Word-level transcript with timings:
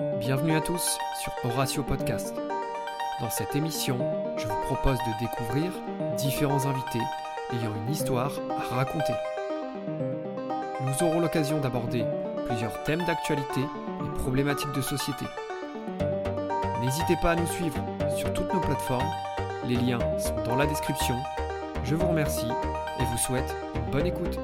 Bienvenue 0.00 0.54
à 0.54 0.60
tous 0.60 0.96
sur 1.20 1.32
Horatio 1.42 1.82
Podcast. 1.82 2.32
Dans 3.20 3.30
cette 3.30 3.56
émission, 3.56 3.98
je 4.36 4.46
vous 4.46 4.60
propose 4.66 4.96
de 4.98 5.18
découvrir 5.18 5.72
différents 6.16 6.66
invités 6.66 7.02
ayant 7.52 7.74
une 7.74 7.92
histoire 7.92 8.30
à 8.48 8.76
raconter. 8.76 9.12
Nous 10.82 11.02
aurons 11.04 11.18
l'occasion 11.18 11.58
d'aborder 11.58 12.04
plusieurs 12.46 12.80
thèmes 12.84 13.04
d'actualité 13.06 13.60
et 13.60 14.18
problématiques 14.20 14.70
de 14.70 14.82
société. 14.82 15.24
N'hésitez 16.80 17.16
pas 17.20 17.32
à 17.32 17.36
nous 17.36 17.48
suivre 17.48 17.84
sur 18.16 18.32
toutes 18.32 18.54
nos 18.54 18.60
plateformes, 18.60 19.10
les 19.66 19.74
liens 19.74 19.98
sont 20.16 20.40
dans 20.44 20.54
la 20.54 20.66
description. 20.66 21.16
Je 21.82 21.96
vous 21.96 22.06
remercie 22.06 22.46
et 23.00 23.04
vous 23.04 23.18
souhaite 23.18 23.52
une 23.74 23.90
bonne 23.90 24.06
écoute. 24.06 24.38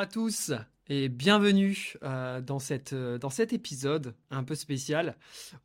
À 0.00 0.06
tous 0.06 0.52
et 0.88 1.10
bienvenue 1.10 1.92
euh, 2.04 2.40
dans, 2.40 2.58
cette, 2.58 2.94
euh, 2.94 3.18
dans 3.18 3.28
cet 3.28 3.52
épisode 3.52 4.14
un 4.30 4.44
peu 4.44 4.54
spécial. 4.54 5.14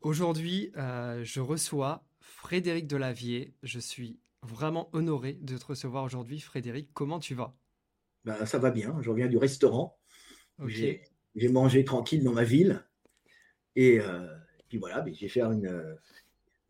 Aujourd'hui, 0.02 0.72
euh, 0.76 1.24
je 1.24 1.40
reçois 1.40 2.04
Frédéric 2.20 2.86
Delavier. 2.86 3.54
Je 3.62 3.80
suis 3.80 4.20
vraiment 4.42 4.90
honoré 4.92 5.38
de 5.40 5.56
te 5.56 5.64
recevoir 5.64 6.04
aujourd'hui. 6.04 6.38
Frédéric, 6.38 6.90
comment 6.92 7.18
tu 7.18 7.34
vas? 7.34 7.56
Ben, 8.26 8.44
Ça 8.44 8.58
va 8.58 8.70
bien, 8.70 8.98
je 9.00 9.08
reviens 9.08 9.28
du 9.28 9.38
restaurant. 9.38 9.96
J'ai 10.66 11.00
mangé 11.48 11.82
tranquille 11.86 12.22
dans 12.22 12.34
ma 12.34 12.44
ville. 12.44 12.84
Et 13.74 14.00
puis 14.68 14.76
voilà, 14.76 15.00
ben, 15.00 15.14
j'ai 15.14 15.28
fait 15.28 15.40
une, 15.40 15.96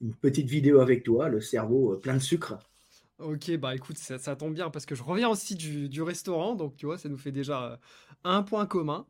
une 0.01 0.15
petite 0.15 0.49
vidéo 0.49 0.79
avec 0.79 1.03
toi, 1.03 1.29
le 1.29 1.41
cerveau 1.41 1.97
plein 1.97 2.15
de 2.15 2.23
sucre. 2.23 2.61
Ok, 3.19 3.57
bah 3.57 3.75
écoute, 3.75 3.97
ça, 3.97 4.37
tombe 4.37 4.53
bien 4.53 4.69
parce 4.69 4.85
que 4.85 4.95
je 4.95 5.03
reviens 5.03 5.31
aussi 5.31 5.55
du, 5.55 6.03
restaurant, 6.03 6.55
donc 6.55 6.77
tu 6.77 6.85
vois, 6.85 6.99
ça 6.99 7.09
nous 7.09 7.17
fait 7.17 7.33
déjà 7.33 7.65
euh, 7.65 7.77
un 8.25 8.43
point 8.43 8.67
commun. 8.67 9.07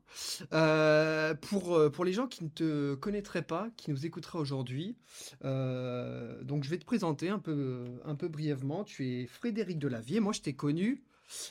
Euh, 0.53 1.35
pour, 1.35 1.75
euh, 1.75 1.91
pour 1.91 2.05
les 2.05 2.13
gens 2.13 2.29
qui 2.29 2.45
ne 2.45 2.48
te 2.48 2.95
connaîtraient 2.95 3.43
pas, 3.43 3.69
qui 3.77 3.91
nous 3.91 4.07
écouteraient 4.07 4.39
aujourd'hui, 4.39 4.97
donc 5.43 6.63
je 6.63 6.71
vais 6.71 6.79
te 6.79 6.85
présenter 6.85 7.31
un 7.31 7.41
peu, 7.41 7.85
un 8.05 8.15
peu 8.15 8.29
brièvement. 8.29 8.85
Tu 8.85 9.09
es 9.09 9.27
Frédéric 9.27 9.81
Delavier. 9.81 10.20
Moi, 10.20 10.33
je 10.33 10.41
t'ai 10.41 10.55
connu 10.55 11.03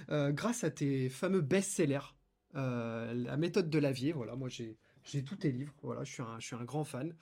grâce 0.10 0.64
à 0.64 0.72
tes 0.72 1.10
fameux 1.10 1.42
best-sellers, 1.42 2.16
La 2.54 3.36
méthode 3.38 3.70
de 3.70 3.80
Lavier. 3.80 4.14
Voilà, 4.14 4.36
moi 4.36 4.48
j'ai 4.48 4.78
j'ai 5.04 5.24
tous 5.24 5.36
tes 5.36 5.52
livres. 5.52 5.74
Voilà, 5.84 6.06
je 6.06 6.14
suis 6.14 6.24
un, 6.24 6.40
je 6.40 6.48
suis 6.48 6.56
un 6.56 6.64
grand 6.64 6.86
fan. 6.86 7.14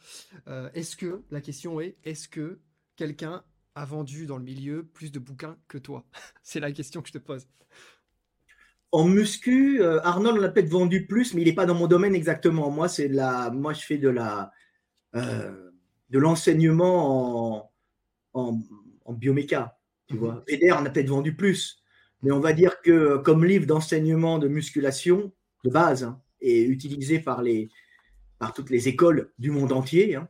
Est-ce 0.75 0.95
que, 0.95 1.23
la 1.31 1.41
question 1.41 1.81
est, 1.81 1.97
est-ce 2.03 2.27
que 2.29 2.59
quelqu'un 2.95 3.43
a 3.75 3.85
vendu 3.85 4.25
dans 4.25 4.37
le 4.37 4.43
milieu 4.43 4.83
plus 4.85 5.11
de 5.11 5.19
bouquins 5.19 5.57
que 5.67 5.77
toi 5.77 6.05
C'est 6.43 6.59
la 6.59 6.71
question 6.71 7.01
que 7.01 7.07
je 7.07 7.13
te 7.13 7.17
pose. 7.17 7.47
En 8.91 9.05
muscu, 9.07 9.81
euh, 9.81 9.99
Arnold 10.03 10.39
l'a 10.39 10.49
peut-être 10.49 10.69
vendu 10.69 11.07
plus, 11.07 11.33
mais 11.33 11.41
il 11.41 11.45
n'est 11.47 11.53
pas 11.55 11.65
dans 11.65 11.73
mon 11.73 11.87
domaine 11.87 12.13
exactement. 12.13 12.69
Moi, 12.69 12.87
c'est 12.87 13.09
de 13.09 13.15
la, 13.15 13.49
moi, 13.49 13.73
je 13.73 13.81
fais 13.83 13.97
de 13.97 14.09
la, 14.09 14.51
euh, 15.15 15.71
de 16.09 16.19
l'enseignement 16.19 17.57
en, 17.59 17.71
en, 18.33 18.61
en 19.05 19.13
bioméca. 19.13 19.79
Tu 20.07 20.17
Mhm. 20.17 20.19
vois, 20.19 20.43
Eder 20.47 20.71
en 20.73 20.85
a 20.85 20.89
peut-être 20.91 21.09
vendu 21.09 21.35
plus, 21.35 21.83
mais 22.21 22.31
on 22.31 22.39
va 22.39 22.53
dire 22.53 22.81
que 22.81 23.17
comme 23.17 23.45
livre 23.45 23.65
d'enseignement 23.65 24.39
de 24.39 24.47
musculation 24.47 25.33
de 25.63 25.69
base 25.71 26.03
hein, 26.03 26.21
et 26.41 26.63
utilisé 26.63 27.19
par 27.19 27.41
les, 27.41 27.71
par 28.39 28.53
toutes 28.53 28.69
les 28.69 28.87
écoles 28.89 29.31
du 29.39 29.51
monde 29.51 29.71
entier, 29.73 30.15
hein, 30.15 30.29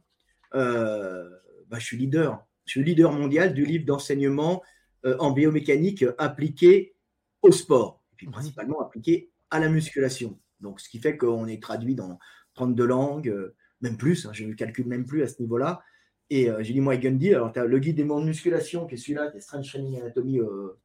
euh, 0.56 1.30
bah, 1.70 1.80
je 1.80 1.86
suis 1.86 1.98
leader. 1.98 2.46
Suis 2.66 2.84
leader 2.84 3.12
mondial 3.12 3.54
du 3.54 3.66
livre 3.66 3.86
d'enseignement 3.86 4.62
euh, 5.06 5.16
en 5.20 5.32
biomécanique 5.32 6.06
appliqué 6.18 6.96
au 7.42 7.52
sport, 7.52 8.04
et 8.14 8.16
puis 8.16 8.28
principalement 8.28 8.82
appliqué 8.82 9.32
à 9.50 9.60
la 9.60 9.70
musculation. 9.70 10.40
Donc, 10.62 10.80
ce 10.80 10.90
qui 10.90 11.00
fait 11.00 11.18
qu'on 11.18 11.48
est 11.48 11.62
traduit 11.62 11.96
dans 11.96 12.20
32 12.54 12.86
langues, 12.86 13.30
euh, 13.30 13.56
même 13.82 13.98
plus, 13.98 14.26
hein, 14.26 14.32
je 14.34 14.46
ne 14.46 14.54
calcule 14.54 14.88
même 14.88 15.06
plus 15.06 15.24
à 15.24 15.28
ce 15.28 15.42
niveau-là. 15.42 15.82
Et 16.30 16.50
euh, 16.50 16.64
j'ai 16.64 16.74
dit, 16.74 16.82
moi, 16.82 16.96
Gundy, 16.98 17.34
alors 17.34 17.52
tu 17.52 17.60
as 17.60 17.66
le 17.66 17.80
guide 17.80 17.98
des 17.98 18.04
mondes 18.04 18.24
de 18.24 18.28
musculation, 18.28 18.88
qui 18.88 18.96
est 18.96 18.98
celui-là, 18.98 19.30
qui 19.30 19.38
est 19.38 19.42
Strange 19.42 19.68
Training 19.68 20.00
Anatomy 20.00 20.40
euh, 20.40 20.80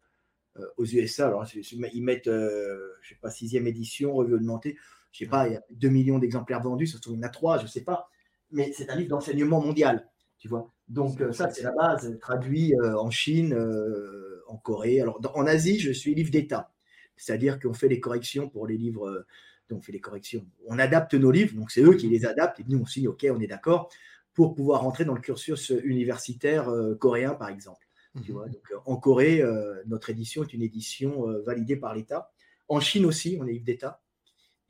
euh, 0.58 0.66
aux 0.76 0.84
USA. 0.84 1.28
Alors, 1.28 1.46
ils 1.54 2.02
mettent, 2.02 2.26
euh, 2.26 2.94
je 3.02 3.10
sais 3.10 3.18
pas, 3.20 3.30
sixième 3.30 3.66
édition, 3.66 4.12
revue 4.14 4.34
augmentée. 4.34 4.76
Je 5.12 5.18
sais 5.24 5.30
pas, 5.30 5.48
il 5.48 5.54
y 5.54 5.56
a 5.56 5.62
2 5.70 5.88
millions 5.88 6.18
d'exemplaires 6.18 6.60
vendus, 6.60 6.88
ça 6.88 6.96
se 6.96 7.02
trouve, 7.02 7.14
il 7.14 7.20
y 7.20 7.24
en 7.24 7.26
a 7.26 7.30
3, 7.30 7.58
je 7.58 7.66
sais 7.66 7.84
pas. 7.84 8.10
Mais 8.50 8.72
c'est 8.72 8.90
un 8.90 8.96
livre 8.96 9.10
d'enseignement 9.10 9.60
mondial, 9.60 10.08
tu 10.38 10.48
vois. 10.48 10.72
Donc, 10.88 11.20
euh, 11.20 11.32
ça, 11.32 11.50
c'est 11.50 11.62
la 11.62 11.72
base, 11.72 12.18
traduit 12.20 12.74
euh, 12.74 12.98
en 12.98 13.10
Chine, 13.10 13.52
euh, 13.52 14.42
en 14.48 14.56
Corée. 14.56 15.00
Alors, 15.00 15.20
en 15.34 15.46
Asie, 15.46 15.78
je 15.78 15.92
suis 15.92 16.14
livre 16.14 16.30
d'État. 16.30 16.72
C'est-à-dire 17.16 17.58
qu'on 17.60 17.74
fait 17.74 17.88
les 17.88 18.00
corrections 18.00 18.48
pour 18.48 18.66
les 18.66 18.78
livres. 18.78 19.26
donc, 19.68 19.80
on 19.80 19.82
fait 19.82 19.92
les 19.92 20.00
corrections. 20.00 20.46
On 20.66 20.78
adapte 20.78 21.14
nos 21.14 21.30
livres, 21.30 21.54
donc 21.54 21.70
c'est 21.70 21.82
eux 21.82 21.94
qui 21.94 22.08
les 22.08 22.24
adaptent. 22.24 22.60
Et 22.60 22.64
nous, 22.68 22.78
on 22.78 22.86
signe, 22.86 23.08
OK, 23.08 23.26
on 23.30 23.40
est 23.40 23.46
d'accord, 23.48 23.90
pour 24.34 24.54
pouvoir 24.54 24.82
rentrer 24.82 25.04
dans 25.04 25.14
le 25.14 25.20
cursus 25.20 25.72
universitaire 25.82 26.70
coréen, 27.00 27.34
par 27.34 27.48
exemple. 27.48 27.86
Tu 28.24 28.32
vois, 28.32 28.48
donc, 28.48 28.72
en 28.86 28.96
Corée, 28.96 29.42
notre 29.86 30.10
édition 30.10 30.44
est 30.44 30.52
une 30.54 30.62
édition 30.62 31.26
validée 31.44 31.76
par 31.76 31.94
l'État. 31.94 32.30
En 32.68 32.78
Chine 32.78 33.04
aussi, 33.04 33.36
on 33.40 33.46
est 33.48 33.52
livre 33.52 33.64
d'État. 33.64 34.00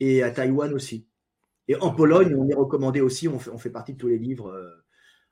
Et 0.00 0.22
à 0.22 0.30
Taïwan 0.30 0.72
aussi. 0.72 1.06
Et 1.68 1.76
en 1.76 1.94
Pologne, 1.94 2.34
on 2.34 2.48
est 2.48 2.54
recommandé 2.54 3.02
aussi, 3.02 3.28
on 3.28 3.38
fait, 3.38 3.50
on 3.50 3.58
fait 3.58 3.70
partie 3.70 3.92
de 3.92 3.98
tous 3.98 4.08
les 4.08 4.18
livres. 4.18 4.50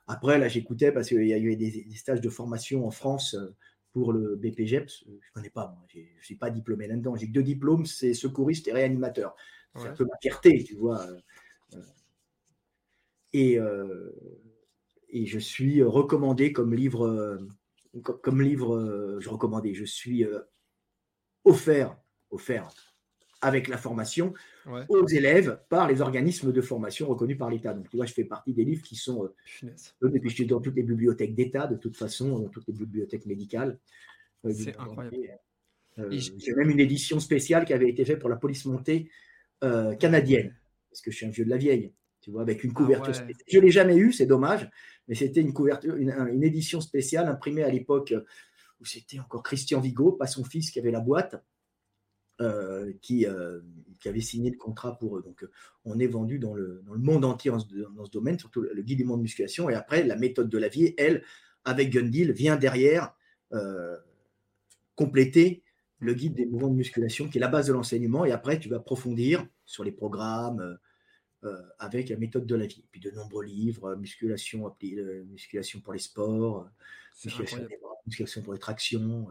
Après, 0.07 0.39
là, 0.39 0.49
j'écoutais 0.49 0.93
parce 0.93 1.09
qu'il 1.09 1.27
y 1.27 1.33
a 1.33 1.39
eu 1.39 1.57
des, 1.57 1.85
des 1.85 1.97
stages 1.97 2.21
de 2.21 2.29
formation 2.31 2.87
en 2.87 2.91
France 2.91 3.35
euh, 3.35 3.55
pour 3.93 4.13
le 4.13 4.37
BPGEPS. 4.37 5.05
Je 5.07 5.11
ne 5.13 5.19
connais 5.35 5.51
pas, 5.51 5.69
moi. 5.69 5.85
Je 5.89 5.99
ne 6.01 6.23
suis 6.23 6.37
pas 6.37 6.51
diplômé 6.51 6.87
là-dedans. 6.87 7.17
J'ai 7.17 7.27
que 7.29 7.33
deux 7.33 7.43
diplômes, 7.43 7.87
c'est 7.87 8.15
secouriste 8.15 8.69
et 8.69 8.73
réanimateur. 8.73 9.35
C'est 9.77 9.89
Ouais. 9.89 9.91
un 9.91 9.95
peu 9.95 10.05
ma 10.05 10.17
fierté, 10.23 10.65
tu 10.65 10.75
vois. 10.77 11.03
euh, 11.07 11.21
euh. 11.75 11.83
Et, 13.33 13.59
euh, 13.59 14.11
et 15.09 15.27
je 15.27 15.39
suis 15.39 15.83
recommandé 15.83 16.53
comme 16.53 16.75
livre, 16.75 17.39
comme, 18.03 18.21
comme 18.21 18.43
livre, 18.43 19.19
je 19.21 19.29
recommandé, 19.29 19.75
je 19.75 19.85
suis 19.85 20.25
offert, 21.45 21.97
offert 22.31 22.69
avec 23.41 23.69
la 23.69 23.77
formation 23.79 24.33
Ouais, 24.67 24.85
aux 24.89 25.07
élèves 25.07 25.61
par 25.69 25.87
les 25.87 26.01
organismes 26.01 26.51
de 26.53 26.61
formation 26.61 27.07
reconnus 27.07 27.39
par 27.39 27.51
l'État. 27.51 27.73
Donc, 27.73 27.89
tu 27.89 27.97
vois, 27.97 28.07
je 28.07 28.13
fais 28.13 28.25
partie 28.25 28.53
des 28.53 28.65
livres 28.65 28.83
qui 28.83 28.97
sont 28.97 29.25
euh, 29.63 29.69
donnés, 30.01 30.19
puis 30.19 30.29
je 30.31 30.35
suis 30.35 30.47
dans 30.47 30.61
toutes 30.61 30.75
les 30.75 30.83
bibliothèques 30.83 31.37
d'État, 31.37 31.69
de 31.69 31.77
toute 31.77 31.97
façon, 31.97 32.39
dans 32.41 32.49
toutes 32.49 32.67
les 32.67 32.73
bibliothèques 32.75 33.27
médicales. 33.27 33.79
euh, 34.45 34.53
C'est 34.53 34.77
incroyable. 34.77 35.17
Euh, 35.99 36.09
J'ai 36.11 36.55
même 36.55 36.71
une 36.71 36.81
édition 36.81 37.21
spéciale 37.21 37.65
qui 37.65 37.73
avait 37.73 37.89
été 37.89 38.05
faite 38.05 38.19
pour 38.19 38.29
la 38.29 38.35
police 38.37 38.65
montée 38.65 39.09
euh, 39.63 39.95
canadienne, 39.95 40.53
parce 40.91 41.01
que 41.01 41.11
je 41.13 41.17
suis 41.17 41.27
un 41.27 41.31
vieux 41.31 41.45
de 41.45 41.51
la 41.51 41.59
vieille, 41.59 41.93
tu 42.21 42.33
vois, 42.33 42.43
avec 42.43 42.65
une 42.65 42.73
couverture 42.73 43.15
ouais. 43.15 43.15
spéciale. 43.15 43.45
Je 43.49 43.59
ne 43.59 43.63
l'ai 43.63 43.71
jamais 43.71 43.97
eu, 43.97 44.13
c'est 44.13 44.27
dommage, 44.27 44.69
mais 45.07 45.15
c'était 45.15 45.41
une 45.43 45.53
couverture, 45.53 45.95
une, 45.95 46.11
un- 46.11 46.27
une 46.27 46.43
édition 46.43 46.81
spéciale 46.81 47.29
imprimée 47.29 47.63
à 47.63 47.71
l'époque 47.71 48.11
euh, 48.13 48.25
où 48.81 48.85
c'était 48.85 49.21
encore 49.21 49.45
Christian 49.45 49.81
Vigo, 49.81 50.11
pas 50.13 50.27
son 50.27 50.43
fils 50.45 50.73
qui 50.73 50.81
avait 50.81 50.91
la 50.91 51.01
boîte, 51.01 51.37
euh, 52.43 52.93
qui, 53.01 53.25
euh, 53.25 53.61
qui 53.99 54.11
avait 54.11 54.21
signé 54.21 54.51
le 54.51 54.59
contrat 54.59 54.99
pour 54.99 55.17
eux. 55.17 55.23
Donc, 55.23 55.43
euh, 55.43 55.51
on 55.87 55.99
est 55.99 56.07
vendu 56.07 56.39
dans 56.39 56.53
le, 56.53 56.83
dans 56.85 56.93
le 56.93 56.99
monde 56.99 57.25
entier 57.25 57.51
ce- 57.59 57.95
dans 57.95 58.05
ce 58.05 58.11
domaine, 58.11 58.39
surtout 58.39 58.61
le, 58.61 58.83
guide 58.83 58.99
du 58.99 59.05
monde 59.05 59.21
de 59.21 59.23
musculation. 59.23 59.71
Et 59.71 59.75
après, 59.75 60.03
la 60.03 60.17
méthode 60.17 60.51
de 60.51 60.59
la 60.59 60.69
vie, 60.69 60.93
elle, 60.99 61.25
avec 61.65 61.89
Gundil, 61.89 62.33
vient 62.33 62.57
derrière 62.57 63.15
euh, 63.55 63.97
compléter 64.97 65.63
le 65.99 66.13
guide 66.13 66.35
des 66.35 66.45
mouvements 66.45 66.69
de 66.69 66.75
musculation, 66.75 67.27
qui 67.31 67.39
est 67.39 67.41
la 67.41 67.49
base 67.49 67.69
de 67.69 67.73
l'enseignement. 67.73 68.27
Et 68.27 68.33
après, 68.33 68.59
tu 68.59 68.69
vas 68.69 68.77
approfondir 68.77 69.47
sur 69.65 69.83
les 69.83 69.93
programmes 69.93 70.79
avec 71.79 72.11
la 72.11 72.17
méthode 72.17 72.45
de 72.45 72.55
la 72.55 72.67
vie. 72.67 72.81
Et 72.81 72.89
puis 72.91 73.01
de 73.01 73.11
nombreux 73.13 73.45
livres, 73.45 73.95
musculation, 73.95 74.71
musculation 75.31 75.81
pour 75.81 75.95
les 75.95 76.01
sports, 76.01 76.69
musculation 78.05 78.43
pour 78.43 78.53
les 78.53 78.59
tractions. 78.59 79.29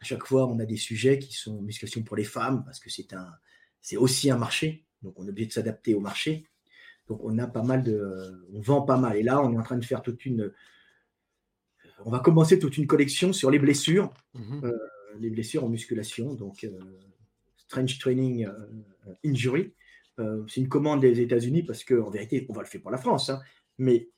À 0.00 0.04
chaque 0.04 0.26
fois, 0.26 0.46
on 0.46 0.58
a 0.58 0.66
des 0.66 0.76
sujets 0.76 1.18
qui 1.18 1.32
sont 1.34 1.62
musculation 1.62 2.02
pour 2.02 2.16
les 2.16 2.24
femmes, 2.24 2.62
parce 2.64 2.78
que 2.80 2.90
c'est 2.90 3.12
un, 3.14 3.28
c'est 3.80 3.96
aussi 3.96 4.30
un 4.30 4.36
marché. 4.36 4.84
Donc, 5.02 5.18
on 5.18 5.26
est 5.26 5.30
obligé 5.30 5.46
de 5.48 5.52
s'adapter 5.52 5.94
au 5.94 6.00
marché. 6.00 6.46
Donc, 7.08 7.20
on 7.22 7.38
a 7.38 7.46
pas 7.46 7.62
mal 7.62 7.82
de, 7.82 8.46
on 8.52 8.60
vend 8.60 8.82
pas 8.82 8.96
mal. 8.96 9.16
Et 9.16 9.22
là, 9.22 9.42
on 9.42 9.52
est 9.52 9.58
en 9.58 9.62
train 9.62 9.76
de 9.78 9.84
faire 9.84 10.02
toute 10.02 10.24
une, 10.26 10.52
on 12.04 12.10
va 12.10 12.18
commencer 12.20 12.58
toute 12.58 12.76
une 12.76 12.86
collection 12.86 13.32
sur 13.32 13.50
les 13.50 13.58
blessures, 13.58 14.12
Mhm. 14.34 14.64
euh, 14.64 14.72
les 15.20 15.30
blessures 15.30 15.64
en 15.64 15.68
musculation. 15.68 16.34
Donc, 16.34 16.64
euh, 16.64 16.78
Strange 17.56 17.98
Training 17.98 18.46
euh, 18.46 19.14
Injury. 19.24 19.72
Euh, 20.18 20.44
c'est 20.48 20.60
une 20.60 20.68
commande 20.68 21.00
des 21.00 21.20
États-Unis 21.20 21.62
parce 21.62 21.82
qu'en 21.84 22.10
vérité, 22.10 22.46
on 22.48 22.52
va 22.52 22.62
le 22.62 22.68
faire 22.68 22.80
pour 22.82 22.90
la 22.90 22.98
France, 22.98 23.30
hein, 23.30 23.40
mais 23.78 24.10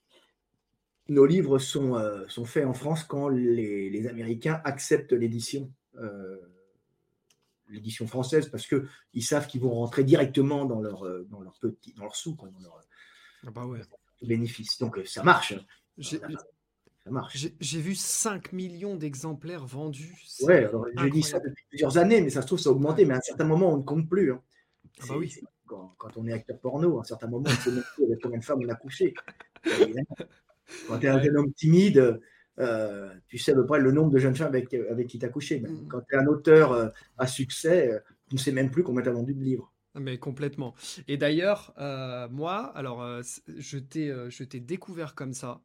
nos 1.09 1.27
livres 1.27 1.59
sont, 1.59 1.97
euh, 1.97 2.27
sont 2.29 2.45
faits 2.45 2.65
en 2.67 2.75
France 2.75 3.05
quand 3.05 3.29
les, 3.29 3.91
les 3.91 4.07
Américains 4.07 4.61
acceptent 4.65 5.13
l'édition, 5.13 5.73
euh, 5.99 6.37
l'édition 7.69 8.07
française, 8.07 8.49
parce 8.49 8.67
qu'ils 8.67 9.25
savent 9.25 9.47
qu'ils 9.47 9.61
vont 9.61 9.71
rentrer 9.75 10.05
directement 10.05 10.65
dans 10.65 10.81
leur, 10.81 11.05
euh, 11.05 11.27
dans 11.31 11.41
leur, 11.41 11.59
petit, 11.61 11.93
dans 11.95 12.05
leur 12.05 12.15
quoi, 12.37 12.49
dans 12.51 12.61
leur 12.61 12.81
Ah 13.47 13.51
bah 13.51 13.67
ouais. 13.67 13.81
bénéfice. 14.23 14.79
Donc 14.79 15.01
ça 15.07 15.23
marche. 15.23 15.55
J'ai- 15.99 16.21
Ça 17.05 17.13
marche. 17.13 17.37
J'ai 17.37 17.55
j'ai 17.61 17.81
vu 17.81 17.95
5 17.95 18.53
millions 18.53 18.97
d'exemplaires 18.97 19.65
vendus. 19.65 20.17
Ouais, 20.41 20.65
alors, 20.65 20.87
je 20.97 21.07
dis 21.09 21.23
ça 21.23 21.39
depuis 21.39 21.65
plusieurs 21.69 21.99
années, 21.99 22.21
mais 22.21 22.31
ça 22.31 22.43
se 22.43 22.49
trouve, 22.49 22.59
ça 22.59 22.69
a 22.69 22.73
augmenté, 22.73 23.05
mais 23.05 23.15
à 23.15 23.19
un 23.19 23.21
certain 23.21 23.45
moment, 23.45 23.73
on 23.73 23.77
ne 23.77 23.83
compte 23.85 24.09
plus. 24.09 24.33
hein. 24.33 24.43
Ah 25.01 25.05
bah 25.09 25.17
oui. 25.17 25.33
Quand, 25.67 25.95
on 26.17 26.27
est 26.27 26.33
acteur 26.33 26.59
porno, 26.59 26.99
à 26.99 27.01
un 27.03 27.05
certain 27.05 27.29
moment, 27.29 27.45
on 27.49 27.63
sait 27.63 27.71
même 27.71 27.85
plus 27.95 28.05
avec 28.07 28.21
combien 28.21 28.39
de 28.39 28.45
femmes 28.45 28.61
on 28.65 28.69
a 28.69 28.75
couché. 28.75 29.15
Quand 30.89 30.99
tu 30.99 31.07
es 31.07 31.09
un 31.09 31.23
jeune 31.23 31.37
homme 31.37 31.53
timide, 31.53 32.21
euh, 32.59 33.13
tu 33.29 33.39
sais 33.39 33.53
à 33.53 33.55
peu 33.55 33.67
près 33.67 33.81
le 33.81 33.93
nombre 33.93 34.11
de 34.11 34.19
jeunes 34.19 34.35
femmes 34.35 34.49
avec, 34.49 34.73
avec 34.73 35.07
qui 35.07 35.19
tu 35.19 35.27
as 35.27 35.29
couché. 35.29 35.61
Mm. 35.61 35.89
Quand 35.89 36.01
tu 36.01 36.15
es 36.15 36.19
un 36.19 36.27
auteur 36.27 36.73
euh, 36.73 36.89
à 37.19 37.27
succès, 37.27 37.93
euh, 37.93 37.99
tu 38.29 38.37
ne 38.37 38.41
sais 38.41 38.53
même 38.53 38.71
plus 38.71 38.83
combien 38.83 39.03
tu 39.03 39.09
as 39.09 39.13
vendu 39.13 39.35
de 39.35 39.43
livres. 39.43 39.73
Mais 39.95 40.19
complètement. 40.19 40.75
Et 41.09 41.17
d'ailleurs, 41.17 41.73
moi, 42.31 42.71
alors, 42.75 43.23
je 43.23 43.79
t'ai 43.79 44.61
découvert 44.61 45.15
comme 45.15 45.33
ça. 45.33 45.63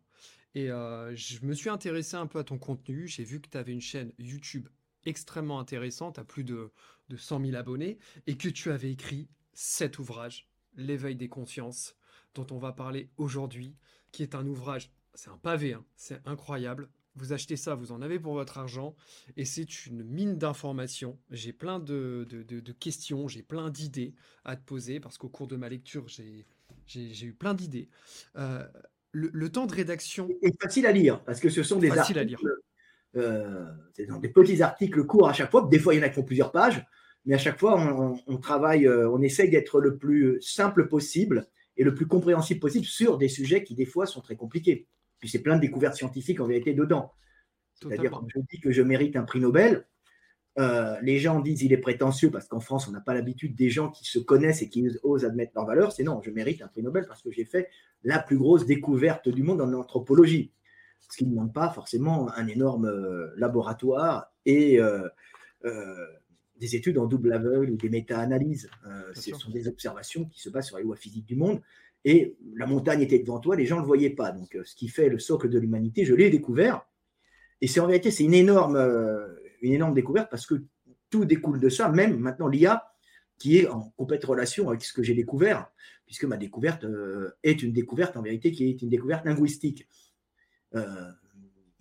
Et 0.56 0.68
je 0.68 1.46
me 1.46 1.54
suis 1.54 1.70
intéressé 1.70 2.16
un 2.16 2.28
peu 2.28 2.40
à 2.40 2.46
ton 2.46 2.58
contenu. 2.58 3.08
J'ai 3.08 3.26
vu 3.26 3.42
que 3.42 3.50
tu 3.50 3.58
avais 3.58 3.74
une 3.74 3.82
chaîne 3.82 4.14
YouTube 4.20 4.70
extrêmement 5.06 5.60
intéressante, 5.60 6.18
à 6.18 6.24
plus 6.24 6.46
de, 6.46 6.72
de 7.10 7.18
100 7.18 7.46
000 7.46 7.58
abonnés, 7.58 7.98
et 8.26 8.38
que 8.38 8.48
tu 8.48 8.72
avais 8.72 8.92
écrit 8.92 9.28
cet 9.54 10.00
ouvrage, 10.00 10.48
L'éveil 10.78 11.18
des 11.18 11.28
consciences, 11.28 11.98
dont 12.34 12.48
on 12.52 12.58
va 12.58 12.72
parler 12.72 13.10
aujourd'hui, 13.18 13.76
qui 14.12 14.24
est 14.24 14.36
un 14.36 14.46
ouvrage, 14.48 14.92
c'est 15.14 15.30
un 15.30 15.38
pavé, 15.38 15.74
hein, 15.74 15.86
c'est 15.96 16.22
incroyable. 16.26 16.90
Vous 17.16 17.34
achetez 17.34 17.58
ça, 17.58 17.76
vous 17.76 17.92
en 17.92 18.02
avez 18.02 18.20
pour 18.20 18.34
votre 18.34 18.58
argent, 18.58 18.96
et 19.36 19.44
c'est 19.44 19.86
une 19.86 20.04
mine 20.04 20.38
d'informations. 20.38 21.20
J'ai 21.30 21.52
plein 21.52 21.80
de, 21.80 22.26
de, 22.30 22.72
questions, 22.72 23.28
j'ai 23.28 23.44
plein 23.44 23.70
d'idées 23.70 24.14
à 24.46 24.56
te 24.56 24.64
poser, 24.64 25.02
parce 25.02 25.18
qu'au 25.18 25.28
cours 25.28 25.48
de 25.48 25.58
ma 25.58 25.68
lecture, 25.68 26.08
j'ai 26.08 27.26
eu 27.26 27.34
plein 27.34 27.54
d'idées. 27.54 27.90
Euh, 28.38 28.66
le, 29.12 29.50
temps 29.50 29.66
de 29.66 29.74
rédaction 29.74 30.30
est 30.42 30.62
facile 30.62 30.86
à 30.86 30.94
lire, 30.94 31.22
parce 31.26 31.42
que 31.42 31.50
ce 31.50 31.64
sont 31.64 31.80
des 31.80 31.92
articles, 31.92 32.38
euh, 33.18 33.66
des 33.98 34.30
petits 34.30 34.62
articles 34.62 35.04
courts 35.04 35.28
à 35.28 35.34
chaque 35.34 35.52
fois. 35.52 35.68
Des 35.70 35.80
fois, 35.80 35.94
il 35.94 35.98
y 35.98 36.00
en 36.00 36.06
a 36.06 36.10
qui 36.10 36.16
font 36.16 36.24
plusieurs 36.24 36.54
pages, 36.54 36.86
mais 37.26 37.36
à 37.36 37.38
chaque 37.38 37.60
fois, 37.60 37.78
on, 38.26 38.38
travaille, 38.38 38.88
euh, 38.88 39.10
on 39.10 39.22
essaye 39.22 39.50
d'être 39.50 39.82
le 39.82 39.98
plus 39.98 40.42
simple 40.42 40.88
possible 40.88 41.48
et 41.82 41.84
le 41.84 41.96
plus 41.96 42.06
compréhensible 42.06 42.60
possible 42.60 42.86
sur 42.86 43.18
des 43.18 43.28
sujets 43.28 43.64
qui, 43.64 43.74
des 43.74 43.88
fois, 43.88 44.06
sont 44.06 44.22
très 44.22 44.36
compliqués. 44.36 44.88
Puis 45.18 45.30
c'est 45.30 45.40
plein 45.40 45.56
de 45.56 45.62
découvertes 45.62 45.96
scientifiques 45.96 46.40
en 46.40 46.46
vérité 46.46 46.76
dedans. 46.76 47.12
C'est-à-dire, 47.74 48.12
quand 48.12 48.28
je 48.28 48.40
dis 48.52 48.60
que 48.60 48.72
je 48.72 48.84
mérite 48.84 49.16
un 49.16 49.24
prix 49.24 49.40
Nobel, 49.40 49.88
euh, 50.60 50.96
les 51.02 51.18
gens 51.18 51.40
disent 51.40 51.64
il 51.64 51.74
est 51.74 51.78
prétentieux 51.78 52.30
parce 52.30 52.48
qu'en 52.48 52.60
France, 52.60 52.88
on 52.88 52.92
n'a 52.92 53.02
pas 53.02 53.16
l'habitude 53.16 53.56
des 53.56 53.72
gens 53.72 53.90
qui 53.90 54.06
se 54.06 54.20
connaissent 54.20 54.62
et 54.62 54.70
qui 54.70 54.88
osent 55.02 55.26
admettre 55.26 55.54
leur 55.56 55.66
valeur. 55.66 55.92
C'est 55.92 56.04
non, 56.04 56.22
je 56.22 56.30
mérite 56.30 56.62
un 56.62 56.68
prix 56.68 56.84
Nobel 56.84 57.08
parce 57.08 57.24
que 57.24 57.32
j'ai 57.32 57.46
fait 57.46 57.68
la 58.04 58.20
plus 58.20 58.38
grosse 58.38 58.68
découverte 58.68 59.28
du 59.28 59.42
monde 59.42 59.60
en 59.60 59.74
anthropologie. 59.74 60.52
Ce 61.00 61.18
qui 61.18 61.26
ne 61.26 61.32
demande 61.32 61.52
pas 61.52 61.72
forcément 61.72 62.32
un 62.36 62.46
énorme 62.46 62.86
euh, 62.86 63.34
laboratoire 63.38 64.32
et 64.46 64.80
euh, 64.80 65.10
des 66.62 66.76
études 66.78 66.98
en 66.98 67.08
double 67.08 67.34
aveugle 67.34 67.72
ou 67.72 67.76
des 67.76 67.90
méta-analyses. 67.90 68.70
ce 69.14 69.32
sont 69.32 69.52
des 69.52 69.68
observations 69.68 70.24
qui 70.26 70.40
se 70.40 70.50
basent 70.50 70.68
sur 70.68 70.78
les 70.78 70.84
lois 70.84 70.96
physiques 70.96 71.26
du 71.26 71.36
monde. 71.36 71.60
Et 72.06 72.38
la 72.56 72.66
montagne 72.66 73.02
était 73.02 73.20
devant 73.20 73.40
toi, 73.40 73.58
les 73.58 73.66
gens 73.66 73.76
ne 73.76 73.82
le 73.82 73.88
voyaient 73.88 74.12
pas. 74.12 74.32
Donc, 74.32 74.58
ce 74.64 74.76
qui 74.76 74.88
fait 74.88 75.10
le 75.10 75.20
socle 75.20 75.50
de 75.50 75.60
l'humanité, 75.60 76.06
je 76.06 76.16
l'ai 76.16 76.30
découvert. 76.30 76.88
Et 77.60 77.68
c'est 77.68 77.80
en 77.80 77.86
réalité, 77.86 78.12
c'est 78.12 78.24
une 78.24 78.34
énorme 78.34 78.78
une 79.62 79.74
énorme 79.74 79.94
découverte 79.94 80.30
parce 80.30 80.46
que 80.46 80.56
tout 81.10 81.26
découle 81.26 81.60
de 81.60 81.70
ça, 81.70 81.90
même 81.90 82.18
maintenant 82.18 82.48
l'IA 82.48 82.88
qui 83.38 83.58
est 83.58 83.68
en 83.68 83.90
complète 83.98 84.24
relation 84.26 84.70
avec 84.70 84.84
ce 84.84 84.94
que 84.94 85.02
j'ai 85.02 85.16
découvert, 85.16 85.72
puisque 86.06 86.26
ma 86.26 86.38
découverte 86.38 86.84
euh, 86.84 87.32
est 87.44 87.64
une 87.64 87.74
découverte 87.74 88.16
en 88.16 88.22
vérité 88.22 88.52
qui 88.52 88.70
est 88.70 88.82
une 88.82 88.90
découverte 88.90 89.26
linguistique, 89.26 89.88
euh, 90.76 91.12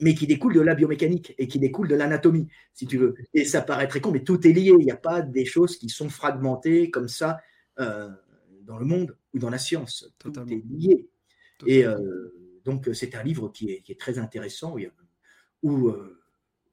mais 0.00 0.14
qui 0.14 0.26
découle 0.26 0.55
de 0.55 0.61
la 0.61 0.75
biomécanique 0.75 1.35
et 1.38 1.47
qui 1.47 1.58
découle 1.58 1.88
de 1.88 1.94
l'anatomie, 1.94 2.49
si 2.75 2.87
tu 2.87 2.99
veux. 2.99 3.14
Et 3.35 3.44
ça 3.44 3.62
paraît 3.62 3.88
très 3.88 4.00
con, 4.00 4.11
mais 4.11 4.25
tout 4.25 4.47
est 4.47 4.52
lié. 4.52 4.73
Il 4.79 4.85
n'y 4.85 4.91
a 4.91 4.97
pas 4.97 5.23
des 5.23 5.44
choses 5.44 5.76
qui 5.76 5.88
sont 5.88 6.08
fragmentées 6.08 6.91
comme 6.91 7.08
ça 7.08 7.41
euh, 7.79 8.08
dans 8.62 8.79
le 8.79 8.87
monde 8.87 9.17
ou 9.35 9.38
dans 9.38 9.50
la 9.50 9.58
science. 9.58 10.12
Tout 10.19 10.32
est 10.38 10.62
lié. 10.69 11.08
Et 11.67 11.85
donc 12.64 12.88
c'est 12.94 13.14
un 13.14 13.23
livre 13.23 13.50
qui 13.50 13.70
est, 13.70 13.99
très 13.99 14.19
intéressant 14.19 14.75
où 15.62 15.93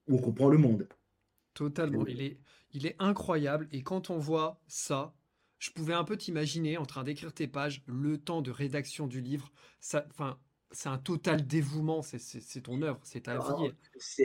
on 0.08 0.18
comprend 0.18 0.48
le 0.48 0.58
monde. 0.58 0.88
Totalement. 1.54 2.06
Il 2.06 2.22
est, 2.22 2.38
il 2.72 2.86
est 2.86 2.96
incroyable. 3.00 3.68
Et 3.72 3.82
quand 3.82 4.10
on 4.10 4.20
voit 4.20 4.62
ça, 4.68 5.16
je 5.60 5.72
pouvais 5.72 5.94
un 5.94 6.04
peu 6.04 6.18
t'imaginer 6.18 6.78
en 6.78 6.86
train 6.86 7.04
d'écrire 7.04 7.34
tes 7.34 7.48
pages, 7.48 7.84
le 7.88 8.18
temps 8.18 8.42
de 8.42 8.52
rédaction 8.52 9.08
du 9.08 9.22
livre. 9.22 9.52
Ça, 9.80 10.06
enfin, 10.12 10.40
c'est 10.72 10.90
un 10.90 10.98
total 10.98 11.46
dévouement. 11.46 12.02
C'est 12.02 12.62
ton 12.62 12.82
œuvre, 12.82 13.00
c'est 13.04 13.22
ta 13.22 13.38
vie. 13.38 13.72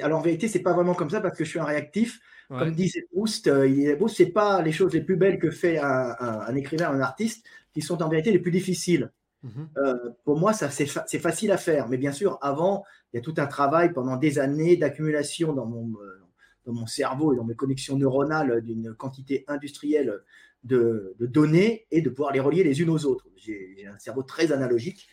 Alors 0.01 0.21
en 0.21 0.23
vérité, 0.23 0.49
c'est 0.49 0.63
pas 0.63 0.73
vraiment 0.73 0.95
comme 0.95 1.11
ça 1.11 1.21
parce 1.21 1.37
que 1.37 1.45
je 1.45 1.51
suis 1.51 1.59
un 1.59 1.65
réactif. 1.65 2.21
Comme 2.49 2.73
disait 2.73 3.07
Proust, 3.13 3.47
euh, 3.49 3.97
Proust, 3.97 4.17
c'est 4.17 4.27
pas 4.27 4.61
les 4.61 4.73
choses 4.73 4.93
les 4.93 5.01
plus 5.01 5.17
belles 5.17 5.39
que 5.39 5.51
fait 5.51 5.79
un, 5.79 6.55
écrivain, 6.55 6.91
un 6.91 7.01
artiste, 7.01 7.47
qui 7.73 7.81
sont 7.81 8.03
en 8.03 8.09
vérité 8.09 8.31
les 8.31 8.39
plus 8.39 8.51
difficiles. 8.51 9.11
Mhm. 9.43 9.69
Euh, 9.79 10.11
pour 10.25 10.39
moi, 10.39 10.53
ça 10.53 10.71
c'est 10.71 11.19
facile 11.19 11.51
à 11.51 11.57
faire, 11.57 11.89
mais 11.89 11.97
bien 11.97 12.13
sûr, 12.13 12.39
avant, 12.43 12.85
il 13.13 13.17
y 13.17 13.19
a 13.19 13.23
tout 13.23 13.35
un 13.39 13.47
travail 13.47 13.93
pendant 13.93 14.17
des 14.17 14.39
années 14.39 14.77
d'accumulation 14.77 15.53
dans 15.53 15.67
mon, 15.67 15.89
euh, 16.01 16.23
dans 16.67 16.73
mon 16.73 16.87
cerveau 16.87 17.33
et 17.33 17.37
dans 17.37 17.45
mes 17.45 17.57
connexions 17.57 17.97
neuronales 17.97 18.61
d'une 18.61 18.95
quantité 18.95 19.45
industrielle 19.49 20.21
de, 20.65 21.17
données 21.19 21.87
et 21.91 22.03
de 22.03 22.09
pouvoir 22.09 22.33
les 22.33 22.41
relier 22.41 22.65
les 22.65 22.81
unes 22.81 22.91
aux 22.91 23.05
autres. 23.05 23.27
J'ai 23.37 23.87
un 23.87 23.99
cerveau 23.99 24.23
très 24.23 24.53
analogique. 24.53 25.09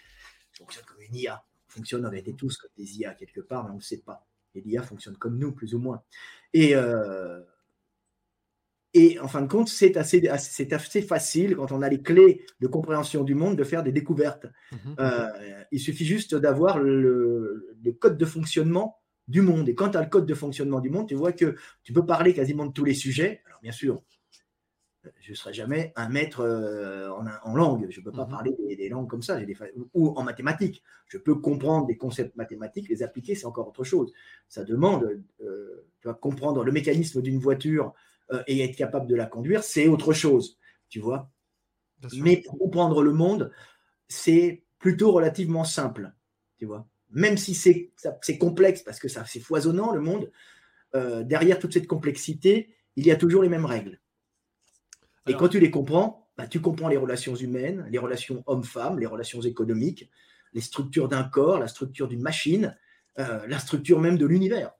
Je 0.52 0.60
fonctionne 0.60 0.86
comme 0.86 0.99
une 1.10 1.16
IA. 1.16 1.44
On 1.70 1.72
fonctionne 1.72 2.06
en 2.06 2.10
réalité 2.10 2.36
tous 2.36 2.58
comme 2.58 2.72
des 2.78 3.00
IA 3.00 3.14
quelque 3.14 3.42
part, 3.42 3.66
mais 3.66 3.72
on 3.72 3.78
ne 3.78 3.82
sait 3.82 4.02
pas. 4.02 4.26
Et 4.56 4.62
l'IA 4.62 4.82
fonctionne 4.82 5.18
comme 5.18 5.38
nous, 5.38 5.52
plus 5.52 5.76
ou 5.76 5.80
moins. 5.80 6.02
Et, 6.54 6.76
euh, 6.76 7.42
et 8.94 9.20
en 9.20 9.28
fin 9.28 9.42
de 9.42 9.48
compte, 9.48 9.70
c'est 9.70 9.98
assez, 9.98 10.28
assez, 10.28 10.74
assez 10.74 11.02
facile, 11.02 11.56
quand 11.56 11.72
on 11.72 11.82
a 11.84 11.90
les 11.90 12.02
clés 12.02 12.46
de 12.60 12.68
compréhension 12.68 13.24
du 13.24 13.36
monde, 13.36 13.56
de 13.56 13.64
faire 13.64 13.84
des 13.84 13.92
découvertes. 13.92 14.48
Mhm. 14.72 14.96
Euh, 15.00 15.64
il 15.72 15.80
suffit 15.80 16.06
juste 16.06 16.34
d'avoir 16.34 16.80
le, 16.80 17.76
le, 17.84 17.92
code 17.94 18.18
de 18.18 18.26
fonctionnement 18.26 19.00
du 19.28 19.42
monde. 19.42 19.70
Et 19.70 19.76
quand 19.76 19.90
tu 19.92 19.98
as 19.98 20.02
le 20.02 20.10
code 20.10 20.26
de 20.26 20.34
fonctionnement 20.34 20.80
du 20.80 20.90
monde, 20.90 21.08
tu 21.08 21.16
vois 21.16 21.34
que 21.34 21.56
tu 21.84 21.94
peux 21.94 22.06
parler 22.06 22.34
quasiment 22.34 22.66
de 22.66 22.74
tous 22.74 22.86
les 22.86 22.96
sujets. 22.96 23.44
Alors, 23.46 23.60
bien 23.62 23.72
sûr, 23.72 24.02
je 25.22 25.32
ne 25.32 25.36
serai 25.36 25.54
jamais 25.54 25.94
un 25.96 26.10
maître 26.10 26.42
euh, 26.42 27.10
en, 27.44 27.56
langue. 27.56 27.88
Je 27.90 28.00
ne 28.00 28.06
peux 28.06 28.12
pas 28.12 28.26
mhm. 28.26 28.32
parler 28.32 28.76
des, 28.76 28.90
langues 28.90 29.10
comme 29.10 29.22
ça. 29.22 29.40
Des, 29.40 29.58
ou 29.94 30.10
en 30.10 30.24
mathématiques. 30.24 30.84
Je 31.08 31.18
peux 31.18 31.36
comprendre 31.36 31.88
des 31.88 31.98
concepts 31.98 32.36
mathématiques, 32.36 32.90
les 32.90 33.04
appliquer, 33.04 33.36
c'est 33.36 33.46
encore 33.46 33.68
autre 33.68 33.84
chose. 33.84 34.12
Ça 34.48 34.64
demande, 34.64 35.22
euh, 35.42 35.88
tu 36.02 36.10
comprendre 36.22 36.64
le 36.64 36.72
mécanisme 36.72 37.22
d'une 37.22 37.40
voiture 37.40 37.94
euh, 38.32 38.44
et 38.48 38.64
être 38.64 38.76
capable 38.76 39.08
de 39.08 39.16
la 39.16 39.26
conduire, 39.26 39.64
c'est 39.64 39.88
autre 39.88 40.14
chose. 40.14 40.58
Tu 40.90 41.00
vois 41.00 41.32
Mais 42.18 42.38
pour 42.38 42.58
comprendre 42.58 43.02
le 43.02 43.14
monde, 43.14 43.52
c'est 44.08 44.64
plutôt 44.80 45.12
relativement 45.12 45.64
simple. 45.64 46.12
Tu 46.58 46.66
vois 46.66 46.88
même 47.12 47.38
si 47.38 47.56
c'est 47.56 48.38
complexe, 48.38 48.84
parce 48.84 49.00
que 49.00 49.08
c'est 49.08 49.40
foisonnant 49.40 49.94
le 49.94 50.02
monde, 50.02 50.32
euh, 50.96 51.24
derrière 51.24 51.60
toute 51.60 51.74
cette 51.74 51.88
complexité, 51.88 52.76
il 52.96 53.06
y 53.06 53.12
a 53.12 53.16
toujours 53.16 53.44
les 53.44 53.50
mêmes 53.50 53.66
règles. 53.66 54.00
Et 55.28 55.34
quand 55.34 55.50
tu 55.50 55.60
les 55.60 55.72
comprends, 55.72 56.30
bah, 56.38 56.48
tu 56.48 56.62
comprends 56.62 56.88
les 56.88 56.98
relations 56.98 57.36
humaines, 57.36 57.86
les 57.90 58.00
relations 58.00 58.44
hommes-femmes, 58.48 59.00
les 59.00 59.06
relations 59.06 59.42
économiques, 59.42 60.10
les 60.54 60.62
structures 60.62 61.08
d'un 61.08 61.24
corps, 61.24 61.60
la 61.60 61.68
structure 61.68 62.08
d'une 62.08 62.22
machine, 62.22 62.76
euh, 63.20 63.46
la 63.48 63.60
structure 63.60 64.00
même 64.00 64.18
de 64.18 64.26
l'univers. 64.26 64.72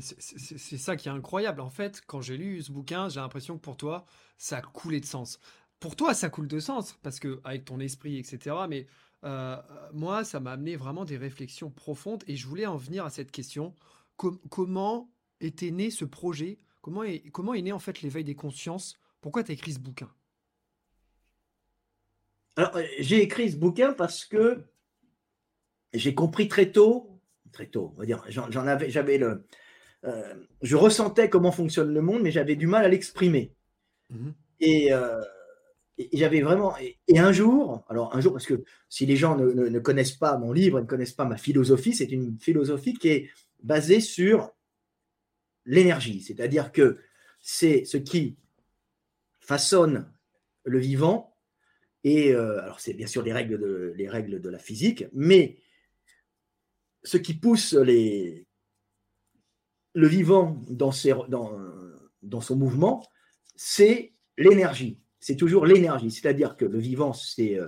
C'est 0.00 0.78
ça 0.78 0.96
qui 0.96 1.08
est 1.08 1.12
incroyable. 1.12 1.60
En 1.60 1.70
fait, 1.70 2.00
quand 2.06 2.20
j'ai 2.20 2.36
lu 2.36 2.62
ce 2.62 2.70
bouquin, 2.70 3.08
j'ai 3.08 3.20
l'impression 3.20 3.56
que 3.56 3.62
pour 3.62 3.76
toi, 3.76 4.06
ça 4.38 4.58
a 4.58 4.62
coulé 4.62 5.00
de 5.00 5.06
sens. 5.06 5.40
Pour 5.80 5.96
toi, 5.96 6.14
ça 6.14 6.30
coule 6.30 6.46
de 6.46 6.60
sens, 6.60 6.96
parce 7.02 7.18
que 7.18 7.40
avec 7.42 7.64
ton 7.64 7.80
esprit, 7.80 8.18
etc. 8.18 8.56
Mais 8.68 8.86
euh, 9.24 9.60
moi, 9.92 10.22
ça 10.24 10.38
m'a 10.38 10.52
amené 10.52 10.76
vraiment 10.76 11.04
des 11.04 11.16
réflexions 11.16 11.70
profondes 11.70 12.22
et 12.26 12.36
je 12.36 12.46
voulais 12.46 12.66
en 12.66 12.76
venir 12.76 13.04
à 13.04 13.10
cette 13.10 13.32
question. 13.32 13.74
comment 14.16 15.10
était 15.40 15.72
né 15.72 15.90
ce 15.90 16.04
projet 16.04 16.60
comment 16.84 17.02
est, 17.02 17.30
comment 17.30 17.54
est 17.54 17.62
né 17.62 17.72
en 17.72 17.78
fait 17.78 18.02
l'éveil 18.02 18.24
des 18.24 18.34
consciences? 18.34 19.00
Pourquoi 19.22 19.42
tu 19.42 19.50
as 19.50 19.54
écrit 19.54 19.72
ce 19.72 19.78
bouquin? 19.78 20.10
Alors, 22.56 22.76
euh, 22.76 22.82
j'ai 22.98 23.22
écrit 23.22 23.50
ce 23.50 23.56
bouquin 23.56 23.94
parce 23.94 24.26
que 24.26 24.62
j'ai 25.94 26.14
compris 26.14 26.46
très 26.46 26.72
tôt, 26.72 27.18
très 27.52 27.68
tôt, 27.68 27.94
on 27.96 28.00
va 28.00 28.04
dire, 28.04 28.22
j'en 28.28 28.66
avais, 28.66 28.90
j'avais 28.90 29.16
le, 29.16 29.46
euh, 30.04 30.34
je 30.60 30.76
ressentais 30.76 31.30
comment 31.30 31.52
fonctionne 31.52 31.94
le 31.94 32.02
monde, 32.02 32.20
mais 32.20 32.30
j'avais 32.30 32.54
du 32.54 32.66
mal 32.66 32.84
à 32.84 32.88
l'exprimer. 32.88 33.54
Mmh 34.10 34.32
et 34.60 34.92
et 35.98 36.08
j'avais 36.12 36.42
vraiment. 36.42 36.74
Et, 36.78 37.18
un 37.18 37.32
jour, 37.32 37.84
alors 37.88 38.14
un 38.14 38.20
jour, 38.20 38.32
parce 38.32 38.46
que 38.46 38.64
si 38.88 39.06
les 39.06 39.16
gens 39.16 39.36
ne, 39.36 39.78
connaissent 39.78 40.16
pas 40.16 40.36
mon 40.38 40.52
livre, 40.52 40.80
ne 40.80 40.86
connaissent 40.86 41.12
pas 41.12 41.24
ma 41.24 41.36
philosophie, 41.36 41.92
c'est 41.92 42.10
une 42.10 42.38
philosophie 42.40 42.94
qui 42.94 43.08
est 43.08 43.30
basée 43.62 44.00
sur 44.00 44.52
l'énergie. 45.66 46.20
C'est-à-dire 46.20 46.72
que 46.72 46.98
c'est 47.40 47.84
ce 47.84 47.96
qui 47.96 48.36
façonne 49.40 50.10
le 50.64 50.78
vivant. 50.78 51.36
Et 52.02 52.32
euh, 52.32 52.62
alors, 52.62 52.80
c'est 52.80 52.94
bien 52.94 53.06
sûr 53.06 53.22
les 53.22 53.32
règles, 53.32 53.58
de, 53.58 54.48
la 54.48 54.58
physique, 54.58 55.04
mais 55.12 55.58
ce 57.02 57.16
qui 57.16 57.34
pousse 57.34 57.74
le 57.74 58.46
vivant 59.94 60.60
dans, 60.68 60.92
son 60.92 62.56
mouvement, 62.56 63.06
c'est 63.56 64.14
l'énergie. 64.36 65.00
C'est 65.20 65.36
toujours 65.36 65.66
l'énergie. 65.66 66.10
C'est-à-dire 66.10 66.56
que 66.56 66.64
le 66.64 66.78
vivant, 66.78 67.12
c'est 67.12 67.58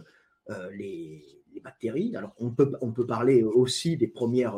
les, 0.73 1.23
bactéries. 1.65 2.15
Alors, 2.15 2.35
on 2.39 2.51
peut 2.51 3.07
parler 3.07 3.43
aussi 3.43 3.97
des 3.97 4.09
premières 4.09 4.57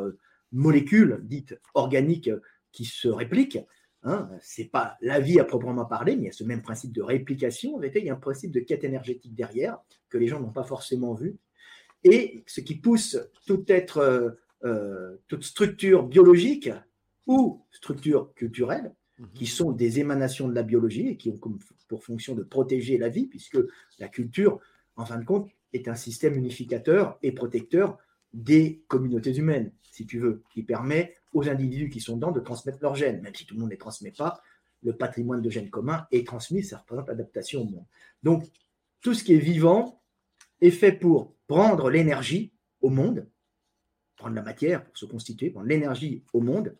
molécules 0.51 1.19
dites 1.23 1.59
organiques 1.73 2.29
qui 2.71 2.85
se 2.85 3.07
répliquent. 3.07 3.59
Hein. 4.03 4.29
Ce 4.41 4.61
n'est 4.61 4.67
pas 4.67 4.97
la 5.01 5.19
vie 5.19 5.39
à 5.39 5.43
proprement 5.43 5.85
parler, 5.85 6.15
mais 6.15 6.23
il 6.23 6.25
y 6.25 6.29
a 6.29 6.33
ce 6.33 6.43
même 6.43 6.61
principe 6.61 6.91
de 6.93 7.01
réplication. 7.01 7.75
En 7.75 7.81
il 7.81 8.03
y 8.03 8.09
a 8.09 8.13
un 8.13 8.17
principe 8.17 8.51
de 8.51 8.59
quête 8.59 8.83
énergétique 8.83 9.35
derrière 9.35 9.79
que 10.09 10.17
les 10.17 10.27
gens 10.27 10.39
n'ont 10.39 10.51
pas 10.51 10.63
forcément 10.63 11.13
vu. 11.13 11.37
Et 12.03 12.43
ce 12.47 12.61
qui 12.61 12.75
pousse 12.75 13.17
tout 13.45 13.65
être, 13.67 13.97
euh, 13.97 14.29
euh, 14.63 15.17
toute 15.27 15.43
structure 15.43 16.03
biologique 16.03 16.69
ou 17.27 17.65
structure 17.71 18.33
culturelle, 18.33 18.93
mhm. 19.17 19.27
qui 19.33 19.45
sont 19.45 19.71
des 19.71 19.99
émanations 19.99 20.47
de 20.47 20.55
la 20.55 20.63
biologie 20.63 21.09
et 21.09 21.17
qui 21.17 21.29
ont 21.29 21.37
comme 21.37 21.59
pour 21.87 22.03
fonction 22.03 22.35
de 22.35 22.43
protéger 22.43 22.97
la 22.97 23.09
vie, 23.09 23.25
puisque 23.25 23.57
la 23.97 24.07
culture, 24.07 24.59
en 24.95 25.05
fin 25.05 25.17
de 25.17 25.25
compte, 25.25 25.49
est 25.73 25.87
un 25.87 25.95
système 25.95 26.35
unificateur 26.35 27.17
et 27.21 27.31
protecteur 27.31 27.97
des 28.31 28.83
communautés 28.87 29.35
humaines, 29.35 29.71
si 29.91 30.05
tu 30.05 30.19
veux, 30.19 30.43
qui 30.53 30.63
permet 30.63 31.15
aux 31.33 31.49
individus 31.49 31.89
qui 31.89 31.99
sont 31.99 32.15
dedans 32.15 32.31
de 32.31 32.39
transmettre 32.39 32.79
leurs 32.81 32.95
gènes, 32.95 33.21
même 33.21 33.35
si 33.35 33.45
tout 33.45 33.53
le 33.53 33.59
monde 33.59 33.69
ne 33.69 33.73
les 33.73 33.77
transmet 33.77 34.11
pas. 34.11 34.41
Le 34.81 34.95
patrimoine 34.95 35.41
de 35.41 35.49
gènes 35.49 35.69
communs 35.69 36.07
est 36.11 36.25
transmis, 36.25 36.63
ça 36.63 36.77
représente 36.77 37.07
l'adaptation 37.07 37.61
au 37.61 37.65
monde. 37.65 37.85
Donc, 38.23 38.45
tout 39.01 39.13
ce 39.13 39.23
qui 39.23 39.33
est 39.33 39.39
vivant 39.39 40.01
est 40.61 40.71
fait 40.71 40.91
pour 40.91 41.35
prendre 41.47 41.89
l'énergie 41.89 42.53
au 42.81 42.89
monde, 42.89 43.27
prendre 44.15 44.35
la 44.35 44.41
matière 44.41 44.83
pour 44.83 44.97
se 44.97 45.05
constituer, 45.05 45.49
prendre 45.49 45.67
l'énergie 45.67 46.23
au 46.33 46.41
monde, 46.41 46.75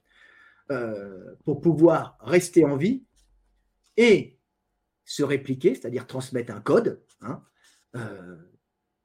euh, 0.72 1.36
pour 1.46 1.62
pouvoir 1.62 2.18
rester 2.22 2.63
en 2.63 2.77
vie 2.77 3.03
et 3.98 4.39
se 5.03 5.24
répliquer, 5.24 5.74
c'est-à-dire 5.74 6.06
transmettre 6.06 6.53
un 6.53 6.62
code, 6.62 7.03
hein, 7.22 7.44
euh, 7.96 8.38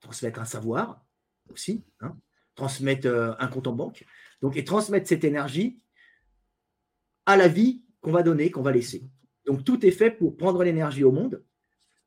transmettre 0.01 0.41
un 0.41 0.45
savoir 0.45 1.05
aussi, 1.49 1.85
hein, 2.01 2.17
transmettre 2.55 3.07
euh, 3.07 3.33
un 3.39 3.49
compte 3.49 3.67
en 3.67 3.73
banque, 3.73 4.05
donc 4.41 4.57
et 4.57 4.65
transmettre 4.65 5.09
cette 5.09 5.25
énergie 5.25 5.83
à 7.27 7.37
la 7.37 7.49
vie 7.49 7.85
qu'on 8.01 8.13
va 8.13 8.23
donner, 8.23 8.51
qu'on 8.51 8.63
va 8.63 8.73
laisser. 8.73 9.05
Donc 9.47 9.65
tout 9.65 9.85
est 9.85 9.91
fait 9.91 10.11
pour 10.11 10.37
prendre 10.37 10.63
l'énergie 10.63 11.05
au 11.05 11.13
monde, 11.13 11.45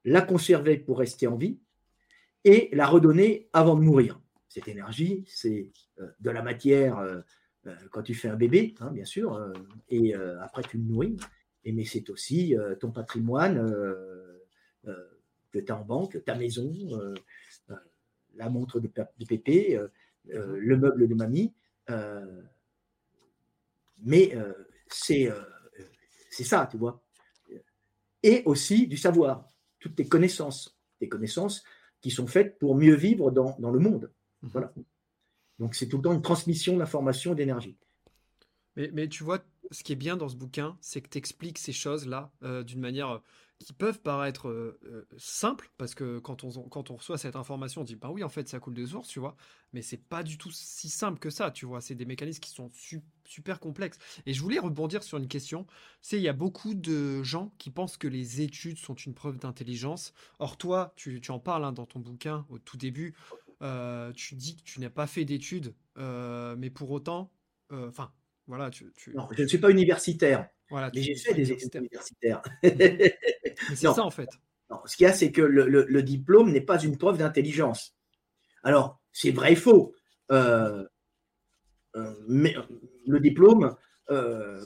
la 0.04 0.22
conserver 0.22 0.78
pour 0.78 1.00
rester 1.00 1.28
en 1.28 1.36
vie 1.36 1.60
et 2.44 2.70
la 2.74 2.88
redonner 2.88 3.50
avant 3.54 3.76
de 3.76 3.82
mourir. 3.82 4.22
Cette 4.48 4.68
énergie, 4.68 5.26
c'est 5.28 5.72
euh, 6.00 6.08
de 6.20 6.30
la 6.30 6.42
matière 6.42 6.98
euh, 7.00 7.22
quand 7.92 8.04
tu 8.04 8.14
fais 8.14 8.30
un 8.30 8.36
bébé, 8.36 8.76
hein, 8.80 8.92
bien 8.92 9.04
sûr, 9.04 9.38
et 9.90 10.14
après 10.14 10.62
tu 10.62 10.78
le 10.78 10.84
nourris. 10.84 11.18
Mais 11.66 11.84
c'est 11.84 12.10
aussi 12.10 12.56
ton 12.80 12.92
patrimoine 12.94 13.58
que 15.52 15.60
tu 15.60 15.70
as 15.70 15.78
en 15.78 15.84
banque, 15.84 16.24
ta 16.24 16.36
maison, 16.36 16.72
la 18.36 18.50
montre 18.50 18.80
de 18.80 18.90
Pépé, 19.28 19.78
euh, 20.34 20.58
le 20.60 20.78
meuble 20.78 21.08
de 21.08 21.16
mamie. 21.16 21.54
Euh, 21.90 22.42
mais 24.04 24.36
euh, 24.36 24.54
c'est 24.88 25.30
ça, 26.44 26.68
tu 26.70 26.78
vois. 26.78 27.02
Et 28.24 28.44
aussi 28.46 28.88
du 28.88 28.98
savoir, 28.98 29.48
toutes 29.80 29.96
tes 29.96 30.08
connaissances, 30.08 30.78
tes 31.00 31.08
connaissances 31.08 31.64
qui 32.02 32.12
sont 32.12 32.28
faites 32.28 32.60
pour 32.60 32.76
mieux 32.76 32.96
vivre 32.96 33.32
dans, 33.32 33.56
dans 33.60 33.72
le 33.72 33.80
monde. 33.80 34.12
Mhm. 34.42 34.50
Voilà. 34.52 34.74
Donc 35.60 35.76
c'est 35.76 35.88
tout 35.88 35.98
le 35.98 36.04
temps 36.04 36.14
une 36.14 36.22
transmission 36.22 36.78
d'information 36.78 37.34
et 37.34 37.36
d'énergie. 37.36 37.78
Mais, 38.76 38.92
mais, 38.94 39.08
tu 39.08 39.24
vois, 39.24 39.40
ce 39.72 39.84
qui 39.84 39.94
est 39.94 39.96
bien 39.96 40.18
dans 40.18 40.30
ce 40.30 40.36
bouquin, 40.36 40.78
c'est 40.82 41.02
que 41.02 41.10
tu 41.10 41.18
expliques 41.18 41.58
ces 41.58 41.74
choses-là 41.74 42.32
d'une 42.64 42.80
manière 42.80 43.24
qui 43.60 43.74
peuvent 43.74 44.02
paraître 44.02 44.50
euh, 44.50 44.80
euh, 44.86 45.08
simples, 45.18 45.72
parce 45.78 45.96
que 45.96 46.20
quand 46.20 46.44
on, 46.44 46.52
quand 46.70 46.92
on 46.92 46.96
reçoit 46.96 47.18
cette 47.18 47.36
information, 47.36 47.82
on 47.82 47.84
dit, 47.84 47.96
bah 47.96 48.10
oui, 48.12 48.24
en 48.24 48.30
fait, 48.30 48.48
ça 48.48 48.60
coule 48.60 48.76
de 48.76 48.86
source, 48.86 49.08
tu 49.08 49.20
vois, 49.20 49.36
mais 49.74 49.82
c'est 49.82 49.98
pas 49.98 50.24
du 50.24 50.38
tout 50.38 50.52
si 50.52 50.90
simple 50.90 51.20
que 51.20 51.30
ça, 51.30 51.50
tu 51.50 51.66
vois, 51.66 51.82
c'est 51.82 51.96
des 51.96 52.06
mécanismes 52.06 52.40
qui 52.40 52.52
sont 52.52 52.70
super 53.26 53.60
complexes. 53.60 53.98
Et 54.26 54.34
je 54.34 54.42
voulais 54.42 54.60
rebondir 54.60 55.02
sur 55.02 55.18
une 55.18 55.28
question, 55.28 55.66
c'est, 56.02 56.18
il 56.18 56.24
y 56.24 56.28
a 56.28 56.34
beaucoup 56.34 56.76
de 56.76 57.24
gens 57.24 57.52
qui 57.58 57.72
pensent 57.72 57.98
que 57.98 58.08
les 58.08 58.42
études 58.42 58.78
sont 58.78 58.96
une 58.96 59.16
preuve 59.16 59.38
d'intelligence. 59.38 60.14
Or, 60.40 60.58
toi, 60.58 60.94
tu, 60.96 61.20
tu 61.20 61.32
en 61.32 61.40
parles 61.40 61.66
hein, 61.66 61.72
dans 61.72 61.86
ton 61.88 62.00
bouquin 62.00 62.46
au 62.50 62.60
tout 62.60 62.78
début, 62.78 63.16
euh, 63.64 64.14
tu 64.14 64.36
dis 64.36 64.56
que 64.56 64.64
tu 64.64 64.80
n'as 64.80 64.92
pas 64.92 65.08
fait 65.08 65.26
d'études, 65.26 65.74
mais 65.98 66.70
pour 66.70 66.92
autant, 66.92 67.32
enfin, 67.72 68.12
voilà, 68.46 68.70
tu, 68.70 68.94
Non, 69.14 69.28
je 69.36 69.42
ne 69.42 69.48
suis 69.48 69.58
pas 69.58 69.72
universitaire. 69.72 70.48
Voilà, 70.70 70.92
mais 70.94 71.02
j'ai 71.02 71.16
fait 71.16 71.34
des 71.34 71.52
études 71.52 71.76
universitaires. 71.76 72.42
c'est 73.70 73.76
ça 73.76 74.04
en 74.04 74.12
fait. 74.12 74.30
ce 74.86 74.96
qu'il 74.96 75.06
y 75.06 75.10
a, 75.10 75.14
c'est 75.14 75.32
que 75.32 75.42
le, 75.42 76.04
diplôme 76.04 76.52
n'est 76.52 76.62
pas 76.62 76.82
une 76.82 76.98
preuve 76.98 77.18
d'intelligence. 77.18 77.96
Alors, 78.64 79.00
c'est 79.12 79.32
vrai 79.32 79.54
et 79.54 79.56
faux. 79.56 79.94
Euh, 80.32 80.86
euh, 81.96 82.14
mais 82.28 82.56
le 83.08 83.20
diplôme, 83.20 83.76
euh, 84.10 84.66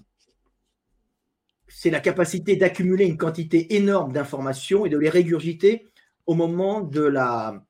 c'est 1.67 1.89
la 1.89 1.99
capacité 1.99 2.55
d'accumuler 2.55 3.05
une 3.05 3.17
quantité 3.17 3.75
énorme 3.75 4.11
d'informations 4.11 4.85
et 4.85 4.89
de 4.89 4.97
les 4.97 5.09
régurgiter 5.09 5.87
au 6.25 6.35
moment 6.35 6.81
de 6.81 7.01
la, 7.01 7.63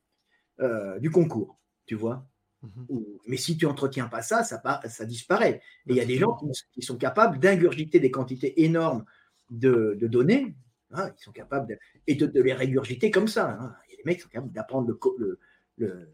du 0.99 1.11
concours. 1.11 1.59
Tu 1.85 1.95
vois 1.95 2.25
Mhm. 2.61 3.05
Mais 3.27 3.37
si 3.37 3.57
tu 3.57 3.65
entretiens 3.65 4.07
pas 4.07 4.21
ça, 4.21 4.43
ça, 4.43 4.61
ça 4.87 5.05
disparaît. 5.05 5.61
Et 5.87 5.91
il 5.91 5.95
y 5.95 6.01
a 6.01 6.05
des 6.05 6.17
gens 6.17 6.37
qui, 6.73 6.81
sont 6.81 6.97
capables 6.97 7.39
d'ingurgiter 7.39 7.99
des 7.99 8.11
quantités 8.11 8.63
énormes 8.63 9.05
de, 9.49 9.97
données, 10.01 10.55
hein, 10.93 11.11
ils 11.17 11.23
sont 11.23 11.31
capables 11.31 11.77
et 12.07 12.15
de, 12.15 12.41
les 12.41 12.53
régurgiter 12.53 13.11
comme 13.11 13.27
ça. 13.27 13.57
Hein. 13.59 13.75
Il 13.87 13.91
y 13.91 13.93
a 13.95 13.97
des 13.97 14.03
mecs 14.05 14.17
qui 14.17 14.23
sont 14.23 14.29
capables 14.29 14.53
d'apprendre 14.53 14.87
le, 14.87 15.39
le, 15.77 16.09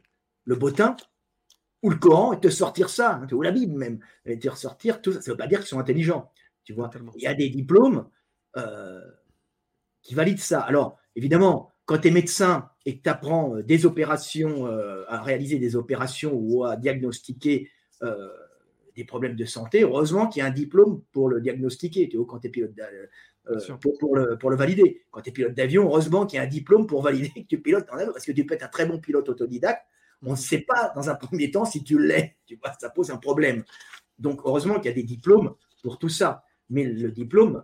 le, 0.46 0.56
bottin 0.56 0.96
ou 1.84 1.90
le 1.90 1.98
Coran 1.98 2.34
et 2.34 2.40
te 2.40 2.50
sortir 2.50 2.90
ça, 2.90 3.16
hein, 3.16 3.28
ou 3.32 3.42
la 3.42 3.52
Bible 3.52 3.78
même, 3.78 4.00
et 4.26 4.40
te 4.40 4.50
ressortir 4.50 5.02
tout 5.02 5.14
ça. 5.14 5.22
Ça 5.22 5.32
ne 5.32 5.34
veut 5.34 5.38
pas 5.38 5.48
dire 5.48 5.60
qu'ils 5.60 5.68
sont 5.68 5.80
intelligents. 5.80 6.32
Tu 6.64 6.74
vois, 6.74 6.90
il 7.16 7.22
y 7.22 7.28
a 7.28 7.34
des 7.34 7.50
diplômes 7.50 8.10
euh, 8.58 9.02
qui 10.02 10.16
valident 10.16 10.40
ça. 10.40 10.62
Alors, 10.62 11.00
évidemment, 11.16 11.72
quand 11.86 12.00
tu 12.00 12.10
es 12.10 12.12
médecin 12.12 12.70
et 12.86 12.98
que 12.98 13.04
tu 13.04 13.10
apprends 13.10 13.56
euh, 13.56 13.64
des 13.64 13.86
opérations, 13.86 14.68
euh, 14.68 15.06
à 15.08 15.22
réaliser 15.24 15.58
des 15.58 15.76
opérations 15.76 16.34
ou 16.34 16.66
à 16.66 16.76
diagnostiquer 16.76 17.70
euh, 18.04 18.30
des 18.98 19.06
problèmes 19.06 19.36
de 19.36 19.46
santé, 19.46 19.84
heureusement 19.84 20.28
qu'il 20.28 20.42
y 20.42 20.44
a 20.44 20.48
un 20.48 20.52
diplôme 20.52 21.02
pour 21.14 21.30
le 21.30 21.40
diagnostiquer, 21.40 22.10
tu 22.10 22.18
vois, 22.18 22.26
quand 22.26 22.40
tu 22.40 22.48
es 22.48 22.50
pilote 22.50 22.74
pour, 23.80 24.16
le, 24.18 24.38
pour, 24.38 24.50
le, 24.50 24.58
valider. 24.58 25.04
Quand 25.12 25.22
tu 25.22 25.30
es 25.30 25.32
pilote 25.32 25.54
d'avion, 25.54 25.86
heureusement 25.86 26.26
qu'il 26.26 26.38
y 26.38 26.40
a 26.40 26.44
un 26.44 26.48
diplôme 26.48 26.86
pour 26.86 27.02
valider 27.02 27.30
que 27.30 27.48
tu 27.48 27.62
pilotes 27.62 27.88
en 27.92 27.98
avion, 27.98 28.12
parce 28.12 28.26
que 28.26 28.34
tu 28.34 28.46
peux 28.46 28.56
être 28.56 28.64
un 28.64 28.68
très 28.68 28.86
bon 28.86 29.00
pilote 29.00 29.30
autodidacte. 29.30 29.86
On 30.24 30.32
ne 30.32 30.36
sait 30.36 30.62
pas 30.62 30.92
dans 30.96 31.10
un 31.10 31.16
premier 31.16 31.52
temps 31.52 31.64
si 31.64 31.84
tu 31.84 32.00
l'es. 32.00 32.36
Tu 32.46 32.58
vois, 32.62 32.74
ça 32.80 32.90
pose 32.90 33.12
un 33.12 33.18
problème. 33.18 33.64
Donc, 34.20 34.42
heureusement 34.44 34.76
qu'il 34.76 34.86
y 34.86 34.94
a 34.94 34.96
des 34.96 35.04
diplômes 35.04 35.54
pour 35.84 36.00
tout 36.00 36.10
ça. 36.10 36.44
Mais 36.70 36.84
le 36.84 37.12
diplôme, 37.12 37.64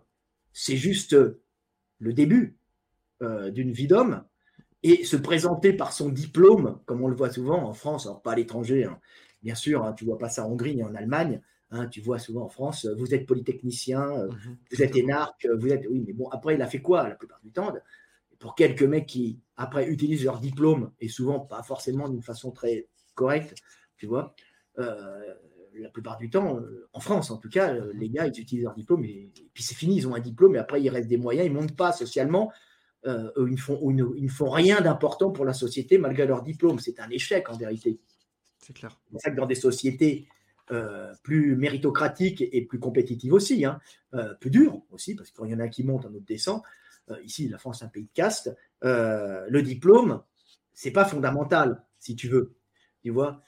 c'est 0.54 0.78
juste 0.78 1.18
le 2.00 2.14
début. 2.14 2.56
Euh, 3.24 3.52
d'une 3.52 3.72
vie 3.72 3.88
d'homme 3.88 4.24
et 4.82 5.06
se 5.06 5.16
présenter 5.16 5.72
par 5.72 5.94
son 5.94 6.10
diplôme, 6.10 6.80
comme 6.86 7.02
on 7.02 7.08
le 7.08 7.16
voit 7.16 7.30
souvent 7.30 7.64
en 7.64 7.74
France, 7.74 8.06
alors 8.06 8.22
pas 8.22 8.34
à 8.34 8.36
l'étranger, 8.36 8.84
hein. 8.84 9.00
Bien 9.44 9.56
sûr, 9.56 9.84
hein, 9.84 9.94
tu 9.94 10.06
vois 10.06 10.18
pas 10.18 10.30
ça 10.30 10.46
en 10.46 10.52
Hongrie 10.52 10.76
ni 10.76 10.84
en 10.84 10.96
Allemagne, 10.96 11.42
hein, 11.72 11.88
tu 11.88 12.02
vois 12.02 12.20
souvent 12.20 12.44
en 12.46 12.50
France, 12.50 12.86
vous 12.86 13.14
êtes 13.14 13.26
polytechnicien, 13.26 14.02
euh, 14.02 14.28
mhm. 14.28 14.58
vous 14.72 14.82
êtes 14.82 14.96
énarque, 14.96 15.48
vous 15.58 15.70
êtes. 15.70 15.86
Oui, 15.90 16.04
mais 16.06 16.14
bon, 16.14 16.30
après, 16.30 16.56
il 16.56 16.62
a 16.62 16.68
fait 16.68 16.82
quoi 16.82 17.08
la 17.08 17.16
plupart 17.16 17.40
du 17.44 17.52
temps? 17.52 17.74
Pour 18.40 18.56
quelques 18.56 18.84
mecs 18.84 19.06
qui, 19.06 19.40
après, 19.56 19.88
utilisent 19.88 20.26
leur 20.26 20.40
diplôme, 20.40 20.92
et 21.00 21.08
souvent 21.08 21.40
pas 21.40 21.64
forcément 21.64 22.10
d'une 22.10 22.24
façon 22.24 22.52
très 22.52 22.88
correcte, 23.16 23.56
tu 23.98 24.06
vois, 24.06 24.36
euh, 24.80 25.34
la 25.76 25.90
plupart 25.90 26.18
du 26.18 26.30
temps, 26.30 26.60
en 26.94 27.00
France 27.00 27.32
en 27.32 27.38
tout 27.38 27.50
cas, 27.50 27.74
les 27.94 28.10
gars, 28.10 28.28
ils 28.28 28.40
utilisent 28.40 28.66
leur 28.66 28.76
diplôme 28.76 29.04
et, 29.06 29.32
et 29.36 29.50
puis 29.54 29.64
c'est 29.64 29.74
fini, 29.74 29.96
ils 29.96 30.08
ont 30.08 30.14
un 30.14 30.20
diplôme 30.20 30.56
et 30.56 30.60
après, 30.60 30.82
il 30.82 30.90
reste 30.90 31.08
des 31.08 31.18
moyens, 31.18 31.48
ils 31.48 31.54
ne 31.54 31.60
montent 31.60 31.76
pas 31.76 31.92
socialement 31.92 32.52
euh, 33.06 33.32
ils, 33.38 33.54
ne 33.54 33.58
font, 33.58 33.80
ils, 34.16 34.30
font, 34.30 34.50
rien 34.50 34.80
d'important 34.80 35.32
pour 35.32 35.44
la 35.44 35.54
société 35.54 35.98
malgré 35.98 36.26
leur 36.26 36.42
diplôme. 36.42 36.80
C'est 36.80 37.00
un 37.00 37.10
échec 37.10 37.50
en 37.50 37.58
vérité. 37.58 38.00
C'est 38.66 38.74
clair. 38.74 39.00
C'est 39.12 39.20
ça 39.20 39.32
que 39.32 39.36
dans 39.36 39.46
des 39.46 39.56
sociétés 39.56 40.28
euh, 40.72 41.14
plus 41.24 41.56
méritocratiques 41.56 42.42
et 42.42 42.66
plus 42.66 42.80
compétitives 42.80 43.34
aussi, 43.34 43.66
hein, 43.66 43.80
euh, 44.14 44.34
plus 44.36 44.50
dures 44.50 44.82
aussi, 44.92 45.16
parce 45.16 45.32
qu'il 45.32 45.50
y 45.50 45.54
en 45.54 45.60
a 45.60 45.68
qui 45.68 45.84
montent, 45.84 46.06
un 46.06 46.14
autre 46.14 46.26
descend. 46.26 46.62
ici, 47.24 47.50
la 47.50 47.58
France, 47.58 47.82
est 47.82 47.86
un 47.86 47.90
pays 47.90 48.06
de 48.06 48.14
caste. 48.14 48.56
le 48.82 49.62
diplôme, 49.62 50.22
c'est 50.74 50.92
pas 50.92 51.06
fondamental, 51.06 51.84
si 52.00 52.16
tu 52.16 52.30
veux. 52.30 52.56
Tu 53.04 53.10
vois, 53.10 53.42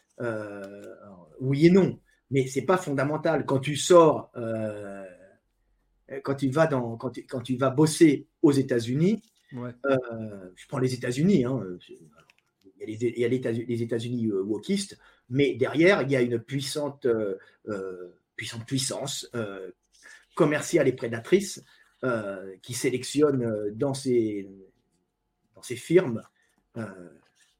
oui 1.40 1.68
et 1.68 1.72
non, 1.72 2.00
mais 2.32 2.48
c'est 2.48 2.66
pas 2.66 2.78
fondamental. 2.78 3.46
Quand 3.46 3.60
tu 3.60 3.78
sors, 3.78 4.32
quand 6.24 6.36
tu 6.36 6.50
vas 6.50 6.68
dans, 6.68 6.98
quand 6.98 7.18
quand 7.30 7.42
tu 7.42 7.56
vas 7.56 7.70
bosser 7.70 8.28
aux 8.42 8.52
États-Unis, 8.52 9.22
euh, 9.54 10.52
je 10.56 10.68
prends 10.68 10.80
les 10.80 10.94
États-Unis. 10.94 11.46
Hein, 11.46 11.62
il 12.88 13.20
y 13.20 13.26
a 13.26 13.28
les, 13.28 13.82
États-Unis 13.82 14.28
euh, 14.28 14.42
wokistes, 14.44 14.98
mais 15.30 15.56
derrière, 15.56 16.02
il 16.02 16.12
y 16.12 16.16
a 16.16 16.22
une 16.22 16.40
puissante, 16.40 17.06
euh, 17.06 17.38
puissante 18.36 18.66
puissance 18.66 19.30
commerciale 20.36 20.88
et 20.88 20.94
prédatrice 20.94 21.64
qui 22.62 22.74
sélectionnent 22.74 23.72
dans 23.72 23.94
ces, 23.94 24.48
dans 25.56 25.62
ces 25.62 25.76
firmes 25.76 26.22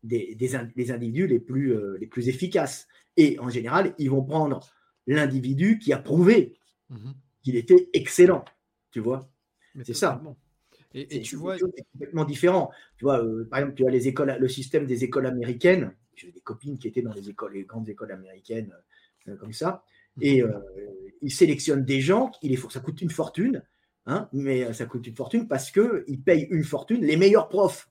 des, 0.04 0.36
des, 0.36 0.92
individus 0.92 1.26
les 1.26 1.40
plus, 1.40 1.76
les 1.98 2.06
plus 2.06 2.28
efficaces. 2.30 2.88
Et 3.18 3.40
en 3.40 3.50
général, 3.50 3.96
ils 3.98 4.12
vont 4.12 4.24
prendre 4.24 4.60
l'individu 5.08 5.80
qui 5.80 5.94
a 5.94 5.98
prouvé 5.98 6.60
mmh 6.90 7.12
qu'il 7.46 7.56
était 7.56 7.90
excellent. 7.94 8.44
Tu 8.92 9.00
vois 9.00 9.30
C'est 9.84 9.94
ça. 9.94 10.22
Et, 10.96 11.22
tu 11.22 11.36
vois. 11.36 11.58
complètement 11.92 12.24
différent. 12.24 12.72
Tu 12.98 13.04
vois, 13.04 13.22
euh, 13.24 13.46
par 13.50 13.60
exemple, 13.60 13.76
tu 13.76 13.86
as 13.86 13.92
les 13.92 14.08
écoles, 14.08 14.38
le 14.40 14.48
système 14.48 14.86
des 14.86 15.04
écoles 15.04 15.26
américaines. 15.26 15.94
J'ai 16.16 16.32
des 16.32 16.40
copines 16.40 16.80
qui 16.80 16.88
étaient 16.88 17.02
dans 17.02 17.14
les 17.14 17.30
écoles, 17.30 17.54
les 17.54 17.66
grandes 17.66 17.90
écoles 17.90 18.14
américaines, 18.14 18.74
euh, 19.28 19.36
comme 19.36 19.52
ça. 19.52 19.84
Et 20.22 20.42
mhm. 20.42 20.50
euh, 20.50 20.60
ils 21.22 21.34
sélectionnent 21.34 21.84
des 21.84 22.00
gens, 22.00 22.32
il 22.42 22.58
ça 22.58 22.80
coûte 22.80 23.02
une 23.02 23.10
fortune, 23.10 23.64
hein, 24.06 24.30
mais 24.32 24.72
ça 24.74 24.86
coûte 24.86 25.06
une 25.06 25.16
fortune 25.16 25.48
parce 25.50 25.72
qu'ils 25.72 26.22
payent 26.24 26.48
une 26.50 26.64
fortune 26.64 27.02
les 27.02 27.18
meilleurs 27.18 27.50
profs. 27.50 27.90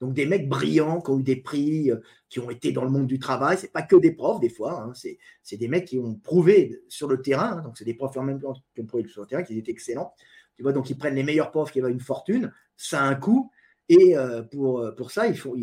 Donc 0.00 0.14
des 0.14 0.24
mecs 0.26 0.48
brillants 0.48 1.00
qui 1.02 1.10
ont 1.10 1.20
eu 1.20 1.22
des 1.22 1.36
prix, 1.36 1.90
qui 2.30 2.40
ont 2.40 2.50
été 2.50 2.72
dans 2.72 2.84
le 2.84 2.90
monde 2.90 3.06
du 3.06 3.18
travail. 3.18 3.58
C'est 3.60 3.70
pas 3.70 3.82
que 3.82 3.96
des 3.96 4.12
profs 4.12 4.40
des 4.40 4.48
fois, 4.48 4.82
hein, 4.82 4.92
c'est 4.94 5.56
des 5.56 5.68
mecs 5.68 5.84
qui 5.84 5.98
ont 5.98 6.14
prouvé 6.14 6.80
sur 6.88 7.06
le 7.06 7.20
terrain. 7.20 7.58
Hein, 7.58 7.62
donc 7.62 7.78
c'est 7.78 7.84
des 7.84 7.94
profs 7.94 8.16
en 8.16 8.22
même 8.22 8.40
temps 8.40 8.54
qui 8.74 8.80
ont 8.80 8.86
prouvé 8.86 9.06
sur 9.06 9.20
le 9.20 9.28
terrain 9.28 9.42
qu'ils 9.42 9.58
étaient 9.58 9.70
excellents. 9.70 10.12
Donc 10.62 10.90
ils 10.90 10.96
prennent 10.96 11.14
les 11.14 11.22
meilleurs 11.22 11.50
profs 11.50 11.72
qui 11.72 11.80
avaient 11.80 11.90
une 11.90 12.00
fortune, 12.00 12.52
ça 12.76 13.02
a 13.02 13.04
un 13.04 13.14
coût, 13.14 13.50
et 13.90 14.16
euh, 14.16 14.42
pour, 14.42 14.80
euh, 14.80 14.92
pour 14.92 15.10
ça, 15.10 15.26
ils 15.26 15.36
font, 15.36 15.56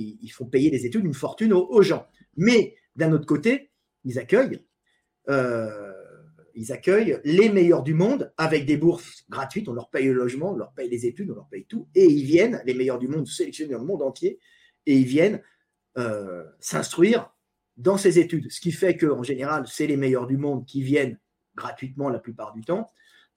payer 0.52 0.70
des 0.70 0.86
études 0.86 1.06
une 1.06 1.14
fortune 1.14 1.54
aux, 1.54 1.82
gens. 1.82 2.08
Mais 2.36 2.76
d'un 2.98 3.14
autre 3.14 3.26
côté, 3.26 3.72
ils 4.04 4.20
accueillent, 4.20 4.62
euh, 5.30 5.94
ils 6.54 6.74
accueillent 6.74 7.22
les 7.24 7.48
meilleurs 7.50 7.84
du 7.84 7.94
monde 7.94 8.34
avec 8.36 8.66
des 8.66 8.76
bourses 8.76 9.24
gratuites, 9.30 9.70
on 9.70 9.74
leur 9.74 9.90
paye 9.90 10.08
le 10.08 10.14
logement, 10.14 10.52
on 10.52 10.58
leur 10.58 10.74
paye 10.74 10.90
les 10.90 11.06
études, 11.06 11.32
on 11.32 11.36
leur 11.36 11.48
paye 11.48 11.66
tout, 11.66 11.88
et 11.96 12.06
ils 12.06 12.26
viennent, 12.26 12.62
les 12.66 12.74
meilleurs 12.74 13.00
du 13.00 13.08
monde, 13.08 13.28
sélectionnés 13.28 13.72
dans 13.72 13.80
le 13.80 13.86
monde 13.86 14.02
entier, 14.02 14.40
et 14.86 14.94
ils 14.94 15.08
viennent 15.08 15.42
s'instruire 16.60 17.34
dans 17.78 17.98
ces 17.98 18.20
études. 18.20 18.52
Ce 18.52 18.60
qui 18.60 18.72
fait 18.72 18.96
qu'en 18.98 19.24
général, 19.24 19.66
c'est 19.68 19.88
les 19.88 19.98
meilleurs 19.98 20.28
du 20.28 20.38
monde 20.38 20.64
qui 20.66 20.84
viennent 20.84 21.18
gratuitement 21.56 22.10
la 22.10 22.20
plupart 22.20 22.54
du 22.54 22.62
temps, 22.62 22.88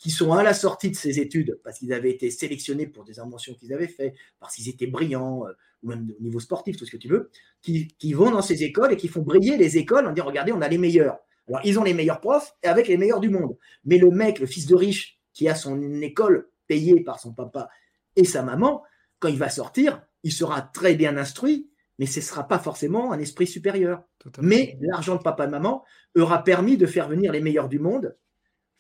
qui 0.01 0.11
sont 0.11 0.33
à 0.33 0.43
la 0.43 0.55
sortie 0.55 0.91
de 0.91 0.97
ces 0.97 1.21
études 1.21 1.61
parce 1.63 1.79
qu'ils 1.79 1.93
avaient 1.93 2.11
été 2.11 2.31
sélectionnés 2.31 2.87
pour 2.87 3.05
des 3.05 3.21
inventions 3.21 3.55
qu'ils 3.55 3.75
avaient 3.75 3.87
faites, 3.87 4.15
parce 4.41 4.57
qu'ils 4.57 4.71
étaient 4.71 4.87
brillants, 4.87 5.47
euh, 5.47 5.53
ou 5.83 5.91
même 5.91 6.11
au 6.19 6.23
niveau 6.23 6.41
sportif, 6.41 6.79
tout 6.79 6.87
ce 6.87 6.91
que 6.91 6.97
tu 6.97 7.09
veux, 7.09 7.31
qui, 7.61 8.13
vont 8.15 8.31
dans 8.31 8.41
ces 8.41 8.65
écoles 8.65 8.95
et 8.95 8.97
qui 8.97 9.09
font 9.09 9.21
briller 9.21 9.59
les 9.59 9.77
écoles 9.77 10.07
en 10.07 10.13
disant 10.13 10.27
regardez, 10.27 10.53
on 10.53 10.63
a 10.63 10.69
les 10.69 10.79
meilleurs. 10.79 11.19
Alors, 11.49 11.61
ils 11.65 11.79
ont 11.79 11.85
les 11.85 11.93
meilleurs 11.93 12.21
profs 12.21 12.57
et 12.63 12.67
avec 12.67 12.89
les 12.89 12.97
meilleurs 12.97 13.21
du 13.21 13.29
monde. 13.29 13.57
Mais 13.85 13.99
le 13.99 14.11
mec, 14.11 14.39
le 14.39 14.47
fils 14.47 14.67
de 14.67 14.75
riche, 14.75 15.21
qui 15.35 15.49
a 15.49 15.55
son 15.55 15.81
école 16.01 16.49
payée 16.67 17.01
par 17.01 17.21
son 17.21 17.35
papa 17.35 17.69
et 18.17 18.25
sa 18.25 18.43
maman, 18.43 18.83
quand 19.19 19.29
il 19.29 19.39
va 19.39 19.51
sortir, 19.51 20.03
il 20.23 20.33
sera 20.33 20.63
très 20.63 20.95
bien 20.95 21.19
instruit, 21.19 21.71
mais 21.99 22.07
ce 22.07 22.21
ne 22.21 22.25
sera 22.25 22.49
pas 22.49 22.59
forcément 22.59 23.13
un 23.13 23.19
esprit 23.19 23.47
supérieur. 23.47 24.03
Mais 24.41 24.79
l'argent 24.81 25.17
de 25.17 25.23
papa 25.23 25.45
et 25.45 25.49
maman 25.49 25.85
aura 26.17 26.43
permis 26.43 26.79
de 26.79 26.87
faire 26.87 27.07
venir 27.07 27.33
les 27.33 27.41
meilleurs 27.41 27.69
du 27.69 27.79
monde 27.79 28.17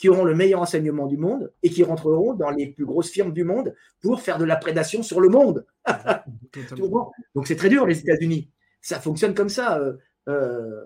qui 0.01 0.09
auront 0.09 0.25
le 0.25 0.35
meilleur 0.35 0.63
enseignement 0.63 1.07
du 1.07 1.19
monde 1.19 1.53
et 1.63 1.69
qui 1.69 1.85
rentreront 1.85 2.33
dans 2.33 2.49
les 2.49 2.69
plus 2.69 2.87
grosses 2.87 3.11
firmes 3.11 3.35
du 3.35 3.45
monde 3.45 3.75
pour 4.01 4.23
faire 4.23 4.39
de 4.39 4.47
la 4.47 4.57
prédation 4.57 5.03
sur 5.03 5.21
le 5.21 5.29
monde. 5.29 5.67
Donc 7.35 7.47
c'est 7.47 7.55
très 7.55 7.69
dur 7.69 7.87
les 7.87 8.01
États-Unis. 8.01 8.51
Ça 8.81 8.99
fonctionne 8.99 9.35
comme 9.35 9.51
ça. 9.51 9.79
Euh, 9.79 9.99
euh, 10.31 10.83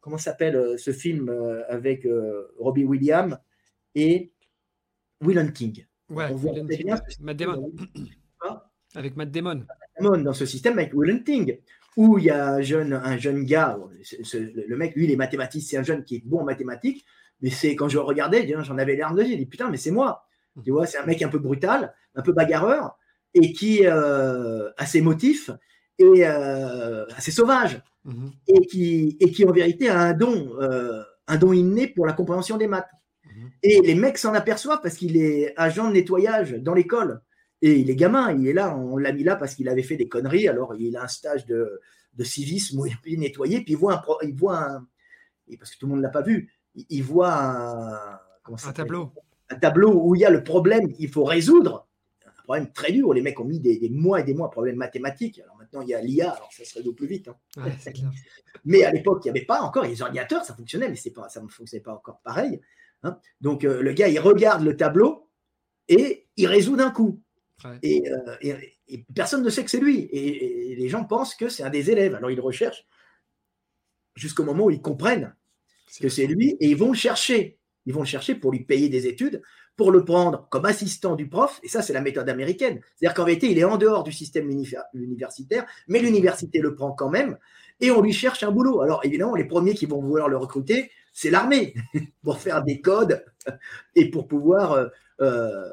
comment 0.00 0.18
s'appelle 0.18 0.56
euh, 0.56 0.76
ce 0.78 0.90
film 0.90 1.30
avec 1.68 2.08
Robbie 2.58 2.82
Williams 2.82 3.38
et 3.94 4.32
Will 5.22 5.38
Hunting 5.38 5.86
Ouais, 6.10 6.28
Matt 7.20 7.36
Damon. 7.36 7.72
avec 8.96 9.16
Matt 9.16 9.30
Damon. 9.30 9.64
Dans 10.00 10.32
ce 10.32 10.44
système 10.44 10.76
avec 10.80 10.92
Will 10.92 11.12
Hunting, 11.12 11.56
où 11.96 12.18
il 12.18 12.24
y 12.24 12.30
a 12.30 12.54
un 12.54 12.62
jeune, 12.62 12.94
un 12.94 13.16
jeune 13.16 13.44
gars, 13.44 13.78
le 14.32 14.76
mec, 14.76 14.96
lui, 14.96 15.04
il 15.04 15.12
est 15.12 15.16
mathématicien, 15.16 15.84
c'est 15.84 15.92
un 15.92 15.94
jeune 15.94 16.04
qui 16.04 16.16
est 16.16 16.22
bon 16.24 16.40
en 16.40 16.44
mathématiques, 16.44 17.06
mais 17.40 17.50
c'est 17.50 17.76
quand 17.76 17.88
je 17.88 17.98
regardais, 17.98 18.46
j'en 18.62 18.78
avais 18.78 18.96
l'air 18.96 19.12
de 19.12 19.22
dire, 19.22 19.36
dit 19.36 19.46
putain, 19.46 19.70
mais 19.70 19.76
c'est 19.76 19.90
moi. 19.90 20.26
Mmh. 20.56 20.62
Tu 20.62 20.70
vois, 20.70 20.86
c'est 20.86 20.98
un 20.98 21.06
mec 21.06 21.22
un 21.22 21.28
peu 21.28 21.38
brutal, 21.38 21.94
un 22.14 22.22
peu 22.22 22.32
bagarreur, 22.32 22.96
et 23.34 23.52
qui 23.52 23.86
euh, 23.86 24.70
a 24.76 24.86
ses 24.86 25.00
motifs 25.00 25.50
et 25.98 26.26
euh, 26.26 27.06
assez 27.16 27.30
sauvage, 27.30 27.82
mmh. 28.04 28.26
et 28.48 28.66
qui 28.66 29.16
et 29.20 29.30
qui 29.30 29.44
en 29.44 29.52
vérité 29.52 29.88
a 29.88 29.98
un 29.98 30.12
don, 30.14 30.50
euh, 30.60 31.02
un 31.26 31.36
don 31.36 31.52
inné 31.52 31.88
pour 31.88 32.06
la 32.06 32.12
compréhension 32.12 32.56
des 32.56 32.66
maths. 32.66 32.90
Mmh. 33.24 33.46
Et 33.62 33.80
les 33.82 33.94
mecs 33.94 34.18
s'en 34.18 34.34
aperçoivent 34.34 34.80
parce 34.82 34.96
qu'il 34.96 35.16
est 35.16 35.52
agent 35.56 35.88
de 35.88 35.94
nettoyage 35.94 36.52
dans 36.52 36.74
l'école. 36.74 37.20
Et 37.62 37.76
il 37.76 37.88
est 37.90 37.96
gamin, 37.96 38.32
il 38.32 38.46
est 38.48 38.52
là, 38.52 38.76
on 38.76 38.98
l'a 38.98 39.12
mis 39.12 39.24
là 39.24 39.34
parce 39.34 39.54
qu'il 39.54 39.68
avait 39.70 39.82
fait 39.82 39.96
des 39.96 40.08
conneries. 40.08 40.48
Alors 40.48 40.74
il 40.74 40.96
a 40.96 41.04
un 41.04 41.08
stage 41.08 41.46
de, 41.46 41.80
de 42.14 42.24
civisme 42.24 42.80
où 42.80 42.86
il 42.86 43.14
est 43.14 43.16
nettoyé, 43.16 43.62
puis 43.62 43.72
il 43.72 43.76
voit 43.76 43.94
un, 43.94 44.02
il 44.26 44.34
voit 44.34 44.58
un, 44.58 44.86
parce 45.58 45.70
que 45.72 45.78
tout 45.78 45.86
le 45.86 45.90
monde 45.90 45.98
ne 46.00 46.04
l'a 46.04 46.10
pas 46.10 46.22
vu, 46.22 46.52
il 46.76 47.02
voit 47.02 47.34
un, 47.34 48.72
tableau. 48.74 49.12
Un 49.50 49.56
tableau 49.56 49.92
où 50.02 50.14
il 50.14 50.20
y 50.20 50.24
a 50.24 50.30
le 50.30 50.44
problème 50.44 50.92
qu'il 50.92 51.08
faut 51.08 51.24
résoudre. 51.24 51.88
Un 52.26 52.42
problème 52.42 52.72
très 52.72 52.92
dur. 52.92 53.12
Les 53.12 53.22
mecs 53.22 53.40
ont 53.40 53.44
mis 53.44 53.60
des, 53.60 53.88
mois 53.90 54.20
et 54.20 54.24
des 54.24 54.34
mois, 54.34 54.50
problème 54.50 54.76
mathématique. 54.76 55.40
Alors 55.40 55.56
maintenant, 55.56 55.80
il 55.82 55.88
y 55.88 55.94
a 55.94 56.00
l'IA, 56.00 56.30
alors 56.30 56.52
ça 56.52 56.64
se 56.64 56.74
résout 56.78 56.94
plus 56.94 57.06
vite. 57.06 57.28
Hein. 57.28 57.66
mais 58.64 58.84
à 58.84 58.90
l'époque, 58.90 59.22
il 59.24 59.32
n'y 59.32 59.38
avait 59.38 59.46
pas 59.46 59.60
encore 59.62 59.84
les 59.84 60.02
ordinateurs, 60.02 60.44
ça 60.44 60.54
fonctionnait, 60.54 60.88
mais 60.88 61.10
pas, 61.10 61.28
ça 61.28 61.40
ne 61.40 61.48
fonctionnait 61.48 61.82
pas 61.82 61.94
encore 61.94 62.20
pareil. 62.20 62.60
Hein. 63.02 63.18
Donc 63.40 63.64
euh, 63.64 63.82
le 63.82 63.92
gars, 63.92 64.08
il 64.08 64.20
regarde 64.20 64.62
le 64.62 64.76
tableau 64.76 65.28
et 65.88 66.28
il 66.36 66.46
résout 66.46 66.76
d'un 66.76 66.90
coup. 66.90 67.20
Euh, 67.64 68.36
et, 68.42 69.04
personne 69.14 69.42
ne 69.42 69.50
sait 69.50 69.64
que 69.64 69.70
c'est 69.70 69.80
lui. 69.80 70.00
Et, 70.00 70.72
et, 70.72 70.76
les 70.76 70.88
gens 70.88 71.04
pensent 71.04 71.34
que 71.34 71.48
c'est 71.48 71.62
un 71.62 71.70
des 71.70 71.90
élèves. 71.90 72.14
Alors 72.14 72.30
ils 72.30 72.40
recherchent 72.40 72.86
jusqu'au 74.14 74.44
moment 74.44 74.64
où 74.64 74.70
ils 74.70 74.82
comprennent 74.82 75.34
que 76.00 76.08
c'est 76.08 76.26
lui, 76.26 76.56
et 76.60 76.68
ils 76.68 76.76
vont 76.76 76.88
le 76.88 76.96
chercher. 76.96 77.58
Ils 77.86 77.94
vont 77.94 78.00
le 78.00 78.06
chercher 78.06 78.34
pour 78.34 78.50
lui 78.50 78.64
payer 78.64 78.88
des 78.88 79.06
études, 79.06 79.42
pour 79.76 79.92
le 79.92 80.04
prendre 80.04 80.48
comme 80.50 80.64
assistant 80.64 81.14
du 81.14 81.28
prof, 81.28 81.60
et 81.62 81.68
ça, 81.68 81.82
c'est 81.82 81.92
la 81.92 82.00
méthode 82.00 82.28
américaine. 82.28 82.80
C'est-à-dire 82.96 83.14
qu'en 83.14 83.24
vérité, 83.24 83.50
il 83.50 83.58
est 83.58 83.64
en 83.64 83.76
dehors 83.76 84.02
du 84.02 84.12
système 84.12 84.50
universitaire, 84.94 85.66
mais 85.86 86.00
l'université 86.00 86.58
le 86.58 86.74
prend 86.74 86.92
quand 86.92 87.10
même, 87.10 87.38
et 87.80 87.90
on 87.90 88.00
lui 88.00 88.12
cherche 88.12 88.42
un 88.42 88.50
boulot. 88.50 88.80
Alors, 88.80 89.04
évidemment, 89.04 89.36
les 89.36 89.44
premiers 89.44 89.74
qui 89.74 89.86
vont 89.86 90.00
vouloir 90.00 90.28
le 90.28 90.36
recruter, 90.36 90.90
c'est 91.12 91.30
l'armée, 91.30 91.74
pour 92.24 92.38
faire 92.38 92.64
des 92.64 92.80
codes 92.80 93.24
et 93.94 94.10
pour 94.10 94.26
pouvoir 94.26 94.72
euh, 94.72 94.86
euh, 95.20 95.68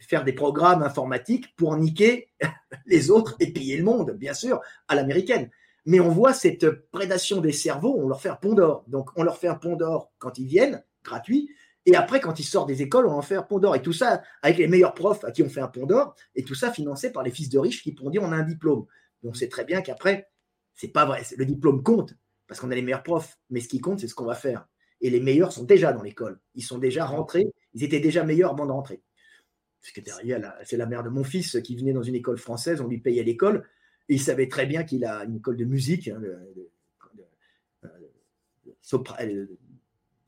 faire 0.00 0.24
des 0.24 0.32
programmes 0.32 0.82
informatiques 0.82 1.54
pour 1.56 1.76
niquer 1.76 2.28
les 2.86 3.10
autres 3.10 3.36
et 3.40 3.52
piller 3.52 3.76
le 3.76 3.84
monde, 3.84 4.12
bien 4.12 4.34
sûr, 4.34 4.60
à 4.88 4.94
l'américaine 4.94 5.50
mais 5.86 6.00
on 6.00 6.08
voit 6.08 6.32
cette 6.34 6.68
prédation 6.90 7.40
des 7.40 7.52
cerveaux, 7.52 7.96
on 7.98 8.08
leur 8.08 8.20
fait 8.20 8.28
un 8.28 8.36
pont 8.36 8.54
d'or. 8.54 8.84
Donc 8.88 9.10
on 9.16 9.22
leur 9.22 9.38
fait 9.38 9.48
un 9.48 9.54
pont 9.54 9.76
d'or 9.76 10.12
quand 10.18 10.38
ils 10.38 10.46
viennent, 10.46 10.84
gratuit, 11.04 11.50
et 11.86 11.96
après 11.96 12.20
quand 12.20 12.38
ils 12.38 12.44
sortent 12.44 12.68
des 12.68 12.82
écoles, 12.82 13.06
on 13.06 13.14
leur 13.14 13.24
fait 13.24 13.36
un 13.36 13.42
pont 13.42 13.58
d'or. 13.58 13.74
Et 13.76 13.82
tout 13.82 13.92
ça 13.92 14.22
avec 14.42 14.58
les 14.58 14.68
meilleurs 14.68 14.94
profs 14.94 15.24
à 15.24 15.32
qui 15.32 15.42
on 15.42 15.48
fait 15.48 15.60
un 15.60 15.68
pont 15.68 15.86
d'or, 15.86 16.14
et 16.34 16.44
tout 16.44 16.54
ça 16.54 16.72
financé 16.72 17.10
par 17.10 17.22
les 17.22 17.30
fils 17.30 17.48
de 17.48 17.58
riches 17.58 17.82
qui 17.82 17.92
pourront 17.92 18.10
dire 18.10 18.22
on 18.22 18.32
a 18.32 18.36
un 18.36 18.42
diplôme. 18.42 18.86
Donc 19.22 19.36
c'est 19.36 19.48
très 19.48 19.64
bien 19.64 19.82
qu'après, 19.82 20.30
c'est 20.74 20.88
pas 20.88 21.04
vrai, 21.04 21.22
le 21.36 21.44
diplôme 21.46 21.82
compte, 21.82 22.14
parce 22.46 22.60
qu'on 22.60 22.70
a 22.70 22.74
les 22.74 22.82
meilleurs 22.82 23.02
profs, 23.02 23.38
mais 23.50 23.60
ce 23.60 23.68
qui 23.68 23.80
compte, 23.80 24.00
c'est 24.00 24.08
ce 24.08 24.14
qu'on 24.14 24.24
va 24.24 24.34
faire. 24.34 24.66
Et 25.00 25.08
les 25.08 25.20
meilleurs 25.20 25.52
sont 25.52 25.64
déjà 25.64 25.92
dans 25.92 26.02
l'école, 26.02 26.40
ils 26.54 26.62
sont 26.62 26.78
déjà 26.78 27.06
rentrés, 27.06 27.46
ils 27.74 27.84
étaient 27.84 28.00
déjà 28.00 28.24
meilleurs 28.24 28.50
avant 28.50 28.66
de 28.66 28.72
rentrer. 28.72 29.02
C'est 29.80 30.76
la 30.76 30.86
mère 30.86 31.02
de 31.02 31.08
mon 31.08 31.24
fils 31.24 31.58
qui 31.64 31.74
venait 31.74 31.94
dans 31.94 32.02
une 32.02 32.14
école 32.14 32.36
française, 32.36 32.82
on 32.82 32.86
lui 32.86 32.98
payait 32.98 33.22
l'école, 33.22 33.66
il 34.10 34.20
savait 34.20 34.48
très 34.48 34.66
bien 34.66 34.82
qu'il 34.82 35.04
a 35.04 35.24
une 35.24 35.36
école 35.36 35.56
de 35.56 35.64
musique, 35.64 36.08
hein, 36.08 36.20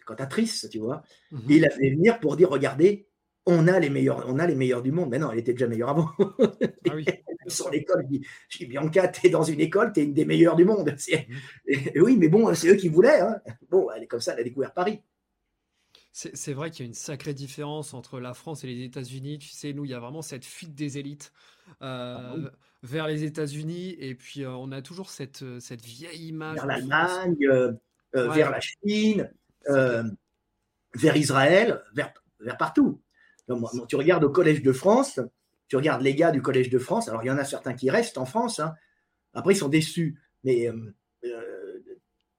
cantatrice, 0.05 0.69
tu 0.71 0.79
vois. 0.79 1.03
Mhm. 1.31 1.51
Et 1.51 1.57
il 1.57 1.65
a 1.65 1.71
fait 1.71 1.91
venir 1.91 2.21
pour 2.21 2.37
dire 2.37 2.49
regardez, 2.49 3.09
on 3.47 3.67
a 3.67 3.79
les 3.81 3.91
meilleurs, 3.91 4.25
on 4.29 4.39
a 4.39 4.47
les 4.47 4.55
meilleurs 4.55 4.83
du 4.83 4.93
monde. 4.93 5.11
Mais 5.11 5.19
non, 5.19 5.31
elle 5.33 5.39
était 5.39 5.53
déjà 5.53 5.67
meilleure 5.67 5.91
avant. 5.91 6.11
Ah 6.89 6.95
oui. 6.97 7.05
Sur 7.49 7.71
l'école, 7.71 8.07
je 8.49 8.59
dis 8.59 8.67
Bianca, 8.67 9.09
tu 9.09 9.27
es 9.27 9.31
dans 9.31 9.43
une 9.43 9.61
école, 9.61 9.93
tu 9.93 10.01
es 10.01 10.05
une 10.05 10.15
des 10.15 10.25
meilleures 10.25 10.55
du 10.55 10.65
monde. 10.65 10.95
Mhm. 11.11 12.03
oui, 12.03 12.17
mais 12.17 12.29
bon, 12.29 12.55
c'est 12.55 12.69
eux 12.69 12.77
qui 12.77 12.89
voulaient. 12.89 13.21
Hein. 13.21 13.41
Bon, 13.69 13.89
elle 13.91 14.05
est 14.05 14.07
comme 14.07 14.21
ça, 14.21 14.35
elle 14.35 14.41
a 14.41 14.45
découvert 14.45 14.73
Paris. 14.73 15.01
C'est 16.13 16.53
vrai 16.53 16.71
qu'il 16.71 16.85
y 16.85 16.87
a 16.87 16.89
une 16.89 16.95
sacrée 16.95 17.35
différence 17.35 17.95
entre 17.95 18.21
la 18.21 18.35
France 18.35 18.65
et 18.65 18.67
les 18.67 18.85
États-Unis. 18.85 19.39
Tu 19.39 19.49
sais, 19.49 19.73
nous, 19.73 19.85
il 19.85 19.91
y 19.91 19.95
a 19.95 19.99
vraiment 19.99 20.23
cette 20.23 20.45
fuite 20.45 20.75
des 20.75 20.99
élites 20.99 21.33
euh, 21.81 22.47
ah 22.47 22.51
vers 22.83 23.07
les 23.07 23.25
États-Unis. 23.25 23.97
Et 23.99 24.15
puis, 24.15 24.45
euh, 24.45 24.51
on 24.51 24.73
a 24.73 24.83
toujours 24.83 25.11
cette, 25.11 25.43
euh, 25.43 25.61
cette 25.61 25.85
vieille 25.85 26.29
image. 26.29 26.57
Vers 26.57 26.67
l'Allemagne, 26.67 27.37
vers 28.13 28.51
la 28.51 28.61
Chine, 28.61 29.31
vers 29.67 31.17
Israël, 31.17 31.83
vers, 31.95 32.13
vers 32.41 32.57
partout. 32.57 33.01
tu 33.89 33.97
regardes 33.97 34.25
au 34.25 34.31
Collège 34.31 34.63
de 34.63 34.73
France, 34.73 35.21
tu 35.69 35.77
regardes 35.77 36.03
les 36.03 36.15
gars 36.15 36.31
du 36.31 36.43
Collège 36.43 36.69
de 36.71 36.79
France. 36.79 37.09
Alors, 37.09 37.23
il 37.23 37.29
y 37.29 37.31
en 37.31 37.39
a 37.39 37.45
certains 37.45 37.75
qui 37.75 37.89
restent 37.91 38.19
en 38.19 38.27
France. 38.27 38.61
Hein. 38.61 38.75
Après, 39.33 39.55
ils 39.55 39.59
sont 39.59 39.69
déçus. 39.69 40.21
Mais 40.45 40.69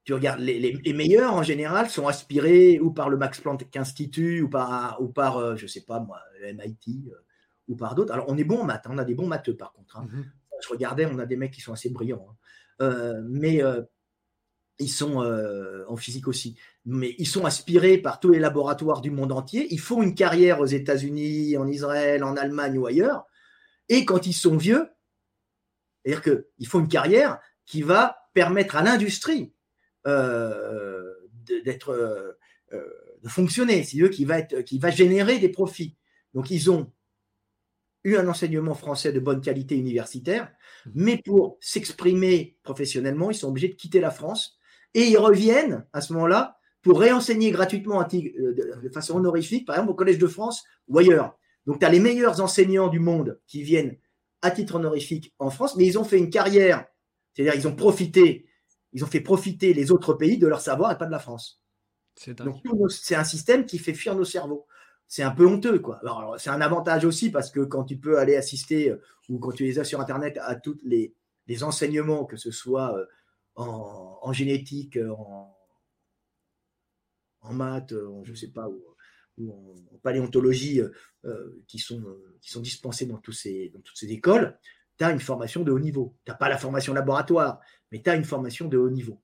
tu 0.04 0.14
regardes, 0.14 0.42
les, 0.42 0.94
meilleurs 0.94 1.34
en 1.34 1.44
général 1.44 1.90
sont 1.90 2.08
aspirés 2.08 2.80
ou 2.80 2.92
par 2.92 3.10
le 3.10 3.18
Max 3.18 3.40
Planck 3.40 3.66
Institut 3.76 4.42
ou 4.42 4.50
par, 4.50 5.02
ou 5.02 5.08
par 5.08 5.38
euh, 5.38 5.56
je 5.56 5.66
sais 5.66 5.82
pas 5.82 6.00
moi, 6.00 6.20
MIT 6.42 7.10
euh, 7.10 7.16
ou 7.68 7.76
par 7.76 7.96
d'autres. 7.96 8.14
Alors, 8.14 8.26
on 8.30 8.38
est 8.38 8.44
bon 8.44 8.60
en 8.60 8.64
maths, 8.66 8.86
hein, 8.86 8.92
on 8.94 8.98
a 8.98 9.06
des 9.06 9.16
bons 9.16 9.28
matheux 9.28 9.56
par 9.56 9.74
contre. 9.74 9.98
Hein. 9.98 10.08
Mhm. 10.12 10.26
Je 10.62 10.70
regardais, 10.70 11.06
on 11.06 11.20
a 11.20 11.26
des 11.26 11.36
mecs 11.38 11.52
qui 11.52 11.62
sont 11.62 11.74
assez 11.74 11.90
brillants. 11.90 12.28
hein. 12.30 12.36
Euh, 12.82 13.22
mais 13.26 13.62
euh, 13.64 13.82
ils 14.80 14.90
sont 14.90 15.22
euh, 15.22 15.84
en 15.88 15.96
physique 15.96 16.28
aussi. 16.28 16.58
Mais 16.86 17.16
ils 17.20 17.28
sont 17.28 17.46
aspirés 17.46 17.98
par 17.98 18.20
tous 18.20 18.32
les 18.32 18.40
laboratoires 18.40 19.02
du 19.02 19.12
monde 19.12 19.32
entier. 19.32 19.68
Ils 19.72 19.80
font 19.80 20.02
une 20.02 20.16
carrière 20.16 20.60
aux 20.60 20.66
États-Unis, 20.66 21.56
en 21.58 21.68
Israël, 21.68 22.24
en 22.24 22.36
Allemagne 22.36 22.78
ou 22.78 22.86
ailleurs. 22.88 23.26
Et 23.90 24.04
quand 24.06 24.26
ils 24.26 24.34
sont 24.34 24.58
vieux, 24.58 24.90
c'est-à-dire 26.04 26.22
qu'ils 26.58 26.68
font 26.68 26.80
une 26.80 26.88
carrière 26.88 27.40
qui 27.66 27.82
va 27.82 28.18
permettre 28.34 28.76
à 28.76 28.82
l'industrie 28.84 29.54
euh, 30.08 31.14
de- 31.48 31.60
d'être 31.64 31.90
euh, 31.92 32.34
de 33.22 33.30
fonctionner, 33.30 33.86
tu 33.86 34.02
veux, 34.02 34.10
qui 34.10 34.26
va 34.26 34.40
être, 34.40 34.62
qui 34.62 34.80
va 34.80 34.90
générer 34.90 35.40
des 35.40 35.50
profits. 35.50 35.96
Donc 36.34 36.50
ils 36.52 36.70
ont 36.72 36.92
eu 38.04 38.18
un 38.18 38.28
enseignement 38.28 38.74
français 38.74 39.12
de 39.12 39.20
bonne 39.20 39.42
qualité 39.42 39.78
universitaire, 39.78 40.52
mais 40.94 41.22
pour 41.24 41.58
s'exprimer 41.62 42.58
professionnellement, 42.64 43.32
ils 43.32 43.36
sont 43.36 43.48
obligés 43.48 43.70
de 43.70 43.76
quitter 43.76 44.00
la 44.00 44.12
France 44.12 44.58
et 44.94 45.04
ils 45.08 45.18
reviennent 45.18 45.86
à 45.94 46.02
ce 46.02 46.14
moment-là 46.14 46.58
pour 46.82 47.00
réenseigner 47.00 47.52
gratuitement 47.52 48.02
euh, 48.02 48.54
de 48.84 48.90
façon 48.90 49.16
honorifique, 49.16 49.66
par 49.66 49.78
exemple 49.78 49.92
au 49.92 49.96
Collège 49.96 50.20
de 50.20 50.28
France 50.28 50.64
ou 50.88 51.00
ailleurs. 51.00 51.38
Donc 51.66 51.80
tu 51.80 51.86
as 51.86 51.90
les 51.90 52.00
meilleurs 52.00 52.42
enseignants 52.42 52.90
du 52.90 53.00
monde 53.00 53.40
qui 53.48 53.64
viennent 53.64 53.98
à 54.42 54.52
titre 54.52 54.76
honorifique 54.76 55.34
en 55.40 55.50
France, 55.50 55.76
mais 55.78 55.86
ils 55.86 55.98
ont 55.98 56.04
fait 56.04 56.18
une 56.18 56.30
carrière, 56.30 56.86
c'est-à-dire 57.34 57.56
ils 57.56 57.68
ont 57.68 57.76
profité, 57.76 58.46
ils 58.92 59.04
ont 59.04 59.08
fait 59.08 59.22
profiter 59.22 59.74
les 59.74 59.92
autres 59.92 60.14
pays 60.14 60.38
de 60.38 60.48
leur 60.48 60.60
savoir 60.60 60.92
et 60.92 60.98
pas 60.98 61.06
de 61.06 61.12
la 61.12 61.20
France. 61.20 61.64
C'est 62.16 63.16
un 63.16 63.24
système 63.24 63.66
qui 63.66 63.80
fait 63.80 63.94
fuir 63.94 64.16
nos 64.16 64.26
cerveaux. 64.26 64.68
C'est 65.14 65.22
un 65.22 65.30
peu 65.30 65.46
honteux, 65.46 65.78
quoi. 65.78 66.02
C'est 66.40 66.50
un 66.50 66.60
avantage 66.60 67.06
aussi 67.06 67.30
parce 67.30 67.52
que 67.52 67.60
quand 67.60 67.84
tu 67.84 67.98
peux 67.98 68.18
aller 68.18 68.36
assister 68.36 68.90
euh, 68.90 69.00
ou 69.30 69.38
quand 69.38 69.52
tu 69.52 69.64
les 69.64 69.78
as 69.78 69.84
sur 69.84 70.02
Internet 70.02 70.40
à 70.42 70.56
tous 70.56 70.80
les, 70.84 71.14
enseignements, 71.62 72.26
que 72.26 72.36
ce 72.36 72.50
soit 72.50 72.98
euh, 72.98 73.06
en, 73.54 74.34
génétique, 74.34 74.98
euh, 74.98 75.14
en, 77.42 77.54
maths, 77.54 77.94
en, 77.94 78.24
je 78.24 78.34
sais 78.34 78.48
pas, 78.48 78.68
ou, 79.38 79.52
en, 79.52 79.98
paléontologie, 80.00 80.82
qui, 81.68 81.78
sont, 81.78 82.04
dispensés 82.56 83.06
dans 83.06 83.20
toutes 83.20 83.36
ces 83.36 83.72
écoles, 84.02 84.58
tu 84.98 85.04
as 85.04 85.12
une 85.12 85.20
formation 85.20 85.62
de 85.62 85.72
haut 85.72 85.80
niveau. 85.80 86.18
Tu 86.26 86.32
n'as 86.32 86.38
pas 86.38 86.50
la 86.50 86.58
formation 86.58 86.92
laboratoire, 86.92 87.60
mais 87.92 88.02
tu 88.02 88.10
as 88.10 88.16
une 88.16 88.26
formation 88.26 88.68
de 88.68 88.80
haut 88.80 88.90
niveau. 88.90 89.22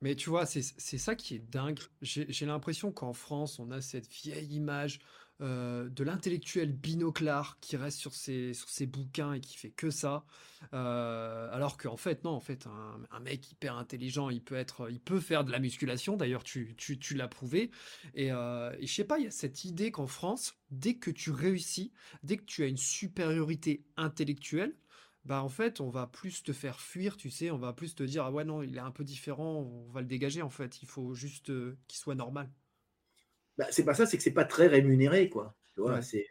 Mais 0.00 0.14
tu 0.14 0.30
vois, 0.30 0.46
c'est 0.46 0.62
ça 0.62 1.14
qui 1.16 1.34
est 1.34 1.50
dingue. 1.50 1.78
J'ai 2.02 2.46
l'impression 2.46 2.92
qu'en 2.92 3.12
France, 3.12 3.58
on 3.58 3.70
a 3.70 3.80
cette 3.80 4.08
vieille 4.08 4.54
image 4.54 5.00
euh, 5.40 5.88
de 5.88 6.02
l'intellectuel 6.02 6.72
binoclard 6.72 7.58
qui 7.60 7.76
reste 7.76 7.98
sur 7.98 8.14
ses, 8.14 8.54
sur 8.54 8.68
ses 8.68 8.86
bouquins 8.86 9.34
et 9.34 9.40
qui 9.40 9.56
fait 9.56 9.70
que 9.70 9.90
ça. 9.90 10.24
Euh, 10.72 11.48
alors 11.52 11.76
qu'en 11.76 11.96
fait, 11.96 12.24
non, 12.24 12.30
en 12.30 12.40
fait, 12.40 12.66
un, 12.66 13.00
un 13.10 13.20
mec 13.20 13.50
hyper 13.50 13.76
intelligent, 13.76 14.30
il 14.30 14.42
peut 14.42 14.56
être, 14.56 14.90
il 14.90 15.00
peut 15.00 15.20
faire 15.20 15.44
de 15.44 15.50
la 15.50 15.58
musculation. 15.58 16.16
D'ailleurs, 16.16 16.44
tu, 16.44 16.74
tu, 16.76 16.98
tu 16.98 17.14
l'as 17.14 17.28
prouvé. 17.28 17.70
Et, 18.14 18.32
euh, 18.32 18.72
et 18.78 18.86
je 18.86 18.94
sais 18.94 19.04
pas, 19.04 19.18
il 19.18 19.24
y 19.24 19.28
a 19.28 19.32
cette 19.32 19.64
idée 19.64 19.90
qu'en 19.90 20.06
France, 20.08 20.54
dès 20.70 20.94
que 20.94 21.10
tu 21.10 21.30
réussis, 21.30 21.92
dès 22.22 22.36
que 22.36 22.44
tu 22.44 22.62
as 22.62 22.66
une 22.66 22.76
supériorité 22.76 23.84
intellectuelle, 23.96 24.74
bah 25.28 25.42
en 25.42 25.48
fait, 25.48 25.80
on 25.80 25.90
va 25.90 26.06
plus 26.08 26.42
te 26.42 26.52
faire 26.52 26.80
fuir, 26.80 27.16
tu 27.16 27.30
sais, 27.30 27.50
on 27.52 27.58
va 27.58 27.72
plus 27.72 27.94
te 27.94 28.02
dire, 28.02 28.24
ah 28.24 28.32
ouais, 28.32 28.44
non, 28.44 28.62
il 28.62 28.76
est 28.76 28.80
un 28.80 28.90
peu 28.90 29.04
différent, 29.04 29.56
on 29.60 29.90
va 29.90 30.00
le 30.00 30.06
dégager 30.08 30.42
en 30.42 30.50
fait, 30.50 30.82
il 30.82 30.88
faut 30.88 31.14
juste 31.14 31.50
euh, 31.50 31.78
qu'il 31.88 31.98
soit 32.00 32.14
normal. 32.16 32.50
Bah, 33.56 33.66
c'est 33.70 33.84
pas 33.84 33.94
ça, 33.94 34.06
c'est 34.06 34.16
que 34.16 34.22
c'est 34.22 34.30
pas 34.32 34.44
très 34.44 34.66
rémunéré, 34.68 35.28
quoi. 35.28 35.54
Tu 35.74 35.80
vois, 35.80 36.00
Ouais. 36.00 36.02
c'est 36.02 36.26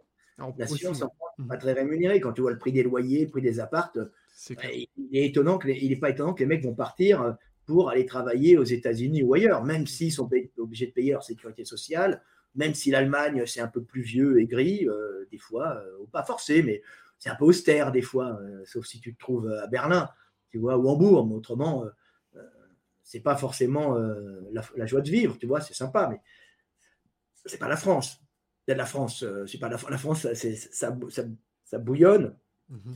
la 0.57 0.67
science 0.67 1.01
ouais. 1.01 1.03
en 1.03 1.10
France, 1.10 1.31
c'est 1.39 1.47
Mhm. 1.47 1.55
pas 1.55 1.57
très 1.57 1.73
rémunéré. 1.73 2.19
Quand 2.21 2.33
tu 2.33 2.41
vois 2.41 2.51
le 2.51 2.57
prix 2.60 2.71
des 2.71 2.83
loyers, 2.83 3.25
le 3.25 3.31
prix 3.31 3.41
des 3.41 3.60
appartes, 3.60 3.99
C'est 4.33 4.55
bah, 4.55 4.63
il 4.73 4.88
est 5.17 5.25
étonnant 5.27 5.57
que 5.57 5.67
les- 5.67 5.77
il 5.79 5.89
n'est 5.89 5.95
pas 5.97 6.10
étonnant 6.12 6.33
que 6.33 6.39
les 6.41 6.45
mecs 6.47 6.63
vont 6.63 6.73
partir 6.75 7.21
euh, 7.21 7.33
pour 7.65 7.89
aller 7.89 8.05
travailler 8.05 8.57
aux 8.57 8.63
États-Unis 8.63 9.23
ou 9.23 9.33
ailleurs, 9.33 9.63
même 9.65 9.88
s'ils 9.88 10.12
sont 10.13 10.29
obligés 10.57 10.88
de 10.88 10.91
payer 10.93 11.12
leur 11.12 11.23
sécurité 11.23 11.65
sociale, 11.65 12.23
même 12.55 12.73
si 12.73 12.91
l'Allemagne 12.91 13.45
c'est 13.45 13.62
un 13.62 13.67
peu 13.67 13.83
plus 13.83 14.01
vieux 14.01 14.39
et 14.39 14.47
gris, 14.47 14.88
euh, 14.89 15.27
des 15.31 15.38
fois, 15.38 15.75
euh, 15.77 15.97
ou 16.01 16.07
pas 16.07 16.23
forcé, 16.23 16.63
mais 16.63 16.81
c'est 17.19 17.30
un 17.30 17.36
peu 17.36 17.45
austère 17.45 17.91
des 17.91 18.01
fois, 18.01 18.39
euh, 18.41 18.63
sauf 18.65 18.86
si 18.86 18.99
tu 19.01 19.13
te 19.13 19.19
trouves 19.19 19.51
à 19.51 19.67
Berlin, 19.67 20.10
tu 20.49 20.58
vois, 20.60 20.77
ou 20.77 20.88
Hambourg, 20.89 21.25
mais 21.27 21.36
autrement, 21.36 21.84
euh, 21.86 21.89
euh, 22.36 22.43
c'est 23.03 23.21
pas 23.21 23.36
forcément 23.36 23.97
euh, 23.97 24.41
la, 24.51 24.62
la 24.75 24.86
joie 24.86 25.01
de 25.01 25.10
vivre, 25.10 25.38
tu 25.38 25.47
vois, 25.47 25.62
c'est 25.62 25.73
sympa, 25.73 26.08
mais 26.10 26.21
c'est 27.45 27.58
pas 27.58 27.67
la 27.67 27.77
France. 27.77 28.19
Il 28.67 28.71
y 28.71 28.73
a 28.73 28.75
de 28.75 28.80
la 28.80 28.86
France, 28.86 29.23
euh, 29.23 29.45
c'est 29.47 29.58
pas 29.60 29.69
la, 29.69 29.77
la 29.89 29.97
France, 29.97 30.21
ça, 30.21 30.36
c'est- 30.36 30.56
ça, 30.56 30.97
ça, 31.10 31.23
ça 31.63 31.77
bouillonne, 31.80 32.36
Mhm. 32.69 32.95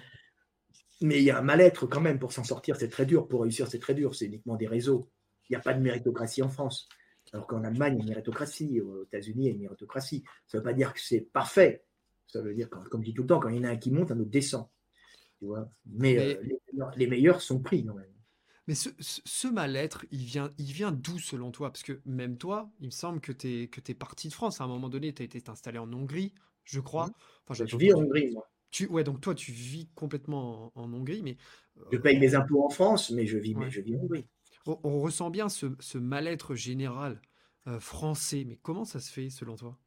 mais 1.02 1.18
il 1.20 1.24
y 1.24 1.32
a 1.32 1.38
un 1.38 1.42
mal-être 1.42 1.88
quand 1.88 2.02
même 2.02 2.20
pour 2.20 2.32
s'en 2.34 2.44
sortir, 2.44 2.76
c'est 2.76 2.90
très 2.90 3.06
dur. 3.06 3.28
Pour 3.28 3.42
réussir, 3.42 3.68
c'est 3.68 3.80
très 3.80 3.94
dur. 3.94 4.14
C'est 4.16 4.26
uniquement 4.26 4.56
des 4.56 4.68
réseaux. 4.68 5.10
Il 5.50 5.54
n'y 5.54 5.56
a 5.58 5.62
pas 5.62 5.74
de 5.74 5.82
méritocratie 5.82 6.44
en 6.44 6.50
France. 6.50 6.88
Alors 7.34 7.48
qu'en 7.48 7.64
Allemagne, 7.64 7.94
il 7.96 7.98
y 7.98 8.02
a 8.02 8.04
une 8.04 8.10
méritocratie. 8.10 8.82
Aux 8.82 9.04
États-Unis, 9.06 9.46
il 9.46 9.48
y 9.48 9.52
a 9.52 9.54
une 9.56 9.62
méritocratie. 9.62 10.24
Ça 10.48 10.58
ne 10.58 10.62
veut 10.62 10.66
pas 10.70 10.74
dire 10.74 10.94
que 10.94 11.00
c'est 11.00 11.22
parfait. 11.22 11.86
Ça 12.32 12.42
veut 12.42 12.54
dire, 12.54 12.70
quand- 12.70 12.84
comme 12.90 13.02
je 13.02 13.10
dis 13.10 13.14
tout 13.14 13.24
le 13.24 13.28
temps, 13.28 13.40
quand 13.40 13.50
il 13.50 13.58
y 13.58 13.60
en 13.60 13.64
a 13.64 13.70
un 13.70 13.78
qui 13.78 13.92
monte, 13.92 14.12
un 14.12 14.20
autre 14.20 14.30
descend. 14.30 14.68
Tu 15.40 15.46
vois 15.46 15.70
Mais, 15.86 16.16
Mais- 16.16 16.38
euh, 16.38 16.42
les, 16.44 16.60
meilleurs- 16.72 16.92
les 16.98 17.08
meilleurs 17.08 17.42
sont 17.42 17.60
pris 17.60 17.86
quand 17.86 17.96
même. 17.96 18.06
Mais 18.68 18.76
ce, 18.76 19.48
mal-être, 19.48 20.06
il 20.12 20.24
vient, 20.24 20.50
il 20.58 20.72
vient 20.72 20.92
d'où 20.92 21.20
selon 21.20 21.52
toi? 21.52 21.72
Parce 21.72 21.84
que 21.84 22.00
même 22.06 22.38
toi, 22.38 22.70
il 22.80 22.86
me 22.88 22.92
semble 22.92 23.20
que 23.20 23.32
tu 23.32 23.64
es, 23.64 23.68
que 23.68 23.92
parti 23.94 24.30
de 24.30 24.34
France. 24.34 24.62
À 24.62 24.66
un 24.66 24.68
moment 24.68 24.88
donné, 24.88 25.14
tu 25.14 25.24
as 25.24 25.26
été 25.26 25.42
installé 25.50 25.80
en 25.80 25.92
Hongrie, 25.92 26.34
je 26.64 26.80
crois. 26.80 27.08
Mhm. 27.08 27.14
Enfin, 27.48 27.66
Je 27.66 27.78
vis 27.78 27.94
en 27.94 28.00
Hongrie, 28.00 28.32
moi. 28.32 28.48
Tu, 28.70 28.88
ouais, 28.88 29.04
donc 29.04 29.20
toi, 29.20 29.36
tu 29.36 29.52
vis 29.52 29.90
complètement 29.96 30.72
en, 30.78 30.84
en 30.84 30.94
Hongrie, 30.94 31.22
mais 31.24 31.36
Je 31.92 31.98
euh, 31.98 32.02
paye 32.02 32.20
mes 32.20 32.36
impôts 32.36 32.64
en 32.64 32.70
France, 32.70 33.12
mais 33.12 33.26
je 33.26 33.38
vis, 33.38 33.56
mais 33.56 33.70
je 33.70 33.82
vis 33.82 33.98
en 33.98 34.02
Hongrie. 34.02 34.26
on, 34.66 34.80
on 34.84 35.02
ressent 35.02 35.30
bien 35.30 35.50
ce, 35.50 35.66
ce 35.80 35.98
mal-être 35.98 36.56
général 36.56 37.22
euh, 37.68 37.80
français. 37.80 38.46
Mais 38.48 38.58
comment 38.62 38.86
ça 38.86 39.00
se 39.00 39.12
fait 39.12 39.30
selon 39.30 39.56
toi? 39.56 39.78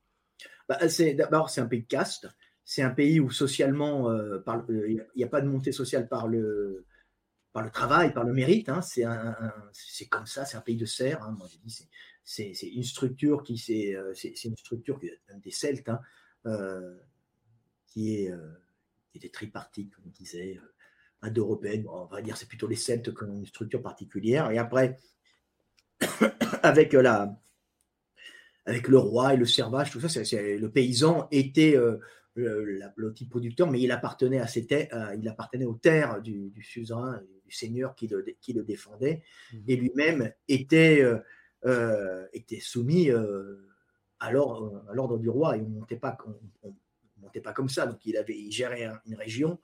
Bah, 0.69 0.79
d'abord, 1.17 1.51
c'est 1.51 1.61
un 1.61 1.67
pays 1.67 1.83
de 1.83 1.87
caste. 1.87 2.29
C'est 2.65 2.83
un 2.83 2.91
pays 2.91 3.21
où 3.21 3.31
socialement, 3.31 4.11
euh, 4.11 4.43
le- 4.69 4.89
il 4.91 5.05
n'y 5.17 5.25
a 5.25 5.29
pas 5.29 5.41
de 5.43 5.49
montée 5.49 5.73
sociale 5.73 6.09
par 6.09 6.29
le, 6.29 6.87
travail, 7.73 8.13
par 8.13 8.25
le 8.25 8.33
mérite. 8.33 8.69
hein. 8.69 8.81
C'est, 8.83 10.07
comme 10.09 10.27
ça, 10.27 10.45
c'est 10.45 10.57
un 10.57 10.61
pays 10.63 10.77
de 10.77 10.87
serfs. 10.87 11.23
hein. 11.23 11.35
Moi, 11.37 11.47
j'ai 11.51 11.59
dit, 11.59 11.87
c'est, 12.25 12.53
une 12.69 12.85
structure 12.85 13.43
qui 13.43 13.55
euh, 13.95 14.13
c'est, 14.15 14.45
une 14.45 14.57
structure 14.57 14.99
des 14.99 15.51
Celtes, 15.51 15.89
hein, 15.89 16.01
euh, 16.47 16.97
qui 17.87 18.17
est, 18.17 18.31
euh, 18.31 18.53
qui 19.11 19.19
était 19.19 19.29
tripartite, 19.29 19.95
comme 19.95 20.05
on 20.07 20.11
disait, 20.11 20.57
euh, 20.57 20.75
indo-européenne. 21.23 21.87
On 21.89 22.07
va 22.07 22.23
dire 22.23 22.37
c'est 22.37 22.49
plutôt 22.49 22.67
les 22.67 22.77
Celtes 22.77 23.15
qui 23.15 23.25
ont 23.25 23.35
une 23.35 23.47
structure 23.47 23.83
particulière. 23.83 24.51
Et 24.51 24.59
après, 24.59 24.99
avec 26.63 26.93
la, 26.95 27.39
avec 28.67 28.89
le 28.89 28.99
roi 28.99 29.35
et 29.35 29.37
le 29.37 29.45
servage, 29.47 29.91
tout 29.91 30.01
ça, 30.01 30.21
le 30.21 30.67
paysan 30.69 31.29
était 31.31 31.77
euh, 31.77 31.99
le, 32.35 32.65
la- 32.79 32.93
le 32.97 33.13
petit 33.13 33.27
producteur, 33.27 33.71
mais 33.71 33.81
il 33.81 33.93
appartenait 33.93 34.41
à 34.41 34.47
ses 34.47 34.67
terres, 34.67 34.89
euh, 34.93 35.15
il 35.17 35.29
appartenait 35.29 35.67
aux 35.67 35.75
terres 35.75 36.21
du, 36.23 36.51
du 36.51 36.63
suzerain, 36.63 37.21
du 37.45 37.53
seigneur 37.53 37.95
qui 37.95 38.09
le, 38.09 38.25
qui 38.41 38.53
le 38.53 38.63
défendait, 38.65 39.23
Mhm. 39.53 39.63
et 39.69 39.77
lui-même 39.77 40.33
était, 40.49 41.05
euh, 41.65 42.27
était 42.33 42.61
soumis 42.61 43.11
à 44.21 44.33
l'ordre 44.33 45.19
du 45.19 45.29
roi, 45.29 45.57
et 45.57 45.61
on 45.61 45.69
ne 45.69 45.75
montait 45.81 45.97
pas, 45.97 46.17
on- 46.27 46.69
on 46.69 46.75
montait 47.21 47.41
pas 47.41 47.53
comme 47.53 47.69
ça. 47.69 47.87
Donc 47.87 48.05
il 48.07 48.17
avait, 48.17 48.37
il 48.37 48.51
gérait 48.51 48.85
un- 48.85 49.01
une 49.07 49.15
région 49.15 49.59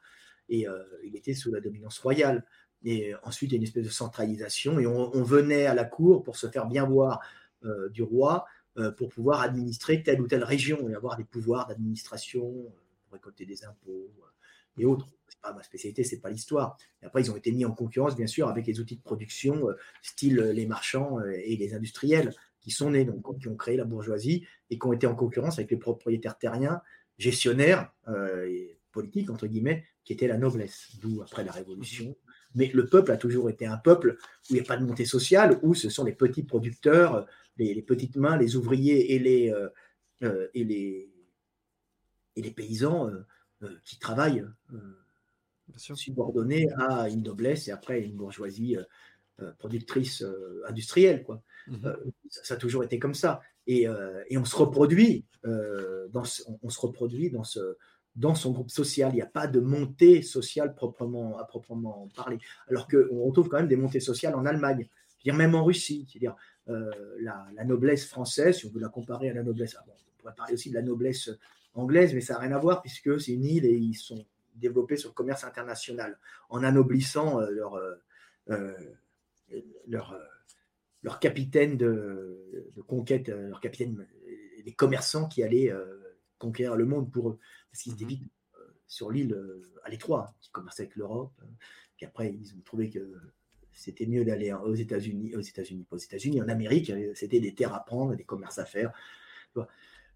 et 0.49 0.67
il 1.05 1.17
était 1.17 1.35
sous 1.35 1.53
la 1.53 1.61
dominance 1.61 1.99
royale. 1.99 2.45
Et 2.85 3.15
ensuite, 3.23 3.51
il 3.51 3.55
y 3.55 3.57
a 3.57 3.59
une 3.59 3.65
espèce 3.65 3.85
de 3.85 3.91
centralisation, 3.91 4.79
et 4.81 4.87
on, 4.87 5.15
on 5.15 5.23
venait 5.23 5.67
à 5.67 5.75
la 5.75 5.85
cour 5.85 6.23
pour 6.23 6.37
se 6.37 6.49
faire 6.49 6.67
bien 6.67 6.85
voir 6.87 7.21
du 7.91 8.03
roi 8.03 8.47
pour 8.97 9.09
pouvoir 9.09 9.41
administrer 9.41 10.03
telle 10.03 10.21
ou 10.21 10.27
telle 10.27 10.45
région 10.45 10.89
et 10.89 10.95
avoir 10.95 11.17
des 11.17 11.25
pouvoirs 11.25 11.67
d'administration, 11.67 12.47
euh, 12.49 12.81
pour 13.05 13.15
récolter 13.15 13.47
des 13.47 13.65
impôts 13.65 14.11
euh, 14.19 14.81
et 14.81 14.85
autres. 14.85 15.07
C'est 15.29 15.41
pas 15.41 15.53
ma 15.53 15.63
spécialité, 15.63 16.05
c'est 16.05 16.21
pas 16.21 16.31
l'histoire. 16.31 16.77
Et 17.03 17.07
après, 17.07 17.23
ils 17.23 17.31
ont 17.31 17.37
été 17.37 17.53
mis 17.53 17.65
en 17.65 17.73
concurrence, 17.73 18.17
bien 18.17 18.27
sûr, 18.27 18.49
avec 18.49 18.67
les 18.67 18.81
outils 18.81 18.97
de 18.97 19.03
production, 19.03 19.69
euh, 19.69 19.75
style 20.03 20.39
euh, 20.39 20.53
les 20.53 20.67
marchands 20.67 21.19
euh, 21.21 21.33
et 21.33 21.57
les 21.57 21.75
industriels 21.75 22.33
qui 22.61 22.71
sont 22.71 22.91
nés, 22.91 23.05
donc 23.05 23.39
qui 23.41 23.49
ont 23.49 23.57
créé 23.57 23.77
la 23.77 23.85
bourgeoisie 23.85 24.47
et 24.69 24.79
qui 24.79 24.87
ont 24.87 24.93
été 24.93 25.07
en 25.07 25.15
concurrence 25.15 25.59
avec 25.59 25.71
les 25.71 25.77
propriétaires 25.77 26.39
terriens, 26.39 26.83
gestionnaires 27.19 27.93
euh, 28.09 28.47
et 28.47 28.79
politiques 28.93 29.31
entre 29.31 29.47
guillemets, 29.47 29.85
qui 30.05 30.13
étaient 30.13 30.29
la 30.29 30.39
noblesse. 30.39 30.97
D'où 31.01 31.23
après 31.23 31.45
la 31.45 31.53
Révolution. 31.53 32.17
Mais 32.55 32.71
le 32.75 32.87
peuple 32.87 33.13
a 33.13 33.17
toujours 33.17 33.49
été 33.49 33.65
un 33.65 33.77
peuple 33.77 34.17
où 34.51 34.55
il 34.55 34.55
n'y 34.55 34.61
a 34.61 34.65
pas 34.65 34.77
de 34.77 34.85
montée 34.85 35.05
sociale, 35.05 35.59
où 35.63 35.75
ce 35.75 35.89
sont 35.89 36.05
les 36.05 36.13
petits 36.13 36.43
producteurs, 36.43 37.27
les, 37.61 37.75
les 37.75 37.83
petites 37.83 38.17
mains, 38.17 38.37
les 38.37 38.57
ouvriers 38.57 39.15
et 39.15 39.19
les, 39.19 39.51
euh, 39.51 39.69
euh, 40.23 40.49
et 40.55 40.65
les, 40.65 41.11
et 42.37 42.43
les 42.43 42.51
paysans 42.51 43.09
euh, 43.63 43.77
qui 43.85 43.99
travaillent 43.99 44.47
subordonnés 45.77 46.67
à 46.79 47.09
une 47.09 47.23
noblesse 47.23 47.69
et 47.69 47.71
après 47.71 48.01
une 48.01 48.17
bourgeoisie 48.17 48.77
productrice 49.59 50.25
industrielle. 50.67 51.23
Quoi. 51.23 51.43
Mhm. 51.69 51.95
Ça, 52.29 52.45
ça 52.45 52.55
a 52.55 52.57
toujours 52.57 52.83
été 52.83 52.99
comme 52.99 53.15
ça. 53.15 53.41
Et, 53.67 53.87
et 54.29 54.39
on 54.39 54.45
se 54.45 54.57
reproduit, 54.57 55.25
dans 55.45 56.25
ce, 56.25 56.43
on, 56.49 56.59
on 56.63 56.71
se 56.71 56.81
reproduit 56.81 57.31
dans 57.31 57.45
ce, 57.45 57.77
dans 58.17 58.35
son 58.35 58.51
groupe 58.53 58.71
social. 58.71 59.13
Il 59.13 59.17
n'y 59.17 59.23
a 59.23 59.27
pas 59.27 59.47
de 59.47 59.61
montée 59.61 60.23
sociale 60.23 60.75
proprement, 60.75 61.39
à 61.39 61.45
proprement 61.45 62.09
parler. 62.17 62.39
Alors 62.69 62.89
qu'on 62.89 63.23
retrouve 63.23 63.49
quand 63.49 63.59
même 63.59 63.69
des 63.69 63.77
montées 63.77 64.01
sociales 64.01 64.35
en 64.35 64.47
Allemagne, 64.47 64.89
dire 65.25 65.35
même 65.35 65.55
en 65.55 65.65
Russie. 65.65 66.07
La, 66.67 67.65
noblesse 67.65 68.07
française, 68.07 68.59
si 68.59 68.67
on 68.67 68.71
veut 68.71 68.81
la 68.81 68.89
comparer 68.89 69.31
à 69.31 69.35
la 69.35 69.43
noblesse, 69.43 69.77
ah 69.79 69.85
on 69.87 70.21
pourrait 70.21 70.35
parler 70.35 70.55
aussi 70.55 70.71
de 70.71 70.75
la 70.75 70.83
noblesse 70.83 71.31
anglaise, 71.75 72.15
mais 72.15 72.21
ça 72.21 72.35
n'a 72.35 72.41
rien 72.41 72.53
à 72.53 72.59
voir 72.59 72.83
puisque 72.83 73.21
c'est 73.21 73.33
une 73.33 73.45
île 73.45 73.65
et 73.65 73.77
ils 73.77 73.95
sont 73.95 74.25
développés 74.55 74.97
sur 74.97 75.11
le 75.11 75.15
commerce 75.15 75.45
international 75.45 76.19
en 76.49 76.63
anoblissant 76.63 77.41
euh, 77.41 77.51
leur, 77.51 77.75
euh, 78.51 78.75
leur, 79.89 80.19
leur 81.03 81.19
capitaine 81.19 81.77
de, 81.77 82.67
conquête, 82.87 83.29
leur 83.29 83.61
capitaine, 83.61 84.07
les 84.65 84.73
commerçants 84.73 85.29
qui 85.29 85.43
allaient 85.43 85.73
conquérir 86.39 86.77
le 86.77 86.85
monde 86.85 87.11
pour 87.11 87.31
eux 87.31 87.39
parce 87.71 87.83
qu'ils 87.83 87.95
étaient 87.95 88.05
vite 88.05 88.25
sur 88.87 89.11
l'île 89.11 89.37
à 89.85 89.89
l'étroit, 89.89 90.27
hein, 90.29 90.35
qui 90.41 90.51
commerçaient 90.51 90.83
avec 90.83 90.97
l'Europe. 90.97 91.33
Hein. 91.43 91.49
puis 91.97 92.07
après, 92.07 92.33
ils 92.33 92.55
ont 92.55 92.61
trouvé 92.65 92.91
que 92.91 93.17
c'était 93.81 94.05
mieux 94.05 94.27
d'aller 94.27 94.53
aux 94.53 94.75
États-Unis, 94.75 95.35
aux 95.35 95.41
États-Unis, 95.41 95.87
pas 95.89 95.97
aux 95.97 96.01
États-Unis, 96.01 96.43
en 96.43 96.49
Amérique, 96.49 96.91
euh, 96.91 97.13
c'était 97.15 97.41
des 97.41 97.55
terres 97.55 97.75
à 97.75 97.83
prendre, 97.83 98.15
des 98.15 98.25
commerces 98.25 98.59
à 98.59 98.67
faire, 98.67 98.93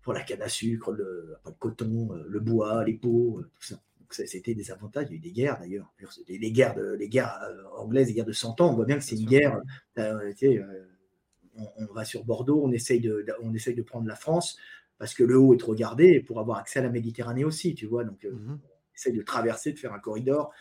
pour 0.03 0.13
la 0.13 0.23
canne 0.23 0.43
à 0.43 0.51
sucre, 0.51 0.93
le, 0.93 1.35
coton, 1.59 2.13
euh, 2.13 2.27
le 2.29 2.41
bois, 2.41 2.85
les 2.85 2.93
peaux, 2.93 3.39
euh, 3.39 3.51
tout 3.55 3.63
ça. 3.63 3.81
C'était 4.11 4.55
des 4.55 4.71
avantages. 4.71 5.07
Il 5.09 5.13
y 5.13 5.15
a 5.15 5.17
eu 5.17 5.21
des 5.21 5.33
guerres 5.33 5.59
d'ailleurs. 5.59 5.93
Les, 6.29 6.53
guerres, 6.53 6.79
les 6.79 7.09
guerres 7.09 7.37
anglaises, 7.77 8.07
les 8.09 8.15
guerres 8.15 8.27
de 8.27 8.33
100 8.33 8.61
ans, 8.61 8.71
on 8.71 8.75
voit 8.75 8.85
bien 8.85 8.97
que 8.97 9.03
c'est 9.03 9.17
une 9.17 9.27
guerre. 9.27 9.61
on, 9.97 11.87
va 11.93 12.05
sur 12.05 12.23
Bordeaux, 12.25 12.63
on 12.63 12.71
essaye, 12.71 13.01
de, 13.01 13.27
on 13.43 13.53
essaye 13.55 13.75
de 13.75 13.83
prendre 13.83 14.07
la 14.07 14.15
France 14.15 14.57
parce 14.99 15.15
que 15.15 15.25
le 15.25 15.37
haut 15.37 15.55
est 15.55 15.59
trop 15.59 15.75
gardé 15.75 16.21
pour 16.21 16.39
avoir 16.39 16.59
accès 16.59 16.79
à 16.79 16.83
la 16.83 16.91
Méditerranée 16.91 17.45
aussi, 17.45 17.75
tu 17.75 17.87
vois. 17.87 18.05
Donc, 18.05 18.23
mmh 18.25 18.53
on 18.53 18.95
essaye 18.95 19.15
de 19.15 19.23
traverser, 19.23 19.73
de 19.73 19.79
faire 19.81 19.93
un 19.93 19.99
corridor 19.99 20.53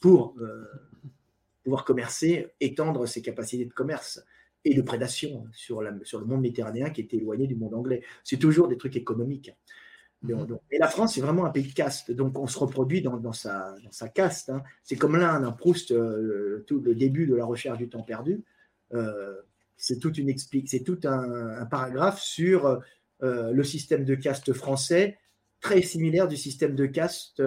pour 0.00 0.34
pouvoir 1.66 1.84
commercer, 1.84 2.46
étendre 2.60 3.08
ses 3.08 3.22
capacités 3.22 3.64
de 3.64 3.72
commerce 3.72 4.24
et 4.64 4.72
de 4.72 4.82
prédation 4.82 5.48
sur, 5.50 5.82
la, 5.82 5.92
sur 6.04 6.20
le 6.20 6.24
monde 6.24 6.42
méditerranéen 6.42 6.90
qui 6.90 7.00
était 7.00 7.16
éloigné 7.16 7.48
du 7.48 7.56
monde 7.56 7.74
anglais. 7.74 8.04
C'est 8.22 8.36
toujours 8.36 8.68
des 8.68 8.78
trucs 8.78 8.94
économiques. 8.94 9.50
Mhm. 10.22 10.58
et 10.70 10.78
la 10.78 10.86
France, 10.86 11.14
c'est 11.14 11.20
vraiment 11.20 11.44
un 11.44 11.50
pays 11.50 11.66
de 11.66 11.74
caste. 11.74 12.12
Donc, 12.12 12.38
on 12.38 12.46
se 12.46 12.56
reproduit 12.56 13.02
dans, 13.02 13.16
dans, 13.16 13.32
sa, 13.32 13.74
dans 13.82 13.90
sa, 13.90 14.08
caste. 14.08 14.48
Hein. 14.50 14.62
C'est 14.84 14.94
comme 14.94 15.16
l'Inde, 15.16 15.42
un 15.42 15.50
Proust, 15.50 15.90
euh, 15.90 16.64
tout 16.68 16.78
le 16.78 16.94
début 16.94 17.26
de 17.26 17.34
la 17.34 17.44
recherche 17.44 17.78
du 17.78 17.88
temps 17.88 18.04
perdu. 18.04 18.44
Euh, 18.94 19.34
c'est 19.76 19.98
tout, 19.98 20.14
une 20.14 20.32
c'est 20.38 20.84
tout 20.84 21.00
un, 21.02 21.66
paragraphe 21.66 22.20
sur 22.20 22.80
euh, 23.24 23.50
le 23.50 23.64
système 23.64 24.04
de 24.04 24.14
caste 24.14 24.52
français, 24.52 25.18
très 25.60 25.82
similaire 25.82 26.28
du 26.28 26.36
système 26.36 26.76
de 26.76 26.86
caste 26.86 27.42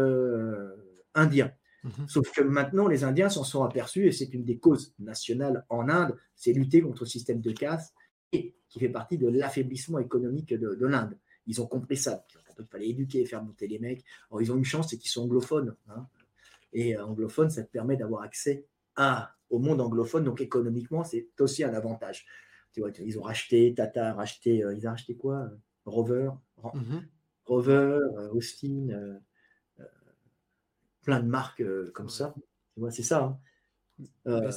indien. 1.15 1.53
Mhm. 1.84 2.08
Sauf 2.08 2.32
que 2.32 2.42
maintenant, 2.42 2.88
les 2.88 3.04
Indiens 3.04 3.30
s'en 3.30 3.44
sont 3.44 3.63
aperçus, 3.63 4.08
et 4.08 4.12
c'est 4.12 4.34
une 4.34 4.44
des 4.44 4.58
causes 4.58 4.94
nationales 5.00 5.65
en 5.70 5.89
Inde, 5.89 6.15
c'est 6.36 6.54
lutter 6.54 6.82
contre 6.82 7.04
le 7.04 7.10
système 7.10 7.42
de 7.42 7.52
caste, 7.52 7.94
et 8.32 8.54
qui 8.70 8.80
fait 8.80 8.89
partie 8.89 9.18
de 9.18 9.28
l'affaiblissement 9.28 10.00
économique 10.00 10.54
de, 10.54 10.86
l'Inde. 10.86 11.18
Ils 11.48 11.62
ont 11.62 11.68
compris 11.68 11.98
ça. 11.98 12.26
Il 12.60 12.65
fallait 12.65 12.89
éduquer, 12.89 13.26
faire 13.26 13.44
monter 13.44 13.68
les 13.68 13.80
mecs. 13.80 14.04
Alors, 14.30 14.42
ils 14.42 14.52
ont 14.52 14.58
une 14.58 14.65
chance, 14.65 14.89
c'est 14.89 14.98
qu'ils 14.98 15.10
sont 15.10 15.24
anglophones. 15.24 15.76
Hein. 15.88 16.06
Et 16.74 16.96
euh, 16.96 17.06
anglophone, 17.06 17.50
ça 17.50 17.63
te 17.63 17.72
permet 17.72 17.96
d'avoir 17.96 18.22
accès 18.22 18.65
à, 18.96 19.34
au 19.50 19.60
monde 19.60 19.82
anglophone. 19.82 20.26
Donc, 20.26 20.42
économiquement, 20.42 21.04
c'est 21.04 21.30
aussi 21.39 21.63
un 21.63 21.74
avantage. 21.74 22.28
Tu 22.74 22.82
vois, 22.82 22.92
ils 23.00 23.18
ont 23.18 23.24
racheté, 23.24 23.74
Tata 23.74 24.13
racheté, 24.13 24.63
euh, 24.63 24.76
ils 24.76 24.86
ont 24.88 24.92
racheté 24.92 25.15
quoi 25.15 25.50
Rover, 25.86 26.32
mhm. 26.74 27.08
Rover, 27.46 27.98
euh, 28.18 28.30
Austin, 28.32 29.20
plein 31.04 31.20
de 31.20 31.28
marques 31.28 31.62
euh, 31.62 31.92
comme 31.94 32.10
ça. 32.10 32.34
c'est 32.92 33.04
ça. 33.04 33.38
mais, 34.26 34.48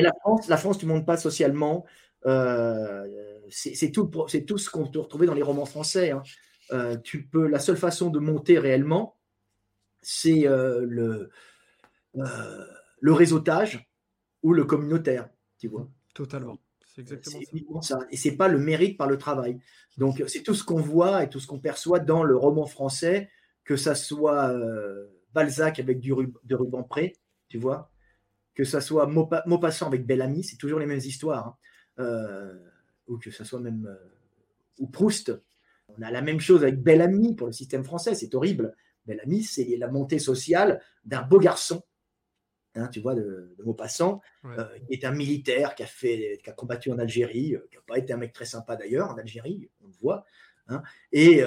la 0.00 0.12
France, 0.20 0.48
la 0.48 0.56
France, 0.56 0.78
tu 0.78 0.86
ne 0.86 0.92
montes 0.92 1.06
pas 1.06 1.16
socialement. 1.16 1.84
Euh, 2.26 3.40
c'est 3.50 3.90
tout, 3.90 4.10
tout 4.46 4.58
ce 4.58 4.70
qu'on 4.70 4.86
peut 4.86 5.00
retrouver 5.00 5.26
dans 5.26 5.34
les 5.34 5.42
romans 5.42 5.66
français. 5.66 6.10
Hein. 6.10 6.22
Euh, 6.70 6.96
tu 6.96 7.26
peux, 7.26 7.46
la 7.46 7.58
seule 7.58 7.76
façon 7.76 8.10
de 8.10 8.18
monter 8.18 8.58
réellement, 8.58 9.16
c'est 10.00 10.44
le, 10.46 11.30
le 12.14 13.12
réseautage 13.12 13.90
ou 14.42 14.52
le 14.52 14.64
communautaire, 14.64 15.28
tu 15.58 15.68
vois. 15.68 15.88
Totalement. 16.14 16.58
C'est 16.94 17.10
exactement 17.10 17.80
ça. 17.80 18.00
Et 18.10 18.16
c'est 18.16 18.36
pas 18.36 18.48
le 18.48 18.58
mérite 18.58 18.98
par 18.98 19.08
le 19.08 19.16
travail. 19.16 19.58
Donc 19.96 20.22
c'est 20.26 20.42
tout 20.42 20.54
ce 20.54 20.64
qu'on 20.64 20.80
voit 20.80 21.22
et 21.22 21.28
tout 21.28 21.40
ce 21.40 21.46
qu'on 21.46 21.58
perçoit 21.58 22.00
dans 22.00 22.22
le 22.22 22.36
roman 22.36 22.66
français 22.66 23.30
que 23.64 23.76
ça 23.76 23.94
soit 23.94 24.50
euh, 24.50 25.06
Balzac 25.32 25.78
avec 25.78 26.00
du 26.00 26.12
de 26.44 26.54
ruban 26.54 26.82
près, 26.82 27.14
tu 27.48 27.58
vois, 27.58 27.90
que 28.54 28.64
ça 28.64 28.80
soit 28.80 29.06
Maupassant 29.06 29.86
avec 29.86 30.06
Bellamy, 30.06 30.44
c'est 30.44 30.56
toujours 30.56 30.78
les 30.78 30.86
mêmes 30.86 30.98
histoires, 30.98 31.46
hein. 31.46 31.56
euh, 32.00 32.58
ou 33.06 33.18
que 33.18 33.30
ça 33.30 33.44
soit 33.44 33.60
même 33.60 33.86
euh, 33.86 34.08
ou 34.78 34.86
Proust. 34.86 35.32
On 35.88 36.02
a 36.02 36.10
la 36.10 36.22
même 36.22 36.40
chose 36.40 36.62
avec 36.62 36.82
Bellamy 36.82 37.34
pour 37.34 37.46
le 37.46 37.52
système 37.52 37.84
français, 37.84 38.14
c'est 38.14 38.34
horrible. 38.34 38.74
Bellamy, 39.06 39.42
c'est 39.42 39.76
la 39.76 39.88
montée 39.88 40.18
sociale 40.18 40.80
d'un 41.04 41.22
beau 41.22 41.38
garçon, 41.38 41.82
hein, 42.74 42.88
tu 42.88 43.00
vois, 43.00 43.14
de, 43.14 43.54
Maupassant, 43.64 44.20
qui 44.42 44.94
est 44.94 45.04
un 45.04 45.12
militaire 45.12 45.74
qui 45.74 45.82
a, 45.82 45.86
fait, 45.86 46.40
qui 46.42 46.48
a 46.48 46.52
combattu 46.52 46.90
en 46.90 46.98
Algérie, 46.98 47.56
qui 47.70 47.76
n'a 47.76 47.82
pas 47.86 47.98
été 47.98 48.12
un 48.12 48.16
mec 48.16 48.32
très 48.32 48.44
sympa 48.44 48.76
d'ailleurs 48.76 49.10
en 49.10 49.18
Algérie, 49.18 49.68
on 49.82 49.88
le 49.88 49.94
voit, 50.00 50.24
hein, 50.68 50.82
et 51.10 51.42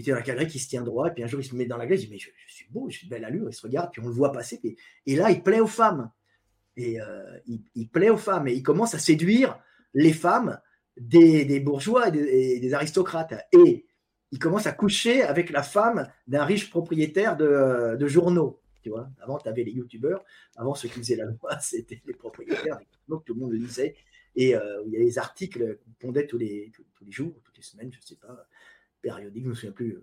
était 0.00 0.10
dans 0.10 0.16
la 0.16 0.22
galerie, 0.22 0.46
qui 0.46 0.58
se 0.58 0.68
tient 0.68 0.82
droit, 0.82 1.08
et 1.08 1.12
puis 1.12 1.22
un 1.22 1.26
jour 1.26 1.40
il 1.40 1.44
se 1.44 1.54
met 1.54 1.66
dans 1.66 1.76
la 1.76 1.86
glace, 1.86 2.02
il 2.02 2.06
dit 2.06 2.12
Mais 2.12 2.18
je, 2.18 2.30
suis 2.46 2.66
beau, 2.70 2.88
j'ai 2.88 3.02
une 3.02 3.08
belle 3.08 3.24
allure, 3.24 3.48
il 3.48 3.54
se 3.54 3.62
regarde, 3.62 3.90
puis 3.92 4.02
on 4.02 4.08
le 4.08 4.12
voit 4.12 4.32
passer, 4.32 4.60
et, 5.06 5.16
là 5.16 5.30
il 5.30 5.42
plaît 5.42 5.60
aux 5.60 5.66
femmes. 5.66 6.10
Et 6.76 7.00
euh, 7.00 7.38
il, 7.74 7.88
plaît 7.88 8.10
aux 8.10 8.16
femmes, 8.16 8.46
et 8.46 8.52
il 8.52 8.62
commence 8.62 8.94
à 8.94 9.00
séduire 9.00 9.58
les 9.94 10.12
femmes 10.12 10.60
des, 10.96 11.58
bourgeois 11.58 12.08
et 12.08 12.60
des, 12.60 12.74
aristocrates. 12.74 13.34
Et 13.52 13.84
il 14.30 14.38
commence 14.38 14.68
à 14.68 14.72
coucher 14.72 15.22
avec 15.22 15.50
la 15.50 15.64
femme 15.64 16.08
d'un 16.28 16.44
riche 16.44 16.70
propriétaire 16.70 17.36
de, 17.36 18.06
journaux. 18.06 18.60
Tu 18.80 18.90
vois, 18.90 19.10
avant, 19.20 19.38
tu 19.38 19.48
avais 19.48 19.64
les 19.64 19.72
youtubeurs, 19.72 20.24
avant 20.54 20.74
ceux 20.76 20.88
qui 20.88 21.00
faisaient 21.00 21.16
la 21.16 21.24
loi, 21.24 21.58
c'était 21.60 22.00
les 22.06 22.14
propriétaires 22.14 22.78
donc 23.08 23.24
tout 23.24 23.34
le 23.34 23.40
monde 23.40 23.52
le 23.52 23.58
lisait. 23.58 23.96
Et 24.36 24.54
euh, 24.54 24.82
il 24.86 24.92
y 24.92 24.96
a 24.96 25.00
des 25.00 25.18
articles 25.18 25.78
qu'on 25.78 26.06
pondait 26.06 26.26
tous 26.26 26.38
les, 26.38 26.70
tous 26.94 27.04
les 27.04 27.10
jours, 27.10 27.34
toutes 27.42 27.56
les 27.56 27.62
semaines, 27.62 27.90
je 27.92 27.98
ne 27.98 28.02
sais 28.02 28.16
pas, 28.16 28.46
périodique, 29.00 29.42
je 29.42 29.48
ne 29.48 29.50
me 29.50 29.54
souviens 29.54 29.72
plus, 29.72 29.98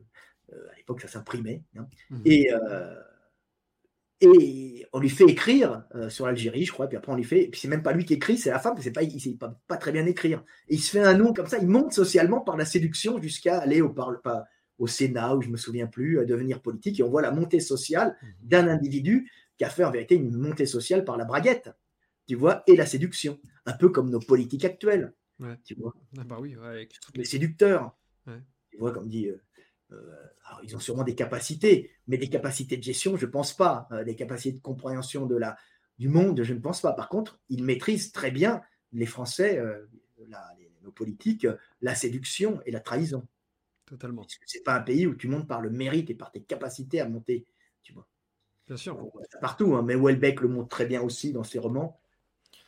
euh, 0.54 0.72
à 0.72 0.76
l'époque 0.78 1.02
ça 1.02 1.08
s'imprimait. 1.08 1.64
Hein. 1.78 1.88
Mmh. 2.10 2.22
Et, 2.26 2.54
euh, 2.54 2.96
et 4.22 4.86
on 4.94 5.00
lui 5.00 5.10
fait 5.10 5.26
écrire 5.26 5.84
euh, 5.96 6.10
sur 6.10 6.26
l'Algérie, 6.26 6.66
je 6.66 6.72
crois, 6.72 6.88
puis 6.88 6.98
après 6.98 7.12
on 7.12 7.16
lui 7.16 7.24
fait, 7.24 7.44
et 7.44 7.50
puis 7.50 7.60
c'est 7.60 7.68
même 7.68 7.84
pas 7.84 7.94
lui 7.94 8.06
qui 8.06 8.14
écrit, 8.14 8.38
c'est 8.38 8.50
la 8.50 8.60
femme, 8.60 8.76
c'est 8.80 8.92
pas, 8.92 9.04
il 9.04 9.20
sait 9.20 9.34
pas, 9.34 9.60
pas, 9.68 9.78
très 9.78 9.92
bien 9.92 10.06
écrire. 10.06 10.44
Et 10.70 10.76
il 10.76 10.80
se 10.80 10.92
fait 10.92 11.02
un 11.02 11.18
nom 11.18 11.34
comme 11.34 11.48
ça, 11.48 11.58
il 11.58 11.68
monte 11.68 11.94
socialement 11.94 12.42
par 12.42 12.58
la 12.58 12.66
séduction 12.66 13.22
jusqu'à 13.22 13.60
aller 13.60 13.82
au, 13.82 13.90
parle 13.90 14.22
pas, 14.22 14.46
au 14.78 14.88
Sénat, 14.88 15.36
où 15.36 15.42
je 15.42 15.50
me 15.50 15.58
souviens 15.58 15.88
plus, 15.88 16.20
à 16.20 16.26
devenir 16.26 16.62
politique, 16.62 17.00
et 17.00 17.04
on 17.04 17.10
voit 17.10 17.22
la 17.22 17.32
montée 17.32 17.60
sociale 17.60 18.18
mmh. 18.22 18.28
d'un 18.44 18.68
individu 18.68 19.30
qui 19.58 19.64
a 19.64 19.70
fait 19.70 19.84
en 19.84 19.92
vérité 19.92 20.16
une 20.16 20.36
montée 20.36 20.66
sociale 20.66 21.04
par 21.04 21.18
la 21.18 21.26
braguette, 21.26 21.70
tu 22.28 22.36
vois, 22.36 22.64
et 22.68 22.76
la 22.76 22.86
séduction, 22.86 23.40
un 23.66 23.74
peu 23.74 23.90
comme 23.90 24.10
nos 24.10 24.20
politiques 24.20 24.66
actuelles, 24.66 25.14
tu 25.64 25.76
vois. 25.76 25.94
Ah 26.18 26.24
bah 26.24 26.38
oui, 26.40 26.56
Les 27.16 27.26
séducteurs. 27.26 27.96
Tu 28.76 28.82
vois, 28.82 28.92
comme 28.92 29.08
dit, 29.08 29.30
euh, 29.30 29.42
euh, 29.94 29.98
ils 30.64 30.76
ont 30.76 30.80
sûrement 30.80 31.04
des 31.04 31.16
capacités, 31.16 31.92
mais 32.08 32.18
des 32.18 32.30
capacités 32.30 32.76
de 32.76 32.84
gestion, 32.84 33.16
je 33.16 33.26
ne 33.26 33.32
pense 33.32 33.56
pas. 33.56 33.88
Euh, 33.92 34.04
des 34.04 34.16
capacités 34.16 34.58
de 34.58 34.62
compréhension 34.62 35.26
de 35.26 35.38
la, 35.38 35.58
du 35.98 36.10
monde, 36.10 36.44
je 36.44 36.54
ne 36.54 36.60
pense 36.60 36.82
pas. 36.82 36.92
Par 36.92 37.08
contre, 37.08 37.40
ils 37.48 37.64
maîtrisent 37.64 38.12
très 38.12 38.32
bien, 38.32 38.62
les 38.92 39.06
Français, 39.06 39.62
nos 40.82 40.92
politiques, 40.92 41.48
la 41.82 41.96
séduction 41.96 42.62
et 42.66 42.72
la 42.72 42.82
trahison. 42.82 43.26
Totalement. 43.86 44.26
Ce 44.28 44.58
n'est 44.58 44.64
pas 44.64 44.76
un 44.76 44.82
pays 44.82 45.08
où 45.08 45.16
tu 45.16 45.30
montes 45.30 45.48
par 45.48 45.62
le 45.62 45.70
mérite 45.70 46.10
et 46.10 46.16
par 46.16 46.32
tes 46.32 46.42
capacités 46.42 47.00
à 47.00 47.08
monter. 47.08 47.46
Tu 47.82 47.94
vois. 47.94 48.08
Bien 48.68 48.78
sûr. 48.78 49.10
partout, 49.40 49.76
hein, 49.76 49.84
mais 49.84 49.96
Welbeck 49.96 50.42
le 50.42 50.50
montre 50.50 50.70
très 50.70 50.86
bien 50.86 51.02
aussi 51.02 51.32
dans 51.32 51.44
ses 51.44 51.60
romans. 51.60 52.00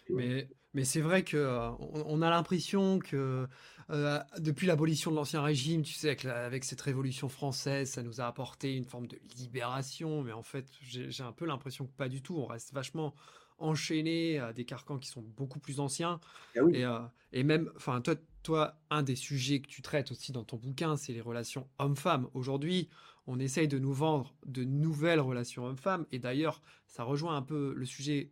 Mais, 0.10 0.48
mais 0.73 0.84
c'est 0.84 1.01
vrai 1.01 1.23
qu'on 1.23 1.77
on 1.80 2.21
a 2.21 2.30
l'impression 2.30 2.99
que 2.99 3.47
euh, 3.89 4.19
depuis 4.39 4.67
l'abolition 4.67 5.12
de 5.12 5.15
l'Ancien 5.15 5.41
Régime, 5.41 5.82
tu 5.82 5.93
sais, 5.93 6.10
avec, 6.27 6.63
cette 6.65 6.82
révolution 6.82 7.30
française, 7.30 7.89
ça 7.89 8.03
nous 8.03 8.19
a 8.19 8.25
apporté 8.25 8.75
une 8.75 8.84
forme 8.86 9.08
de 9.08 9.17
libération, 9.38 10.23
mais 10.23 10.34
en 10.34 10.43
fait, 10.43 10.67
j'ai 10.82 11.23
un 11.23 11.32
peu 11.32 11.45
l'impression 11.45 11.86
que 11.86 11.93
pas 11.93 12.10
du 12.10 12.21
tout. 12.21 12.36
On 12.36 12.45
reste 12.45 12.73
vachement 12.73 13.15
enchaîné 13.60 14.39
à 14.39 14.53
des 14.53 14.65
carcans 14.65 14.99
qui 14.99 15.10
sont 15.10 15.21
beaucoup 15.21 15.60
plus 15.60 15.80
anciens. 15.80 16.19
Ah 16.56 16.60
euh, 16.60 16.99
et, 17.32 17.43
même, 17.43 17.71
enfin, 17.75 18.01
toi, 18.01 18.15
toi, 18.43 18.77
un 18.89 19.03
des 19.03 19.15
sujets 19.15 19.62
que 19.62 19.67
tu 19.67 19.82
traites 19.82 20.12
aussi 20.12 20.32
dans 20.32 20.43
ton 20.43 20.58
bouquin, 20.58 20.97
c'est 20.97 21.13
les 21.13 21.21
relations 21.21 21.67
hommes-femmes. 21.80 22.27
Aujourd'hui, 22.34 22.89
on 23.25 23.39
essaye 23.39 23.67
de 23.67 23.80
nous 23.80 23.93
vendre 23.93 24.36
de 24.45 24.63
nouvelles 24.63 25.19
relations 25.19 25.65
hommes-femmes, 25.65 26.06
et 26.12 26.19
d'ailleurs, 26.19 26.62
ça 26.88 27.03
rejoint 27.03 27.36
un 27.36 27.41
peu 27.41 27.73
le 27.75 27.86
sujet 27.86 28.32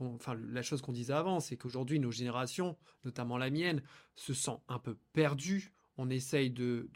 enfin, 0.00 0.34
la 0.50 0.62
chose 0.62 0.82
qu'on 0.82 0.92
disait 0.92 1.12
avant, 1.12 1.40
c'est 1.40 1.56
qu'aujourd'hui, 1.56 1.98
nos 2.00 2.10
générations, 2.10 2.76
notamment 3.04 3.38
la 3.38 3.50
mienne, 3.50 3.82
se 4.14 4.34
sent 4.34 4.56
un 4.68 4.78
peu 4.78 4.96
perdues 5.12 5.72
on 5.96 6.10
essaye 6.10 6.50
de, 6.50 6.88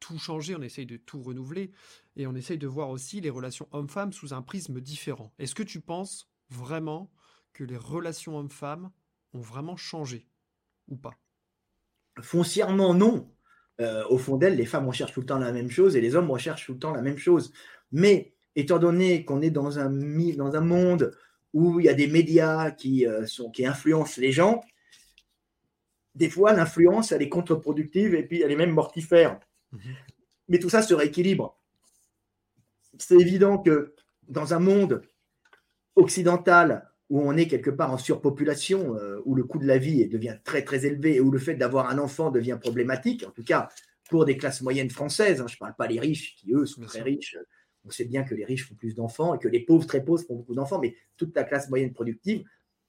tout 0.00 0.18
changer, 0.18 0.54
on 0.54 0.62
essaye 0.62 0.86
de 0.86 0.96
tout 0.96 1.22
renouveler, 1.22 1.70
et 2.16 2.26
on 2.26 2.34
essaye 2.34 2.58
de 2.58 2.66
voir 2.66 2.90
aussi 2.90 3.20
les 3.20 3.30
relations 3.30 3.68
hommes-femmes 3.72 4.12
sous 4.12 4.34
un 4.34 4.42
prisme 4.42 4.80
différent. 4.80 5.32
Est-ce 5.38 5.54
que 5.54 5.62
tu 5.62 5.80
penses 5.80 6.28
vraiment 6.50 7.10
que 7.52 7.64
les 7.64 7.76
relations 7.76 8.38
hommes-femmes 8.38 8.90
ont 9.32 9.40
vraiment 9.40 9.76
changé 9.76 10.28
ou 10.88 10.96
pas? 10.96 11.14
Foncièrement, 12.20 12.92
non. 12.92 13.32
Euh, 13.80 14.04
au 14.08 14.18
fond 14.18 14.36
d'elles, 14.36 14.56
les 14.56 14.66
femmes 14.66 14.86
recherchent 14.86 15.14
tout 15.14 15.20
le 15.20 15.26
temps 15.26 15.38
la 15.38 15.52
même 15.52 15.70
chose 15.70 15.96
et 15.96 16.02
les 16.02 16.14
hommes 16.14 16.30
recherchent 16.30 16.66
tout 16.66 16.74
le 16.74 16.78
temps 16.78 16.92
la 16.92 17.00
même 17.00 17.16
chose. 17.16 17.52
Mais 17.90 18.34
étant 18.54 18.78
donné 18.78 19.24
qu'on 19.24 19.40
est 19.40 19.50
dans 19.50 19.78
un, 19.78 19.88
dans 19.88 20.54
un 20.54 20.60
monde 20.60 21.16
où 21.52 21.80
il 21.80 21.86
y 21.86 21.88
a 21.88 21.94
des 21.94 22.06
médias 22.06 22.70
qui, 22.70 23.06
euh, 23.06 23.26
sont, 23.26 23.50
qui 23.50 23.66
influencent 23.66 24.20
les 24.20 24.32
gens, 24.32 24.62
des 26.14 26.28
fois, 26.28 26.52
l'influence, 26.52 27.12
elle 27.12 27.22
est 27.22 27.28
contre-productive 27.28 28.14
et 28.14 28.22
puis 28.22 28.42
elle 28.42 28.52
est 28.52 28.56
même 28.56 28.72
mortifère. 28.72 29.40
Mhm. 29.72 29.80
Mais 30.48 30.58
tout 30.58 30.68
ça 30.68 30.82
se 30.82 30.94
rééquilibre. 30.94 31.58
C'est 32.98 33.16
évident 33.16 33.58
que 33.58 33.94
dans 34.28 34.54
un 34.54 34.58
monde 34.58 35.02
occidental 35.96 36.88
où 37.08 37.20
on 37.20 37.36
est 37.36 37.46
quelque 37.46 37.70
part 37.70 37.92
en 37.92 37.98
surpopulation, 37.98 38.96
euh, 38.96 39.20
où 39.24 39.34
le 39.34 39.44
coût 39.44 39.58
de 39.58 39.66
la 39.66 39.78
vie 39.78 40.06
devient 40.08 40.36
très 40.44 40.62
très 40.62 40.86
élevé 40.86 41.16
et 41.16 41.20
où 41.20 41.30
le 41.30 41.38
fait 41.38 41.54
d'avoir 41.54 41.90
un 41.90 41.98
enfant 41.98 42.30
devient 42.30 42.58
problématique, 42.60 43.24
en 43.26 43.30
tout 43.30 43.44
cas 43.44 43.68
pour 44.08 44.24
des 44.24 44.36
classes 44.36 44.60
moyennes 44.60 44.90
françaises, 44.90 45.40
hein, 45.40 45.46
je 45.48 45.54
ne 45.54 45.58
parle 45.58 45.74
pas 45.74 45.86
les 45.86 46.00
riches 46.00 46.36
qui 46.36 46.52
eux 46.52 46.66
sont 46.66 46.82
très 46.82 47.02
riches, 47.02 47.36
on 47.84 47.90
sait 47.90 48.04
bien 48.04 48.22
que 48.22 48.34
les 48.34 48.44
riches 48.44 48.68
font 48.68 48.74
plus 48.74 48.94
d'enfants 48.94 49.34
et 49.34 49.38
que 49.38 49.48
les 49.48 49.60
pauvres 49.60 49.86
très 49.86 50.04
pauvres 50.04 50.22
font 50.22 50.36
beaucoup 50.36 50.54
d'enfants, 50.54 50.78
mais 50.78 50.94
toute 51.16 51.34
la 51.34 51.44
classe 51.44 51.68
moyenne 51.68 51.92
productive 51.92 52.44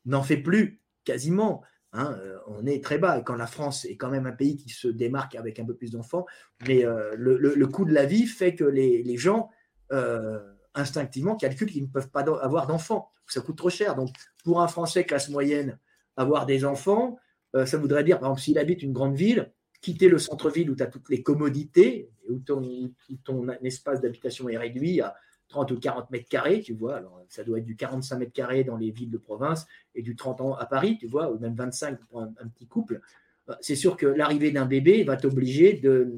n'en 0.05 0.23
fait 0.23 0.37
plus 0.37 0.81
quasiment. 1.03 1.63
Hein, 1.93 2.17
euh, 2.19 2.37
on 2.47 2.65
est 2.65 2.83
très 2.83 2.97
bas. 2.97 3.19
Et 3.19 3.23
quand 3.23 3.35
la 3.35 3.47
France 3.47 3.85
est 3.85 3.97
quand 3.97 4.09
même 4.09 4.25
un 4.25 4.31
pays 4.31 4.57
qui 4.57 4.69
se 4.69 4.87
démarque 4.87 5.35
avec 5.35 5.59
un 5.59 5.65
peu 5.65 5.75
plus 5.75 5.91
d'enfants, 5.91 6.25
mais 6.67 6.85
euh, 6.85 7.13
le, 7.15 7.67
coût 7.67 7.85
de 7.85 7.93
la 7.93 8.05
vie 8.05 8.25
fait 8.25 8.55
que 8.55 8.63
les, 8.63 9.17
gens 9.17 9.49
euh, 9.91 10.39
instinctivement 10.73 11.35
calculent 11.35 11.71
qu'ils 11.71 11.83
ne 11.83 11.87
peuvent 11.87 12.09
pas 12.09 12.21
avoir 12.21 12.67
d'enfants. 12.67 13.09
Ça 13.27 13.41
coûte 13.41 13.57
trop 13.57 13.69
cher. 13.69 13.95
Donc, 13.95 14.09
pour 14.43 14.61
un 14.61 14.67
Français 14.67 15.05
classe 15.05 15.29
moyenne, 15.29 15.79
avoir 16.17 16.45
des 16.45 16.65
enfants, 16.65 17.17
ça 17.65 17.77
voudrait 17.77 18.03
dire, 18.03 18.19
par 18.19 18.29
exemple, 18.29 18.41
s'il 18.41 18.57
habite 18.57 18.81
une 18.81 18.93
grande 18.93 19.15
ville, 19.15 19.51
quitter 19.83 20.07
le 20.07 20.17
centre-ville 20.17 20.71
où 20.71 20.75
tu 20.75 20.81
as 20.81 20.87
toutes 20.87 21.09
les 21.09 21.21
commodités, 21.21 22.09
ton, 22.45 22.61
où 22.61 23.17
ton 23.23 23.47
espace 23.63 24.01
d'habitation 24.01 24.47
est 24.47 24.57
réduit 24.57 25.01
à 25.01 25.13
30 25.49 25.71
ou 25.71 25.79
40 25.79 26.09
mètres 26.09 26.29
carrés, 26.29 26.61
tu 26.61 26.73
vois. 26.73 26.95
Alors, 26.95 27.21
ça 27.27 27.43
doit 27.43 27.59
être 27.59 27.65
du 27.65 27.75
45 27.75 28.17
mètres 28.17 28.31
carrés 28.31 28.63
dans 28.63 28.77
les 28.77 28.91
villes 28.91 29.11
de 29.11 29.17
province 29.17 29.67
et 29.93 30.01
du 30.01 30.15
30 30.15 30.41
ans 30.41 30.53
à 30.55 30.65
Paris, 30.65 30.97
tu 30.97 31.05
vois, 31.05 31.29
ou 31.29 31.37
même 31.37 31.53
25 31.53 31.99
pour 31.99 32.21
un, 32.21 32.47
petit 32.55 32.65
couple. 32.65 33.01
Euh, 33.49 33.53
c'est 33.59 33.75
sûr 33.75 33.97
que 33.97 34.05
l'arrivée 34.05 34.51
d'un 34.51 34.65
bébé 34.65 35.03
va 35.03 35.17
t'obliger 35.17 35.73
de, 35.73 36.11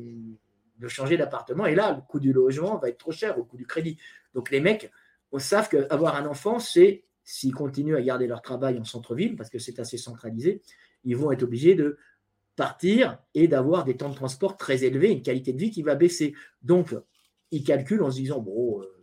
de, 0.77 0.87
changer 0.87 1.17
d'appartement. 1.17 1.65
Et 1.65 1.73
là, 1.73 1.95
le 1.95 2.01
coût 2.01 2.19
du 2.19 2.31
logement 2.31 2.77
va 2.77 2.89
être 2.89 2.99
trop 2.99 3.11
cher 3.11 3.37
au 3.39 3.43
coût 3.43 3.57
du 3.57 3.65
crédit. 3.65 3.97
Donc, 4.35 4.51
les 4.51 4.61
mecs 4.61 4.91
on 5.31 5.39
savent 5.39 5.67
qu'avoir 5.67 6.15
un 6.15 6.27
enfant, 6.27 6.59
c'est, 6.59 7.03
s'ils 7.23 7.53
continuent 7.53 7.97
à 7.97 8.01
garder 8.01 8.27
leur 8.27 8.41
travail 8.41 8.79
en 8.79 8.85
centre-ville, 8.85 9.35
parce 9.35 9.49
que 9.49 9.59
c'est 9.59 9.79
assez 9.79 9.97
centralisé, 9.97 10.61
ils 11.03 11.17
vont 11.17 11.31
être 11.31 11.43
obligés 11.43 11.75
de 11.75 11.97
partir 12.55 13.17
et 13.33 13.47
d'avoir 13.47 13.83
des 13.83 13.97
temps 13.97 14.09
de 14.09 14.15
transport 14.15 14.57
très 14.57 14.83
élevés, 14.83 15.11
une 15.11 15.21
qualité 15.21 15.53
de 15.53 15.59
vie 15.59 15.71
qui 15.71 15.83
va 15.83 15.95
baisser. 15.95 16.33
Donc, 16.61 16.95
ils 17.51 17.63
calculent 17.63 18.03
en 18.03 18.11
se 18.11 18.17
disant, 18.17 18.39
bon, 18.39 18.81
euh, 18.81 18.95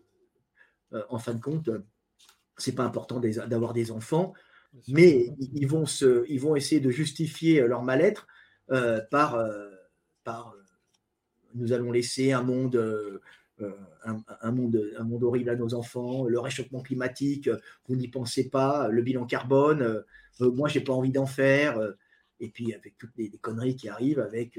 euh, 0.95 1.03
en 1.09 1.19
fin 1.19 1.35
de 1.35 1.41
compte, 1.41 1.71
c'est 2.57 2.75
pas 2.75 2.85
important 2.85 3.21
d'avoir 3.21 3.73
des 3.73 3.91
enfants, 3.91 4.35
mais 4.89 5.35
ils 5.39 5.67
vont, 5.67 5.87
se, 5.87 6.25
ils 6.29 6.41
vont 6.41 6.57
essayer 6.57 6.81
de 6.81 6.91
justifier 6.91 7.61
leur 7.63 7.83
mal-être 7.83 8.27
euh, 8.71 9.01
par, 9.11 9.37
euh, 9.37 9.71
par 10.25 10.55
nous 11.55 11.73
allons 11.73 11.93
laisser 11.93 12.33
un 12.33 12.43
monde, 12.43 13.21
un, 14.05 14.53
monde, 14.53 14.91
un 14.97 15.05
monde 15.05 15.23
horrible 15.23 15.51
à 15.51 15.57
nos 15.57 15.75
enfants, 15.75 16.25
le 16.27 16.41
réchauffement 16.41 16.81
climatique, 16.81 17.51
vous 17.87 17.97
n'y 17.97 18.09
pensez 18.09 18.49
pas, 18.49 18.89
le 18.89 19.03
bilan 19.03 19.27
carbone, 19.27 20.03
moi 20.41 20.69
j'ai 20.69 20.81
pas 20.81 20.95
envie 20.95 21.13
d'en 21.13 21.27
faire, 21.27 21.79
et 22.43 22.49
puis 22.49 22.75
avec 22.75 22.99
toutes 22.99 23.17
les, 23.17 23.31
conneries 23.41 23.77
qui 23.77 23.89
arrivent, 23.89 24.21
avec 24.21 24.59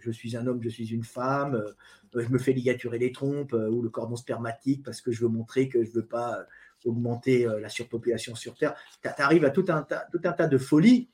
je 0.00 0.10
suis 0.10 0.36
un 0.36 0.46
homme, 0.46 0.62
je 0.62 0.68
suis 0.68 0.92
une 0.92 1.04
femme, 1.04 1.54
euh, 1.54 2.22
je 2.22 2.28
me 2.28 2.38
fais 2.38 2.52
ligaturer 2.52 2.98
les 2.98 3.12
trompes 3.12 3.52
euh, 3.52 3.68
ou 3.68 3.82
le 3.82 3.88
cordon 3.88 4.16
spermatique 4.16 4.82
parce 4.84 5.00
que 5.00 5.12
je 5.12 5.22
veux 5.22 5.28
montrer 5.28 5.68
que 5.68 5.84
je 5.84 5.90
ne 5.90 5.94
veux 5.94 6.06
pas 6.06 6.38
euh, 6.38 6.44
augmenter 6.86 7.46
la 7.60 7.68
surpopulation 7.68 8.34
sur 8.34 8.54
Terre. 8.54 8.74
Tu 9.02 9.08
arrives 9.18 9.44
à 9.44 9.50
tout 9.50 9.66
un, 9.68 9.82
tas, 9.82 10.06
tout 10.10 10.20
un 10.24 10.32
tas 10.32 10.46
de 10.46 10.56
folies 10.56 11.10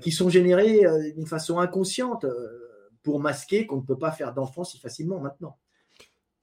qui 0.00 0.12
sont 0.12 0.28
générées 0.28 0.82
d'une 1.16 1.26
façon 1.26 1.58
inconsciente 1.58 2.24
pour 3.02 3.18
masquer 3.18 3.66
qu'on 3.66 3.78
ne 3.78 3.82
peut 3.84 3.98
pas 3.98 4.12
faire 4.12 4.32
d'enfants 4.32 4.62
si 4.62 4.78
facilement 4.78 5.18
maintenant. 5.18 5.58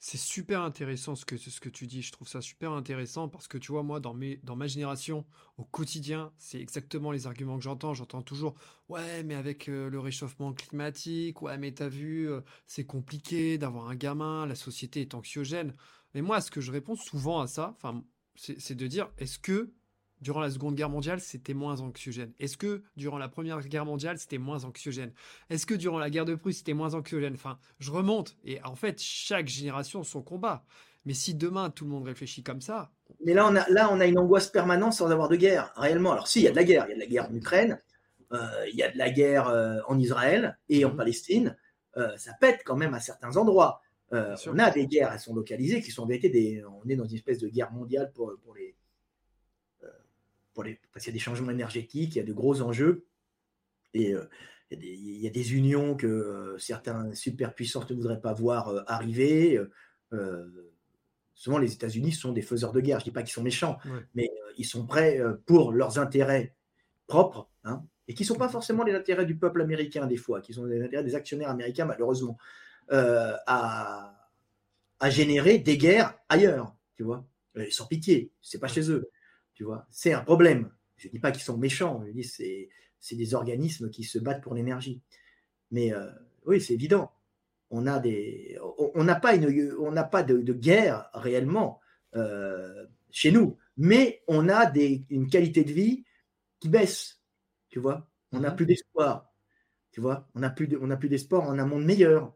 C'est 0.05 0.17
super 0.17 0.63
intéressant 0.63 1.15
ce 1.15 1.23
que, 1.23 1.69
tu 1.69 1.87
dis. 1.87 2.01
Je 2.01 2.11
trouve 2.11 2.27
ça 2.27 2.41
super 2.41 2.73
intéressant 2.73 3.29
parce 3.29 3.47
que 3.47 3.57
tu 3.57 3.71
vois, 3.71 3.83
moi, 3.83 4.01
dans 4.01 4.13
ma 4.57 4.67
génération, 4.67 5.23
au 5.57 5.63
quotidien, 5.63 6.33
c'est 6.37 6.59
exactement 6.59 7.09
les 7.13 7.25
arguments 7.25 7.55
que 7.55 7.63
j'entends. 7.63 7.93
J'entends 7.93 8.21
toujours 8.21 8.53
Ouais, 8.89 9.23
mais 9.23 9.33
avec 9.33 9.69
euh, 9.69 9.89
le 9.89 9.99
réchauffement 10.01 10.51
climatique, 10.51 11.41
ouais, 11.41 11.57
mais 11.57 11.71
t'as 11.71 11.87
vu, 11.87 12.29
euh, 12.29 12.41
c'est 12.67 12.85
compliqué 12.85 13.57
d'avoir 13.57 13.87
un 13.87 13.95
gamin, 13.95 14.45
la 14.45 14.55
société 14.55 14.99
est 14.99 15.13
anxiogène. 15.13 15.73
Mais 16.13 16.21
moi, 16.21 16.41
ce 16.41 16.51
que 16.51 16.59
je 16.59 16.73
réponds 16.73 16.97
souvent 16.97 17.39
à 17.39 17.47
ça, 17.47 17.77
c'est 18.35 18.75
de 18.75 18.87
dire 18.87 19.09
Est-ce 19.19 19.39
que 19.39 19.71
durant 20.23 20.39
la 20.39 20.49
Seconde 20.49 20.75
Guerre 20.75 20.89
mondiale, 20.89 21.19
c'était 21.19 21.53
moins 21.53 21.81
anxiogène 21.81 22.31
Est-ce 22.39 22.57
que 22.57 22.81
durant 22.95 23.17
la 23.17 23.27
Première 23.27 23.59
Guerre 23.59 23.85
mondiale, 23.85 24.17
c'était 24.17 24.37
moins 24.39 24.63
anxiogène? 24.63 25.11
Est-ce 25.49 25.65
que 25.65 25.75
durant 25.75 25.99
la 25.99 26.09
guerre 26.09 26.25
de 26.25 26.33
Prusse, 26.33 26.57
c'était 26.57 26.73
moins 26.73 26.95
anxiogène? 26.95 27.33
Enfin, 27.35 27.59
je 27.79 27.91
remonte. 27.91 28.37
Et 28.45 28.63
en 28.63 28.75
fait, 28.75 28.99
chaque 29.01 29.47
génération 29.47 30.03
son 30.03 30.23
combat. 30.23 30.63
Mais 31.05 31.13
si 31.13 31.35
demain 31.35 31.69
tout 31.69 31.83
le 31.83 31.91
monde 31.91 32.05
réfléchit 32.05 32.41
comme 32.41 32.61
ça. 32.61 32.91
Mais 33.25 33.33
là, 33.33 33.45
on 33.45 33.55
a, 33.55 33.69
là, 33.69 33.89
on 33.91 33.99
a 33.99 34.05
une 34.05 34.17
angoisse 34.17 34.47
permanente 34.47 34.93
sans 34.93 35.11
avoir 35.11 35.27
de 35.27 35.35
guerre, 35.35 35.73
réellement. 35.75 36.13
Alors, 36.13 36.27
si, 36.27 36.39
il 36.39 36.43
y 36.43 36.47
a 36.47 36.51
de 36.51 36.55
la 36.55 36.63
guerre. 36.63 36.85
Il 36.87 36.91
y 36.91 36.93
a 36.93 36.95
de 36.95 37.01
la 37.01 37.07
guerre 37.07 37.29
en 37.29 37.35
Ukraine, 37.35 37.79
euh, 38.31 38.65
il 38.71 38.75
y 38.75 38.83
a 38.83 38.89
de 38.89 38.97
la 38.97 39.09
guerre 39.09 39.49
euh, 39.49 39.79
en 39.87 39.99
Israël 39.99 40.57
et 40.69 40.85
en 40.85 40.91
mhm. 40.91 40.97
Palestine. 40.97 41.57
Euh, 41.97 42.15
ça 42.17 42.31
pète 42.39 42.61
quand 42.65 42.77
même 42.77 42.93
à 42.93 43.01
certains 43.01 43.35
endroits. 43.35 43.81
on 44.11 44.59
a 44.59 44.71
des 44.71 44.87
guerres, 44.87 45.11
elles 45.11 45.19
sont 45.19 45.35
localisées, 45.35 45.81
qui 45.81 45.91
sont 45.91 46.05
des. 46.05 46.63
On 46.65 46.87
est 46.89 46.95
dans 46.95 47.05
une 47.05 47.15
espèce 47.15 47.39
de 47.39 47.49
guerre 47.49 47.71
mondiale 47.73 48.11
pour, 48.15 48.33
pour 48.41 48.55
les, 48.55 48.75
parce 50.53 51.03
qu'il 51.03 51.07
y 51.07 51.09
a 51.09 51.13
des 51.13 51.19
changements 51.19 51.51
énergétiques, 51.51 52.15
il 52.15 52.17
y 52.17 52.21
a 52.21 52.25
de 52.25 52.33
gros 52.33 52.61
enjeux. 52.61 53.05
Et 53.93 54.13
euh, 54.13 54.27
il, 54.71 55.21
y 55.21 55.27
a 55.27 55.29
des, 55.29 55.53
unions 55.53 55.95
que 55.95 56.07
euh, 56.07 56.57
certains 56.57 57.13
superpuissances 57.13 57.89
ne 57.89 57.95
voudraient 57.95 58.21
pas 58.21 58.33
voir 58.33 58.69
euh, 58.69 58.81
arriver. 58.87 59.59
souvent, 61.33 61.57
les 61.57 61.73
États-Unis 61.73 62.11
sont 62.11 62.31
des 62.31 62.41
faiseurs 62.41 62.71
de 62.71 62.81
guerre. 62.81 62.99
Je 62.99 63.03
ne 63.03 63.05
dis 63.05 63.11
pas 63.11 63.23
qu'ils 63.23 63.33
sont 63.33 63.43
méchants, 63.43 63.77
mais 64.15 64.29
ils 64.57 64.65
sont 64.65 64.85
prêts 64.85 65.19
pour 65.45 65.71
leurs 65.71 65.99
intérêts 65.99 66.55
propres, 67.07 67.49
hein, 67.63 67.83
et 68.07 68.13
qui 68.13 68.23
ne 68.23 68.27
sont 68.27 68.35
pas 68.35 68.49
forcément 68.49 68.83
les 68.83 68.93
intérêts 68.93 69.25
du 69.25 69.37
peuple 69.37 69.61
américain, 69.61 70.05
des 70.05 70.17
fois, 70.17 70.41
qui 70.41 70.53
sont 70.53 70.65
les 70.65 70.81
intérêts 70.81 71.03
des 71.03 71.15
actionnaires 71.15 71.49
américains, 71.49 71.85
malheureusement, 71.85 72.37
à, 72.89 74.29
à 74.99 75.09
générer 75.09 75.57
des 75.57 75.77
guerres 75.77 76.13
ailleurs, 76.29 76.75
tu 76.95 77.03
vois, 77.03 77.25
sans 77.71 77.87
pitié. 77.87 78.31
C'est 78.41 78.59
pas 78.59 78.67
chez 78.67 78.89
eux. 78.91 79.09
Tu 79.53 79.63
vois, 79.63 79.87
c'est 79.91 80.13
un 80.13 80.21
problème. 80.21 80.69
Je 80.97 81.07
ne 81.07 81.11
dis 81.11 81.19
pas 81.19 81.31
qu'ils 81.31 81.43
sont 81.43 81.57
méchants, 81.57 82.03
je 82.05 82.11
dis 82.11 82.23
c'est 82.23 82.69
c'est 82.99 83.17
des 83.17 83.33
organismes 83.33 83.89
qui 83.89 84.05
se 84.05 84.17
battent 84.17 84.41
pour 84.41 84.55
l'énergie. 84.55 85.01
Mais 85.71 85.93
euh, 85.93 86.09
oui, 86.45 86.61
c'est 86.61 86.73
évident. 86.73 87.11
On 87.69 87.85
a 87.85 87.99
des, 87.99 88.57
on 88.77 89.03
n'a 89.03 89.15
pas 89.15 89.35
une, 89.35 89.75
on 89.77 89.91
n'a 89.91 90.05
pas 90.05 90.23
de, 90.23 90.53
guerre 90.53 91.09
réellement 91.13 91.81
euh, 92.15 92.85
chez 93.11 93.33
nous, 93.33 93.57
mais 93.75 94.23
on 94.27 94.47
a 94.47 94.67
des, 94.67 95.05
une 95.09 95.27
qualité 95.27 95.65
de 95.65 95.73
vie 95.73 96.05
qui 96.61 96.69
baisse. 96.69 97.19
Tu 97.69 97.79
vois, 97.79 98.07
on 98.31 98.39
n'a 98.39 98.51
mhm. 98.51 98.55
plus 98.55 98.65
d'espoir. 98.67 99.33
Tu 99.91 99.99
vois, 99.99 100.29
on 100.33 100.39
n'a 100.39 100.49
plus, 100.49 100.69
on 100.79 100.89
a 100.89 100.95
plus 100.95 101.09
d'espoir 101.09 101.43
en 101.43 101.59
un 101.59 101.65
monde 101.65 101.83
meilleur. 101.83 102.33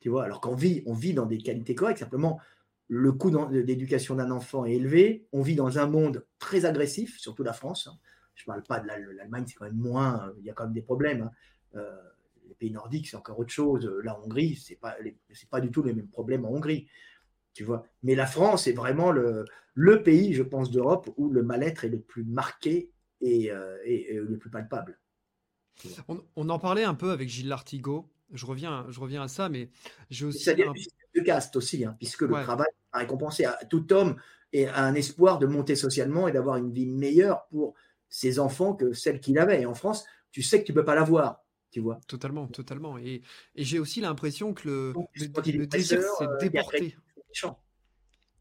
Tu 0.00 0.08
vois, 0.08 0.24
alors 0.24 0.40
qu'on 0.40 0.56
vit, 0.56 0.82
on 0.86 0.94
vit 0.94 1.14
dans 1.14 1.26
des 1.26 1.38
qualités 1.38 1.76
correctes. 1.76 2.00
Simplement, 2.00 2.40
le 2.88 3.12
coût 3.12 3.30
d'éducation 3.30 4.16
d'un 4.16 4.30
enfant 4.30 4.64
est 4.64 4.74
élevé. 4.74 5.26
On 5.32 5.42
vit 5.42 5.54
dans 5.54 5.78
un 5.78 5.86
monde 5.86 6.24
très 6.38 6.64
agressif, 6.64 7.18
surtout 7.18 7.42
la 7.42 7.52
France. 7.52 7.86
Hein. 7.86 7.98
Je 8.34 8.44
ne 8.44 8.46
parle 8.46 8.62
pas 8.62 8.80
de 8.80 8.86
l'Allemagne, 8.86 9.44
c'est 9.46 9.54
quand 9.54 9.66
même 9.66 9.76
moins, 9.76 10.32
il 10.38 10.44
y 10.44 10.50
a 10.50 10.54
quand 10.54 10.64
même 10.64 10.72
des 10.72 10.82
problèmes. 10.82 11.22
Hein. 11.22 11.30
Euh, 11.76 11.96
les 12.48 12.54
pays 12.54 12.70
nordiques, 12.70 13.08
c'est 13.08 13.16
encore 13.16 13.38
autre 13.38 13.52
chose. 13.52 13.90
La 14.02 14.18
Hongrie, 14.18 14.56
ce 14.56 14.72
n'est 14.72 14.78
pas, 15.50 15.60
du 15.60 15.70
tout 15.70 15.82
les 15.82 15.92
mêmes 15.92 16.08
problèmes 16.08 16.46
en 16.46 16.50
Hongrie. 16.50 16.88
Tu 17.52 17.64
vois. 17.64 17.84
Mais 18.02 18.14
la 18.14 18.26
France 18.26 18.66
est 18.66 18.72
vraiment 18.72 19.10
le, 19.10 19.44
pays, 20.02 20.32
je 20.32 20.42
pense, 20.42 20.70
d'Europe 20.70 21.10
où 21.16 21.28
le 21.28 21.42
mal-être 21.42 21.84
est 21.84 21.88
le 21.88 22.00
plus 22.00 22.24
marqué 22.24 22.90
et, 23.20 23.50
euh, 23.50 23.76
le 23.84 24.38
plus 24.38 24.50
palpable. 24.50 24.98
On, 26.08 26.22
on, 26.36 26.48
en 26.48 26.58
parlait 26.58 26.84
un 26.84 26.94
peu 26.94 27.10
avec 27.10 27.28
Gilles 27.28 27.48
Lartigot. 27.48 28.08
Je 28.32 28.46
reviens, 28.46 28.86
je 28.88 29.00
reviens 29.00 29.22
à 29.22 29.28
ça, 29.28 29.48
mais 29.48 29.70
j'ai 30.10 30.26
aussi. 30.26 30.50
un... 30.50 30.54
de 31.14 31.20
caste 31.20 31.56
aussi, 31.56 31.84
hein, 31.84 31.96
puisque 31.98 32.22
le 32.22 32.34
travail 32.42 32.68
a 32.92 32.98
récompensé 32.98 33.44
à 33.44 33.58
tout 33.68 33.92
homme 33.92 34.16
et 34.52 34.66
a 34.66 34.84
un 34.84 34.94
espoir 34.94 35.38
de 35.38 35.46
monter 35.46 35.76
socialement 35.76 36.28
et 36.28 36.32
d'avoir 36.32 36.56
une 36.56 36.72
vie 36.72 36.86
meilleure 36.86 37.46
pour 37.48 37.74
ses 38.08 38.38
enfants 38.38 38.74
que 38.74 38.92
celle 38.92 39.20
qu'il 39.20 39.38
avait. 39.38 39.62
Et 39.62 39.66
en 39.66 39.74
France, 39.74 40.04
tu 40.30 40.42
sais 40.42 40.60
que 40.60 40.66
tu 40.66 40.72
ne 40.72 40.76
peux 40.76 40.84
pas 40.84 40.94
l'avoir. 40.94 41.44
tu 41.70 41.80
vois. 41.80 42.00
Totalement, 42.06 42.46
totalement. 42.48 42.98
Et, 42.98 43.22
et 43.54 43.64
j'ai 43.64 43.78
aussi 43.78 44.00
l'impression 44.00 44.54
que 44.54 44.68
le, 44.68 44.92
le, 45.14 45.66
désir 45.66 46.02
s'est 46.02 46.24
euh, 46.24 47.50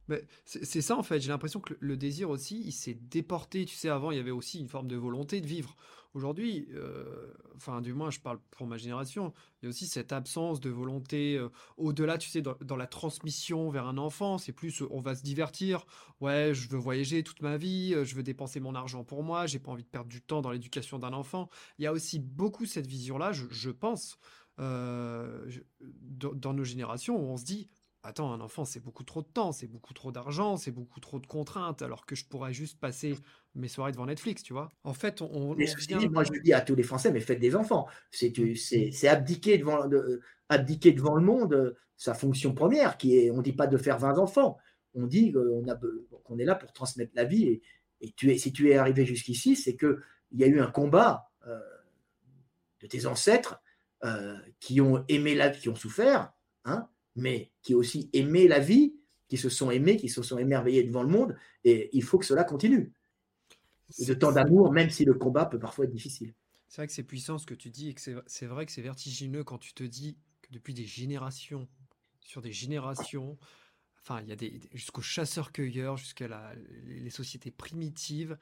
déporté. 0.07 0.27
C'est 0.45 0.81
ça 0.81 0.97
en 0.97 1.03
fait, 1.03 1.19
j'ai 1.19 1.29
l'impression 1.29 1.59
que 1.59 1.73
le, 1.79 1.97
désir 1.97 2.29
aussi, 2.29 2.61
il 2.65 2.71
s'est 2.71 2.97
déporté. 2.99 3.65
Tu 3.65 3.75
sais, 3.75 3.89
avant, 3.89 4.11
il 4.11 4.17
y 4.17 4.19
avait 4.19 4.31
aussi 4.31 4.59
une 4.59 4.69
forme 4.69 4.87
de 4.87 4.95
volonté 4.95 5.41
de 5.41 5.47
vivre. 5.47 5.75
Aujourd'hui, 6.13 6.67
euh, 6.73 7.31
enfin 7.55 7.79
du 7.79 7.93
moins 7.93 8.09
je 8.09 8.19
parle 8.19 8.39
pour 8.49 8.65
ma 8.65 8.77
génération, 8.77 9.33
il 9.61 9.65
y 9.65 9.67
a 9.67 9.69
aussi 9.69 9.85
cette 9.85 10.11
absence 10.11 10.59
de 10.59 10.69
volonté 10.71 11.37
euh, 11.37 11.49
au-delà, 11.75 12.17
tu 12.17 12.29
sais, 12.29 12.41
dans, 12.41 12.75
la 12.75 12.87
transmission 12.87 13.69
vers 13.69 13.85
un 13.85 13.99
enfant, 13.99 14.39
c'est 14.39 14.53
plus 14.53 14.81
on 14.89 14.99
va 14.99 15.13
se 15.13 15.21
divertir, 15.21 15.85
ouais, 16.19 16.53
je 16.55 16.69
veux 16.69 16.77
voyager 16.79 17.23
toute 17.23 17.41
ma 17.43 17.57
vie, 17.57 17.93
je 18.03 18.15
veux 18.15 18.23
dépenser 18.23 18.59
mon 18.59 18.73
argent 18.73 19.03
pour 19.03 19.21
moi, 19.21 19.45
j'ai 19.45 19.59
pas 19.59 19.71
envie 19.71 19.83
de 19.83 19.89
perdre 19.89 20.09
du 20.09 20.21
temps 20.21 20.41
dans 20.41 20.49
l'éducation 20.49 20.97
d'un 20.97 21.13
enfant. 21.13 21.49
Il 21.77 21.83
y 21.83 21.87
a 21.87 21.91
aussi 21.91 22.19
beaucoup 22.19 22.65
cette 22.65 22.87
vision-là, 22.87 23.31
je, 23.31 23.69
pense, 23.69 24.17
euh, 24.59 25.49
dans, 25.81 26.53
nos 26.53 26.63
générations, 26.63 27.15
où 27.15 27.31
on 27.31 27.37
se 27.37 27.45
dit, 27.45 27.69
attends, 28.07 28.31
un 28.31 28.41
enfant, 28.41 28.65
c'est 28.65 28.79
beaucoup 28.79 29.03
trop 29.03 29.21
de 29.21 29.27
temps, 29.27 29.51
c'est 29.51 29.67
beaucoup 29.67 29.93
trop 29.93 30.11
d'argent, 30.11 30.57
c'est 30.57 30.71
beaucoup 30.71 30.99
trop 30.99 31.19
de 31.19 31.27
contraintes, 31.27 31.81
alors 31.81 32.05
que 32.05 32.15
je 32.15 32.25
pourrais 32.25 32.53
juste 32.53 32.79
passer 32.79 33.15
mes 33.55 33.67
soirées 33.67 33.91
devant 33.91 34.05
Netflix, 34.05 34.43
tu 34.43 34.53
vois. 34.53 34.69
En 34.83 34.93
fait, 34.93 35.21
on. 35.21 35.55
moi, 36.09 36.23
je 36.23 36.41
dis 36.41 36.53
à 36.53 36.61
tous 36.61 36.75
les 36.75 36.83
Français, 36.83 37.11
mais 37.11 37.19
faites 37.19 37.39
des 37.39 37.55
enfants. 37.55 37.87
C'est 38.11 38.33
mmh. 38.37 39.07
abdiquer 39.07 39.57
devant, 39.57 39.89
abdiquer 40.49 40.93
devant 40.93 41.15
le 41.15 41.23
monde 41.23 41.75
sa 41.97 42.13
fonction 42.13 42.53
première, 42.53 42.97
qui 42.97 43.17
est, 43.17 43.31
on 43.31 43.37
ne 43.37 43.41
dit 43.41 43.53
pas 43.53 43.67
de 43.67 43.77
faire 43.77 43.97
20 43.97 44.19
enfants, 44.19 44.57
on 44.93 45.07
dit 45.07 45.33
qu'on 45.33 46.37
est 46.39 46.45
là 46.45 46.55
pour 46.55 46.71
transmettre 46.71 47.11
la 47.15 47.25
vie. 47.25 47.61
Et, 48.01 48.11
tu 48.15 48.31
es, 48.31 48.37
si 48.37 48.53
tu 48.53 48.69
es 48.69 48.77
arrivé 48.77 49.05
jusqu'ici, 49.05 49.55
c'est 49.55 49.75
qu'il 49.75 49.97
y 50.33 50.43
a 50.43 50.47
eu 50.47 50.59
un 50.59 50.69
combat 50.69 51.31
euh, 51.47 51.59
de 52.81 52.87
tes 52.87 53.07
ancêtres 53.07 53.59
euh, 54.05 54.37
qui 54.59 54.79
ont 54.79 55.03
aimé 55.07 55.33
la 55.33 55.49
vie, 55.49 55.59
qui 55.59 55.69
ont 55.69 55.75
souffert, 55.75 56.31
hein, 56.65 56.87
mais 57.17 57.51
qui 57.61 57.73
aussi 57.73 58.09
aimé 58.13 58.47
la 58.47 58.59
vie, 58.59 58.93
qui 59.27 59.37
se 59.37 59.49
sont 59.49 59.71
aimés, 59.71 59.97
qui 59.97 60.07
se 60.07 60.21
sont 60.21 60.37
émerveillés 60.37 60.83
devant 60.83 61.03
le 61.03 61.09
monde, 61.09 61.35
et 61.63 61.89
il 61.91 62.03
faut 62.03 62.17
que 62.17 62.25
cela 62.25 62.43
continue. 62.43 62.93
de 63.99 64.13
temps 64.13 64.31
d'amour, 64.31 64.71
même 64.71 64.89
si 64.89 65.05
le 65.05 65.13
combat 65.13 65.45
peut 65.45 65.59
parfois 65.59 65.85
être 65.85 65.91
difficile. 65.91 66.33
C'est 66.67 66.81
vrai 66.81 66.87
que 66.87 66.93
c'est 66.93 67.03
puissant 67.03 67.37
ce 67.37 67.45
que 67.45 67.53
tu 67.53 67.69
dis, 67.69 67.89
et 67.89 67.93
que 67.93 68.01
c'est 68.25 68.45
vrai 68.45 68.65
que 68.65 68.71
c'est 68.71 68.81
vertigineux 68.81 69.43
quand 69.43 69.57
tu 69.57 69.73
te 69.73 69.83
dis 69.83 70.17
que 70.41 70.51
depuis 70.51 70.73
des 70.73 70.85
générations, 70.85 71.67
sur 72.19 72.41
des 72.41 72.51
générations, 72.51 73.37
enfin, 74.01 74.21
il 74.21 74.29
y 74.29 74.31
a 74.31 74.35
des, 74.35 74.61
jusqu'aux 74.73 75.01
chasseurs-cueilleurs, 75.01 75.97
jusqu'à 75.97 76.53
les 76.85 77.09
sociétés 77.09 77.51
primitives, 77.51 78.37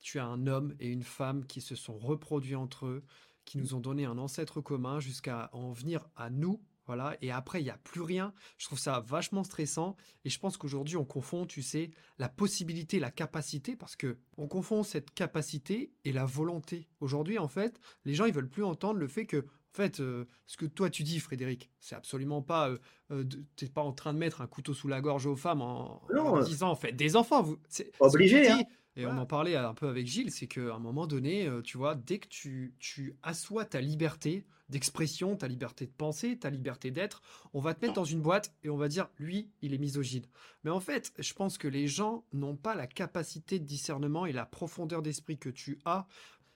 tu 0.00 0.18
as 0.18 0.24
un 0.24 0.46
homme 0.46 0.74
et 0.80 0.88
une 0.88 1.02
femme 1.02 1.46
qui 1.46 1.60
se 1.60 1.74
sont 1.74 1.98
reproduits 1.98 2.56
entre 2.56 2.86
eux, 2.86 3.04
qui 3.44 3.58
nous 3.58 3.74
ont 3.74 3.80
donné 3.80 4.04
un 4.04 4.18
ancêtre 4.18 4.60
commun, 4.60 5.00
jusqu'à 5.00 5.50
en 5.52 5.72
venir 5.72 6.08
à 6.16 6.30
nous, 6.30 6.62
voilà, 6.90 7.16
et 7.22 7.30
après, 7.30 7.60
il 7.60 7.62
n'y 7.62 7.70
a 7.70 7.78
plus 7.84 8.00
rien. 8.00 8.34
Je 8.58 8.66
trouve 8.66 8.80
ça 8.80 8.98
vachement 8.98 9.44
stressant. 9.44 9.96
Et 10.24 10.28
je 10.28 10.40
pense 10.40 10.56
qu'aujourd'hui, 10.56 10.96
on 10.96 11.04
confond, 11.04 11.46
tu 11.46 11.62
sais, 11.62 11.92
la 12.18 12.28
possibilité, 12.28 12.98
la 12.98 13.12
capacité, 13.12 13.76
parce 13.76 13.94
que 13.94 14.18
on 14.36 14.48
confond 14.48 14.82
cette 14.82 15.14
capacité 15.14 15.92
et 16.04 16.10
la 16.10 16.24
volonté. 16.24 16.88
Aujourd'hui, 16.98 17.38
en 17.38 17.46
fait, 17.46 17.78
les 18.04 18.14
gens, 18.14 18.24
ils 18.24 18.32
veulent 18.32 18.48
plus 18.48 18.64
entendre 18.64 18.98
le 18.98 19.06
fait 19.06 19.24
que, 19.24 19.36
en 19.36 19.72
fait, 19.72 20.00
euh, 20.00 20.24
ce 20.48 20.56
que 20.56 20.66
toi 20.66 20.90
tu 20.90 21.04
dis, 21.04 21.20
Frédéric, 21.20 21.70
c'est 21.78 21.94
absolument 21.94 22.42
pas. 22.42 22.70
Euh, 22.70 22.78
euh 23.12 23.24
t'es 23.54 23.68
pas 23.68 23.82
en 23.82 23.92
train 23.92 24.12
de 24.12 24.18
mettre 24.18 24.40
un 24.40 24.48
couteau 24.48 24.74
sous 24.74 24.88
la 24.88 25.00
gorge 25.00 25.26
aux 25.26 25.36
femmes 25.36 25.62
en, 25.62 26.02
en 26.12 26.42
disant, 26.42 26.70
en 26.70 26.74
fait, 26.74 26.90
des 26.90 27.14
enfants. 27.14 27.42
Vous, 27.42 27.56
c'est, 27.68 27.92
obligé. 28.00 28.50
Hein. 28.50 28.62
Et 28.96 29.06
on 29.06 29.16
en 29.16 29.26
parlait 29.26 29.56
un 29.56 29.72
peu 29.72 29.88
avec 29.88 30.06
Gilles, 30.06 30.32
c'est 30.32 30.46
qu'à 30.46 30.74
un 30.74 30.78
moment 30.78 31.06
donné, 31.06 31.48
tu 31.64 31.78
vois, 31.78 31.94
dès 31.94 32.18
que 32.18 32.28
tu, 32.28 32.74
tu 32.80 33.14
assois 33.22 33.64
ta 33.64 33.80
liberté, 33.80 34.44
d'expression, 34.70 35.36
ta 35.36 35.48
liberté 35.48 35.86
de 35.86 35.92
penser, 35.92 36.38
ta 36.38 36.48
liberté 36.48 36.90
d'être. 36.90 37.22
On 37.52 37.60
va 37.60 37.74
te 37.74 37.84
mettre 37.84 37.94
dans 37.94 38.04
une 38.04 38.22
boîte 38.22 38.54
et 38.62 38.70
on 38.70 38.76
va 38.76 38.88
dire, 38.88 39.08
lui, 39.18 39.50
il 39.62 39.74
est 39.74 39.78
misogyne. 39.78 40.24
Mais 40.64 40.70
en 40.70 40.80
fait, 40.80 41.12
je 41.18 41.34
pense 41.34 41.58
que 41.58 41.68
les 41.68 41.88
gens 41.88 42.24
n'ont 42.32 42.56
pas 42.56 42.74
la 42.74 42.86
capacité 42.86 43.58
de 43.58 43.64
discernement 43.64 44.26
et 44.26 44.32
la 44.32 44.46
profondeur 44.46 45.02
d'esprit 45.02 45.38
que 45.38 45.50
tu 45.50 45.78
as. 45.84 46.06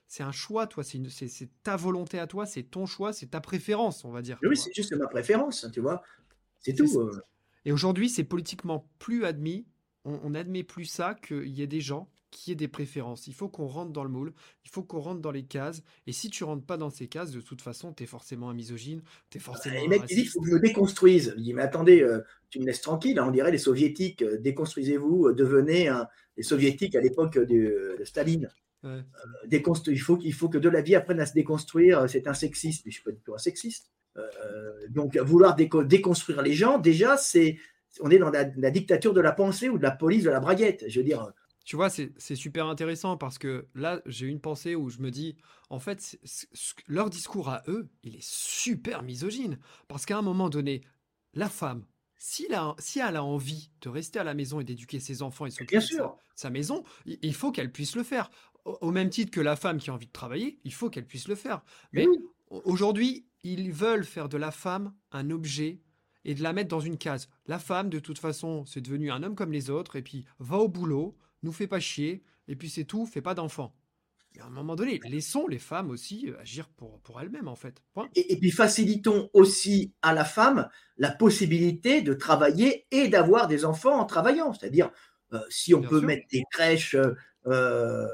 C'est 0.07 0.23
un 0.23 0.31
choix, 0.31 0.67
toi, 0.67 0.83
c'est 0.83 1.49
ta 1.63 1.75
volonté 1.75 2.19
à 2.19 2.27
toi, 2.27 2.45
c'est 2.45 2.63
ton 2.63 2.85
choix, 2.85 3.11
c'est 3.11 3.31
ta 3.31 3.41
préférence, 3.41 4.05
on 4.05 4.11
va 4.11 4.21
dire. 4.21 4.39
Oui, 4.43 4.55
c'est 4.55 4.73
juste 4.73 4.93
ma 4.93 5.07
préférence, 5.07 5.67
tu 5.73 5.81
vois. 5.81 6.01
C'est 6.59 6.73
tout. 6.73 6.99
Euh. 6.99 7.21
Et 7.65 7.71
aujourd'hui, 7.71 8.09
c'est 8.09 8.23
politiquement 8.23 8.87
plus 8.99 9.25
admis. 9.25 9.65
On, 10.07 10.29
n'admet 10.29 10.63
plus 10.63 10.85
ça 10.85 11.15
qu'il 11.15 11.47
y 11.47 11.63
ait 11.63 11.67
des 11.67 11.81
gens 11.81 12.07
qui 12.35 12.51
ait 12.51 12.55
des 12.55 12.67
préférences. 12.67 13.27
Il 13.27 13.33
faut 13.33 13.47
qu'on 13.47 13.65
rentre 13.65 13.93
dans 13.93 14.03
le 14.03 14.09
moule, 14.09 14.33
il 14.65 14.69
faut 14.69 14.83
qu'on 14.83 14.99
rentre 14.99 15.21
dans 15.21 15.31
les 15.31 15.43
cases. 15.43 15.81
Et 16.05 16.11
si 16.11 16.29
tu 16.29 16.43
rentres 16.43 16.65
pas 16.65 16.75
dans 16.75 16.89
ces 16.89 17.07
cases, 17.07 17.31
de 17.31 17.39
toute 17.39 17.61
façon, 17.61 17.93
tu 17.93 18.03
es 18.03 18.05
forcément 18.05 18.49
un 18.49 18.53
misogyne, 18.53 19.01
tu 19.29 19.37
es 19.37 19.41
forcément. 19.41 19.79
les 19.79 19.87
mecs, 19.87 20.01
ils 20.09 20.17
disent 20.17 20.25
il 20.25 20.27
faut 20.27 20.41
que 20.41 20.49
je 20.49 20.53
me 20.53 20.59
déconstruise. 20.59 21.33
Je 21.37 21.41
dis 21.41 21.53
mais 21.53 21.61
attendez, 21.61 22.01
euh, 22.01 22.19
tu 22.49 22.59
me 22.59 22.65
laisses 22.65 22.81
tranquille. 22.81 23.17
Hein, 23.19 23.25
on 23.27 23.31
dirait 23.31 23.51
les 23.51 23.57
soviétiques, 23.57 24.21
euh, 24.21 24.37
déconstruisez-vous, 24.37 25.27
euh, 25.27 25.33
devenez 25.33 25.89
les 26.35 26.43
soviétiques 26.43 26.95
à 26.95 27.01
l'époque 27.01 27.39
de, 27.39 27.97
Staline. 28.03 28.49
il, 28.83 29.99
faut, 30.01 30.19
il 30.21 30.33
faut 30.33 30.49
que 30.49 30.57
de 30.57 30.69
la 30.69 30.81
vie 30.81 30.95
apprenne 30.95 31.21
à 31.21 31.25
se 31.25 31.33
déconstruire. 31.33 32.09
C'est 32.09 32.27
un 32.27 32.33
sexiste, 32.33 32.85
mais 32.85 32.91
je 32.91 32.95
suis 32.95 33.03
pas 33.03 33.11
du 33.11 33.21
tout 33.21 33.33
un 33.33 33.37
sexiste. 33.37 33.91
donc 34.89 35.15
vouloir 35.17 35.55
déconstruire 35.55 36.41
les 36.41 36.53
gens, 36.53 36.79
déjà, 36.79 37.15
c'est 37.15 37.57
on 38.01 38.09
est 38.09 38.17
dans 38.17 38.29
la, 38.29 38.43
la, 38.57 38.71
dictature 38.71 39.13
de 39.13 39.21
la 39.21 39.31
pensée 39.31 39.69
ou 39.69 39.77
de 39.77 39.83
la 39.83 39.91
police 39.91 40.25
de 40.25 40.29
la 40.29 40.41
braguette. 40.41 40.83
Je 40.89 40.99
veux 40.99 41.05
dire, 41.05 41.31
tu 41.65 41.75
vois, 41.75 41.89
c'est 41.89 42.35
super 42.35 42.67
intéressant 42.67 43.17
parce 43.17 43.39
que 43.39 43.67
là, 43.73 43.99
j'ai 44.05 44.27
une 44.27 44.39
pensée 44.39 44.75
où 44.75 44.89
je 44.89 44.99
me 44.99 45.09
dis, 45.09 45.35
en 45.71 45.79
fait, 45.79 46.19
leur 46.87 47.09
discours 47.09 47.49
à 47.49 47.63
eux, 47.67 47.89
il 48.03 48.15
est 48.15 48.23
super 48.23 49.01
misogyne. 49.01 49.57
Parce 49.87 50.05
qu'à 50.05 50.15
un 50.15 50.21
moment 50.21 50.49
donné, 50.49 50.81
la 51.33 51.49
femme, 51.49 51.83
si, 52.17 52.47
si 52.77 52.99
elle 52.99 53.15
a 53.15 53.23
envie 53.23 53.71
de 53.81 53.89
rester 53.89 54.19
à 54.19 54.23
la 54.23 54.35
maison 54.35 54.59
et 54.59 54.63
d'éduquer 54.63 54.99
ses 54.99 55.23
enfants 55.23 55.47
et 55.47 55.49
s'occuper 55.49 55.77
de 55.77 55.81
sa, 55.81 56.15
sa, 56.35 56.49
maison, 56.51 56.83
il 57.05 57.33
faut 57.33 57.51
qu'elle 57.51 57.71
puisse 57.71 57.95
le 57.95 58.03
faire. 58.03 58.29
Au, 58.63 58.91
même 58.91 59.09
titre 59.09 59.31
que 59.31 59.41
la 59.41 59.55
femme 59.55 59.79
qui 59.79 59.89
a 59.89 59.93
envie 59.93 60.07
de 60.07 60.11
travailler, 60.11 60.59
il 60.63 60.73
faut 60.73 60.91
qu'elle 60.91 61.07
puisse 61.07 61.27
le 61.27 61.35
faire. 61.35 61.63
Mais 61.93 62.05
aujourd'hui, 62.49 63.25
ils 63.41 63.71
veulent 63.71 64.05
faire 64.05 64.29
de 64.29 64.37
la 64.37 64.51
femme 64.51 64.93
un 65.11 65.31
objet 65.31 65.81
et 66.25 66.35
de 66.35 66.43
la 66.43 66.53
mettre 66.53 66.69
dans 66.69 66.79
une 66.79 66.97
case. 66.97 67.27
La 67.47 67.57
femme, 67.57 67.89
de 67.89 67.99
toute 67.99 68.19
façon, 68.19 68.65
c'est 68.65 68.81
devenu 68.81 69.09
un 69.09 69.23
homme 69.23 69.35
comme 69.35 69.51
les 69.51 69.71
autres, 69.71 69.95
et 69.95 70.01
puis 70.03 70.25
va 70.39 70.57
au 70.57 70.67
boulot, 70.67 71.15
nous 71.45 71.53
fait 71.53 71.67
pas 71.67 71.79
chier, 71.79 72.23
et 72.47 72.55
puis 72.55 72.69
c'est 72.69 72.83
tout, 72.83 73.05
fait 73.05 73.21
pas 73.21 73.33
d'enfants. 73.33 73.73
Mais 74.35 74.41
à 74.41 74.47
un 74.47 74.49
moment 74.49 74.75
donné, 74.75 74.99
laissons 75.05 75.47
les 75.47 75.59
femmes 75.59 75.89
aussi 75.89 76.29
euh, 76.29 76.39
agir 76.41 76.67
pour, 76.67 76.99
pour 77.01 77.21
elles-mêmes, 77.21 77.47
en 77.47 77.55
fait. 77.55 77.81
Et, 78.15 78.37
puis 78.37 78.51
facilitons 78.51 79.29
aussi 79.33 79.93
à 80.01 80.13
la 80.13 80.25
femme 80.25 80.67
la 80.97 81.11
possibilité 81.11 82.01
de 82.01 82.13
travailler 82.13 82.85
et 82.91 83.07
d'avoir 83.07 83.47
des 83.47 83.63
enfants 83.63 83.97
en 83.97 84.05
travaillant. 84.05 84.53
C'est-à-dire, 84.53 84.91
euh, 85.33 85.39
si 85.49 85.73
on 85.73 85.81
peut 85.81 86.01
mettre 86.01 86.27
des 86.31 86.43
crèches 86.51 86.97
euh, 87.47 88.07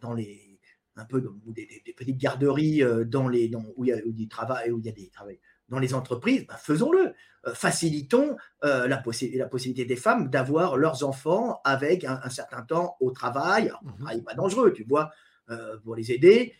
dans, 0.00 0.14
les 0.14 0.60
un 0.96 1.04
peu 1.04 1.26
des, 1.48 1.66
petites 1.96 2.18
garderies 2.18 2.82
dans 3.06 3.28
les 3.28 3.50
où 3.76 3.84
il 3.84 3.88
y 3.88 3.92
a 3.92 4.00
du 4.00 4.28
travail 4.28 4.70
où 4.70 4.78
il 4.78 4.86
y 4.86 4.88
a 4.88 4.92
des 4.92 5.08
travail 5.10 5.40
dans 5.68 5.78
les 5.78 5.94
entreprises, 5.94 6.46
bah, 6.46 6.56
faisons-le. 6.56 7.14
Euh, 7.46 7.54
facilitons 7.54 8.36
euh, 8.64 8.86
la, 8.88 9.02
la, 9.34 9.46
possibilité 9.48 9.84
des 9.84 9.96
femmes 9.96 10.28
d'avoir 10.30 10.76
leurs 10.76 11.04
enfants 11.04 11.60
avec 11.64 12.04
un, 12.04 12.28
certain 12.30 12.62
temps 12.62 12.96
au 13.00 13.10
travail, 13.10 13.70
un 13.70 13.90
mhm. 13.90 13.96
travail 13.96 14.22
pas 14.22 14.34
dangereux, 14.34 14.72
tu 14.72 14.84
vois, 14.84 15.10
euh, 15.50 15.76
pour 15.84 15.94
les 15.96 16.12
aider, 16.12 16.54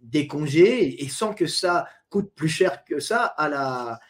des 0.00 0.26
congés, 0.26 1.04
et 1.04 1.08
sans 1.08 1.34
que 1.34 1.46
ça 1.46 1.86
coûte 2.08 2.32
plus 2.34 2.48
cher 2.48 2.84
que 2.84 2.98
ça 2.98 3.24
à 3.24 3.48
la 3.48 4.00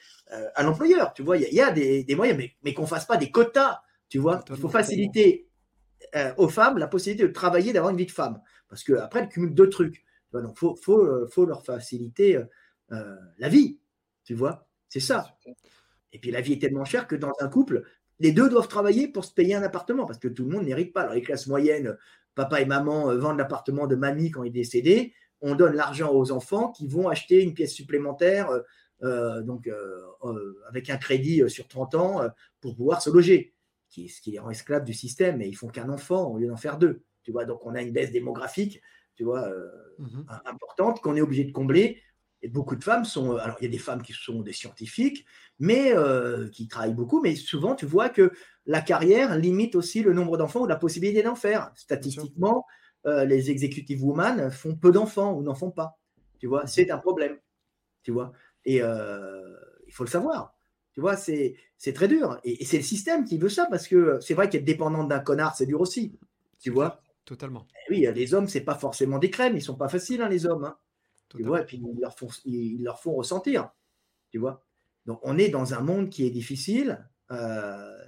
à 0.54 0.62
l'employeur. 0.62 1.12
Tu 1.12 1.22
vois, 1.22 1.36
il 1.36 1.52
y, 1.52 1.60
a 1.60 1.70
des, 1.70 2.04
moyens, 2.16 2.38
mais, 2.38 2.56
mais 2.64 2.74
qu'on 2.74 2.82
ne 2.82 2.86
fasse 2.86 3.04
pas 3.04 3.16
des 3.16 3.30
quotas. 3.30 3.80
Tu 4.08 4.18
vois, 4.18 4.42
il 4.48 4.56
faut 4.56 4.68
faciliter 4.68 5.48
aux 6.38 6.48
femmes 6.48 6.78
la 6.78 6.88
possibilité 6.88 7.28
de 7.28 7.32
travailler, 7.32 7.72
d'avoir 7.72 7.90
une 7.90 7.98
vie 7.98 8.06
de 8.06 8.10
femme. 8.10 8.40
Parce 8.68 8.82
qu'après, 8.82 9.20
elles 9.20 9.28
cumulent 9.28 9.54
deux 9.54 9.68
trucs. 9.68 10.04
donc, 10.32 10.52
il 10.56 10.58
faut, 10.58 10.74
faut, 10.76 11.26
faut, 11.28 11.44
leur 11.44 11.64
faciliter 11.64 12.40
euh, 12.92 13.16
la 13.38 13.48
vie. 13.48 13.78
Tu 14.24 14.34
vois, 14.34 14.68
c'est 14.88 15.00
ça. 15.00 15.36
Et 16.12 16.18
puis 16.18 16.30
la 16.30 16.40
vie 16.40 16.54
est 16.54 16.60
tellement 16.60 16.84
chère 16.84 17.06
que 17.06 17.16
dans 17.16 17.32
un 17.40 17.48
couple, 17.48 17.84
les 18.18 18.32
deux 18.32 18.48
doivent 18.48 18.68
travailler 18.68 19.08
pour 19.08 19.24
se 19.24 19.32
payer 19.32 19.54
un 19.54 19.62
appartement 19.62 20.06
parce 20.06 20.18
que 20.18 20.28
tout 20.28 20.44
le 20.44 20.50
monde 20.50 20.64
n'hérite 20.64 20.92
pas. 20.92 21.02
Alors 21.02 21.14
les 21.14 21.22
classes 21.22 21.46
moyennes, 21.46 21.96
papa 22.34 22.60
et 22.60 22.64
maman 22.64 23.10
euh, 23.10 23.18
vendent 23.18 23.38
l'appartement 23.38 23.86
de 23.86 23.96
mamie 23.96 24.30
quand 24.30 24.42
il 24.42 24.48
est 24.48 24.50
décédé. 24.50 25.12
On 25.40 25.54
donne 25.54 25.74
l'argent 25.74 26.12
aux 26.12 26.32
enfants 26.32 26.70
qui 26.72 26.86
vont 26.86 27.08
acheter 27.08 27.42
une 27.42 27.54
pièce 27.54 27.74
supplémentaire, 27.74 28.48
euh, 29.02 29.42
donc 29.42 29.68
avec 30.66 30.88
un 30.88 30.96
crédit 30.96 31.48
sur 31.50 31.68
30 31.68 31.94
ans 31.94 32.20
pour 32.62 32.74
pouvoir 32.74 33.02
se 33.02 33.10
loger, 33.10 33.52
qui, 33.90 34.08
ce 34.08 34.22
qui 34.22 34.30
les 34.30 34.38
rend 34.38 34.48
esclaves 34.48 34.84
du 34.84 34.94
système. 34.94 35.42
Et 35.42 35.46
ils 35.46 35.54
font 35.54 35.68
qu'un 35.68 35.90
enfant 35.90 36.30
au 36.30 36.38
lieu 36.38 36.48
d'en 36.48 36.56
faire 36.56 36.78
deux. 36.78 37.02
Tu 37.22 37.32
vois, 37.32 37.44
donc 37.44 37.66
on 37.66 37.74
a 37.74 37.82
une 37.82 37.92
baisse 37.92 38.10
démographique, 38.12 38.80
tu 39.14 39.24
vois, 39.24 39.46
mmh 39.98 40.22
importante 40.46 41.00
qu'on 41.00 41.16
est 41.16 41.20
obligé 41.20 41.44
de 41.44 41.52
combler 41.52 42.00
et 42.46 42.48
beaucoup 42.48 42.76
de 42.76 42.84
femmes 42.84 43.04
sont. 43.04 43.32
Euh, 43.32 43.38
alors, 43.38 43.56
il 43.60 43.64
y 43.64 43.66
a 43.66 43.70
des 43.70 43.78
femmes 43.78 44.02
qui 44.02 44.12
sont 44.12 44.40
des 44.40 44.52
scientifiques, 44.52 45.26
mais 45.58 45.92
euh, 45.92 46.48
qui 46.48 46.68
travaillent 46.68 46.94
beaucoup, 46.94 47.20
mais 47.20 47.34
souvent, 47.34 47.74
tu 47.74 47.86
vois 47.86 48.08
que 48.08 48.30
la 48.66 48.80
carrière 48.80 49.36
limite 49.36 49.74
aussi 49.74 50.02
le 50.02 50.12
nombre 50.12 50.36
d'enfants 50.38 50.60
ou 50.60 50.66
la 50.66 50.76
possibilité 50.76 51.24
d'en 51.24 51.34
faire. 51.34 51.72
Statistiquement, 51.74 52.64
euh, 53.06 53.24
les 53.24 53.50
executive 53.50 54.04
women 54.04 54.50
font 54.52 54.76
peu 54.76 54.92
d'enfants 54.92 55.34
ou 55.34 55.42
n'en 55.42 55.56
font 55.56 55.72
pas. 55.72 55.98
Tu 56.38 56.46
vois, 56.46 56.68
c'est 56.68 56.90
un 56.92 56.98
problème. 56.98 57.36
Tu 58.04 58.12
vois, 58.12 58.32
et 58.64 58.76
il 58.76 59.92
faut 59.92 60.04
le 60.04 60.10
savoir. 60.10 60.54
Tu 60.92 61.00
vois, 61.00 61.16
c'est 61.16 61.56
très 61.94 62.06
dur. 62.06 62.38
Et, 62.44 62.64
c'est 62.64 62.76
le 62.76 62.82
système 62.84 63.24
qui 63.24 63.38
veut 63.38 63.48
ça 63.48 63.66
parce 63.68 63.88
que 63.88 64.20
c'est 64.20 64.34
vrai 64.34 64.48
qu'être 64.48 64.64
dépendant 64.64 65.02
d'un 65.04 65.18
connard, 65.18 65.56
c'est 65.56 65.66
dur 65.66 65.80
aussi. 65.80 66.16
Tu 66.60 66.70
vois? 66.70 67.00
Totalement. 67.24 67.66
Eh 67.88 67.92
oui, 67.92 68.08
les 68.14 68.34
hommes, 68.34 68.46
c'est 68.46 68.60
pas 68.60 68.76
forcément 68.76 69.18
des 69.18 69.30
crèmes. 69.30 69.56
Ils 69.56 69.62
sont 69.62 69.74
pas 69.76 69.88
faciles, 69.88 70.22
hein, 70.22 70.28
les 70.28 70.46
hommes. 70.46 70.64
Hein. 70.64 70.76
Tu 71.28 71.42
vois, 71.42 71.62
et 71.62 71.64
puis 71.64 71.78
ils 71.78 72.00
leur, 72.00 72.16
font, 72.16 72.28
ils 72.44 72.82
leur 72.82 73.00
font 73.00 73.14
ressentir. 73.14 73.70
Tu 74.30 74.38
vois 74.38 74.64
Donc, 75.06 75.20
on 75.22 75.38
est 75.38 75.48
dans 75.48 75.74
un 75.74 75.80
monde 75.80 76.08
qui 76.08 76.24
est 76.24 76.30
difficile. 76.30 77.06
Euh, 77.30 77.98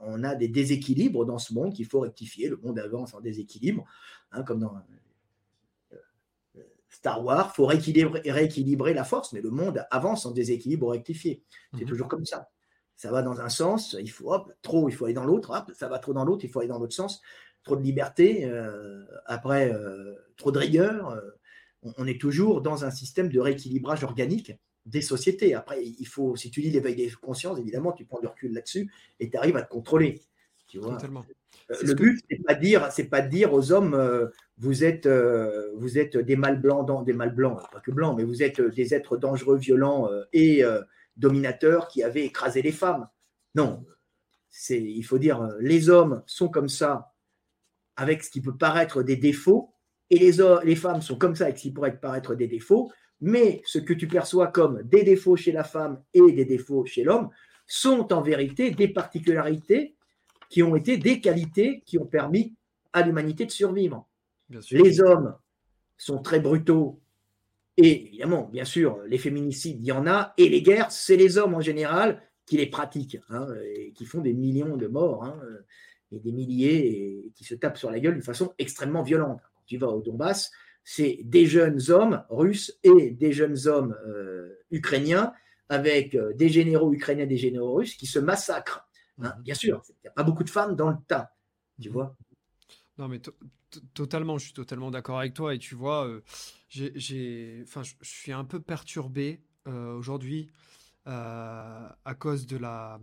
on 0.00 0.22
a 0.24 0.34
des 0.34 0.48
déséquilibres 0.48 1.24
dans 1.24 1.38
ce 1.38 1.54
monde 1.54 1.74
qu'il 1.74 1.86
faut 1.86 2.00
rectifier. 2.00 2.48
Le 2.48 2.56
monde 2.56 2.78
avance 2.78 3.14
en 3.14 3.20
déséquilibre, 3.20 3.84
hein, 4.30 4.42
comme 4.42 4.60
dans 4.60 4.74
Star 6.92 7.24
Wars, 7.24 7.50
il 7.52 7.56
faut 7.56 7.66
rééquilibrer, 7.66 8.94
la 8.94 9.04
force, 9.04 9.32
mais 9.32 9.40
le 9.40 9.50
monde 9.50 9.84
avance 9.90 10.26
en 10.26 10.30
déséquilibre 10.30 10.90
rectifié. 10.90 11.42
C'est 11.72 11.80
mhm. 11.80 11.88
toujours 11.88 12.08
comme 12.08 12.26
ça. 12.26 12.50
Ça 12.96 13.10
va 13.10 13.22
dans 13.22 13.40
un 13.40 13.48
sens, 13.48 13.96
il 13.98 14.10
faut 14.10 14.32
hop, 14.32 14.52
trop, 14.60 14.88
il 14.88 14.92
faut 14.92 15.06
aller 15.06 15.14
dans 15.14 15.24
l'autre, 15.24 15.66
ça 15.74 15.88
va 15.88 15.98
trop 15.98 16.12
dans 16.12 16.24
l'autre, 16.24 16.44
il 16.44 16.50
faut 16.50 16.60
aller 16.60 16.68
dans 16.68 16.78
l'autre 16.78 16.94
sens. 16.94 17.22
Trop 17.64 17.76
de 17.76 17.82
liberté, 17.82 18.44
euh, 18.44 19.04
après 19.26 19.72
euh, 19.72 20.14
trop 20.36 20.52
de 20.52 20.58
rigueur. 20.58 21.10
Euh, 21.10 21.30
on, 21.82 22.06
est 22.06 22.20
toujours 22.20 22.62
dans 22.62 22.84
un 22.84 22.90
système 22.90 23.28
de 23.28 23.40
rééquilibrage 23.40 24.04
organique 24.04 24.52
des 24.86 25.02
sociétés. 25.02 25.54
Après, 25.54 25.84
il 25.84 26.06
faut, 26.06 26.36
si 26.36 26.50
tu 26.50 26.60
dis 26.60 26.70
l'éveil 26.70 26.94
des 26.94 27.10
consciences, 27.10 27.58
évidemment, 27.58 27.92
tu 27.92 28.04
prends 28.04 28.20
du 28.20 28.26
recul 28.26 28.52
là-dessus 28.52 28.90
et 29.20 29.30
tu 29.30 29.36
arrives 29.36 29.56
à 29.56 29.62
te 29.62 29.70
contrôler. 29.70 30.20
Tu 30.66 30.78
vois 30.78 30.94
Totalement. 30.94 31.24
le 31.68 31.94
but, 31.94 32.18
ce 32.18 32.24
c'est 32.30 32.42
pas 32.42 32.54
dire, 32.54 32.90
c'est 32.90 33.04
pas 33.04 33.20
de 33.20 33.28
dire 33.28 33.52
aux 33.52 33.72
hommes, 33.72 34.30
vous 34.62 34.84
êtes, 34.84 35.06
euh, 35.06 35.72
vous 35.74 35.98
êtes 35.98 36.16
des 36.16 36.36
mâles 36.36 36.60
blancs, 36.60 37.04
des 37.04 37.12
mâles 37.12 37.34
blancs, 37.34 37.60
pas 37.72 37.80
que 37.80 37.90
blancs, 37.90 38.16
mais 38.16 38.22
vous 38.22 38.44
êtes 38.44 38.60
des 38.60 38.94
êtres 38.94 39.16
dangereux, 39.16 39.58
violents 39.58 40.08
euh, 40.08 40.22
et 40.32 40.64
euh, 40.64 40.80
dominateurs 41.16 41.88
qui 41.88 42.04
avaient 42.04 42.24
écrasé 42.24 42.62
les 42.62 42.70
femmes. 42.70 43.08
Non, 43.56 43.84
c'est, 44.50 44.80
il 44.80 45.02
faut 45.02 45.18
dire, 45.18 45.48
les 45.58 45.90
hommes 45.90 46.22
sont 46.26 46.48
comme 46.48 46.68
ça 46.68 47.12
avec 47.96 48.22
ce 48.22 48.30
qui 48.30 48.40
peut 48.40 48.56
paraître 48.56 49.02
des 49.02 49.16
défauts, 49.16 49.71
et 50.12 50.18
les, 50.18 50.32
les 50.64 50.76
femmes 50.76 51.00
sont 51.00 51.16
comme 51.16 51.34
ça 51.34 51.48
ce 51.56 51.62
qui 51.62 51.70
pourrait 51.70 51.98
paraître 51.98 52.34
des 52.34 52.46
défauts, 52.46 52.92
mais 53.22 53.62
ce 53.64 53.78
que 53.78 53.94
tu 53.94 54.06
perçois 54.06 54.48
comme 54.48 54.82
des 54.82 55.04
défauts 55.04 55.36
chez 55.36 55.52
la 55.52 55.64
femme 55.64 56.02
et 56.12 56.32
des 56.32 56.44
défauts 56.44 56.84
chez 56.84 57.02
l'homme 57.02 57.30
sont 57.66 58.12
en 58.12 58.20
vérité 58.20 58.70
des 58.70 58.88
particularités 58.88 59.96
qui 60.50 60.62
ont 60.62 60.76
été 60.76 60.98
des 60.98 61.22
qualités 61.22 61.82
qui 61.86 61.98
ont 61.98 62.04
permis 62.04 62.54
à 62.92 63.00
l'humanité 63.00 63.46
de 63.46 63.50
survivre. 63.50 64.06
Les 64.70 65.00
hommes 65.00 65.34
sont 65.96 66.18
très 66.18 66.40
brutaux. 66.40 67.00
Et 67.78 68.08
évidemment, 68.08 68.50
bien 68.52 68.66
sûr, 68.66 68.98
les 69.06 69.16
féminicides, 69.16 69.78
il 69.80 69.86
y 69.86 69.92
en 69.92 70.06
a. 70.06 70.34
Et 70.36 70.50
les 70.50 70.60
guerres, 70.60 70.92
c'est 70.92 71.16
les 71.16 71.38
hommes 71.38 71.54
en 71.54 71.62
général 71.62 72.20
qui 72.44 72.58
les 72.58 72.66
pratiquent 72.66 73.18
hein, 73.30 73.46
et 73.64 73.92
qui 73.92 74.04
font 74.04 74.20
des 74.20 74.34
millions 74.34 74.76
de 74.76 74.88
morts 74.88 75.24
hein, 75.24 75.40
et 76.10 76.18
des 76.18 76.32
milliers 76.32 76.86
et 76.86 77.32
qui 77.34 77.44
se 77.44 77.54
tapent 77.54 77.78
sur 77.78 77.90
la 77.90 77.98
gueule 77.98 78.12
d'une 78.12 78.22
façon 78.22 78.52
extrêmement 78.58 79.02
violente. 79.02 79.40
Tu 79.66 79.78
vas 79.78 79.88
au 79.88 80.02
Donbass, 80.02 80.50
c'est 80.84 81.20
des 81.24 81.46
jeunes 81.46 81.80
hommes 81.90 82.24
russes 82.28 82.78
et 82.82 83.10
des 83.10 83.32
jeunes 83.32 83.66
hommes 83.66 83.96
euh, 84.06 84.58
ukrainiens 84.70 85.32
avec 85.68 86.14
euh, 86.14 86.32
des 86.34 86.48
généraux 86.48 86.92
ukrainiens 86.92 87.24
et 87.24 87.28
des 87.28 87.36
généraux 87.36 87.74
russes 87.74 87.94
qui 87.94 88.06
se 88.06 88.18
massacrent. 88.18 88.86
Hein. 89.20 89.34
Mhm. 89.36 89.42
Bien 89.42 89.54
sûr, 89.54 89.82
il 89.88 89.94
n'y 90.04 90.08
a 90.08 90.12
pas 90.12 90.24
beaucoup 90.24 90.44
de 90.44 90.50
femmes 90.50 90.76
dans 90.76 90.90
le 90.90 90.96
tas, 91.06 91.32
tu 91.80 91.88
vois. 91.88 92.16
Non, 92.98 93.08
mais 93.08 93.20
totalement, 93.94 94.38
je 94.38 94.44
suis 94.44 94.52
totalement 94.52 94.90
d'accord 94.90 95.18
avec 95.18 95.34
toi. 95.34 95.54
Et 95.54 95.58
tu 95.58 95.74
vois, 95.74 96.06
euh, 96.06 96.22
j'ai, 96.68 97.62
enfin, 97.62 97.82
je, 97.82 97.94
suis 98.02 98.32
un 98.32 98.44
peu 98.44 98.60
perturbé 98.60 99.40
euh, 99.66 99.94
aujourd'hui 99.94 100.50
euh, 101.06 101.88
à 102.04 102.14
cause 102.14 102.46
de 102.46 102.56
la, 102.56 103.00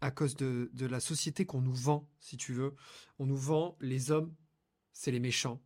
à 0.00 0.10
cause 0.10 0.36
de, 0.36 0.70
de 0.74 0.86
la 0.86 1.00
société 1.00 1.46
qu'on 1.46 1.62
nous 1.62 1.74
vend, 1.74 2.08
si 2.20 2.36
tu 2.36 2.52
veux. 2.52 2.74
On 3.18 3.26
nous 3.26 3.36
vend 3.36 3.76
les 3.80 4.10
hommes, 4.10 4.32
c'est 4.92 5.10
les 5.10 5.20
méchants, 5.20 5.62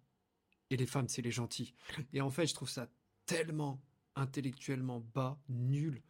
et 0.71 0.77
les 0.77 0.87
femmes, 0.87 1.09
c'est 1.09 1.23
les 1.23 1.31
gentils. 1.31 1.75
Et 2.13 2.21
en 2.21 2.31
fait, 2.31 2.47
je 2.47 2.55
trouve 2.55 2.71
ça 2.71 2.89
tellement 3.25 3.81
intellectuellement 4.15 5.01
bas, 5.15 5.39
nul. 5.49 6.03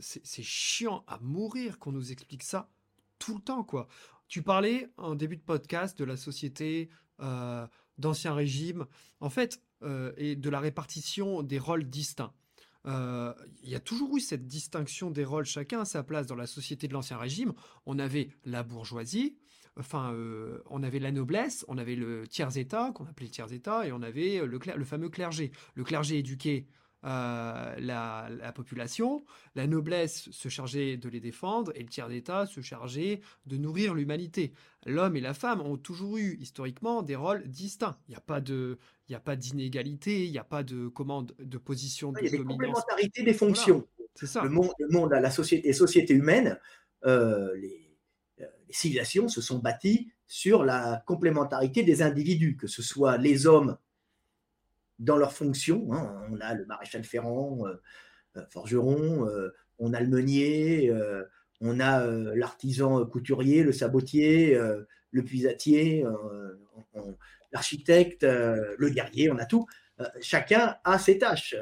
c'est 0.00 0.42
chiant 0.42 1.04
à 1.06 1.18
mourir 1.20 1.78
qu'on 1.78 1.92
nous 1.92 2.10
explique 2.12 2.42
ça 2.42 2.68
tout 3.20 3.36
le 3.36 3.40
temps, 3.40 3.62
quoi. 3.62 3.86
Tu 4.26 4.42
parlais 4.42 4.88
en 4.96 5.14
début 5.14 5.36
de 5.36 5.42
podcast 5.42 5.96
de 5.98 6.04
la 6.04 6.16
société 6.16 6.88
euh, 7.20 7.66
d'Ancien 7.98 8.34
Régime, 8.34 8.86
en 9.20 9.28
fait, 9.28 9.62
euh, 9.82 10.12
et 10.16 10.36
de 10.36 10.50
la 10.50 10.60
répartition 10.60 11.42
des 11.42 11.58
rôles 11.58 11.88
distincts. 11.88 12.32
Euh, 12.86 13.34
il 13.62 13.68
y 13.68 13.74
a 13.74 13.80
toujours 13.80 14.16
eu 14.16 14.20
cette 14.20 14.46
distinction 14.46 15.10
des 15.10 15.24
rôles, 15.24 15.44
chacun 15.44 15.80
à 15.80 15.84
sa 15.84 16.02
place 16.02 16.26
dans 16.26 16.34
la 16.34 16.46
société 16.46 16.88
de 16.88 16.94
l'Ancien 16.94 17.18
Régime. 17.18 17.52
On 17.86 17.98
avait 17.98 18.30
la 18.44 18.62
bourgeoisie, 18.62 19.36
enfin, 19.78 20.14
on 20.66 20.82
avait 20.82 20.98
la 20.98 21.12
noblesse, 21.12 21.64
on 21.68 21.78
avait 21.78 21.96
le 21.96 22.26
tiers-état, 22.26 22.92
qu'on 22.94 23.06
appelait 23.06 23.26
le 23.26 23.32
tiers-état, 23.32 23.86
et 23.86 23.92
on 23.92 24.02
avait 24.02 24.44
le, 24.44 24.58
le 24.76 24.84
fameux 24.84 25.08
clergé. 25.08 25.52
Le 25.74 25.84
clergé 25.84 26.18
éduqué 26.18 26.66
euh, 27.06 27.74
la, 27.78 28.52
population, 28.54 29.24
la 29.54 29.66
noblesse 29.66 30.28
se 30.30 30.48
chargeait 30.50 30.98
de 30.98 31.08
les 31.08 31.20
défendre 31.20 31.72
et 31.74 31.80
le 31.80 31.88
tiers 31.88 32.08
d'État 32.08 32.44
se 32.44 32.60
chargeait 32.60 33.20
de 33.46 33.56
nourrir 33.56 33.94
l'humanité. 33.94 34.52
L'homme 34.84 35.16
et 35.16 35.20
la 35.20 35.32
femme 35.32 35.62
ont 35.62 35.78
toujours 35.78 36.18
eu 36.18 36.36
historiquement 36.40 37.02
des 37.02 37.16
rôles 37.16 37.48
distincts. 37.48 37.96
Il 38.08 38.10
n'y 38.10 38.16
a 38.16 38.20
pas 38.20 38.42
de, 38.42 38.78
il 39.08 39.14
a 39.14 39.20
pas 39.20 39.36
d'inégalité, 39.36 40.26
il 40.26 40.30
n'y 40.30 40.38
a 40.38 40.44
pas 40.44 40.62
de 40.62 40.88
commande 40.88 41.34
de 41.38 41.58
position 41.58 42.12
de 42.12 42.18
Il 42.20 42.24
y 42.26 42.28
a 42.28 42.30
des 42.32 42.44
complémentarités 42.44 43.22
des 43.22 43.34
fonctions. 43.34 43.86
C'est 44.14 44.26
ça. 44.26 44.42
Le 44.42 44.50
monde, 44.50 44.70
le 44.78 44.88
monde, 44.88 45.12
la 45.12 45.30
société, 45.30 45.68
les 45.68 45.72
sociétés 45.72 46.14
humaines, 46.14 46.58
euh, 47.06 47.56
les, 47.56 47.89
euh, 47.89 47.89
les 48.68 48.74
civilisations 48.74 49.28
se 49.28 49.40
sont 49.40 49.58
bâties 49.58 50.10
sur 50.26 50.64
la 50.64 51.02
complémentarité 51.06 51.82
des 51.82 52.02
individus, 52.02 52.56
que 52.56 52.68
ce 52.68 52.82
soit 52.82 53.16
les 53.16 53.46
hommes 53.46 53.76
dans 55.00 55.16
leurs 55.16 55.32
fonctions. 55.32 55.92
Hein. 55.92 56.22
On 56.30 56.40
a 56.40 56.54
le 56.54 56.64
maréchal 56.66 57.02
Ferrand, 57.02 57.66
euh, 57.66 57.74
euh, 58.36 58.44
forgeron, 58.50 59.26
euh, 59.26 59.52
on 59.78 59.92
a 59.92 60.00
le 60.00 60.06
meunier, 60.06 60.92
on 61.62 61.80
a 61.80 62.06
l'artisan 62.06 63.04
couturier, 63.06 63.62
le 63.62 63.72
sabotier, 63.72 64.54
le 65.10 65.24
puisatier, 65.24 66.04
l'architecte, 67.50 68.24
le 68.24 68.88
guerrier, 68.90 69.30
on 69.30 69.38
a 69.38 69.46
tout. 69.46 69.66
chacun 70.20 70.76
a 70.84 70.98
ses 70.98 71.16
tâches. 71.16 71.56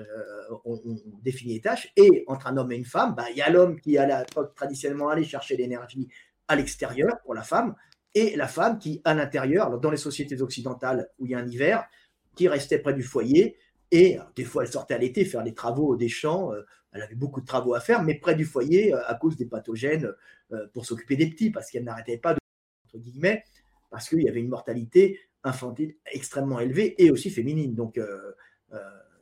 On, 0.65 0.81
définit 1.23 1.55
les 1.55 1.61
tâches. 1.61 1.93
Et 1.97 2.25
entre 2.27 2.49
un 2.49 2.57
homme 2.57 2.73
et 2.73 2.77
une 2.77 2.85
femme, 2.85 3.15
bah, 3.15 3.27
il 3.31 3.37
y 3.37 3.41
a 3.41 3.51
l'homme 3.51 3.81
qui, 3.81 3.97
à 3.99 4.25
traditionnellement, 4.57 5.11
allait 5.11 5.23
chercher 5.23 5.57
l'énergie 5.57 6.09
à 6.49 6.57
l'extérieur 6.57 7.21
pour 7.25 7.35
la 7.35 7.43
femme, 7.43 7.75
et 8.15 8.37
la 8.37 8.49
femme 8.49 8.79
qui, 8.79 9.01
à 9.05 9.15
l'intérieur, 9.15 9.79
dans 9.79 9.91
les 9.91 9.97
sociétés 9.97 10.41
occidentales 10.43 11.09
où 11.19 11.27
il 11.27 11.33
y 11.33 11.35
a 11.35 11.39
un 11.39 11.47
hiver, 11.47 11.87
qui 12.35 12.49
restait 12.49 12.79
près 12.79 12.95
du 12.95 13.03
foyer. 13.03 13.57
Et 13.91 14.19
des 14.37 14.45
fois, 14.45 14.63
elle 14.63 14.73
sortait 14.73 14.95
à 14.95 14.99
l'été 14.99 15.25
faire 15.25 15.43
les 15.43 15.55
travaux 15.55 15.97
des 15.97 16.09
champs. 16.09 16.53
Euh, 16.53 16.63
elle 16.93 17.03
avait 17.03 17.15
beaucoup 17.15 17.41
de 17.41 17.47
travaux 17.47 17.75
à 17.75 17.81
faire, 17.81 18.03
mais 18.03 18.15
près 18.15 18.35
du 18.35 18.45
foyer 18.45 18.95
euh, 18.95 19.07
à 19.07 19.15
cause 19.15 19.37
des 19.37 19.47
pathogènes 19.47 20.13
euh, 20.53 20.67
pour 20.73 20.87
s'occuper 20.87 21.17
des 21.17 21.29
petits, 21.29 21.51
parce 21.51 21.71
qu'elle 21.71 21.85
n'arrêtait 21.85 22.19
pas 22.19 22.35
de, 22.35 22.39
entre 22.87 22.99
guillemets, 22.99 23.45
parce 23.91 24.09
qu'il 24.09 24.23
y 24.23 24.29
avait 24.29 24.41
une 24.41 24.49
mortalité 24.49 25.21
infantile 25.45 25.97
extrêmement 26.13 26.61
élevée 26.61 26.95
et 27.03 27.11
aussi 27.11 27.31
féminine. 27.31 27.75
Donc, 27.75 28.01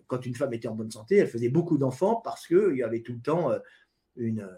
quand 0.06 0.24
une 0.24 0.34
femme 0.34 0.54
était 0.54 0.66
en 0.66 0.74
bonne 0.74 0.90
santé, 0.90 1.16
elle 1.16 1.28
faisait 1.28 1.50
beaucoup 1.50 1.78
d'enfants 1.78 2.20
parce 2.24 2.46
qu'il 2.46 2.76
y 2.76 2.82
avait 2.82 3.02
tout 3.02 3.12
le 3.12 3.20
temps 3.20 3.50
une, 4.16 4.48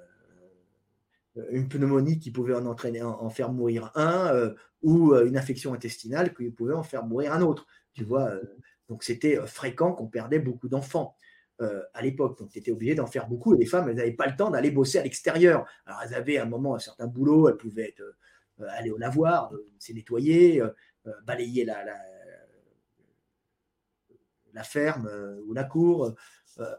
une 1.51 1.69
pneumonie 1.69 2.19
qui 2.19 2.31
pouvait 2.31 2.55
en, 2.55 2.67
entraîner, 2.67 3.03
en, 3.03 3.31
faire 3.31 3.53
mourir 3.53 3.93
un, 3.95 4.53
ou 4.83 5.15
une 5.15 5.37
infection 5.37 5.75
intestinale 5.75 6.35
qui 6.35 6.51
pouvait 6.51 6.75
en 6.75 6.83
faire 6.83 7.05
mourir 7.05 7.33
un 7.33 7.43
autre. 7.43 7.67
Tu 7.99 8.05
vois, 8.05 8.31
euh, 8.31 8.43
donc 8.89 9.03
c'était 9.03 9.39
euh, 9.39 9.47
fréquent 9.47 9.93
qu'on 9.93 10.07
perdait 10.07 10.39
beaucoup 10.39 10.69
d'enfants. 10.69 11.17
Euh, 11.61 11.83
à 11.93 12.03
l'époque. 12.03 12.39
Donc, 12.39 12.51
tu 12.51 12.61
étais 12.61 12.71
obligé 12.71 12.95
d'en 12.95 13.09
faire 13.09 13.27
beaucoup. 13.27 13.53
Et 13.53 13.59
les 13.59 13.67
femmes, 13.67 13.89
elles 13.89 13.97
n'avaient 13.97 14.13
pas 14.13 14.29
le 14.29 14.37
temps 14.37 14.49
d'aller 14.49 14.71
bosser 14.71 15.01
à 15.01 15.03
l'extérieur. 15.03 15.67
Alors, 15.87 16.01
elles 16.05 16.15
avaient 16.15 16.37
à 16.37 16.45
un 16.45 16.47
moment 16.47 16.77
un 16.77 16.79
certain 16.79 17.09
boulot. 17.09 17.49
Elles 17.49 17.57
pouvaient 17.57 17.97
aller 18.61 18.93
au 18.93 18.97
lavoir, 18.97 19.51
se 19.81 19.93
nettoyer, 19.93 20.63
balayer 21.25 21.65
la, 21.65 21.85
la, 24.53 24.63
ferme 24.63 25.11
ou 25.49 25.53
la 25.53 25.65
cour, 25.65 26.15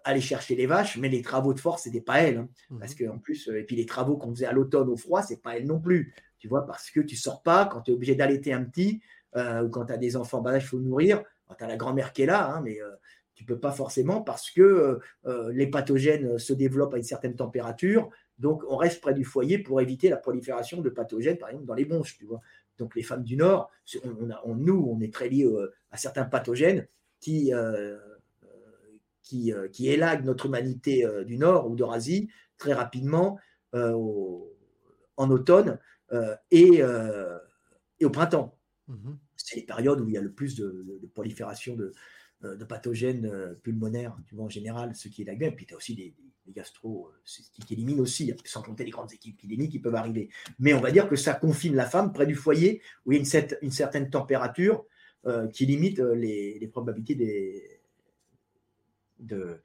aller 0.03 0.21
chercher 0.21 0.55
les 0.55 0.65
vaches. 0.65 0.97
Mais 0.97 1.09
les 1.09 1.21
travaux 1.21 1.53
de 1.53 1.59
force, 1.59 1.83
ce 1.83 1.89
n'était 1.89 2.01
pas 2.01 2.21
elles. 2.21 2.37
Hein. 2.37 2.49
Mmh 2.69 2.79
parce 2.79 2.95
que, 2.95 3.05
en 3.05 3.17
plus, 3.17 3.47
et 3.47 3.63
puis 3.63 3.75
les 3.75 3.85
travaux 3.85 4.17
qu'on 4.17 4.31
faisait 4.31 4.45
à 4.45 4.51
l'automne 4.51 4.89
au 4.89 4.97
froid, 4.97 5.21
c'est 5.21 5.41
pas 5.41 5.57
elles 5.57 5.65
non 5.65 5.79
plus. 5.79 6.13
Tu 6.39 6.47
vois, 6.47 6.65
parce 6.65 6.89
que 6.89 7.01
tu 7.01 7.15
sors 7.15 7.43
pas 7.43 7.65
quand 7.65 7.81
tu 7.81 7.91
es 7.91 7.93
obligé 7.93 8.15
d'allaiter 8.15 8.53
un 8.53 8.63
petit. 8.63 9.01
Euh, 9.35 9.63
ou 9.63 9.69
quand 9.69 9.85
tu 9.85 9.93
as 9.93 9.97
des 9.97 10.15
enfants, 10.15 10.41
bah 10.41 10.57
il 10.57 10.61
faut 10.61 10.79
nourrir. 10.79 11.23
Tu 11.57 11.63
as 11.63 11.67
la 11.67 11.77
grand-mère 11.77 12.13
qui 12.13 12.23
est 12.23 12.25
là, 12.25 12.51
hein, 12.51 12.61
mais 12.63 12.81
euh, 12.81 12.89
tu 13.35 13.43
peux 13.43 13.59
pas 13.59 13.71
forcément 13.71 14.21
parce 14.21 14.51
que 14.51 14.99
euh, 15.25 15.51
les 15.53 15.67
pathogènes 15.67 16.37
se 16.37 16.53
développent 16.53 16.93
à 16.93 16.97
une 16.97 17.03
certaine 17.03 17.35
température. 17.35 18.09
Donc, 18.37 18.63
on 18.69 18.77
reste 18.77 19.01
près 19.01 19.13
du 19.13 19.25
foyer 19.25 19.59
pour 19.59 19.81
éviter 19.81 20.09
la 20.09 20.17
prolifération 20.17 20.81
de 20.81 20.89
pathogènes, 20.89 21.37
par 21.37 21.49
exemple, 21.49 21.67
dans 21.67 21.73
les 21.73 21.85
bronches. 21.85 22.17
Tu 22.17 22.25
vois. 22.25 22.41
Donc, 22.77 22.95
les 22.95 23.03
femmes 23.03 23.23
du 23.23 23.35
Nord, 23.35 23.69
on, 24.45 24.55
nous, 24.55 24.87
on 24.89 25.01
est 25.01 25.13
très 25.13 25.27
liés 25.27 25.49
à 25.91 25.97
certains 25.97 26.23
pathogènes 26.23 26.87
qui, 27.19 27.51
qui, 29.29 29.53
qui 29.71 29.89
élague 29.89 30.25
notre 30.25 30.47
humanité 30.47 31.07
du 31.25 31.37
Nord 31.37 31.69
ou 31.69 31.75
d'Eurasie 31.75 32.29
très 32.57 32.73
rapidement 32.73 33.39
en 33.73 35.29
automne 35.29 35.77
et, 36.51 36.81
et, 37.99 38.05
au 38.05 38.09
printemps. 38.09 38.57
Mmh 38.87 39.13
C'est 39.37 39.57
les 39.57 39.63
périodes 39.63 40.01
où 40.01 40.07
il 40.07 40.13
y 40.13 40.17
a 40.17 40.21
le 40.21 40.31
plus 40.31 40.55
de, 40.55 40.99
prolifération 41.13 41.75
de, 41.75 41.93
de, 42.41 42.65
pathogènes 42.65 43.55
pulmonaires, 43.61 44.17
tu 44.25 44.35
vois, 44.35 44.45
en 44.45 44.49
général, 44.49 44.95
ce 44.95 45.07
qui 45.07 45.21
est 45.21 45.25
la 45.25 45.33
Et 45.33 45.51
puis 45.51 45.67
tu 45.67 45.75
as 45.75 45.77
aussi 45.77 45.95
des, 45.95 46.15
des 46.45 46.53
gastro 46.53 47.11
qui 47.23 47.73
éliminent 47.73 48.01
aussi, 48.01 48.33
sans 48.45 48.63
compter 48.63 48.83
les 48.83 48.91
grandes 48.91 49.13
équipes 49.13 49.35
épidémiques 49.35 49.71
qui 49.71 49.79
peuvent 49.79 49.95
arriver. 49.95 50.29
Mais 50.57 50.73
on 50.73 50.81
va 50.81 50.91
dire 50.91 51.07
que 51.07 51.15
ça 51.15 51.35
confine 51.35 51.75
la 51.75 51.85
femme 51.85 52.11
près 52.11 52.25
du 52.25 52.35
foyer 52.35 52.81
où 53.05 53.11
il 53.11 53.15
y 53.15 53.19
a 53.19 53.39
une, 53.39 53.57
une 53.61 53.71
certaine 53.71 54.09
température 54.09 54.85
qui 55.53 55.65
limite 55.65 55.99
les, 55.99 56.67
probabilités 56.71 57.15
des, 57.15 57.78
de, 59.19 59.61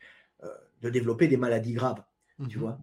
de 0.82 0.90
développer 0.90 1.28
des 1.28 1.36
maladies 1.36 1.72
graves. 1.72 2.02
Tu 2.48 2.58
mmh 2.58 2.60
vois 2.60 2.78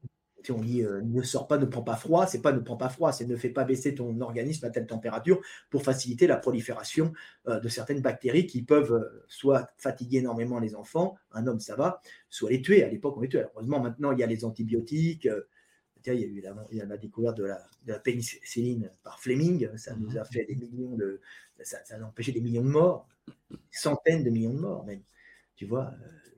on 0.50 0.60
dit 0.60 0.82
euh, 0.82 1.02
ne 1.04 1.22
sort 1.22 1.48
pas, 1.48 1.58
ne 1.58 1.66
prends 1.66 1.84
pas 1.84 1.96
froid, 1.96 2.26
c'est 2.26 2.42
pas 2.42 2.52
ne 2.52 2.60
prends 2.60 2.78
pas 2.78 2.90
froid, 2.90 3.12
c'est 3.12 3.28
ne 3.28 3.36
fais 3.36 3.50
pas 3.50 3.64
baisser 3.64 3.94
ton 3.94 4.20
organisme 4.22 4.66
à 4.66 4.70
telle 4.72 4.88
température 4.88 5.40
pour 5.70 5.84
faciliter 5.84 6.26
la 6.26 6.38
prolifération 6.38 7.14
euh, 7.48 7.60
de 7.60 7.70
certaines 7.70 8.02
bactéries 8.02 8.48
qui 8.48 8.64
peuvent 8.64 8.94
euh, 8.94 9.24
soit 9.28 9.68
fatiguer 9.78 10.18
énormément 10.20 10.60
les 10.60 10.74
enfants, 10.76 11.18
un 11.32 11.46
homme 11.46 11.60
ça 11.60 11.76
va, 11.76 12.02
soit 12.30 12.50
les 12.50 12.62
tuer. 12.62 12.84
À 12.84 12.90
l'époque, 12.90 13.16
on 13.18 13.22
les 13.22 13.30
tuait. 13.30 13.46
Heureusement, 13.54 13.80
maintenant, 13.80 14.12
il 14.12 14.20
y 14.20 14.24
a 14.24 14.28
les 14.28 14.44
antibiotiques. 14.44 15.28
il 16.06 16.14
y 16.14 16.24
a 16.24 16.28
eu 16.28 16.42
la, 16.88 16.98
découverte 16.98 17.38
de 17.38 17.44
la, 17.86 18.00
pénicilline 18.00 18.90
par 19.04 19.20
Fleming, 19.20 19.70
ça 19.78 19.96
nous 19.96 20.18
a 20.18 20.22
mmh. 20.22 20.26
fait 20.26 20.46
des 20.46 20.56
millions 20.56 20.96
de. 20.96 21.22
Ça, 21.64 21.78
a 21.92 22.02
empêché 22.02 22.32
des 22.32 22.42
millions 22.42 22.64
de 22.64 22.70
morts, 22.70 23.08
centaines 23.70 24.24
de 24.24 24.32
millions 24.32 24.54
de 24.54 24.60
morts 24.60 24.84
même. 24.86 25.04
Tu 25.56 25.68
vois, 25.68 25.94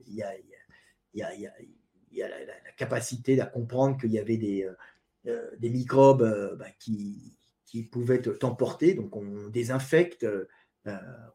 il 0.06 0.14
y 0.14 1.22
a, 1.22 2.28
la, 2.28 2.72
capacité 2.76 3.40
à 3.40 3.46
comprendre 3.46 3.98
qu'il 3.98 4.12
y 4.12 4.18
avait 4.18 4.36
des, 4.36 4.64
euh, 4.64 4.74
euh, 5.26 5.70
microbes 5.70 6.22
euh, 6.22 6.56
bah, 6.56 6.66
qui, 6.78 7.38
pouvaient 7.90 8.22
t'emporter. 8.22 8.94
Donc 8.94 9.16
on 9.16 9.48
désinfecte, 9.48 10.24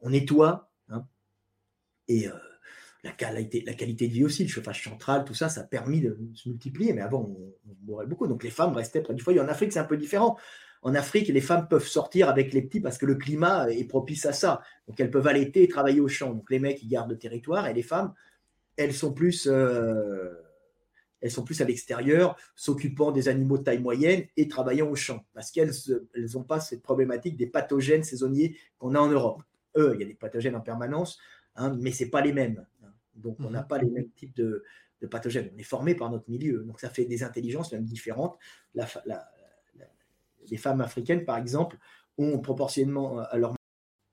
on 0.01 0.09
nettoie. 0.09 0.71
Hein. 0.87 1.05
et 2.07 2.29
la 3.03 3.11
qualité, 3.11 3.61
de 4.07 4.13
vie 4.13 4.23
aussi, 4.23 4.43
le 4.43 4.49
chauffage 4.49 4.81
central, 4.81 5.25
tout 5.25 5.33
ça, 5.33 5.49
ça 5.49 5.61
a 5.61 5.63
permis 5.65 5.99
de 5.99 6.17
se 6.33 6.47
multiplier. 6.47 6.93
Mais 6.93 7.01
avant, 7.01 7.29
on, 7.29 7.75
mourait 7.85 8.05
beaucoup. 8.05 8.25
Donc 8.25 8.45
les 8.45 8.51
femmes 8.51 8.73
restaient 8.73 9.01
près 9.01 9.13
du 9.13 9.21
foyer. 9.21 9.41
En 9.41 9.49
Afrique, 9.49 9.73
c'est 9.73 9.79
un 9.79 9.83
peu 9.83 9.97
différent. 9.97 10.37
En 10.81 10.95
Afrique, 10.95 11.27
les 11.27 11.41
femmes 11.41 11.67
peuvent 11.67 11.87
sortir 11.87 12.29
avec 12.29 12.53
les 12.53 12.61
petits 12.61 12.79
parce 12.79 12.97
que 12.97 13.05
le 13.05 13.15
climat 13.15 13.69
est 13.69 13.83
propice 13.83 14.25
à 14.25 14.31
ça. 14.31 14.61
Donc 14.87 14.99
elles 14.99 15.11
peuvent 15.11 15.27
allaiter 15.27 15.63
et 15.63 15.67
travailler 15.67 15.99
au 15.99 16.07
champ. 16.07 16.33
Donc 16.33 16.49
les 16.49 16.59
mecs, 16.59 16.81
ils 16.81 16.87
gardent 16.87 17.11
le 17.11 17.17
territoire 17.17 17.67
et 17.67 17.73
les 17.73 17.83
femmes, 17.83 18.13
elles 18.79 18.93
sont 18.93 19.13
plus 19.13 19.47
elles 21.21 21.31
sont 21.31 21.43
plus 21.43 21.61
à 21.61 21.65
l'extérieur, 21.65 22.37
s'occupant 22.55 23.11
des 23.11 23.27
animaux 23.27 23.57
de 23.57 23.63
taille 23.63 23.81
moyenne 23.81 24.25
et 24.37 24.47
travaillant 24.47 24.89
au 24.89 24.95
champ, 24.95 25.25
parce 25.33 25.51
qu'elles 25.51 25.71
n'ont 26.33 26.43
pas 26.43 26.59
cette 26.59 26.81
problématique 26.81 27.35
des 27.35 27.47
pathogènes 27.47 28.03
saisonniers 28.03 28.57
qu'on 28.77 28.95
a 28.95 28.99
en 28.99 29.09
Europe. 29.09 29.43
Eux, 29.75 29.91
il 29.95 30.01
y 30.01 30.03
a 30.03 30.07
des 30.07 30.15
pathogènes 30.15 30.55
en 30.55 30.61
permanence, 30.61 31.19
hein, 31.55 31.77
mais 31.79 31.91
ce 31.91 32.03
n'est 32.03 32.09
pas 32.09 32.21
les 32.21 32.33
mêmes. 32.33 32.65
Donc, 33.15 33.37
on 33.39 33.49
n'a 33.49 33.61
mhm. 33.61 33.67
pas 33.67 33.77
les 33.79 33.89
mêmes 33.89 34.09
types 34.11 34.35
de, 34.35 34.63
pathogènes. 35.11 35.51
On 35.55 35.57
est 35.57 35.63
formé 35.63 35.95
par 35.95 36.09
notre 36.09 36.29
milieu, 36.29 36.63
donc 36.63 36.79
ça 36.79 36.89
fait 36.89 37.05
des 37.05 37.23
intelligences 37.23 37.71
même 37.71 37.85
différentes. 37.85 38.37
les 40.49 40.57
femmes 40.57 40.81
africaines, 40.81 41.25
par 41.25 41.37
exemple, 41.37 41.77
ont 42.17 42.39
proportionnellement 42.39 43.19
à 43.19 43.37
leurs 43.37 43.55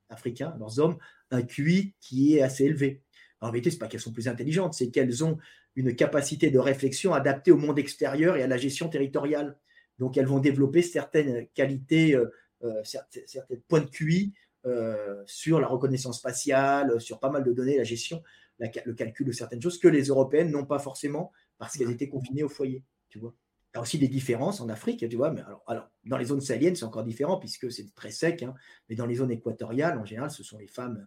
africains, 0.08 0.54
leurs 0.58 0.78
hommes, 0.78 0.96
un 1.30 1.42
QI 1.42 1.94
qui 2.00 2.36
est 2.36 2.42
assez 2.42 2.64
élevé. 2.64 3.02
En 3.40 3.50
vérité, 3.50 3.70
ce 3.70 3.76
n'est 3.76 3.80
pas 3.80 3.88
qu'elles 3.88 4.00
sont 4.00 4.12
plus 4.12 4.28
intelligentes, 4.28 4.74
c'est 4.74 4.90
qu'elles 4.90 5.24
ont 5.24 5.38
une 5.74 5.94
capacité 5.94 6.50
de 6.50 6.58
réflexion 6.58 7.12
adaptée 7.12 7.52
au 7.52 7.58
monde 7.58 7.78
extérieur 7.78 8.36
et 8.36 8.42
à 8.42 8.46
la 8.46 8.56
gestion 8.56 8.88
territoriale. 8.88 9.58
Donc, 9.98 10.16
elles 10.16 10.26
vont 10.26 10.38
développer 10.38 10.82
certaines 10.82 11.46
qualités, 11.48 12.14
euh, 12.14 12.30
euh, 12.64 12.82
certains 12.84 13.44
points 13.68 13.80
de 13.80 13.90
QI 13.90 14.32
euh, 14.64 15.22
sur 15.26 15.60
la 15.60 15.66
reconnaissance 15.66 16.20
faciale, 16.20 17.00
sur 17.00 17.20
pas 17.20 17.30
mal 17.30 17.44
de 17.44 17.52
données, 17.52 17.76
la 17.76 17.84
gestion, 17.84 18.22
le 18.58 18.94
calcul 18.94 19.26
de 19.26 19.32
certaines 19.32 19.60
choses 19.60 19.78
que 19.78 19.88
les 19.88 20.04
Européennes 20.04 20.50
n'ont 20.50 20.64
pas 20.64 20.78
forcément 20.78 21.30
parce 21.58 21.76
qu'elles 21.76 21.90
étaient 21.90 22.08
confinées 22.08 22.42
au 22.42 22.48
foyer. 22.48 22.82
Tu 23.10 23.18
vois. 23.18 23.34
Il 23.74 23.76
y 23.76 23.78
a 23.78 23.82
aussi 23.82 23.98
des 23.98 24.08
différences 24.08 24.62
en 24.62 24.70
Afrique, 24.70 25.06
tu 25.06 25.16
vois, 25.16 25.30
mais 25.30 25.42
alors, 25.42 25.62
alors 25.66 25.90
dans 26.04 26.16
les 26.16 26.24
zones 26.24 26.40
sahéliennes, 26.40 26.76
c'est 26.76 26.86
encore 26.86 27.04
différent 27.04 27.36
puisque 27.36 27.70
c'est 27.70 27.94
très 27.94 28.10
sec, 28.10 28.42
hein, 28.42 28.54
mais 28.88 28.96
dans 28.96 29.04
les 29.04 29.16
zones 29.16 29.30
équatoriales, 29.30 29.98
en 29.98 30.06
général, 30.06 30.30
ce 30.30 30.42
sont 30.42 30.56
les 30.56 30.66
femmes 30.66 31.06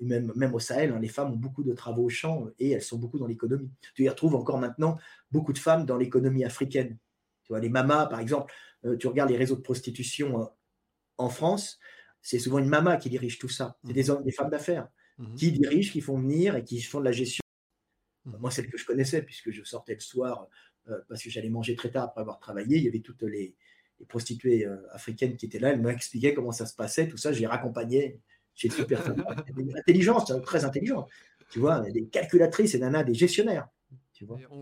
même, 0.00 0.32
même 0.34 0.54
au 0.54 0.58
Sahel, 0.58 0.92
hein, 0.92 0.98
les 1.00 1.08
femmes 1.08 1.32
ont 1.32 1.36
beaucoup 1.36 1.62
de 1.62 1.72
travaux 1.72 2.04
au 2.04 2.08
champ 2.08 2.46
et 2.58 2.70
elles 2.70 2.82
sont 2.82 2.98
beaucoup 2.98 3.18
dans 3.18 3.26
l'économie. 3.26 3.70
Tu 3.94 4.04
y 4.04 4.08
retrouves 4.08 4.34
encore 4.34 4.58
maintenant 4.58 4.98
beaucoup 5.30 5.52
de 5.52 5.58
femmes 5.58 5.84
dans 5.84 5.96
l'économie 5.96 6.44
africaine. 6.44 6.98
Tu 7.44 7.48
vois, 7.48 7.60
les 7.60 7.68
mamas, 7.68 8.06
par 8.06 8.20
exemple, 8.20 8.52
euh, 8.84 8.96
tu 8.96 9.06
regardes 9.06 9.30
les 9.30 9.36
réseaux 9.36 9.56
de 9.56 9.60
prostitution 9.60 10.42
euh, 10.42 10.46
en 11.18 11.28
France, 11.28 11.78
c'est 12.22 12.38
souvent 12.38 12.58
une 12.58 12.68
mama 12.68 12.96
qui 12.96 13.10
dirige 13.10 13.38
tout 13.38 13.48
ça. 13.48 13.76
C'est 13.84 13.92
des, 13.92 14.10
hommes, 14.10 14.24
des 14.24 14.32
femmes 14.32 14.50
d'affaires 14.50 14.88
mmh 15.18 15.34
qui 15.34 15.52
dirigent, 15.52 15.92
qui 15.92 16.00
font 16.00 16.18
venir 16.18 16.56
et 16.56 16.64
qui 16.64 16.80
font 16.80 17.00
de 17.00 17.04
la 17.04 17.12
gestion. 17.12 17.42
Mmh 18.24 18.36
Moi, 18.38 18.50
celle 18.50 18.70
que 18.70 18.78
je 18.78 18.86
connaissais, 18.86 19.22
puisque 19.22 19.50
je 19.50 19.62
sortais 19.64 19.94
le 19.94 20.00
soir 20.00 20.48
euh, 20.88 20.98
parce 21.08 21.22
que 21.22 21.28
j'allais 21.28 21.50
manger 21.50 21.76
très 21.76 21.90
tard 21.90 22.04
après 22.04 22.22
avoir 22.22 22.38
travaillé, 22.38 22.78
il 22.78 22.84
y 22.84 22.88
avait 22.88 23.00
toutes 23.00 23.22
les, 23.22 23.54
prostituées 24.08 24.66
africaines 24.92 25.36
qui 25.36 25.44
étaient 25.44 25.58
là. 25.58 25.72
Elles 25.72 25.80
m'expliquaient 25.82 26.32
comment 26.32 26.52
ça 26.52 26.64
se 26.64 26.74
passait, 26.74 27.06
tout 27.06 27.18
ça. 27.18 27.34
Je 27.34 27.40
les 27.40 27.46
raccompagnais 27.46 28.18
j'ai 28.60 28.68
super 28.68 29.02
intelligence, 29.76 30.32
très 30.44 30.64
intelligent. 30.64 31.06
Tu 31.50 31.58
vois, 31.58 31.80
des 31.80 32.06
calculatrices 32.06 32.74
et 32.74 32.78
nana, 32.78 33.02
des 33.02 33.14
gestionnaires. 33.14 33.68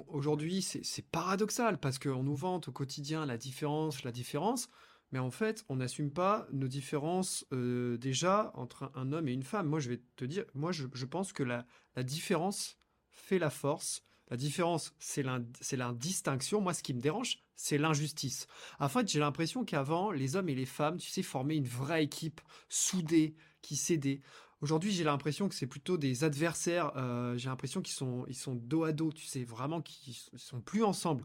Aujourd'hui, 0.06 0.62
c'est 0.62 1.04
paradoxal 1.10 1.78
parce 1.78 1.98
qu'on 1.98 2.22
nous 2.22 2.36
vante 2.36 2.68
au 2.68 2.72
quotidien 2.72 3.26
la 3.26 3.36
différence, 3.36 4.04
la 4.04 4.12
différence, 4.12 4.68
mais 5.10 5.18
en 5.18 5.32
fait, 5.32 5.64
on 5.68 5.76
n'assume 5.76 6.12
pas 6.12 6.46
nos 6.52 6.68
différences 6.68 7.44
euh, 7.52 7.96
déjà 7.96 8.52
entre 8.54 8.92
un, 8.94 9.12
homme 9.12 9.26
et 9.26 9.32
une 9.32 9.42
femme. 9.42 9.66
Moi, 9.66 9.80
je 9.80 9.88
vais 9.88 10.00
te 10.16 10.24
dire, 10.24 10.44
moi, 10.54 10.70
je, 10.70 10.84
pense 11.06 11.32
que 11.32 11.42
la, 11.42 11.66
la, 11.96 12.02
différence 12.04 12.76
fait 13.10 13.38
la 13.38 13.50
force. 13.50 14.04
La 14.30 14.36
différence, 14.36 14.94
c'est 15.00 15.22
l'indistinction. 15.22 16.60
Moi, 16.60 16.74
ce 16.74 16.82
qui 16.82 16.94
me 16.94 17.00
dérange, 17.00 17.38
c'est 17.56 17.78
l'injustice. 17.78 18.46
En 18.78 18.88
fait, 18.88 19.08
j'ai 19.08 19.18
l'impression 19.18 19.64
qu'avant, 19.64 20.12
les 20.12 20.36
hommes 20.36 20.50
et 20.50 20.54
les 20.54 20.66
femmes, 20.66 20.98
tu 20.98 21.10
sais, 21.10 21.22
formaient 21.22 21.56
une 21.56 21.66
vraie 21.66 22.04
équipe 22.04 22.40
soudée, 22.68 23.34
qui 23.62 23.76
cédaient. 23.76 24.20
Aujourd'hui, 24.60 24.90
j'ai 24.90 25.04
l'impression 25.04 25.48
que 25.48 25.54
c'est 25.54 25.68
plutôt 25.68 25.98
des 25.98 26.24
adversaires. 26.24 26.92
Euh, 26.96 27.36
j'ai 27.36 27.48
l'impression 27.48 27.80
qu'ils 27.80 27.94
sont, 27.94 28.24
ils 28.26 28.34
sont 28.34 28.54
dos 28.56 28.82
à 28.84 28.92
dos, 28.92 29.12
tu 29.12 29.24
sais, 29.24 29.44
vraiment 29.44 29.80
qu'ils 29.80 30.16
sont 30.36 30.60
plus 30.60 30.82
ensemble. 30.82 31.24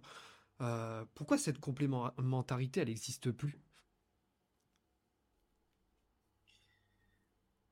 Euh, 0.61 1.03
pourquoi 1.15 1.37
cette 1.39 1.59
complémentarité, 1.59 2.81
elle 2.81 2.89
n'existe 2.89 3.31
plus? 3.31 3.59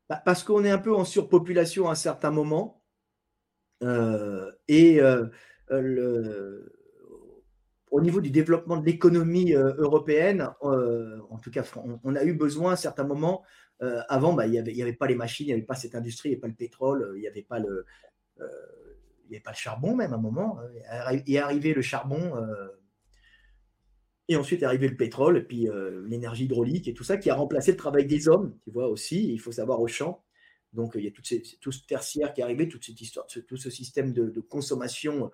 Bah, 0.10 0.22
Parce 0.26 0.44
qu'on 0.44 0.64
est 0.66 0.72
un 0.72 0.80
peu 0.80 0.96
en 0.96 1.06
surpopulation 1.06 1.90
à 1.90 1.92
un 1.92 1.96
certain 1.96 2.32
moment. 2.32 2.82
Euh, 3.84 4.52
et 4.68 5.00
au 7.92 8.02
niveau 8.02 8.20
du 8.20 8.32
développement 8.32 8.78
de 8.78 8.86
l'économie 8.86 9.54
européenne, 9.54 10.50
en 10.62 11.38
tout 11.38 11.52
cas, 11.52 11.64
on, 11.76 12.00
on, 12.04 12.16
a 12.16 12.24
eu 12.24 12.34
besoin 12.34 12.72
à 12.72 12.74
un 12.74 12.78
certain 12.78 13.04
moment 13.04 13.44
euh, 13.82 14.02
avant, 14.10 14.34
bah, 14.34 14.46
il 14.46 14.52
n'y 14.52 14.60
avait, 14.60 14.80
avait, 14.82 14.94
pas 14.94 15.08
les 15.08 15.16
machines, 15.16 15.46
il 15.46 15.50
n'y 15.50 15.54
avait 15.54 15.62
pas 15.64 15.76
cette 15.76 15.96
industrie, 15.96 16.30
il 16.30 16.32
n'y 16.34 16.36
avait 16.36 16.42
pas 16.42 16.48
le 16.48 16.54
pétrole, 16.54 17.04
euh, 17.04 17.18
il 17.18 17.22
n'y 17.22 17.28
avait, 17.28 17.42
pas 17.42 17.60
le, 17.60 17.86
euh, 18.40 18.48
avait 19.30 19.40
pas 19.40 19.52
le 19.52 19.56
charbon 19.56 19.96
même 19.96 20.14
à 20.14 20.18
un 20.18 20.20
moment. 20.20 20.60
Et 21.26 21.40
arrivé 21.40 21.74
le 21.74 21.82
charbon, 21.82 22.34
et 24.28 24.36
ensuite 24.36 24.62
est 24.62 24.66
arrivé 24.66 24.88
le 24.88 24.96
pétrole, 24.96 25.38
et 25.38 25.42
puis 25.42 25.68
l'énergie 26.06 26.46
hydraulique 26.46 26.88
et 26.88 26.94
tout 26.94 27.04
ça 27.04 27.18
qui 27.18 27.30
a 27.30 27.36
remplacé 27.36 27.72
le 27.72 27.78
travail 27.78 28.06
des 28.06 28.28
hommes, 28.28 28.58
tu 28.64 28.72
vois 28.72 28.88
aussi, 28.88 29.34
il 29.34 29.40
faut 29.40 29.52
savoir 29.52 29.82
au 29.82 29.88
champ. 29.88 30.24
Donc 30.74 30.94
il 30.96 31.04
y 31.04 31.08
a 31.08 31.12
tout, 31.12 31.24
ces, 31.24 31.42
tout 31.60 31.72
ce 31.72 31.86
tertiaire 31.86 32.34
qui 32.34 32.42
est 32.42 32.44
arrivé, 32.44 32.70
toute 32.70 32.86
cette 32.86 33.02
histoire, 33.02 33.26
tout 33.26 33.58
ce 33.58 33.70
système 33.70 34.14
de, 34.14 34.40
consommation 34.42 35.32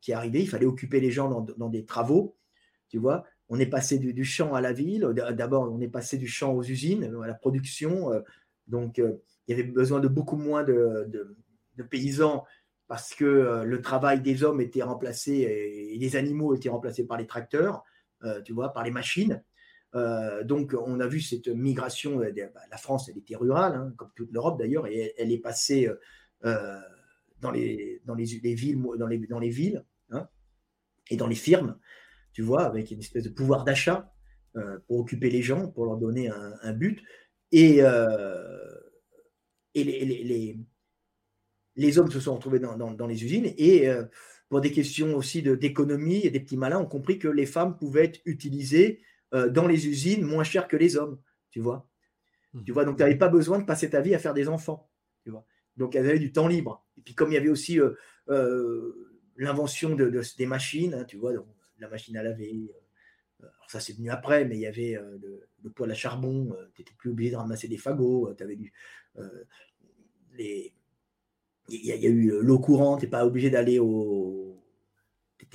qui 0.00 0.10
est 0.10 0.14
arrivé. 0.14 0.40
Il 0.40 0.48
fallait 0.48 0.66
occuper 0.66 1.00
les 1.00 1.12
gens 1.12 1.30
dans 1.42 1.68
des 1.68 1.84
travaux, 1.84 2.36
tu 2.88 2.98
vois 2.98 3.24
on 3.48 3.58
est 3.58 3.66
passé 3.66 3.98
du, 3.98 4.24
champ 4.24 4.54
à 4.54 4.60
la 4.60 4.72
ville. 4.72 5.06
D'abord, 5.32 5.72
on 5.72 5.80
est 5.80 5.88
passé 5.88 6.18
du 6.18 6.26
champ 6.26 6.52
aux 6.52 6.62
usines, 6.62 7.04
à 7.22 7.26
la 7.26 7.34
production. 7.34 8.12
Euh, 8.12 8.20
donc, 8.66 8.98
euh, 8.98 9.22
il 9.46 9.56
y 9.56 9.60
avait 9.60 9.68
besoin 9.68 10.00
de 10.00 10.08
beaucoup 10.08 10.36
moins 10.36 10.64
de, 10.64 11.36
paysans 11.90 12.44
parce 12.88 13.14
que 13.14 13.24
euh, 13.24 13.64
le 13.64 13.80
travail 13.80 14.20
des 14.20 14.42
hommes 14.42 14.60
était 14.60 14.82
remplacé 14.82 15.32
et 15.32 15.96
les 15.96 16.16
animaux 16.16 16.54
étaient 16.54 16.68
remplacés 16.68 17.06
par 17.06 17.16
les 17.16 17.26
tracteurs, 17.26 17.84
tu 18.44 18.52
vois, 18.52 18.72
par 18.72 18.82
les 18.82 18.90
machines. 18.90 19.42
donc, 20.44 20.74
on 20.78 21.00
a 21.00 21.06
vu 21.06 21.20
cette 21.20 21.48
migration. 21.48 22.18
Bah, 22.18 22.60
la 22.70 22.76
France, 22.76 23.08
elle 23.08 23.18
était 23.18 23.36
rurale, 23.36 23.74
hein, 23.74 23.92
comme 23.96 24.10
toute 24.14 24.32
l'Europe 24.32 24.58
d'ailleurs, 24.58 24.86
et 24.86 25.14
elle, 25.16 25.32
est 25.32 25.38
passée 25.38 25.88
dans, 26.42 27.50
les, 27.50 28.02
villes, 28.54 28.82
dans 28.98 29.06
les, 29.06 29.18
dans 29.18 29.38
les 29.38 29.50
villes 29.50 29.84
hein, 30.10 30.28
et 31.08 31.16
dans 31.16 31.28
les 31.28 31.36
firmes 31.36 31.78
tu 32.32 32.42
vois, 32.42 32.64
avec 32.64 32.90
une 32.90 33.00
espèce 33.00 33.24
de 33.24 33.30
pouvoir 33.30 33.64
d'achat 33.64 34.12
euh, 34.56 34.78
pour 34.86 35.00
occuper 35.00 35.30
les 35.30 35.42
gens, 35.42 35.68
pour 35.68 35.84
leur 35.84 35.98
donner 35.98 36.30
un, 36.30 36.72
but. 36.72 37.02
Et, 37.52 37.78
euh, 37.80 38.58
et 39.74 39.84
les, 39.84 40.58
les 41.76 41.98
hommes 41.98 42.10
se 42.10 42.18
sont 42.18 42.34
retrouvés 42.34 42.58
dans, 42.58 43.06
les 43.06 43.24
usines 43.24 43.52
et 43.56 43.88
euh, 43.88 44.04
pour 44.48 44.60
des 44.60 44.72
questions 44.72 45.14
aussi 45.14 45.42
d'économie 45.42 46.24
et 46.24 46.30
des 46.30 46.40
petits 46.40 46.56
malins 46.56 46.78
ont 46.78 46.86
compris 46.86 47.18
que 47.18 47.28
les 47.28 47.46
femmes 47.46 47.76
pouvaient 47.76 48.06
être 48.06 48.20
utilisées 48.24 49.02
dans 49.32 49.66
les 49.66 49.86
usines 49.86 50.24
moins 50.24 50.42
cher 50.42 50.66
que 50.68 50.76
les 50.78 50.96
hommes, 50.96 51.20
tu 51.50 51.60
vois. 51.60 51.86
Mmh. 52.54 52.64
Tu 52.64 52.72
vois, 52.72 52.86
donc 52.86 52.96
tu 52.96 53.02
n'avais 53.02 53.18
pas 53.18 53.28
besoin 53.28 53.58
de 53.58 53.64
passer 53.64 53.90
ta 53.90 54.00
vie 54.00 54.14
à 54.14 54.18
faire 54.18 54.32
des 54.32 54.48
enfants, 54.48 54.90
tu 55.22 55.30
vois. 55.30 55.44
Donc 55.76 55.94
elles 55.94 56.08
avaient 56.08 56.18
du 56.18 56.32
temps 56.32 56.48
libre. 56.48 56.86
Et 56.96 57.02
puis 57.02 57.14
comme 57.14 57.30
il 57.30 57.34
y 57.34 57.36
avait 57.36 57.50
aussi 57.50 57.78
l'invention 59.36 59.94
de, 59.94 60.22
des 60.38 60.46
machines, 60.46 60.94
hein, 60.94 61.04
tu 61.04 61.18
vois, 61.18 61.32
la 61.80 61.88
machine 61.88 62.16
à 62.16 62.22
laver, 62.22 62.70
alors 63.40 63.70
ça 63.70 63.80
c'est 63.80 63.96
venu 63.96 64.10
après, 64.10 64.44
mais 64.44 64.56
il 64.56 64.60
y 64.60 64.66
avait 64.66 64.98
le, 65.62 65.70
poêle 65.70 65.90
à 65.90 65.94
charbon, 65.94 66.54
tu 66.74 66.82
n'étais 66.82 66.94
plus 66.96 67.10
obligé 67.10 67.30
de 67.30 67.36
ramasser 67.36 67.68
des 67.68 67.76
fagots, 67.76 68.34
tu 68.34 68.56
du, 68.56 68.72
les, 70.32 70.72
il 71.68 71.84
y, 71.84 71.92
a 71.92 72.08
eu 72.08 72.40
l'eau 72.40 72.58
courante, 72.58 73.00
tu 73.00 73.06
n'es 73.06 73.10
pas 73.10 73.26
obligé 73.26 73.50
d'aller 73.50 73.78
au. 73.78 74.54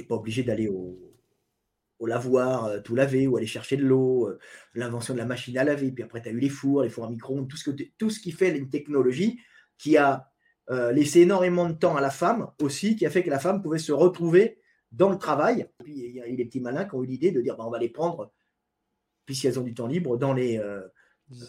Pas 0.07 0.15
obligé 0.15 0.43
d'aller 0.43 0.67
au, 0.67 0.97
lavoir, 2.05 2.81
tout 2.83 2.95
laver, 2.95 3.27
ou 3.27 3.37
aller 3.37 3.47
chercher 3.47 3.77
de 3.77 3.83
l'eau, 3.83 4.29
l'invention 4.75 5.13
de 5.13 5.19
la 5.19 5.25
machine 5.25 5.57
à 5.57 5.63
laver, 5.63 5.91
puis 5.91 6.03
après 6.03 6.21
tu 6.21 6.29
as 6.29 6.31
eu 6.31 6.39
les 6.39 6.49
fours, 6.49 6.83
les 6.83 6.89
fours 6.89 7.05
à 7.05 7.09
micro-ondes, 7.09 7.47
tout 7.97 8.09
ce 8.09 8.19
qui 8.19 8.31
fait 8.31 8.57
une 8.57 8.69
technologie 8.69 9.39
qui 9.77 9.97
a 9.97 10.31
laissé 10.91 11.21
énormément 11.21 11.69
de 11.69 11.73
temps 11.73 11.95
à 11.95 12.01
la 12.01 12.09
femme 12.09 12.51
aussi, 12.61 12.95
qui 12.95 13.05
a 13.05 13.09
fait 13.09 13.23
que 13.23 13.29
la 13.29 13.39
femme 13.39 13.61
pouvait 13.61 13.77
se 13.77 13.91
retrouver 13.91 14.59
dans 14.93 15.09
le 15.09 15.17
travail. 15.17 15.67
Puis 15.83 15.93
il 15.93 16.15
y 16.15 16.21
a 16.21 16.25
les 16.25 16.45
petits 16.45 16.61
malins 16.61 16.85
qui 16.85 16.95
ont 16.95 17.03
eu 17.03 17.07
l'idée 17.07 17.31
de 17.31 17.41
dire 17.41 17.57
bah, 17.57 17.65
on 17.67 17.71
va 17.71 17.79
les 17.79 17.89
prendre, 17.89 18.31
puisqu'elles 19.25 19.59
ont 19.59 19.63
du 19.63 19.73
temps 19.73 19.87
libre, 19.87 20.17
dans 20.17 20.33
les, 20.33 20.57
euh, 20.57 20.81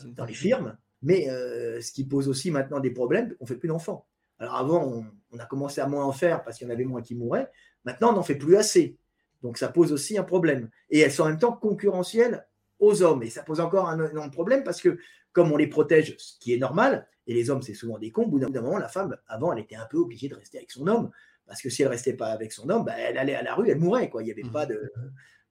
dans 0.06 0.24
les 0.24 0.34
firmes. 0.34 0.76
Mais 1.02 1.28
euh, 1.28 1.80
ce 1.80 1.92
qui 1.92 2.04
pose 2.04 2.28
aussi 2.28 2.50
maintenant 2.50 2.80
des 2.80 2.90
problèmes, 2.90 3.36
on 3.40 3.44
ne 3.44 3.48
fait 3.48 3.56
plus 3.56 3.68
d'enfants. 3.68 4.06
Alors 4.38 4.56
avant, 4.56 5.04
on, 5.30 5.38
a 5.38 5.46
commencé 5.46 5.80
à 5.80 5.86
moins 5.86 6.04
en 6.04 6.12
faire 6.12 6.42
parce 6.42 6.58
qu'il 6.58 6.66
y 6.66 6.70
en 6.70 6.72
avait 6.72 6.84
moins 6.84 7.02
qui 7.02 7.14
mouraient. 7.14 7.50
Maintenant, 7.84 8.10
on 8.10 8.14
n'en 8.14 8.22
fait 8.22 8.36
plus 8.36 8.56
assez. 8.56 8.96
Donc 9.42 9.58
ça 9.58 9.68
pose 9.68 9.92
aussi 9.92 10.16
un 10.16 10.22
problème. 10.22 10.70
Et 10.90 11.00
elles 11.00 11.12
sont 11.12 11.24
en 11.24 11.28
même 11.28 11.38
temps 11.38 11.52
concurrentielles 11.52 12.46
aux 12.78 13.02
hommes. 13.02 13.22
Et 13.22 13.30
ça 13.30 13.42
pose 13.42 13.60
encore 13.60 13.88
un 13.88 14.10
énorme 14.10 14.30
problème 14.30 14.64
parce 14.64 14.80
que 14.80 14.98
comme 15.32 15.52
on 15.52 15.56
les 15.56 15.66
protège, 15.66 16.14
ce 16.18 16.38
qui 16.38 16.54
est 16.54 16.58
normal, 16.58 17.08
et 17.26 17.34
les 17.34 17.50
hommes, 17.50 17.62
c'est 17.62 17.74
souvent 17.74 17.98
des 17.98 18.10
cons, 18.10 18.24
au 18.24 18.28
bout 18.28 18.38
d'un 18.38 18.48
moment, 18.60 18.78
la 18.78 18.88
femme, 18.88 19.16
avant, 19.26 19.52
elle 19.52 19.60
était 19.60 19.76
un 19.76 19.86
peu 19.86 19.98
obligée 19.98 20.28
de 20.28 20.34
rester 20.34 20.58
avec 20.58 20.70
son 20.70 20.86
homme. 20.86 21.10
Parce 21.46 21.60
que 21.60 21.70
si 21.70 21.82
elle 21.82 21.88
restait 21.88 22.14
pas 22.14 22.28
avec 22.28 22.52
son 22.52 22.68
homme, 22.70 22.84
bah, 22.84 22.94
elle 22.98 23.18
allait 23.18 23.34
à 23.34 23.42
la 23.42 23.54
rue, 23.54 23.68
elle 23.68 23.78
mourrait. 23.78 24.08
Quoi. 24.08 24.22
Il 24.22 24.26
n'y 24.26 24.32
avait 24.32 24.42
pas 24.42 24.66
mmh. 24.66 24.76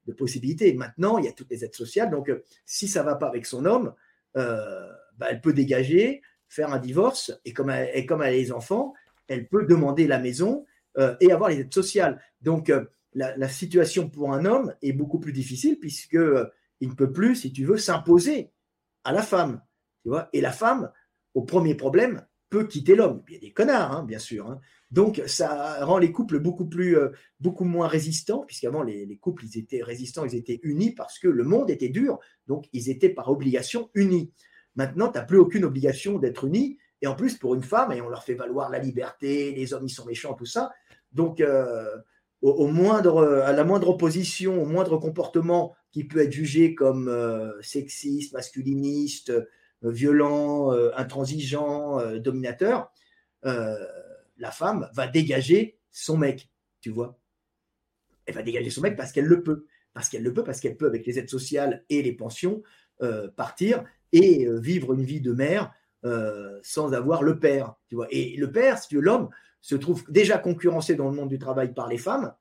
de, 0.07 0.13
possibilité. 0.13 0.73
Maintenant, 0.73 1.17
il 1.17 1.25
y 1.25 1.27
a 1.27 1.31
toutes 1.31 1.49
les 1.49 1.63
aides 1.63 1.75
sociales. 1.75 2.09
Donc, 2.09 2.29
euh, 2.29 2.43
si 2.65 2.87
ça 2.87 3.01
ne 3.01 3.05
va 3.05 3.15
pas 3.15 3.27
avec 3.27 3.45
son 3.45 3.65
homme, 3.65 3.93
euh, 4.37 4.91
bah, 5.17 5.27
elle 5.29 5.41
peut 5.41 5.53
dégager, 5.53 6.21
faire 6.49 6.73
un 6.73 6.79
divorce. 6.79 7.31
Et 7.45 7.53
comme 7.53 7.69
elle, 7.69 7.89
et 7.93 8.05
comme 8.05 8.21
elle 8.21 8.33
a 8.33 8.37
les 8.37 8.51
enfants, 8.51 8.93
elle 9.27 9.47
peut 9.47 9.65
demander 9.65 10.07
la 10.07 10.19
maison 10.19 10.65
euh, 10.97 11.15
et 11.21 11.31
avoir 11.31 11.49
les 11.49 11.59
aides 11.59 11.73
sociales. 11.73 12.21
Donc, 12.41 12.71
la, 13.13 13.47
situation 13.47 14.09
pour 14.09 14.33
un 14.33 14.45
homme 14.45 14.73
est 14.81 14.93
beaucoup 14.93 15.19
plus 15.19 15.33
difficile 15.33 15.79
puisque 15.79 16.17
il 16.79 16.89
ne 16.89 16.95
peut 16.95 17.11
plus, 17.11 17.35
si 17.35 17.53
tu 17.53 17.63
veux, 17.63 17.77
s'imposer 17.77 18.51
à 19.03 19.11
la 19.11 19.21
femme. 19.21 19.61
Tu 20.01 20.09
vois? 20.09 20.29
Et 20.33 20.41
la 20.41 20.51
femme, 20.51 20.91
au 21.33 21.43
premier 21.43 21.75
problème, 21.75 22.25
peut 22.49 22.65
quitter 22.65 22.95
l'homme. 22.95 23.23
Il 23.27 23.33
y 23.33 23.37
a 23.37 23.39
des 23.39 23.51
connards, 23.51 23.91
hein, 23.91 24.03
bien 24.03 24.19
sûr. 24.19 24.47
Hein. 24.47 24.59
Donc, 24.93 25.23
ça 25.25 25.83
rend 25.83 25.97
les 25.97 26.11
couples 26.11 26.37
beaucoup, 26.37 26.67
plus, 26.67 26.95
euh, 26.95 27.09
beaucoup 27.39 27.63
moins 27.63 27.87
résistants, 27.87 28.43
puisqu'avant, 28.45 28.83
les, 28.83 29.07
les, 29.07 29.17
couples, 29.17 29.43
ils 29.43 29.57
étaient 29.57 29.81
résistants, 29.81 30.23
ils 30.23 30.35
étaient 30.35 30.59
unis 30.61 30.91
parce 30.91 31.17
que 31.17 31.27
le 31.27 31.43
monde 31.43 31.71
était 31.71 31.89
dur, 31.89 32.19
donc 32.45 32.67
ils 32.73 32.91
étaient 32.91 33.09
par 33.09 33.31
obligation 33.31 33.89
unis. 33.95 34.31
Maintenant, 34.75 35.11
tu 35.11 35.17
n'as 35.17 35.23
plus 35.23 35.39
aucune 35.39 35.65
obligation 35.65 36.19
d'être 36.19 36.43
unis, 36.43 36.77
et 37.01 37.07
en 37.07 37.15
plus, 37.15 37.39
pour 37.39 37.55
une 37.55 37.63
femme, 37.63 37.91
et 37.91 38.01
on 38.01 38.07
leur 38.07 38.23
fait 38.23 38.35
valoir 38.35 38.69
la 38.69 38.77
liberté, 38.77 39.51
les 39.51 39.73
hommes, 39.73 39.87
ils 39.87 39.89
sont 39.89 40.05
méchants, 40.05 40.35
tout 40.35 40.45
ça. 40.45 40.71
Donc, 41.11 41.41
euh, 41.41 41.89
au, 42.43 42.67
moindre, 42.67 43.23
à 43.25 43.51
la 43.51 43.63
moindre 43.63 43.89
opposition, 43.89 44.61
au 44.61 44.65
moindre 44.67 44.97
comportement 44.97 45.73
qui 45.91 46.03
peut 46.03 46.19
être 46.19 46.31
jugé 46.31 46.75
comme 46.75 47.07
euh, 47.07 47.59
sexiste, 47.63 48.31
masculiniste, 48.33 49.33
violent, 49.81 50.71
intransigeant, 50.95 51.99
dominateur, 52.19 52.89
la 54.43 54.51
femme 54.51 54.89
va 54.93 55.07
dégager 55.07 55.79
son 55.89 56.17
mec, 56.17 56.49
tu 56.81 56.89
vois. 56.89 57.17
Elle 58.25 58.35
va 58.35 58.43
dégager 58.43 58.69
son 58.69 58.81
mec 58.81 58.97
parce 58.97 59.13
qu'elle 59.13 59.25
le 59.25 59.41
peut. 59.41 59.65
Parce 59.93 60.09
qu'elle 60.09 60.21
le 60.21 60.33
peut, 60.33 60.43
parce 60.43 60.59
qu'elle 60.59 60.75
peut, 60.75 60.85
avec 60.85 61.05
les 61.05 61.17
aides 61.17 61.29
sociales 61.29 61.85
et 61.89 62.01
les 62.01 62.11
pensions, 62.11 62.61
euh, 63.01 63.29
partir 63.29 63.85
et 64.11 64.45
euh, 64.45 64.59
vivre 64.59 64.93
une 64.93 65.05
vie 65.05 65.21
de 65.21 65.31
mère 65.31 65.73
euh, 66.03 66.59
sans 66.61 66.93
avoir 66.93 67.23
le 67.23 67.39
père. 67.39 67.75
Tu 67.87 67.95
vois. 67.95 68.07
Et 68.11 68.35
le 68.35 68.51
père, 68.51 68.79
si 68.79 68.95
l'homme, 68.95 69.29
se 69.61 69.75
trouve 69.75 70.03
déjà 70.09 70.37
concurrencé 70.37 70.95
dans 70.95 71.09
le 71.09 71.15
monde 71.15 71.29
du 71.29 71.39
travail 71.39 71.73
par 71.73 71.87
les 71.87 71.97
femmes, 71.97 72.33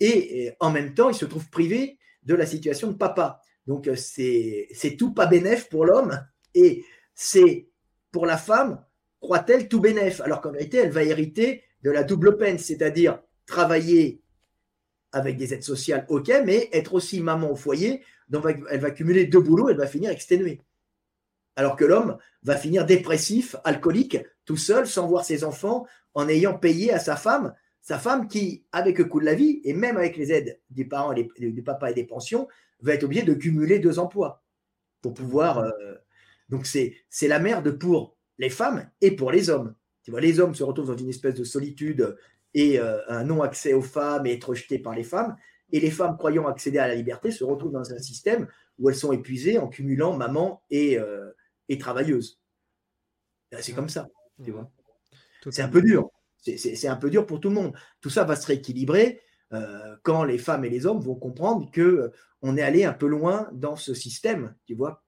et, 0.00 0.52
en 0.58 0.72
même 0.72 0.94
temps, 0.94 1.10
il 1.10 1.14
se 1.14 1.26
trouve 1.26 1.48
privé 1.48 1.96
de 2.24 2.34
la 2.34 2.44
situation 2.44 2.88
de 2.88 2.96
papa. 2.96 3.40
Donc, 3.68 3.88
c'est 3.94 4.96
tout 4.98 5.14
pas 5.14 5.26
bénéf 5.26 5.68
pour 5.68 5.86
l'homme, 5.86 6.20
et 6.54 6.84
c'est 7.14 7.68
pour 8.10 8.26
la 8.26 8.36
femme 8.36 8.84
croit-elle 9.26 9.68
tout 9.68 9.80
bénéf 9.80 10.20
Alors 10.20 10.40
qu'en 10.40 10.52
réalité, 10.52 10.78
elle 10.78 10.92
va 10.92 11.02
hériter 11.02 11.64
de 11.82 11.90
la 11.90 12.04
double 12.04 12.36
peine, 12.36 12.58
c'est-à-dire 12.58 13.20
travailler 13.44 14.22
avec 15.10 15.36
des 15.36 15.52
aides 15.52 15.64
sociales, 15.64 16.06
ok, 16.08 16.30
mais 16.44 16.68
être 16.72 16.94
aussi 16.94 17.20
maman 17.20 17.50
au 17.50 17.56
foyer, 17.56 18.02
donc 18.28 18.44
elle 18.70 18.80
va 18.80 18.90
cumuler 18.92 19.26
deux 19.26 19.40
boulots, 19.40 19.68
elle 19.68 19.76
va 19.76 19.86
finir 19.86 20.10
exténuée. 20.10 20.60
Alors 21.56 21.74
que 21.74 21.84
l'homme 21.84 22.18
va 22.44 22.56
finir 22.56 22.86
dépressif, 22.86 23.56
alcoolique, 23.64 24.18
tout 24.44 24.56
seul, 24.56 24.86
sans 24.86 25.08
voir 25.08 25.24
ses 25.24 25.42
enfants, 25.42 25.86
en 26.14 26.28
ayant 26.28 26.56
payé 26.56 26.92
à 26.92 27.00
sa 27.00 27.16
femme, 27.16 27.52
sa 27.80 27.98
femme 27.98 28.28
qui, 28.28 28.64
avec 28.70 28.98
le 28.98 29.06
coût 29.06 29.20
de 29.20 29.24
la 29.24 29.34
vie, 29.34 29.60
et 29.64 29.74
même 29.74 29.96
avec 29.96 30.16
les 30.16 30.30
aides 30.32 30.60
des 30.70 30.84
parents, 30.84 31.14
des 31.14 31.62
papas 31.64 31.90
et 31.90 31.94
des 31.94 32.04
pensions, 32.04 32.46
va 32.80 32.94
être 32.94 33.04
obligé 33.04 33.22
de 33.22 33.34
cumuler 33.34 33.80
deux 33.80 33.98
emplois 33.98 34.44
pour 35.02 35.14
pouvoir. 35.14 35.58
Euh, 35.58 35.94
donc 36.48 36.66
c'est 36.66 36.94
la 37.22 37.40
merde 37.40 37.70
pour 37.72 38.15
les 38.38 38.50
femmes 38.50 38.88
et 39.00 39.14
pour 39.14 39.30
les 39.30 39.50
hommes. 39.50 39.74
Tu 40.02 40.10
vois, 40.10 40.20
les 40.20 40.40
hommes 40.40 40.54
se 40.54 40.62
retrouvent 40.62 40.88
dans 40.88 40.96
une 40.96 41.08
espèce 41.08 41.34
de 41.34 41.44
solitude 41.44 42.16
et 42.54 42.78
euh, 42.78 42.98
un 43.08 43.24
non-accès 43.24 43.74
aux 43.74 43.82
femmes 43.82 44.26
et 44.26 44.34
être 44.34 44.50
rejetés 44.50 44.78
par 44.78 44.94
les 44.94 45.04
femmes. 45.04 45.36
Et 45.72 45.80
les 45.80 45.90
femmes 45.90 46.16
croyant 46.16 46.46
accéder 46.46 46.78
à 46.78 46.86
la 46.86 46.94
liberté 46.94 47.30
se 47.30 47.44
retrouvent 47.44 47.72
dans 47.72 47.92
un 47.92 47.98
système 47.98 48.46
où 48.78 48.88
elles 48.88 48.96
sont 48.96 49.12
épuisées 49.12 49.58
en 49.58 49.68
cumulant 49.68 50.16
maman 50.16 50.62
et, 50.70 50.98
euh, 50.98 51.30
et 51.68 51.78
travailleuse. 51.78 52.40
C'est 53.60 53.72
comme 53.72 53.88
ça, 53.88 54.08
tu 54.44 54.50
vois. 54.50 54.70
C'est 55.50 55.62
un 55.62 55.68
peu 55.68 55.82
dur. 55.82 56.10
C'est 56.40 56.88
un 56.88 56.96
peu 56.96 57.10
dur 57.10 57.26
pour 57.26 57.40
tout 57.40 57.48
le 57.48 57.54
monde. 57.54 57.74
Tout 58.00 58.10
ça 58.10 58.24
va 58.24 58.36
se 58.36 58.46
rééquilibrer 58.46 59.20
euh, 59.52 59.96
quand 60.02 60.24
les 60.24 60.38
femmes 60.38 60.64
et 60.64 60.68
les 60.68 60.86
hommes 60.86 61.00
vont 61.00 61.14
comprendre 61.14 61.70
que 61.70 62.12
on 62.42 62.56
est 62.56 62.62
allé 62.62 62.84
un 62.84 62.92
peu 62.92 63.06
loin 63.06 63.48
dans 63.52 63.76
ce 63.76 63.94
système, 63.94 64.54
tu 64.66 64.74
vois. 64.74 65.04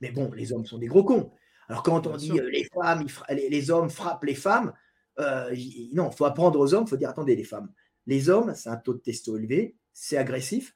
Mais 0.00 0.10
bon, 0.10 0.30
les 0.32 0.52
hommes 0.52 0.66
sont 0.66 0.78
des 0.78 0.86
gros 0.86 1.04
cons. 1.04 1.32
Alors 1.72 1.82
quand 1.82 2.06
on 2.06 2.18
dit 2.18 2.38
euh, 2.38 2.50
les 2.50 2.64
femmes, 2.64 3.06
les, 3.30 3.70
hommes 3.70 3.88
frappent 3.88 4.24
les 4.24 4.34
femmes, 4.34 4.74
euh, 5.18 5.56
non, 5.94 6.10
il 6.10 6.14
faut 6.14 6.26
apprendre 6.26 6.60
aux 6.60 6.74
hommes, 6.74 6.84
il 6.86 6.90
faut 6.90 6.98
dire 6.98 7.08
attendez 7.08 7.34
les 7.34 7.44
femmes, 7.44 7.72
les 8.06 8.28
hommes, 8.28 8.52
c'est 8.54 8.68
un 8.68 8.76
taux 8.76 8.92
de 8.92 8.98
testo 8.98 9.38
élevé, 9.38 9.74
c'est 9.94 10.18
agressif, 10.18 10.74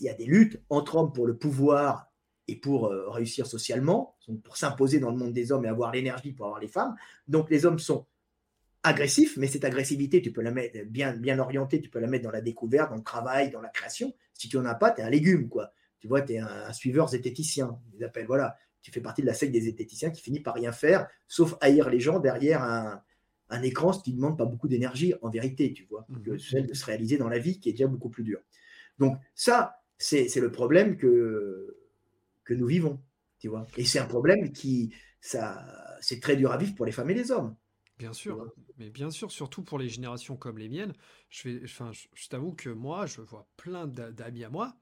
il 0.00 0.04
y 0.04 0.10
a 0.10 0.12
des 0.12 0.26
luttes 0.26 0.60
entre 0.68 0.96
hommes 0.96 1.14
pour 1.14 1.26
le 1.26 1.34
pouvoir 1.34 2.12
et 2.46 2.56
pour 2.56 2.88
euh, 2.88 3.08
réussir 3.08 3.46
socialement, 3.46 4.18
pour 4.42 4.58
s'imposer 4.58 5.00
dans 5.00 5.10
le 5.10 5.16
monde 5.16 5.32
des 5.32 5.50
hommes 5.50 5.64
et 5.64 5.68
avoir 5.68 5.92
l'énergie 5.92 6.32
pour 6.32 6.44
avoir 6.44 6.60
les 6.60 6.68
femmes. 6.68 6.94
Donc 7.26 7.48
les 7.48 7.64
hommes 7.64 7.78
sont 7.78 8.04
agressifs, 8.82 9.38
mais 9.38 9.46
cette 9.46 9.64
agressivité, 9.64 10.20
tu 10.20 10.30
peux 10.30 10.42
la 10.42 10.50
mettre 10.50 10.78
bien, 10.84 11.14
bien 11.14 11.38
orientée, 11.38 11.80
tu 11.80 11.88
peux 11.88 12.00
la 12.00 12.06
mettre 12.06 12.24
dans 12.24 12.30
la 12.30 12.42
découverte, 12.42 12.90
dans 12.90 12.96
le 12.96 13.02
travail, 13.02 13.50
dans 13.50 13.62
la 13.62 13.70
création. 13.70 14.12
Si 14.34 14.50
tu 14.50 14.58
n'en 14.58 14.66
as 14.66 14.74
pas, 14.74 14.90
tu 14.90 15.00
es 15.00 15.04
un 15.04 15.10
légume, 15.10 15.48
quoi. 15.48 15.72
Tu 16.00 16.06
vois, 16.06 16.20
tu 16.20 16.34
es 16.34 16.38
un, 16.38 16.70
suiveur 16.74 17.08
zététicien. 17.08 17.80
Ils 17.94 18.04
appellent, 18.04 18.26
voilà 18.26 18.58
tu 18.84 18.92
fais 18.92 19.00
partie 19.00 19.22
de 19.22 19.26
la 19.26 19.32
secte 19.32 19.50
des 19.50 19.62
zététiciens 19.62 20.10
qui 20.10 20.20
finit 20.20 20.40
par 20.40 20.54
rien 20.54 20.70
faire, 20.70 21.08
sauf 21.26 21.56
haïr 21.62 21.88
les 21.88 22.00
gens 22.00 22.20
derrière 22.20 22.62
un, 22.62 23.62
écran, 23.62 23.94
ce 23.94 24.02
qui 24.02 24.12
ne 24.12 24.16
demande 24.16 24.36
pas 24.36 24.44
beaucoup 24.44 24.68
d'énergie 24.68 25.14
en 25.22 25.30
vérité, 25.30 25.72
tu 25.72 25.86
vois, 25.86 26.06
que 26.24 26.32
mmh. 26.32 26.38
celle 26.38 26.66
de 26.66 26.74
se 26.74 26.84
réaliser 26.84 27.16
dans 27.16 27.28
la 27.28 27.38
vie 27.38 27.60
qui 27.60 27.70
est 27.70 27.72
déjà 27.72 27.86
beaucoup 27.86 28.10
plus 28.10 28.24
dure. 28.24 28.40
Donc 28.98 29.16
ça, 29.34 29.80
c'est 29.96 30.36
le 30.36 30.52
problème 30.52 30.96
que, 30.98 31.78
que 32.44 32.52
nous 32.52 32.66
vivons, 32.66 33.00
tu 33.38 33.48
vois. 33.48 33.66
Et 33.78 33.84
c'est 33.86 34.00
un 34.00 34.06
problème 34.06 34.52
qui, 34.52 34.92
ça, 35.20 35.64
c'est 36.00 36.20
très 36.20 36.36
dur 36.36 36.52
à 36.52 36.58
vivre 36.58 36.74
pour 36.74 36.84
les 36.84 36.92
femmes 36.92 37.08
et 37.08 37.14
les 37.14 37.30
hommes. 37.30 37.56
Bien 37.98 38.12
sûr, 38.12 38.52
mais 38.76 38.90
bien 38.90 39.10
sûr, 39.10 39.30
surtout 39.30 39.62
pour 39.62 39.78
les 39.78 39.88
générations 39.88 40.36
comme 40.36 40.58
les 40.58 40.68
miennes. 40.68 40.92
Je, 41.30 41.48
vais, 41.48 41.60
enfin, 41.64 41.92
je 41.92 42.28
t'avoue 42.28 42.52
que 42.52 42.68
moi, 42.68 43.06
je 43.06 43.22
vois 43.22 43.48
plein 43.56 43.86
d'amis 43.86 44.44
à 44.44 44.50
moi 44.50 44.76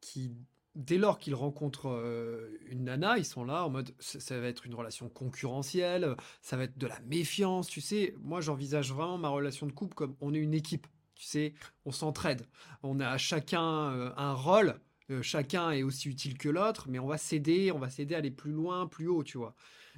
qui 0.00 0.36
dès 0.74 0.98
lors 0.98 1.18
qu'ils 1.18 1.34
rencontrent 1.34 1.90
euh, 1.90 2.58
une 2.68 2.84
nana, 2.84 3.18
ils 3.18 3.24
sont 3.24 3.44
là 3.44 3.64
en 3.64 3.70
mode 3.70 3.92
ça 3.98 4.40
va 4.40 4.46
être 4.46 4.66
une 4.66 4.74
relation 4.74 5.08
concurrentielle, 5.08 6.16
ça 6.42 6.56
va 6.56 6.64
être 6.64 6.78
de 6.78 6.86
la 6.86 7.00
méfiance, 7.00 7.68
tu 7.68 7.80
sais. 7.80 8.14
Moi, 8.20 8.40
j'envisage 8.40 8.92
vraiment 8.92 9.18
ma 9.18 9.28
relation 9.28 9.66
de 9.66 9.72
couple 9.72 9.94
comme 9.94 10.16
on 10.20 10.34
est 10.34 10.38
une 10.38 10.54
équipe, 10.54 10.86
tu 11.14 11.26
sais, 11.26 11.54
on 11.84 11.92
s'entraide, 11.92 12.46
on 12.82 13.00
a 13.00 13.18
chacun 13.18 13.92
euh, 13.92 14.12
un 14.16 14.34
rôle 14.34 14.78
chacun 15.22 15.70
est 15.70 15.82
aussi 15.82 16.08
utile 16.08 16.38
que 16.38 16.48
l'autre, 16.48 16.86
mais 16.88 16.98
on 16.98 17.06
va 17.06 17.18
s'aider, 17.18 17.72
on 17.72 17.78
va 17.78 17.90
s'aider 17.90 18.14
à 18.14 18.18
aller 18.18 18.30
plus 18.30 18.52
loin, 18.52 18.86
plus 18.86 19.08
haut, 19.08 19.24
tu 19.24 19.38
vois. 19.38 19.54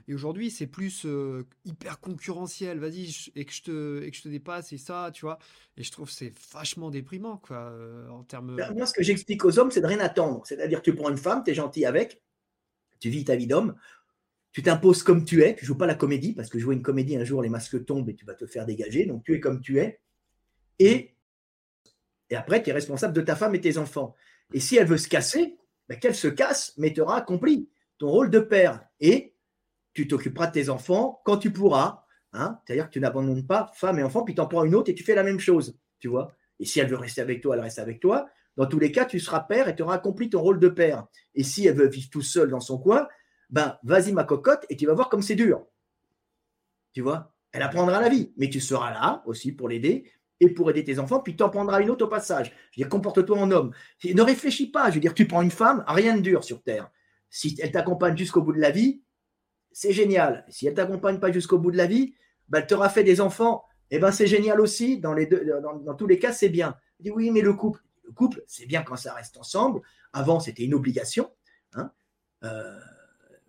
Et 0.09 0.15
aujourd'hui, 0.15 0.51
c'est 0.51 0.67
plus 0.67 1.07
hyper 1.65 2.01
concurrentiel. 2.01 2.79
Vas-y, 2.79 3.31
et 3.35 3.45
que 3.45 3.53
je 3.53 3.63
te 3.63 4.03
et 4.03 4.11
que 4.11 4.17
je 4.17 4.23
te 4.23 4.29
dépasse 4.29 4.73
et 4.73 4.79
ça, 4.79 5.11
tu 5.13 5.25
vois. 5.25 5.39
Et 5.77 5.83
je 5.83 5.91
trouve 5.91 6.11
c'est 6.11 6.33
vachement 6.53 6.91
déprimant, 6.91 7.39
quoi, 7.39 7.73
en 8.11 8.23
termes. 8.25 8.57
Ben, 8.57 8.75
moi, 8.75 8.87
ce 8.87 8.93
que 8.93 9.03
j'explique 9.03 9.45
aux 9.45 9.59
hommes, 9.59 9.71
c'est 9.71 9.81
de 9.81 9.87
rien 9.87 10.01
attendre. 10.01 10.43
C'est-à-dire, 10.47 10.83
tu 10.83 10.95
prends 10.95 11.11
une 11.11 11.17
femme, 11.17 11.43
tu 11.45 11.51
es 11.51 11.55
gentil 11.55 11.85
avec, 11.85 12.23
tu 13.01 13.11
vis 13.11 13.25
ta 13.25 13.37
vie 13.37 13.47
d'homme, 13.47 13.77
tu 14.53 14.63
t'imposes 14.63 15.03
comme 15.03 15.25
tu 15.25 15.43
es, 15.43 15.57
tu 15.57 15.65
joues 15.65 15.79
pas 15.79 15.87
la 15.87 15.95
comédie, 15.95 16.35
parce 16.35 16.51
que 16.51 16.59
jouer 16.59 16.75
une 16.75 16.83
comédie, 16.83 17.17
un 17.17 17.25
jour, 17.25 17.43
les 17.43 17.49
masques 17.49 17.85
tombent 17.85 18.09
et 18.09 18.15
tu 18.15 18.25
vas 18.25 18.35
te 18.35 18.47
faire 18.47 18.67
dégager. 18.67 19.07
Donc, 19.07 19.25
tu 19.25 19.35
es 19.35 19.41
comme 19.41 19.61
tu 19.61 19.79
es. 19.79 20.01
Et, 20.79 21.15
et 22.29 22.37
après, 22.37 22.63
tu 22.63 22.71
es 22.71 22.73
responsable 22.73 23.15
de 23.15 23.23
ta 23.23 23.35
femme 23.35 23.55
et 23.55 23.61
tes 23.61 23.79
enfants. 23.79 24.15
Et 24.53 24.61
si 24.61 24.77
elle 24.77 24.87
veut 24.87 24.99
se 24.99 25.09
casser, 25.09 25.57
ben, 25.89 25.99
qu'elle 25.99 26.15
se 26.15 26.29
casse, 26.29 26.75
mais 26.77 26.93
tu 26.93 27.01
auras 27.01 27.17
accompli 27.17 27.71
ton 27.99 28.11
rôle 28.11 28.31
de 28.31 28.41
père. 28.41 28.85
Et 29.01 29.32
tu 29.95 30.09
t'occuperas 30.09 30.49
de 30.49 30.53
tes 30.53 30.69
enfants 30.69 31.21
quand 31.25 31.37
tu 31.37 31.53
pourras. 31.53 32.05
Hein 32.33 32.59
C'est-à-dire 32.65 32.87
que 32.87 32.93
tu 32.93 33.01
n'abandonnes 33.01 33.47
pas 33.47 33.71
femme 33.75 33.99
et 33.99 34.03
enfant, 34.03 34.25
puis 34.25 34.35
tu 34.35 34.41
en 34.41 34.47
prends 34.47 34.65
une 34.65 34.75
autre 34.75 34.91
et 34.91 34.95
tu 34.95 35.05
fais 35.05 35.15
la 35.15 35.23
même 35.23 35.41
chose. 35.41 35.79
Tu 35.99 36.09
vois 36.09 36.33
Et 36.59 36.65
si 36.65 36.81
elle 36.81 36.89
veut 36.89 36.97
rester 36.97 37.21
avec 37.21 37.43
toi, 37.43 37.57
elle 37.57 37.63
reste 37.63 37.79
avec 37.79 38.01
toi. 38.01 38.27
Dans 38.57 38.67
tous 38.67 38.79
les 38.79 38.93
cas, 38.93 39.05
tu 39.05 39.19
seras 39.19 39.41
père 39.41 39.69
et 39.69 39.77
tu 39.77 39.83
auras 39.83 39.95
accompli 39.95 40.29
ton 40.29 40.41
rôle 40.41 40.59
de 40.59 40.69
père. 40.69 41.07
Et 41.35 41.43
si 41.43 41.67
elle 41.67 41.77
veut 41.77 41.89
vivre 41.89 42.11
tout 42.11 42.23
seul 42.23 42.51
dans 42.51 42.61
son 42.61 42.79
coin, 42.79 43.09
ben 43.51 43.79
vas-y 43.83 44.13
ma 44.13 44.25
cocotte 44.25 44.65
et 44.69 44.77
tu 44.77 44.87
vas 44.87 44.95
voir 44.95 45.09
comme 45.09 45.23
c'est 45.23 45.35
dur. 45.35 45.67
Tu 46.93 47.01
vois 47.01 47.35
Elle 47.53 47.63
apprendra 47.63 48.01
la 48.01 48.09
vie, 48.09 48.33
mais 48.37 48.49
tu 48.49 48.61
seras 48.61 48.93
là 48.93 49.23
aussi 49.27 49.53
pour 49.53 49.69
l'aider 49.69 50.11
et 50.41 50.49
pour 50.51 50.69
aider 50.71 50.83
tes 50.83 50.99
enfants, 50.99 51.21
puis 51.21 51.37
tu 51.37 51.43
en 51.45 51.51
prendras 51.51 51.81
une 51.81 51.91
autre 51.91 52.05
au 52.05 52.09
passage. 52.09 52.49
Je 52.73 52.81
veux 52.81 52.85
dire, 52.85 52.89
comporte-toi 52.89 53.39
en 53.39 53.51
homme. 53.53 53.73
Ne 54.05 54.23
réfléchis 54.23 54.71
pas. 54.71 54.91
Je 54.91 54.95
veux 54.95 55.01
dire, 55.01 55.15
tu 55.15 55.27
prends 55.27 55.43
une 55.43 55.53
femme, 55.53 55.85
rien 55.87 56.17
de 56.17 56.21
dur 56.21 56.43
sur 56.43 56.63
Terre. 56.63 56.91
Si 57.31 57.57
elle 57.63 57.71
t'accompagne 57.71 58.17
jusqu'au 58.17 58.43
bout 58.43 58.53
de 58.53 58.59
la 58.59 58.73
vie, 58.73 59.03
c'est 59.73 59.93
génial. 59.93 60.45
Si 60.49 60.67
elle 60.67 60.75
t'accompagne 60.75 61.19
pas 61.19 61.33
jusqu'au 61.33 61.59
bout 61.59 61.71
de 61.71 61.77
la 61.77 61.87
vie, 61.87 62.15
ben, 62.49 62.61
elle 62.61 62.67
t'aura 62.67 62.89
fait 62.89 63.05
des 63.05 63.21
enfants, 63.21 63.65
et 63.91 63.97
eh 63.97 63.99
ben 63.99 64.11
c'est 64.11 64.27
génial 64.27 64.61
aussi. 64.61 64.99
Dans, 64.99 65.13
les 65.13 65.27
deux, 65.27 65.45
dans, 65.63 65.95
tous 65.95 66.07
les 66.07 66.19
cas, 66.19 66.33
c'est 66.33 66.49
bien. 66.49 66.75
dis 66.99 67.11
oui, 67.11 67.31
mais 67.31 67.43
le 67.43 67.53
couple, 67.53 67.83
le 68.05 68.13
couple, 68.13 68.43
c'est 68.47 68.65
bien 68.65 68.83
quand 68.83 68.97
ça 68.97 69.13
reste 69.13 69.37
ensemble. 69.37 69.83
Avant, 70.15 70.41
c'était 70.41 70.65
une 70.65 70.73
obligation. 70.73 71.31
Hein. 71.75 71.93
Euh, 72.43 72.81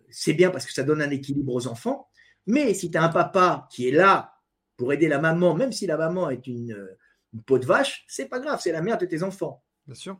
c'est 0.09 0.33
bien 0.33 0.49
parce 0.49 0.65
que 0.65 0.73
ça 0.73 0.83
donne 0.83 1.01
un 1.01 1.09
équilibre 1.11 1.53
aux 1.53 1.67
enfants. 1.67 2.09
Mais 2.45 2.73
si 2.73 2.91
tu 2.91 2.97
as 2.97 3.03
un 3.03 3.09
papa 3.09 3.69
qui 3.71 3.87
est 3.87 3.91
là 3.91 4.33
pour 4.75 4.91
aider 4.91 5.07
la 5.07 5.19
maman, 5.19 5.55
même 5.55 5.71
si 5.71 5.87
la 5.87 5.95
maman 5.95 6.29
est 6.29 6.45
une, 6.45 6.89
une 7.33 7.41
peau 7.41 7.57
de 7.57 7.65
vache, 7.65 8.03
c'est 8.09 8.27
pas 8.27 8.39
grave, 8.39 8.59
c'est 8.61 8.73
la 8.73 8.81
mère 8.81 8.97
de 8.97 9.05
tes 9.05 9.23
enfants. 9.23 9.63
Bien 9.85 9.95
sûr. 9.95 10.19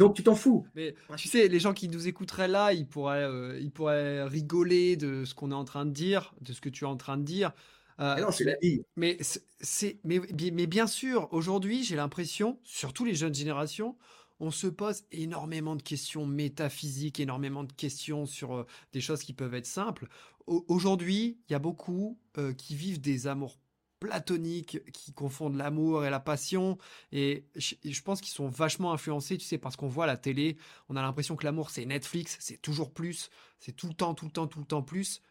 Donc 0.00 0.14
tu 0.16 0.22
t'en 0.22 0.34
fous. 0.34 0.66
Mais 0.74 0.94
tu 1.18 1.28
sais, 1.28 1.46
les 1.46 1.60
gens 1.60 1.74
qui 1.74 1.86
nous 1.86 2.08
écouteraient 2.08 2.48
là, 2.48 2.72
ils 2.72 2.86
pourraient, 2.86 3.22
euh, 3.22 3.60
ils 3.60 3.70
pourraient 3.70 4.24
rigoler 4.24 4.96
de 4.96 5.26
ce 5.26 5.34
qu'on 5.34 5.50
est 5.50 5.54
en 5.54 5.66
train 5.66 5.84
de 5.84 5.90
dire, 5.90 6.34
de 6.40 6.54
ce 6.54 6.62
que 6.62 6.70
tu 6.70 6.84
es 6.84 6.86
en 6.86 6.96
train 6.96 7.18
de 7.18 7.22
dire. 7.22 7.52
Euh, 8.00 8.14
mais 8.14 8.22
non, 8.22 8.30
c'est 8.30 8.44
la 8.44 8.56
vie. 8.62 8.80
Mais, 8.96 9.18
c'est, 9.60 10.00
mais, 10.02 10.18
mais 10.54 10.66
bien 10.66 10.86
sûr, 10.86 11.28
aujourd'hui, 11.32 11.84
j'ai 11.84 11.96
l'impression, 11.96 12.58
surtout 12.64 13.04
les 13.04 13.14
jeunes 13.14 13.34
générations, 13.34 13.94
on 14.40 14.50
se 14.50 14.68
pose 14.68 15.02
énormément 15.12 15.76
de 15.76 15.82
questions 15.82 16.24
métaphysiques, 16.24 17.20
énormément 17.20 17.62
de 17.62 17.72
questions 17.74 18.24
sur 18.24 18.56
euh, 18.56 18.66
des 18.94 19.02
choses 19.02 19.22
qui 19.22 19.34
peuvent 19.34 19.54
être 19.54 19.66
simples. 19.66 20.08
Aujourd'hui, 20.46 21.38
il 21.46 21.52
y 21.52 21.54
a 21.54 21.60
beaucoup 21.60 22.18
qui 22.56 22.74
vivent 22.74 23.00
des 23.00 23.28
amours 23.28 23.60
platoniques 24.00 24.82
qui 24.92 25.12
confondent 25.12 25.56
l'amour 25.56 26.04
et 26.04 26.10
la 26.10 26.18
passion. 26.18 26.78
Et 27.12 27.44
je, 27.54 28.02
pense 28.02 28.20
qu'ils 28.20 28.32
sont 28.32 28.48
vachement 28.48 28.92
influencés, 28.92 29.38
tu 29.38 29.44
sais, 29.44 29.58
parce 29.58 29.76
qu'on 29.76 29.86
voit 29.86 30.06
la 30.06 30.16
télé, 30.16 30.56
on 30.88 30.96
a 30.96 31.02
l'impression 31.02 31.36
que 31.36 31.44
l'amour 31.44 31.70
c'est 31.70 31.84
Netflix, 31.84 32.36
c'est 32.40 32.60
toujours 32.60 32.90
plus, 32.90 33.30
c'est 33.60 33.72
tout 33.72 33.86
le 33.86 33.94
temps, 33.94 34.14
tout 34.14 34.24
le 34.24 34.32
temps, 34.32 34.46
tout 34.46 34.58
le 34.58 34.64
temps 34.64 34.82
plus. 34.82 35.22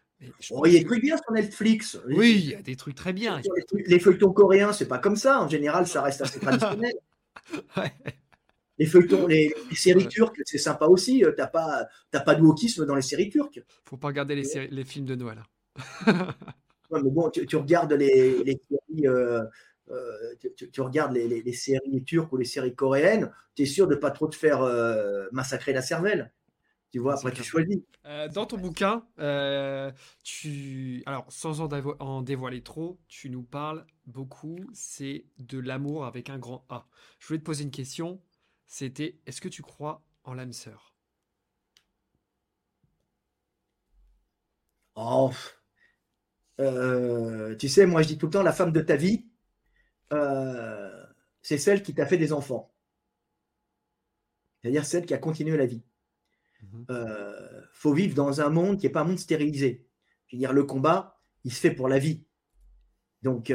Oh, 0.50 0.66
il 0.66 0.74
y 0.74 0.76
a 0.76 0.80
des 0.80 0.86
trucs 0.86 1.02
bien 1.02 1.16
sur 1.16 1.32
Netflix. 1.32 1.98
Oui, 2.06 2.40
il 2.44 2.50
y 2.50 2.54
a 2.54 2.62
des 2.62 2.76
trucs 2.76 2.94
très 2.94 3.12
bien. 3.12 3.40
Les, 3.86 3.98
feuilletons 3.98 4.32
coréens, 4.32 4.72
c'est 4.72 4.88
pas 4.88 4.98
comme 4.98 5.16
ça. 5.16 5.40
En 5.40 5.48
général, 5.48 5.86
ça 5.86 6.02
reste 6.02 6.20
assez 6.20 6.38
traditionnel. 6.38 6.92
Les 8.78 8.86
feuilletons, 8.86 9.26
les, 9.26 9.54
séries 9.74 10.08
turques, 10.08 10.40
c'est 10.46 10.56
sympa 10.56 10.86
aussi. 10.86 11.22
T'as 11.36 11.48
pas, 11.48 11.86
pas 12.10 12.34
de 12.34 12.40
wokisme 12.40 12.86
dans 12.86 12.94
les 12.94 13.02
séries 13.02 13.28
turques. 13.28 13.62
Faut 13.84 13.98
pas 13.98 14.08
regarder 14.08 14.34
les, 14.34 14.68
les 14.68 14.84
films 14.86 15.04
de 15.04 15.16
Noël. 15.16 15.42
mais 16.92 17.10
bon, 17.10 17.30
tu, 17.30 17.56
regardes 17.56 17.92
les, 17.92 18.60
séries, 18.68 19.06
euh, 19.06 19.44
euh, 19.90 20.34
tu, 20.56 20.80
regardes 20.80 21.12
les, 21.12 21.52
séries 21.52 22.02
turques 22.04 22.32
ou 22.32 22.36
les 22.36 22.44
séries 22.44 22.74
coréennes, 22.74 23.32
tu 23.54 23.62
es 23.62 23.66
sûr 23.66 23.86
de 23.86 23.94
pas 23.94 24.10
trop 24.10 24.28
te 24.28 24.36
faire 24.36 24.62
euh, 24.62 25.28
massacrer 25.32 25.72
la 25.72 25.82
cervelle. 25.82 26.32
Tu 26.90 26.98
vois, 26.98 27.14
après 27.14 27.30
tu 27.30 27.44
choisis. 27.44 27.78
dans 28.34 28.46
ton 28.46 28.58
bouquin, 28.58 29.06
tu, 30.24 31.04
alors 31.06 31.26
sans 31.28 31.60
en, 31.60 32.22
dévoiler 32.22 32.62
trop, 32.62 32.98
tu 33.06 33.30
nous 33.30 33.44
parles 33.44 33.86
beaucoup, 34.06 34.58
c'est 34.72 35.26
de 35.38 35.60
l'amour 35.60 36.04
avec 36.04 36.30
un 36.30 36.38
grand 36.38 36.66
A. 36.68 36.88
Je 37.20 37.28
voulais 37.28 37.38
te 37.38 37.44
poser 37.44 37.62
une 37.62 37.70
question. 37.70 38.20
C'était, 38.66 39.20
est-ce 39.26 39.40
que 39.40 39.48
tu 39.48 39.62
crois 39.62 40.02
en 40.24 40.34
l'âme 40.34 40.52
sœur? 40.52 40.94
Oh, 44.94 45.32
euh, 46.60 47.56
tu 47.56 47.68
sais, 47.68 47.86
moi 47.86 48.02
je 48.02 48.08
dis 48.08 48.18
tout 48.18 48.26
le 48.26 48.32
temps, 48.32 48.42
la 48.42 48.52
femme 48.52 48.72
de 48.72 48.80
ta 48.80 48.96
vie, 48.96 49.26
euh, 50.12 51.04
c'est 51.42 51.58
celle 51.58 51.82
qui 51.82 51.94
t'a 51.94 52.06
fait 52.06 52.18
des 52.18 52.32
enfants. 52.32 52.74
C'est-à-dire 54.60 54.84
celle 54.84 55.06
qui 55.06 55.14
a 55.14 55.18
continué 55.18 55.56
la 55.56 55.66
vie. 55.66 55.82
Il 56.62 56.68
mhm. 56.68 56.86
euh, 56.90 57.62
faut 57.72 57.94
vivre 57.94 58.14
dans 58.14 58.40
un 58.42 58.50
monde 58.50 58.78
qui 58.78 58.86
n'est 58.86 58.92
pas 58.92 59.00
un 59.00 59.04
monde 59.04 59.18
stérilisé. 59.18 59.86
Je 60.26 60.36
veux 60.36 60.40
dire, 60.40 60.52
le 60.52 60.64
combat, 60.64 61.18
il 61.44 61.52
se 61.52 61.60
fait 61.60 61.70
pour 61.70 61.88
la 61.88 61.98
vie. 61.98 62.24
Donc, 63.22 63.52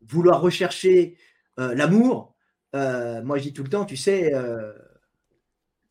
vouloir 0.00 0.40
rechercher 0.40 1.16
l'amour, 1.56 2.36
moi 2.72 3.38
je 3.38 3.42
dis 3.42 3.52
tout 3.52 3.62
le 3.62 3.68
temps, 3.68 3.84
tu 3.84 3.96
sais, 3.96 4.32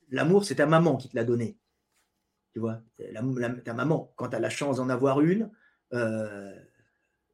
l'amour, 0.10 0.44
c'est 0.44 0.56
ta 0.56 0.66
maman 0.66 0.98
qui 0.98 1.10
te 1.10 1.16
l'a 1.16 1.24
donné. 1.24 1.59
Tu 2.54 2.60
vois, 2.60 2.82
ta 3.64 3.74
maman, 3.74 4.12
quand 4.16 4.30
tu 4.30 4.36
as 4.36 4.40
la 4.40 4.50
chance 4.50 4.78
d'en 4.78 4.90
avoir 4.90 5.22
une, 5.22 5.50
euh, 5.94 6.54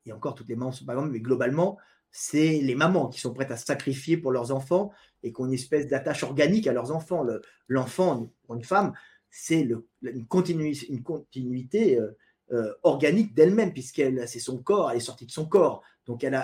et 0.05 0.11
encore 0.11 0.35
toutes 0.35 0.49
les 0.49 0.55
mamans 0.55 0.71
sont 0.71 0.85
pas 0.85 0.95
grandes, 0.95 1.11
mais 1.11 1.19
globalement, 1.19 1.77
c'est 2.11 2.59
les 2.59 2.75
mamans 2.75 3.09
qui 3.09 3.19
sont 3.19 3.33
prêtes 3.33 3.51
à 3.51 3.57
sacrifier 3.57 4.17
pour 4.17 4.31
leurs 4.31 4.51
enfants 4.51 4.91
et 5.23 5.33
qui 5.33 5.41
ont 5.41 5.45
une 5.45 5.53
espèce 5.53 5.87
d'attache 5.87 6.23
organique 6.23 6.67
à 6.67 6.73
leurs 6.73 6.91
enfants. 6.91 7.25
L'enfant, 7.67 8.29
pour 8.45 8.55
une 8.55 8.63
femme, 8.63 8.93
c'est 9.29 9.61
une, 10.01 10.27
continuité, 10.27 11.99
euh, 11.99 12.11
euh, 12.51 12.73
organique 12.83 13.33
d'elle-même, 13.33 13.73
puisqu'elle 13.73 14.27
c'est 14.27 14.39
son 14.39 14.59
corps, 14.59 14.91
elle 14.91 14.97
est 14.97 15.01
sortie 15.01 15.25
de 15.25 15.31
son 15.31 15.45
corps. 15.45 15.81
Donc 16.05 16.23
elle, 16.23 16.39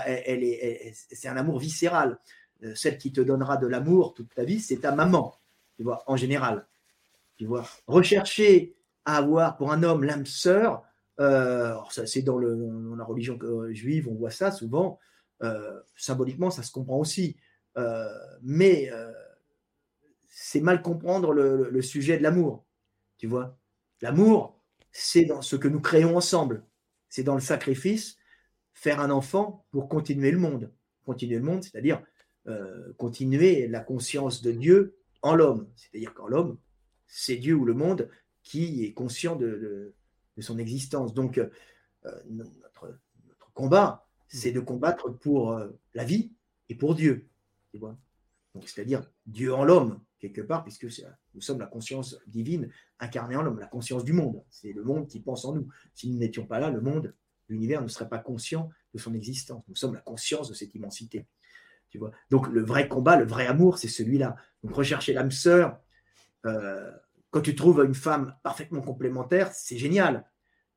c'est 0.93 1.27
un 1.27 1.37
amour 1.37 1.59
viscéral. 1.59 2.19
celle 2.73 2.97
qui 2.97 3.13
te 3.13 3.21
donnera 3.21 3.57
de 3.57 3.67
l'amour 3.67 4.13
toute 4.13 4.33
ta 4.33 4.43
vie, 4.43 4.59
c'est 4.59 4.77
ta 4.77 4.93
maman, 4.93 5.35
tu 5.77 5.83
vois, 5.83 6.03
en 6.07 6.15
général. 6.15 6.67
Tu 7.41 7.47
vois, 7.47 7.67
rechercher 7.87 8.75
à 9.03 9.17
avoir 9.17 9.57
pour 9.57 9.71
un 9.71 9.81
homme 9.81 10.03
l'âme 10.03 10.27
sœur, 10.27 10.83
euh, 11.19 11.73
ça 11.89 12.05
c'est 12.05 12.21
dans, 12.21 12.37
la 12.37 13.03
religion 13.03 13.39
euh, 13.41 13.73
juive, 13.73 14.07
on 14.07 14.13
voit 14.13 14.29
ça 14.29 14.51
souvent. 14.51 14.99
Euh, 15.41 15.81
symboliquement, 15.97 16.51
ça 16.51 16.61
se 16.61 16.71
comprend 16.71 16.99
aussi. 16.99 17.37
mais 18.43 18.91
c'est 20.27 20.61
mal 20.61 20.83
comprendre 20.83 21.33
le, 21.33 21.81
sujet 21.81 22.19
de 22.19 22.21
l'amour. 22.21 22.63
Tu 23.17 23.25
vois, 23.25 23.57
l'amour, 24.01 24.61
c'est 24.91 25.25
dans 25.25 25.41
ce 25.41 25.55
que 25.55 25.67
nous 25.67 25.81
créons 25.81 26.17
ensemble. 26.17 26.63
C'est 27.09 27.23
dans 27.23 27.33
le 27.33 27.41
sacrifice, 27.41 28.17
faire 28.71 28.99
un 28.99 29.09
enfant 29.09 29.65
pour 29.71 29.89
continuer 29.89 30.29
le 30.29 30.37
monde. 30.37 30.71
Continuer 31.07 31.37
le 31.37 31.45
monde, 31.45 31.63
c'est-à-dire 31.63 32.03
continuer 32.97 33.67
la 33.67 33.79
conscience 33.79 34.43
de 34.43 34.51
Dieu 34.51 34.99
en 35.23 35.33
l'homme. 35.33 35.67
C'est-à-dire 35.75 36.13
qu'en 36.13 36.27
l'homme, 36.27 36.59
c'est 37.11 37.35
Dieu 37.35 37.53
ou 37.53 37.65
le 37.65 37.73
monde 37.73 38.09
qui 38.41 38.85
est 38.85 38.93
conscient 38.93 39.35
de, 39.35 39.93
son 40.39 40.57
existence. 40.57 41.13
Donc, 41.13 41.37
euh, 41.37 42.09
notre, 42.25 42.99
combat, 43.53 44.07
c'est 44.27 44.51
de 44.51 44.59
combattre 44.59 45.09
pour 45.09 45.51
euh, 45.51 45.69
la 45.93 46.03
vie 46.03 46.31
et 46.69 46.75
pour 46.75 46.95
Dieu. 46.95 47.27
c'est-à-dire 48.65 49.03
Dieu 49.27 49.53
en 49.53 49.63
l'homme, 49.63 49.99
quelque 50.19 50.41
part, 50.41 50.63
puisque 50.63 50.87
nous 51.35 51.41
sommes 51.41 51.59
la 51.59 51.67
conscience 51.67 52.17
divine 52.25 52.71
incarnée 52.99 53.35
en 53.35 53.43
l'homme, 53.43 53.59
la 53.59 53.67
conscience 53.67 54.03
du 54.03 54.13
monde. 54.13 54.41
C'est 54.49 54.71
le 54.71 54.83
monde 54.83 55.07
qui 55.07 55.19
pense 55.19 55.45
en 55.45 55.53
nous. 55.53 55.67
Si 55.93 56.09
nous 56.09 56.17
n'étions 56.17 56.47
pas 56.47 56.59
là, 56.59 56.71
le 56.71 56.81
monde, 56.81 57.13
l'univers 57.49 57.83
ne 57.83 57.87
serait 57.87 58.09
pas 58.09 58.19
conscient 58.19 58.69
de 58.93 58.99
son 58.99 59.13
existence. 59.13 59.63
Nous 59.67 59.75
sommes 59.75 59.93
la 59.93 60.01
conscience 60.01 60.49
de 60.49 60.53
cette 60.53 60.73
immensité. 60.73 61.27
Tu 61.89 61.97
vois? 61.97 62.11
Donc, 62.29 62.47
le 62.47 62.63
vrai 62.63 62.87
combat, 62.87 63.17
le 63.17 63.25
vrai 63.25 63.45
amour, 63.45 63.77
c'est 63.77 63.89
celui-là. 63.89 64.37
Donc, 64.63 64.73
rechercher 64.73 65.13
l'âme 65.13 65.29
sœur, 65.29 65.77
euh, 66.45 66.91
quand 67.29 67.41
tu 67.41 67.55
trouves 67.55 67.83
une 67.85 67.93
femme 67.93 68.35
parfaitement 68.43 68.81
complémentaire, 68.81 69.53
c'est 69.53 69.77
génial. 69.77 70.25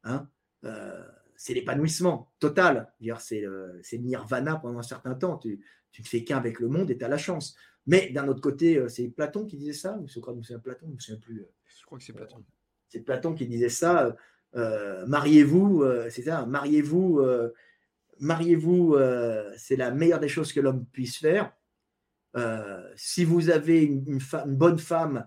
Hein 0.05 0.29
euh, 0.65 1.05
c'est 1.37 1.55
l'épanouissement 1.55 2.33
total. 2.39 2.93
C'est 3.19 3.41
le, 3.41 3.81
nirvana 3.95 4.57
pendant 4.57 4.79
un 4.79 4.83
certain 4.83 5.15
temps. 5.15 5.39
Tu, 5.39 5.61
ne 5.99 6.05
fais 6.05 6.25
qu'un 6.25 6.39
avec 6.39 6.61
le 6.61 6.69
monde 6.69 6.91
et 6.91 6.99
tu 6.99 7.05
as 7.05 7.09
la 7.09 7.19
chance. 7.19 7.57
Mais 7.87 8.11
d'un 8.11 8.29
autre 8.29 8.41
côté, 8.41 8.79
euh, 8.79 8.89
c'est 8.89 9.09
Platon 9.09 9.47
qui 9.47 9.57
disait 9.57 9.73
ça, 9.73 9.99
ou 9.99 10.09
Socrate, 10.09 10.37
c'est 10.43 10.62
Platon, 10.62 10.87
je 10.87 10.91
ne 10.91 10.95
me 10.95 11.01
souviens 11.01 11.21
plus. 11.21 11.45
Je 11.67 11.85
crois 11.85 11.99
que 11.99 12.05
c'est 12.05 12.12
Platon. 12.12 12.45
C'est 12.89 13.01
Platon 13.01 13.35
qui 13.35 13.47
disait 13.47 13.69
ça. 13.69 14.17
mariez-vous, 14.55 15.85
c'est 16.11 16.23
ça, 16.23 16.47
mariez-vous, 16.47 17.21
mariez-vous, 18.21 18.97
c'est 19.57 19.75
la 19.75 19.91
meilleure 19.91 20.21
des 20.21 20.29
choses 20.29 20.53
que 20.53 20.61
l'homme 20.61 20.87
puisse 20.93 21.19
faire. 21.19 21.53
si 22.95 23.25
vous 23.25 23.51
avez 23.51 23.83
une, 23.83 24.21
une 24.47 24.55
bonne 24.55 24.79
femme 24.79 25.27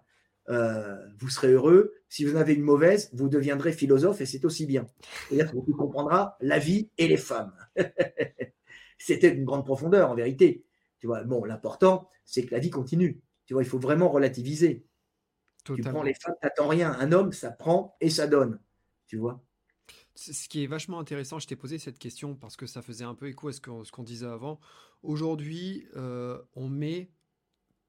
euh, 0.50 0.96
vous 1.20 1.30
serez 1.30 1.52
heureux. 1.52 1.94
Si 2.10 2.24
vous 2.24 2.36
en 2.36 2.40
avez 2.40 2.54
une 2.54 2.64
mauvaise, 2.64 3.10
vous 3.14 3.30
deviendrez 3.30 3.74
philosophe 3.74 4.22
et 4.22 4.26
c'est 4.26 4.46
aussi 4.46 4.66
bien. 4.66 4.86
C'est-à-dire 5.28 5.52
que 5.52 5.58
vous 5.58 5.76
comprendrez 5.76 6.26
la 6.40 6.60
vie 6.60 6.90
et 6.98 7.08
les 7.08 7.18
femmes. 7.18 7.54
C'était 8.98 9.34
une 9.34 9.46
grande 9.46 9.66
profondeur 9.66 10.10
en 10.10 10.16
vérité. 10.16 10.64
Tu 11.00 11.08
vois, 11.08 11.24
bon, 11.24 11.44
l'important, 11.44 12.10
c'est 12.26 12.46
que 12.46 12.54
la 12.54 12.60
vie 12.60 12.70
continue. 12.70 13.22
Tu 13.46 13.54
vois, 13.54 13.64
il 13.64 13.70
faut 13.70 13.80
vraiment 13.80 14.10
relativiser. 14.10 14.86
Tu 15.64 15.82
prends 15.82 16.04
les 16.04 16.14
femmes, 16.14 16.36
t'attends 16.42 16.68
rien. 16.68 16.94
Un 16.94 17.12
homme, 17.12 17.34
ça 17.34 17.52
prend 17.52 17.96
et 18.00 18.10
ça 18.10 18.28
donne. 18.28 18.60
Tu 19.08 19.18
vois? 19.18 19.44
Ce 20.16 20.48
qui 20.48 20.64
est 20.64 20.68
vachement 20.68 21.00
intéressant, 21.00 21.40
je 21.40 21.48
t'ai 21.48 21.56
posé 21.56 21.78
cette 21.78 22.00
question 22.00 22.36
parce 22.36 22.56
que 22.56 22.66
ça 22.66 22.82
faisait 22.82 23.04
un 23.04 23.14
peu 23.14 23.28
écho 23.28 23.50
à 23.50 23.54
ce 23.54 23.60
qu'on 23.60 24.04
disait 24.04 24.26
avant. 24.26 24.60
Aujourd'hui, 25.04 25.88
euh, 25.96 26.42
on 26.56 26.70
met 26.70 27.12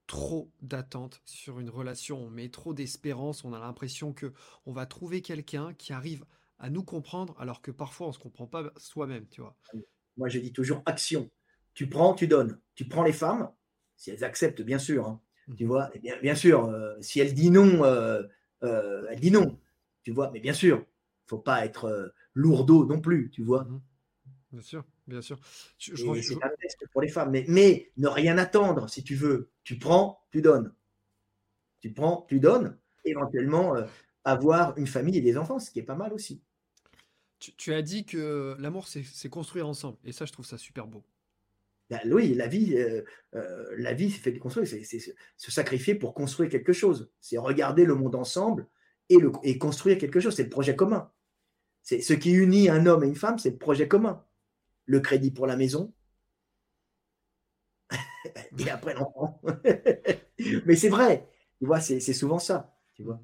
trop 0.08 0.50
d'attentes 0.62 1.20
sur 1.24 1.60
une 1.60 1.70
relation, 1.70 2.18
on 2.18 2.30
met 2.30 2.48
trop 2.48 2.74
d'espérance, 2.74 3.44
on 3.44 3.52
a 3.52 3.60
l'impression 3.60 4.12
que 4.12 4.32
on 4.66 4.72
va 4.72 4.86
trouver 4.86 5.22
quelqu'un 5.22 5.74
qui 5.74 5.92
arrive 5.92 6.24
à 6.58 6.70
nous 6.70 6.82
comprendre 6.82 7.36
alors 7.38 7.62
que 7.62 7.70
parfois 7.70 8.08
on 8.08 8.12
se 8.12 8.18
comprend 8.18 8.48
pas 8.48 8.72
soi-même, 8.78 9.28
tu 9.28 9.40
vois. 9.40 9.56
Moi, 10.16 10.28
je 10.28 10.40
dis 10.40 10.52
toujours 10.52 10.82
action. 10.86 11.30
Tu 11.74 11.88
prends, 11.88 12.14
tu 12.14 12.26
donnes. 12.26 12.58
Tu 12.74 12.88
prends 12.88 13.04
les 13.04 13.12
femmes, 13.12 13.52
si 13.96 14.10
elles 14.10 14.24
acceptent, 14.24 14.62
bien 14.62 14.78
sûr. 14.78 15.06
Hein. 15.06 15.20
Mmh. 15.46 15.54
Tu 15.56 15.64
vois, 15.66 15.90
bien, 16.02 16.18
bien 16.20 16.34
sûr, 16.34 16.64
euh, 16.64 16.96
si 17.00 17.20
elle 17.20 17.34
dit 17.34 17.50
non, 17.50 17.84
euh, 17.84 18.22
euh, 18.64 19.06
elle 19.10 19.20
dit 19.20 19.30
non. 19.30 19.60
Tu 20.02 20.12
vois, 20.12 20.30
mais 20.32 20.40
bien 20.40 20.54
sûr, 20.54 20.84
faut 21.26 21.38
pas 21.38 21.64
être 21.66 22.12
lourdeau 22.32 22.86
non 22.86 23.00
plus, 23.00 23.30
tu 23.30 23.44
vois. 23.44 23.64
Mmh. 23.64 23.80
Bien 24.52 24.62
sûr, 24.62 24.84
bien 25.08 25.22
sûr. 25.22 25.38
c'est 25.78 25.92
un 25.92 26.48
test 26.60 26.86
pour 26.92 27.00
les 27.00 27.08
femmes. 27.08 27.30
Mais, 27.30 27.44
mais, 27.48 27.90
ne 27.96 28.08
rien 28.08 28.38
attendre, 28.38 28.88
si 28.88 29.02
tu 29.02 29.14
veux. 29.14 29.50
Tu 29.64 29.78
prends, 29.78 30.20
tu 30.30 30.42
donnes. 30.42 30.72
Tu 31.80 31.92
prends, 31.92 32.26
tu 32.28 32.38
donnes. 32.38 32.78
Éventuellement, 33.04 33.74
euh, 33.74 33.86
avoir 34.24 34.76
une 34.76 34.86
famille 34.86 35.16
et 35.16 35.20
des 35.20 35.38
enfants, 35.38 35.58
ce 35.58 35.70
qui 35.70 35.78
est 35.78 35.84
pas 35.84 35.94
mal 35.94 36.12
aussi. 36.12 36.42
Tu, 37.38 37.72
as 37.72 37.82
dit 37.82 38.04
que 38.04 38.56
l'amour, 38.58 38.88
c'est 38.88 39.28
construire 39.28 39.68
ensemble. 39.68 39.96
Et 40.04 40.12
ça, 40.12 40.26
je 40.26 40.32
trouve 40.32 40.46
ça 40.46 40.58
super 40.58 40.86
beau. 40.86 41.04
Bah, 41.88 42.00
oui, 42.06 42.34
la 42.34 42.48
vie, 42.48 42.76
euh, 42.76 43.02
euh, 43.34 43.64
la 43.78 43.94
vie, 43.94 44.10
c'est 44.10 44.18
fait 44.18 44.32
de 44.32 44.38
construire. 44.38 44.66
C'est 44.66 44.82
se 44.84 45.50
sacrifier 45.50 45.94
pour 45.94 46.14
construire 46.14 46.50
quelque 46.50 46.72
chose. 46.72 47.10
C'est 47.20 47.38
regarder 47.38 47.84
le 47.84 47.94
monde 47.94 48.16
ensemble 48.16 48.66
et, 49.08 49.18
le, 49.18 49.30
et 49.44 49.56
construire 49.56 49.98
quelque 49.98 50.20
chose. 50.20 50.34
C'est 50.34 50.42
le 50.42 50.50
projet 50.50 50.74
commun. 50.74 51.10
C'est 51.82 52.00
ce 52.00 52.12
qui 52.12 52.32
unit 52.32 52.68
un 52.68 52.86
homme 52.86 53.04
et 53.04 53.06
une 53.06 53.14
femme, 53.14 53.38
c'est 53.38 53.50
le 53.50 53.56
projet 53.56 53.88
commun 53.88 54.22
le 54.88 55.00
crédit 55.00 55.30
pour 55.30 55.46
la 55.46 55.56
maison, 55.56 55.92
et 58.58 58.70
après 58.70 58.94
l'enfant. 58.94 59.40
Mais 60.66 60.76
c'est 60.76 60.88
vrai, 60.88 61.28
tu 61.58 61.66
vois, 61.66 61.80
c'est 61.80 62.00
souvent 62.00 62.38
ça, 62.38 62.74
tu 62.94 63.02
vois. 63.02 63.20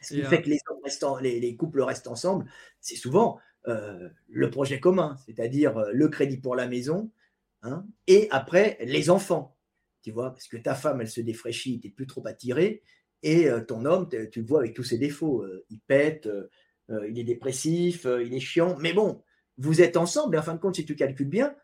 Ce 0.00 0.14
qui 0.14 0.22
fait 0.22 0.38
euh, 0.38 0.40
que 0.40 1.22
les, 1.22 1.56
couples 1.56 1.82
restent 1.82 2.06
ensemble, 2.06 2.46
c'est 2.80 2.96
souvent 2.96 3.38
euh, 3.68 4.08
le 4.28 4.50
projet 4.50 4.80
commun, 4.80 5.16
c'est-à-dire 5.26 5.76
euh, 5.76 5.90
le 5.92 6.08
crédit 6.08 6.38
pour 6.38 6.56
la 6.56 6.66
maison, 6.66 7.10
hein, 7.62 7.84
et 8.06 8.26
après 8.30 8.78
les 8.80 9.10
enfants, 9.10 9.58
tu 10.02 10.12
vois, 10.12 10.30
parce 10.30 10.48
que 10.48 10.56
ta 10.56 10.74
femme, 10.74 11.02
elle 11.02 11.10
se 11.10 11.20
défraîchit, 11.20 11.78
tu 11.78 11.88
n'es 11.88 11.92
plus 11.92 12.06
trop 12.06 12.26
attiré, 12.26 12.82
et 13.22 13.50
ton 13.68 13.84
homme, 13.84 14.08
tu 14.32 14.40
le 14.40 14.46
vois 14.46 14.60
avec 14.60 14.72
tous 14.72 14.82
ses 14.82 14.96
défauts, 14.96 15.44
il 15.68 15.78
pète, 15.80 16.26
il 16.88 17.18
est 17.18 17.24
dépressif, 17.24 18.06
il 18.06 18.32
est 18.32 18.40
chiant, 18.40 18.78
mais 18.78 18.94
bon, 18.94 19.22
vous 19.60 19.82
êtes 19.82 19.96
ensemble, 19.96 20.36
et 20.36 20.38
en 20.38 20.42
fin 20.42 20.54
de 20.54 20.58
compte, 20.58 20.76
si 20.76 20.86
tu 20.86 20.96
calcules 20.96 21.28
bien, 21.28 21.54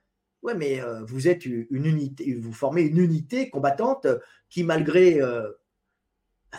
ouais, 0.43 0.55
mais 0.55 0.81
euh, 0.81 1.03
vous 1.05 1.29
êtes 1.29 1.47
une 1.47 1.87
unité, 1.87 2.35
vous 2.35 2.53
formez 2.53 2.83
une 2.83 2.99
unité 2.99 3.49
combattante 3.49 4.07
qui, 4.51 4.65
malgré 4.65 5.21
euh, 5.21 5.51
bah, 6.53 6.59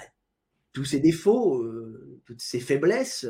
tous 0.73 0.85
ses 0.85 0.99
défauts, 0.99 1.61
euh, 1.61 2.21
toutes 2.25 2.41
ses 2.41 2.59
faiblesses, 2.59 3.27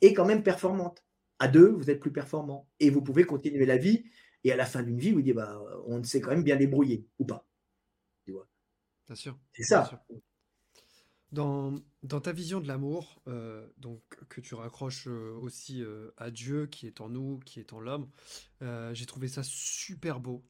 est 0.00 0.14
quand 0.14 0.24
même 0.24 0.44
performante. 0.44 1.04
À 1.40 1.48
deux, 1.48 1.68
vous 1.68 1.90
êtes 1.90 1.98
plus 1.98 2.12
performant. 2.12 2.68
Et 2.78 2.90
vous 2.90 3.02
pouvez 3.02 3.24
continuer 3.24 3.66
la 3.66 3.76
vie. 3.76 4.04
Et 4.44 4.52
à 4.52 4.56
la 4.56 4.64
fin 4.64 4.82
d'une 4.82 4.98
vie, 4.98 5.12
vous 5.12 5.22
dites, 5.22 5.34
bah, 5.34 5.60
on 5.86 6.02
s'est 6.04 6.20
quand 6.20 6.30
même 6.30 6.44
bien 6.44 6.56
débrouillé, 6.56 7.06
ou 7.18 7.24
pas. 7.24 7.46
Tu 8.24 8.32
vois. 8.32 8.48
Bien 9.08 9.16
sûr. 9.16 9.38
C'est 9.52 9.64
ça. 9.64 10.04
Dans, 11.32 11.74
ta 12.08 12.32
vision 12.32 12.60
de 12.60 12.66
l'amour, 12.66 13.22
euh, 13.28 13.64
donc 13.78 14.02
que 14.28 14.40
tu 14.40 14.54
raccroches 14.54 15.06
euh, 15.06 15.38
aussi 15.40 15.82
euh, 15.82 16.10
à 16.16 16.30
Dieu 16.30 16.66
qui 16.66 16.86
est 16.86 17.00
en 17.00 17.08
nous, 17.08 17.38
qui 17.44 17.60
est 17.60 17.72
en 17.72 17.80
l'homme, 17.80 18.08
j'ai 18.92 19.06
trouvé 19.06 19.26
ça 19.26 19.42
super 19.42 20.20
beau, 20.20 20.44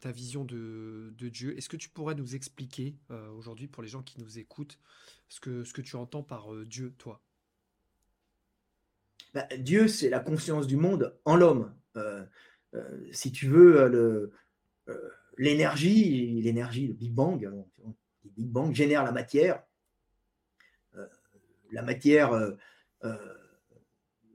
ta 0.00 0.10
vision 0.10 0.46
de, 0.46 1.12
Dieu. 1.18 1.56
Est-ce 1.58 1.68
que 1.68 1.76
tu 1.76 1.90
pourrais 1.90 2.14
nous 2.14 2.34
expliquer 2.34 2.96
aujourd'hui 3.36 3.68
pour 3.68 3.82
les 3.82 3.90
gens 3.90 4.02
qui 4.02 4.18
nous 4.20 4.38
écoutent 4.38 4.78
ce 5.28 5.38
que, 5.38 5.62
ce 5.62 5.74
que 5.74 5.82
tu 5.82 5.96
entends 5.96 6.22
par 6.22 6.48
Dieu, 6.64 6.94
toi? 6.96 7.20
Bah, 9.34 9.46
Dieu, 9.58 9.86
c'est 9.86 10.08
la 10.08 10.20
conscience 10.20 10.66
du 10.66 10.78
monde 10.78 11.14
en 11.26 11.36
l'homme. 11.36 11.74
si 13.12 13.32
tu 13.32 13.48
veux, 13.48 14.32
l'énergie, 15.36 16.40
l'énergie, 16.40 16.86
le 16.86 16.94
Big 16.94 17.12
Bang, 17.12 17.42
le 17.42 18.30
Big 18.30 18.48
Bang 18.48 18.74
génère 18.74 19.04
la 19.04 19.12
matière 19.12 19.62
la 21.76 21.82
matière 21.82 22.32
euh, 22.32 22.52
euh, 23.04 23.14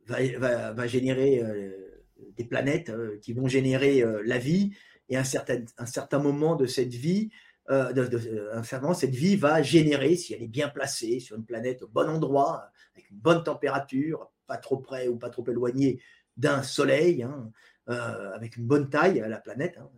va, 0.07 0.87
générer 0.87 1.41
euh, 1.41 2.05
des 2.37 2.45
planètes 2.45 2.91
qui 3.21 3.33
vont 3.33 3.47
générer 3.47 4.03
la 4.23 4.37
vie, 4.37 4.71
et 5.09 5.17
un 5.17 5.23
certain, 5.23 5.63
un 5.77 5.85
certain 5.85 6.19
moment 6.19 6.55
de 6.55 6.65
cette 6.65 6.93
vie, 6.93 7.31
cette 7.67 9.15
vie 9.15 9.35
va 9.35 9.61
générer, 9.61 10.15
si 10.15 10.33
elle 10.33 10.43
est 10.43 10.47
bien 10.47 10.69
placée 10.69 11.19
sur 11.19 11.35
une 11.35 11.45
planète 11.45 11.81
au 11.81 11.87
bon 11.87 12.09
endroit, 12.09 12.69
avec 12.93 13.09
une 13.09 13.17
bonne 13.17 13.43
température, 13.43 14.31
pas 14.47 14.57
trop 14.57 14.77
près 14.77 15.07
ou 15.07 15.17
pas 15.17 15.29
trop 15.29 15.45
éloigné 15.49 16.01
d'un 16.37 16.63
soleil, 16.63 17.23
hein, 17.23 17.51
avec 17.87 18.57
une 18.57 18.65
bonne 18.65 18.89
taille 18.89 19.19
à 19.19 19.27
la 19.27 19.39
planète, 19.39 19.77
hein, 19.77 19.89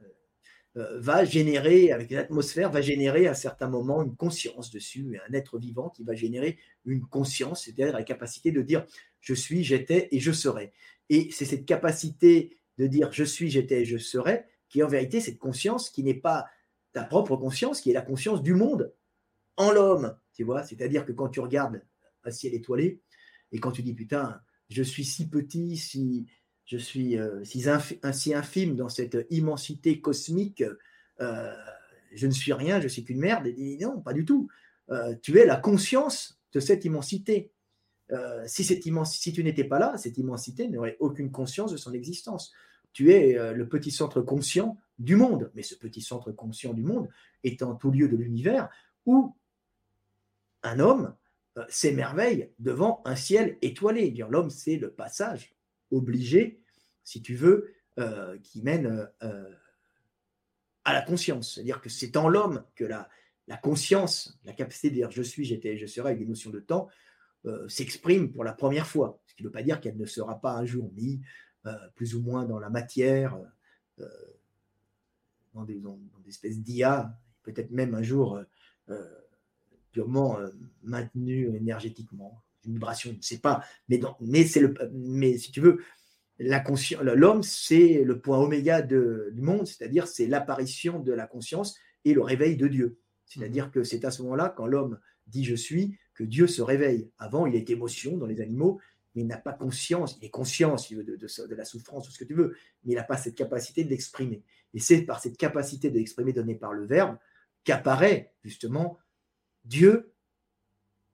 va 0.76 1.24
générer, 1.24 1.92
avec 1.92 2.10
l'atmosphère, 2.12 2.72
va 2.72 2.82
générer 2.82 3.28
à 3.28 3.36
certains 3.36 3.70
moments 3.70 4.02
une 4.02 4.16
conscience 4.16 4.72
dessus, 4.72 5.20
un 5.30 5.34
être 5.34 5.60
vivant 5.60 5.90
qui 5.90 6.04
va 6.04 6.16
générer 6.16 6.58
une 6.86 7.06
conscience, 7.06 7.66
c'est-à-dire 7.66 7.94
la 7.94 8.04
capacité 8.04 8.52
de 8.52 8.62
dire 8.62 8.86
je 9.20 9.34
suis, 9.34 9.64
j'étais 9.64 10.08
et 10.12 10.20
je 10.20 10.32
serai. 10.32 10.74
Et 11.10 11.30
c'est 11.32 11.46
cette 11.46 11.66
capacité 11.66 12.58
de 12.78 12.88
dire 12.88 13.12
je 13.12 13.24
suis, 13.24 13.50
j'étais 13.50 13.82
et 13.82 13.86
je 13.86 13.98
serai 13.98 14.46
qui 14.70 14.80
est 14.80 14.84
en 14.84 14.88
vérité 14.88 15.22
cette 15.22 15.38
conscience 15.38 15.92
qui 15.92 16.04
n'est 16.04 16.16
pas 16.16 16.48
ta 16.94 17.04
propre 17.04 17.36
conscience, 17.36 17.80
qui 17.80 17.92
est 17.92 17.94
la 17.94 18.02
conscience 18.02 18.42
du 18.42 18.56
monde 18.56 18.92
en 19.56 19.72
l'homme, 19.72 20.18
tu 20.34 20.44
vois. 20.44 20.64
C'est-à-dire 20.64 21.06
que 21.06 21.12
quand 21.12 21.30
tu 21.30 21.40
regardes 21.40 21.84
un 22.24 22.32
ciel 22.32 22.56
étoilé 22.56 23.00
et 23.52 23.60
quand 23.60 23.72
tu 23.72 23.84
dis 23.84 23.94
putain, 23.94 24.42
je 24.70 24.82
suis 24.82 25.06
si 25.06 25.30
petit, 25.30 25.78
si, 25.78 26.26
je 26.66 26.78
suis 26.78 27.18
euh, 27.18 27.44
si, 27.44 28.34
infime 28.34 28.76
dans 28.76 28.90
cette 28.90 29.18
immensité 29.30 30.00
cosmique, 30.00 30.64
euh, 31.22 31.54
je 32.14 32.28
ne 32.28 32.32
suis 32.32 32.54
rien, 32.54 32.80
je 32.80 32.88
suis 32.88 33.04
qu'une 33.04 33.20
merde. 33.20 33.48
Et, 33.48 33.78
non, 33.82 34.00
pas 34.00 34.14
du 34.14 34.26
tout. 34.26 34.50
Euh, 34.90 35.16
tu 35.22 35.38
es 35.40 35.46
la 35.46 35.58
conscience 35.58 36.40
de 36.54 36.60
cette 36.60 36.86
immensité. 36.86 37.52
si, 38.46 38.64
si 38.64 39.34
tu 39.34 39.44
n'étais 39.44 39.64
pas 39.64 39.80
là, 39.80 39.98
cette 39.98 40.18
immensité 40.18 40.68
n'aurait 40.68 40.98
aucune 41.00 41.32
conscience 41.32 41.72
de 41.72 41.78
son 41.78 41.94
existence. 41.94 42.54
Tu 42.92 43.12
es 43.12 43.54
le 43.54 43.68
petit 43.68 43.90
centre 43.90 44.22
conscient 44.22 44.78
du 45.00 45.16
monde, 45.16 45.50
mais 45.56 45.64
ce 45.64 45.74
petit 45.74 46.02
centre 46.02 46.32
conscient 46.32 46.74
du 46.74 46.84
monde 46.84 47.10
étant 47.44 47.74
tout 47.74 47.90
lieu 47.90 48.08
de 48.08 48.16
l'univers 48.16 48.70
où 49.08 49.36
un 50.62 50.80
homme 50.80 51.16
s'émerveille 51.70 52.52
devant 52.60 53.02
un 53.06 53.16
ciel 53.16 53.58
étoilé. 53.64 54.14
L'homme, 54.30 54.52
c'est 54.52 54.78
le 54.78 54.92
passage 54.92 55.56
obligé, 55.94 56.62
si 57.04 57.22
tu 57.22 57.36
veux, 57.36 57.74
euh, 58.00 58.38
qui 58.40 58.62
mène 58.64 58.88
euh, 58.88 59.06
euh, 59.24 59.56
à 60.84 60.94
la 60.94 61.02
conscience. 61.02 61.54
C'est-à-dire 61.54 61.82
que 61.82 61.90
c'est 61.90 62.18
en 62.18 62.28
l'homme 62.28 62.64
que 62.76 62.84
la, 62.84 63.08
conscience, 63.62 64.40
la 64.46 64.54
capacité 64.54 64.90
de 64.90 64.96
dire 64.96 65.12
je 65.12 65.22
suis, 65.22 65.46
j'étais, 65.46 65.78
je 65.78 65.86
serai 65.86 66.10
avec 66.10 66.20
des 66.20 66.26
notions 66.26 66.50
de 66.50 66.60
temps, 66.60 66.90
s'exprime 67.68 68.32
pour 68.32 68.46
la 68.46 68.54
première 68.54 68.88
fois. 68.88 69.22
Ce 69.28 69.36
qui 69.36 69.44
ne 69.44 69.50
veut 69.50 69.52
pas 69.52 69.64
dire 69.64 69.82
qu'elle 69.82 69.98
ne 69.98 70.06
sera 70.06 70.40
pas 70.40 70.54
un 70.54 70.66
jour 70.66 70.92
mise 70.94 71.20
plus 71.94 72.16
ou 72.16 72.22
moins 72.22 72.46
dans 72.46 72.58
la 72.58 72.70
matière, 72.70 73.38
dans 75.54 75.66
des, 75.66 75.76
dans 75.76 76.00
des 76.24 76.30
espèces 76.30 76.60
d'IA, 76.62 77.20
peut-être 77.44 77.72
même 77.72 77.96
un 77.96 78.02
jour 78.02 78.42
purement 79.92 80.40
maintenue 80.84 81.54
énergétiquement 81.56 82.42
une 82.66 82.74
vibration, 82.74 83.12
je 83.12 83.18
ne 83.18 83.22
sais 83.22 83.40
pas, 83.40 83.64
mais, 83.90 84.00
mais, 84.22 84.46
c'est 84.46 84.60
le, 84.60 84.74
mais 84.94 85.38
si 85.38 85.52
tu 85.52 85.62
veux, 85.62 85.80
l'homme, 86.40 87.44
c'est 87.44 88.04
le 88.04 88.20
point 88.20 88.40
oméga 88.40 88.82
de, 88.82 89.30
du 89.34 89.42
monde, 89.42 89.68
c'est-à-dire 89.68 90.08
c'est 90.08 90.28
l'apparition 90.28 91.00
de 91.00 91.14
la 91.14 91.28
conscience 91.28 91.78
et 92.06 92.14
le 92.14 92.22
réveil 92.22 92.58
de 92.58 92.68
Dieu. 92.68 93.00
C'est-à-dire 93.26 93.72
que 93.72 93.84
c'est 93.84 94.06
à 94.06 94.12
ce 94.12 94.22
moment-là, 94.24 94.54
quand 94.56 94.66
l'homme 94.66 95.00
dit 95.28 95.44
je 95.44 95.56
suis, 95.56 95.98
que 96.14 96.24
Dieu 96.24 96.48
se 96.48 96.62
réveille. 96.62 97.10
Avant, 97.18 97.46
il 97.46 97.56
est 97.56 97.70
émotion 97.70 98.18
dans 98.18 98.26
les 98.26 98.42
animaux, 98.42 98.80
mais 99.16 99.22
il 99.22 99.28
n'a 99.28 99.38
pas 99.38 99.54
conscience, 99.54 100.18
il 100.22 100.26
est 100.26 100.30
conscient 100.30 100.76
de, 100.76 101.16
de, 101.16 101.56
la 101.56 101.66
souffrance, 101.66 102.08
ou 102.08 102.12
ce 102.12 102.20
que 102.20 102.24
tu 102.24 102.34
veux, 102.34 102.56
mais 102.84 102.94
il 102.94 102.96
n'a 102.96 103.04
pas 103.04 103.18
cette 103.18 103.36
capacité 103.36 103.84
de 103.84 103.90
l'exprimer. 103.90 104.44
Et 104.74 104.80
c'est 104.80 105.04
par 105.04 105.20
cette 105.20 105.38
capacité 105.38 105.90
de 105.90 105.98
l'exprimer 105.98 106.34
donnée 106.34 106.56
par 106.56 106.74
le 106.74 106.86
Verbe 106.86 107.18
qu'apparaît 107.64 108.34
justement 108.44 108.98
Dieu 109.64 110.14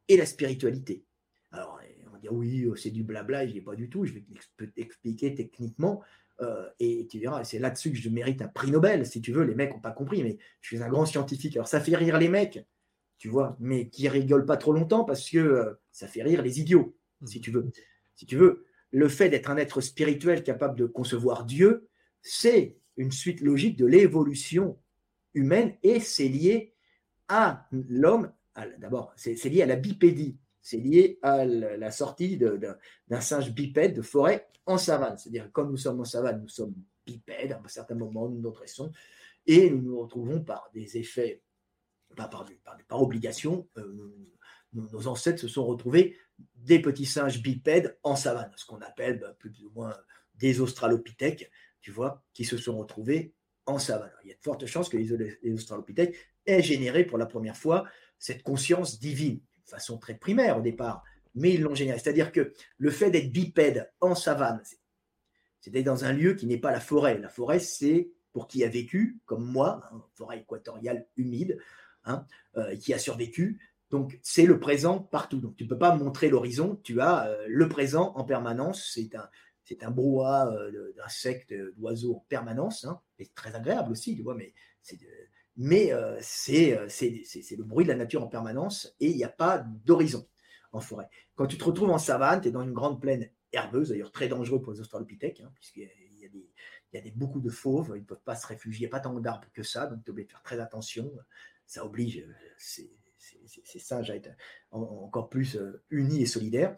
et 0.08 0.18
la 0.18 0.26
spiritualité. 0.26 1.04
Dire 2.20 2.34
oui, 2.34 2.70
c'est 2.76 2.91
du 2.91 3.03
blabla, 3.03 3.47
je 3.47 3.51
n'y 3.53 3.57
ai 3.59 3.61
pas 3.61 3.76
du 3.76 3.89
tout, 3.89 4.05
je 4.05 4.13
vais 4.13 4.24
t'expliquer 4.76 5.36
techniquement. 5.36 6.01
Euh, 6.41 6.70
et 6.80 7.07
tu 7.07 7.20
verras, 7.20 7.43
c'est 7.43 7.59
là-dessus 7.59 7.91
que 7.91 7.97
je 7.97 8.09
mérite 8.09 8.41
un 8.41 8.47
prix 8.47 8.72
Nobel, 8.72 9.05
si 9.05 9.22
tu 9.22 9.32
veux. 9.32 9.43
Les 9.43 9.55
mecs 9.55 9.72
n'ont 9.72 9.80
pas 9.80 9.91
compris, 9.91 10.24
mais 10.24 10.38
je 10.61 10.67
suis 10.67 10.84
un 10.84 10.89
grand 10.89 11.05
scientifique. 11.05 11.55
Alors, 11.55 11.67
ça 11.67 11.82
fait 11.82 11.95
rire 11.95 12.17
les 12.17 12.30
mecs, 12.30 12.65
tu 13.17 13.28
vois, 13.28 13.57
mais 13.59 13.89
qui 13.89 14.07
rigolent 14.07 14.45
pas 14.45 14.57
trop 14.57 14.72
longtemps 14.72 15.03
parce 15.03 15.30
que 15.30 15.38
euh, 15.38 15.74
ça 15.91 16.07
fait 16.07 16.24
rire 16.24 16.41
les 16.41 16.59
idiots, 16.59 16.95
si 17.26 17.41
tu 17.41 17.51
veux. 17.51 17.70
Si 18.15 18.26
tu 18.26 18.38
veux, 18.38 18.65
le 18.91 19.07
fait 19.09 19.30
d'être 19.30 19.49
un 19.49 19.57
être 19.57 19.82
spirituel 19.82 20.43
capable 20.43 20.78
de 20.78 20.86
concevoir 20.86 21.45
Dieu, 21.45 21.89
c'est 22.22 22.78
une 22.97 23.11
suite 23.11 23.41
logique 23.41 23.78
de 23.78 23.86
l'évolution 23.86 24.78
humaine 25.34 25.76
et 25.84 25.99
c'est 25.99 26.28
lié 26.28 26.74
à 27.28 27.67
l'homme. 27.72 28.32
D'abord, 28.80 29.13
c'est 29.15 29.41
lié 29.45 29.61
à 29.61 29.65
la 29.65 29.78
bipédie, 29.78 30.38
c'est 30.62 30.78
lié 30.78 31.20
à 31.22 31.45
la 31.45 31.91
sortie 31.91 32.38
d'un 32.38 33.22
singe 33.22 33.51
bipède 33.51 33.95
de 33.95 34.01
forêt 34.01 34.47
en 34.66 34.78
savane. 34.78 35.18
C'est-à-dire, 35.18 35.51
comme 35.51 35.72
nous 35.72 35.78
sommes 35.78 35.99
en 35.99 36.05
savane, 36.05 36.41
nous 36.41 36.49
sommes 36.49 36.76
bipèdes 37.05 37.53
à 37.53 37.62
un 37.64 37.68
certain 37.68 37.95
moment, 37.95 38.30
nous 38.30 38.39
nous 38.39 38.51
dressons, 38.51 38.91
et 39.47 39.70
nous 39.70 39.82
nous 39.82 39.99
retrouvons 39.99 40.41
par 40.41 40.70
des 40.74 40.97
effets 40.97 41.41
pas 42.16 42.28
par, 42.88 43.01
obligation, 43.01 43.68
euh, 43.78 44.12
nos, 44.74 45.07
ancêtres 45.07 45.39
se 45.39 45.47
sont 45.47 45.66
retrouvés 45.66 46.18
des 46.55 46.80
petits 46.80 47.05
singes 47.05 47.41
bipèdes 47.41 47.97
en 48.03 48.16
savane, 48.16 48.51
ce 48.55 48.66
qu'on 48.66 48.82
appelle 48.82 49.20
bah, 49.20 49.36
plus 49.38 49.64
ou 49.64 49.70
moins 49.72 49.95
des 50.36 50.60
australopithèques, 50.60 51.51
tu 51.82 51.91
vois, 51.91 52.24
qui 52.34 52.45
se 52.45 52.57
sont 52.57 52.78
retrouvés 52.78 53.34
en 53.66 53.78
savane. 53.78 54.12
il 54.24 54.30
y 54.30 54.32
a 54.32 54.36
de 54.36 54.41
fortes 54.41 54.66
chances 54.66 54.89
que 54.89 54.97
les, 54.97 55.53
australopithèques 55.53 56.16
aient 56.45 56.64
généré 56.64 57.05
pour 57.05 57.18
la 57.18 57.26
première 57.26 57.57
fois 57.57 57.86
cette 58.18 58.43
conscience 58.43 58.99
divine, 58.99 59.39
façon 59.70 59.97
très 59.97 60.15
primaire 60.15 60.57
au 60.57 60.61
départ, 60.61 61.03
mais 61.36 61.53
ils 61.53 61.61
l'ont 61.61 61.76
généré. 61.76 61.99
C'est-à-dire 61.99 62.32
que 62.32 62.53
le 62.78 62.91
fait 62.91 63.11
d'être 63.11 63.32
bipède 63.32 63.91
en 64.01 64.15
savane, 64.15 64.61
c'est 65.61 65.72
d'être 65.72 65.86
dans 65.86 66.05
un 66.05 66.13
lieu 66.13 66.34
qui 66.34 66.47
n'est 66.47 66.57
pas 66.57 66.72
la 66.72 66.80
forêt. 66.80 67.17
La 67.17 67.30
forêt, 67.30 67.59
c'est 67.59 68.11
pour 68.32 68.47
qui 68.47 68.63
a 68.63 68.70
vécu, 68.70 69.20
comme 69.26 69.45
moi, 69.45 69.82
hein, 69.91 70.03
forêt 70.15 70.39
équatoriale 70.39 71.07
humide, 71.17 71.59
Hein, 72.05 72.26
euh, 72.55 72.76
qui 72.78 72.93
a 72.93 72.97
survécu. 72.97 73.59
Donc, 73.91 74.20
c'est 74.24 74.45
le 74.45 74.59
présent 74.59 74.99
partout. 74.99 75.39
Donc, 75.39 75.55
tu 75.57 75.65
ne 75.65 75.70
peux 75.70 75.78
pas 75.78 75.95
montrer 75.95 76.30
l'horizon, 76.30 76.80
tu 76.84 77.01
as 77.01 77.28
euh, 77.28 77.45
le 77.47 77.67
présent 77.67 78.13
en 78.15 78.24
permanence. 78.24 78.91
C'est 78.93 79.13
un, 79.15 79.30
c'est 79.65 79.84
un 79.84 79.91
brouhaha 79.91 80.47
euh, 80.47 80.93
d'insectes, 80.95 81.53
d'oiseaux 81.78 82.15
en 82.15 82.26
permanence. 82.30 82.86
Hein, 82.86 83.01
et 83.20 83.28
très 83.28 83.53
agréable 83.53 83.91
aussi, 83.91 84.15
tu 84.15 84.24
vois, 84.24 84.36
mais 84.36 84.53
c'est, 84.82 84.97
mais 85.58 85.91
c'est, 86.22 86.80
c'est, 86.88 87.24
c'est, 87.26 87.56
le 87.56 87.64
bruit 87.64 87.86
de 87.86 87.91
la 87.91 87.97
nature 87.97 88.24
en 88.24 88.28
permanence 88.28 88.95
et 89.00 89.10
il 89.10 89.18
n'y 89.18 89.24
a 89.24 89.30
pas 89.30 89.60
d'horizon 89.86 90.28
en 90.72 90.80
forêt. 90.80 91.10
Quand 91.36 91.47
tu 91.47 91.58
te 91.58 91.64
retrouves 91.64 91.89
en 91.89 91.97
savane, 91.97 92.41
tu 92.41 92.47
es 92.47 92.52
dans 92.52 92.62
une 92.62 92.74
grande 92.74 93.02
plaine 93.02 93.30
herbeuse, 93.52 93.89
d'ailleurs 93.89 94.12
très 94.12 94.30
dangereux 94.30 94.62
pour 94.62 94.72
les 94.72 94.80
australopithèques, 94.80 95.41
hein, 95.41 95.52
puisqu'il 95.56 95.84
y 95.84 95.86
a, 95.86 96.30
des, 96.30 96.50
il 96.93 96.95
y 96.95 96.97
a 96.97 97.02
des, 97.02 97.12
beaucoup 97.12 97.41
de 97.41 97.50
fauves, 97.50 97.91
ils 97.95 98.02
ne 98.02 98.06
peuvent 98.06 98.24
pas 98.24 98.36
se 98.36 98.47
réfugier, 98.47 98.88
pas 98.88 99.00
tant 99.00 99.20
d'arbres 99.20 99.47
que 99.54 99.64
ça, 99.64 99.88
donc 99.88 100.04
tu 100.04 100.10
es 100.10 100.12
obligé 100.12 100.28
de 100.28 100.32
faire 100.32 100.43
très 100.43 100.60
attention 100.60 101.12
ça 101.70 101.86
oblige 101.86 102.18
euh, 102.18 102.34
ces, 102.58 103.80
sages 103.80 104.10
à 104.10 104.16
être 104.16 104.30
encore 104.72 105.30
plus 105.30 105.56
euh, 105.56 105.84
unis 105.91 106.24
et 106.24 106.26
solidaires. 106.26 106.76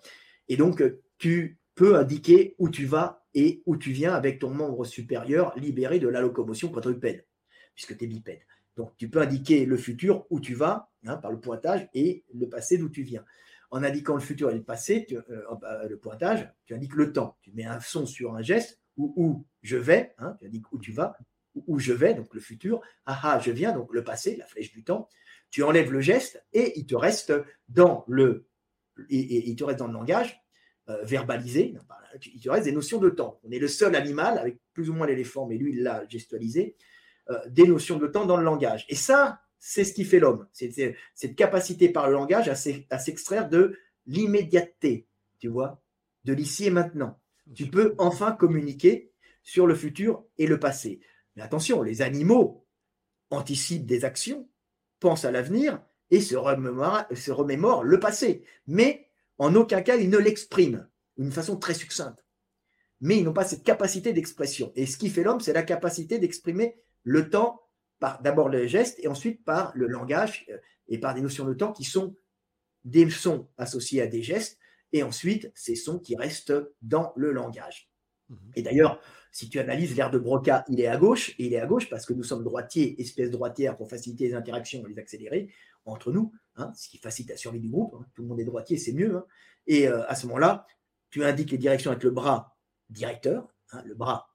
Et 0.50 0.58
donc, 0.58 0.82
euh, 0.82 1.02
tu 1.18 1.60
peux 1.76 1.96
indiquer 1.96 2.56
où 2.60 2.70
tu 2.70 2.86
vas 2.86 3.26
et 3.34 3.64
où 3.66 3.78
tu 3.78 3.92
viens 3.92 4.14
avec 4.14 4.40
ton 4.40 4.50
membre 4.50 4.84
supérieur 4.84 5.58
libéré 5.58 6.00
de 6.00 6.10
la 6.10 6.20
locomotion 6.20 6.70
quadrupède, 6.70 7.26
puisque 7.74 7.98
tu 7.98 8.04
es 8.04 8.08
bipède. 8.08 8.42
Donc, 8.78 8.96
tu 8.98 9.10
peux 9.10 9.22
indiquer 9.22 9.66
le 9.66 9.78
futur 9.78 10.26
où 10.30 10.40
tu 10.40 10.54
vas 10.54 10.92
hein, 11.06 11.18
par 11.18 11.32
le 11.32 11.40
pointage 11.40 11.90
et 11.94 12.24
le 12.34 12.48
passé 12.48 12.78
d'où 12.78 12.90
tu 12.90 13.04
viens. 13.04 13.26
En 13.70 13.84
indiquant 13.84 14.16
le 14.16 14.22
futur 14.22 14.50
et 14.50 14.56
le 14.56 14.64
passé, 14.64 15.08
bah, 15.62 15.88
le 15.88 15.98
pointage, 15.98 16.52
tu 16.66 16.74
indiques 16.74 16.96
le 16.96 17.14
temps. 17.14 17.38
Tu 17.42 17.52
mets 17.54 17.66
un 17.66 17.80
son 17.80 18.06
sur 18.06 18.36
un 18.36 18.42
geste 18.42 18.82
où, 18.98 19.14
où 19.16 19.46
je 19.62 19.78
vais, 19.78 20.14
hein, 20.18 20.36
tu 20.40 20.46
indiques 20.46 20.72
où 20.74 20.78
tu 20.78 20.92
vas, 20.92 21.16
où 21.56 21.80
je 21.80 21.94
vais, 21.94 22.14
donc 22.14 22.34
le 22.34 22.40
futur, 22.40 22.82
ah 23.06 23.20
ah, 23.24 23.40
je 23.40 23.52
viens, 23.52 23.72
donc 23.74 23.94
le 23.94 24.04
passé, 24.04 24.36
la 24.36 24.46
flèche 24.46 24.72
du 24.72 24.84
temps, 24.84 25.10
tu 25.50 25.64
enlèves 25.64 25.92
le 25.92 26.02
geste 26.02 26.44
et 26.54 26.80
il 26.80 26.86
te 26.86 26.96
reste 26.96 27.34
dans 27.68 28.06
le, 28.08 28.48
il 29.10 29.56
langage 29.60 30.42
euh, 30.90 31.04
verbalisé, 31.04 31.76
il 32.34 32.42
te 32.42 32.50
reste 32.50 32.66
des 32.66 32.72
notions 32.72 33.00
de 33.00 33.10
temps. 33.10 33.40
On 33.44 33.52
est 33.52 33.60
le 33.60 33.68
seul 33.68 33.96
animal, 33.96 34.38
avec 34.38 34.60
plus 34.74 34.90
ou 34.90 34.94
moins 34.94 35.08
l'éléphant, 35.08 35.46
mais 35.46 35.58
lui, 35.58 35.74
il 35.74 35.84
l'a 35.84 36.06
gestualisé, 36.08 36.76
euh, 36.76 36.82
des 37.48 37.68
notions 37.68 37.98
de 37.98 38.08
temps 38.08 38.26
dans 38.26 38.38
le 38.38 38.44
langage. 38.44 38.86
Et 38.90 38.96
ça, 38.96 39.42
c'est 39.60 39.84
ce 39.84 39.94
qui 39.94 40.06
fait 40.06 40.20
l'homme. 40.20 40.48
C'est 40.52 40.96
cette 41.14 41.36
capacité 41.36 41.90
par 41.90 42.08
le 42.08 42.14
langage 42.14 42.50
à 42.50 43.00
s'extraire 43.00 43.48
de 43.50 43.78
l'immédiateté, 44.06 45.08
tu 45.40 45.48
vois, 45.48 45.82
de 46.26 46.34
l'ici 46.34 46.66
et 46.66 46.72
maintenant. 46.72 47.20
Tu 47.56 47.68
peux 47.68 47.96
enfin 47.98 48.32
communiquer 48.32 49.12
sur 49.44 49.68
le 49.68 49.76
futur 49.76 50.24
et 50.38 50.48
le 50.48 50.60
passé. 50.60 51.02
Mais 51.36 51.42
attention, 51.42 51.82
les 51.82 52.02
animaux 52.02 52.66
anticipent 53.30 53.86
des 53.86 54.06
actions, 54.06 54.50
pensent 55.00 55.26
à 55.26 55.32
l'avenir 55.32 55.82
et 56.10 56.22
se 56.22 56.36
remémorent, 56.36 57.84
le 57.84 58.00
passé. 58.00 58.44
Mais 58.68 59.10
en 59.38 59.56
aucun 59.56 59.82
cas, 59.82 59.96
ils 59.96 60.10
ne 60.10 60.18
l'expriment 60.18 60.88
d'une 61.18 61.32
façon 61.32 61.58
très 61.58 61.74
succincte. 61.74 62.24
Mais 63.00 63.18
ils 63.18 63.24
n'ont 63.24 63.34
pas 63.34 63.46
cette 63.46 63.64
capacité 63.64 64.14
d'expression. 64.14 64.72
Et 64.76 64.86
ce 64.86 64.98
qui 64.98 65.10
fait 65.10 65.24
l'homme, 65.24 65.40
c'est 65.40 65.54
la 65.54 65.64
capacité 65.64 66.20
d'exprimer 66.20 66.76
le 67.04 67.30
temps 67.30 67.62
par 68.00 68.22
d'abord 68.22 68.50
le 68.50 68.68
geste 68.68 69.00
et 69.00 69.08
ensuite 69.08 69.44
par 69.44 69.72
le 69.76 69.88
langage 69.88 70.46
euh, 70.50 70.58
et 70.88 70.98
par 70.98 71.14
des 71.14 71.22
notions 71.22 71.46
de 71.46 71.54
temps 71.54 71.72
qui 71.72 71.84
sont 71.84 72.16
des 72.84 73.10
sons 73.10 73.48
associés 73.58 74.02
à 74.02 74.08
des 74.08 74.24
gestes 74.24 74.58
et 74.92 75.04
ensuite 75.04 75.52
ces 75.56 75.76
sons 75.76 76.00
qui 76.00 76.16
restent 76.16 76.54
dans 76.82 77.14
le 77.16 77.32
langage. 77.32 77.90
Mmh 78.30 78.36
et 78.56 78.62
d'ailleurs, 78.62 79.00
si 79.32 79.50
tu 79.50 79.60
analyses 79.60 79.96
l'air 79.96 80.12
de 80.12 80.20
Broca, 80.20 80.66
il 80.68 80.82
est 80.82 80.88
à 80.88 80.98
gauche, 80.98 81.30
et 81.40 81.46
il 81.46 81.54
est 81.54 81.60
à 81.60 81.66
gauche 81.66 81.90
parce 81.90 82.06
que 82.06 82.14
nous 82.14 82.24
sommes 82.24 82.44
droitiers, 82.44 83.00
espèce 83.02 83.30
droitière, 83.30 83.78
pour 83.78 83.90
faciliter 83.90 84.28
les 84.28 84.34
interactions 84.34 84.86
et 84.86 84.90
les 84.90 85.00
accélérer 85.00 85.50
entre 85.86 86.12
nous, 86.12 86.34
hein, 86.58 86.72
ce 86.76 86.90
qui 86.90 86.98
facilite 86.98 87.32
la 87.32 87.38
survie 87.38 87.62
du 87.62 87.70
groupe. 87.70 87.96
Hein. 87.98 88.06
Tout 88.14 88.24
le 88.24 88.28
monde 88.28 88.40
est 88.42 88.46
droitier, 88.46 88.78
c'est 88.78 88.92
mieux. 88.92 89.16
Hein. 89.16 89.26
Et 89.68 89.88
euh, 89.88 90.06
à 90.08 90.16
ce 90.16 90.28
moment-là, 90.28 90.68
tu 91.10 91.24
indiques 91.24 91.52
les 91.52 91.58
directions 91.58 91.92
avec 91.92 92.04
le 92.04 92.12
bras 92.12 92.58
directeur, 92.90 93.48
le 93.86 93.96
bras 93.96 94.31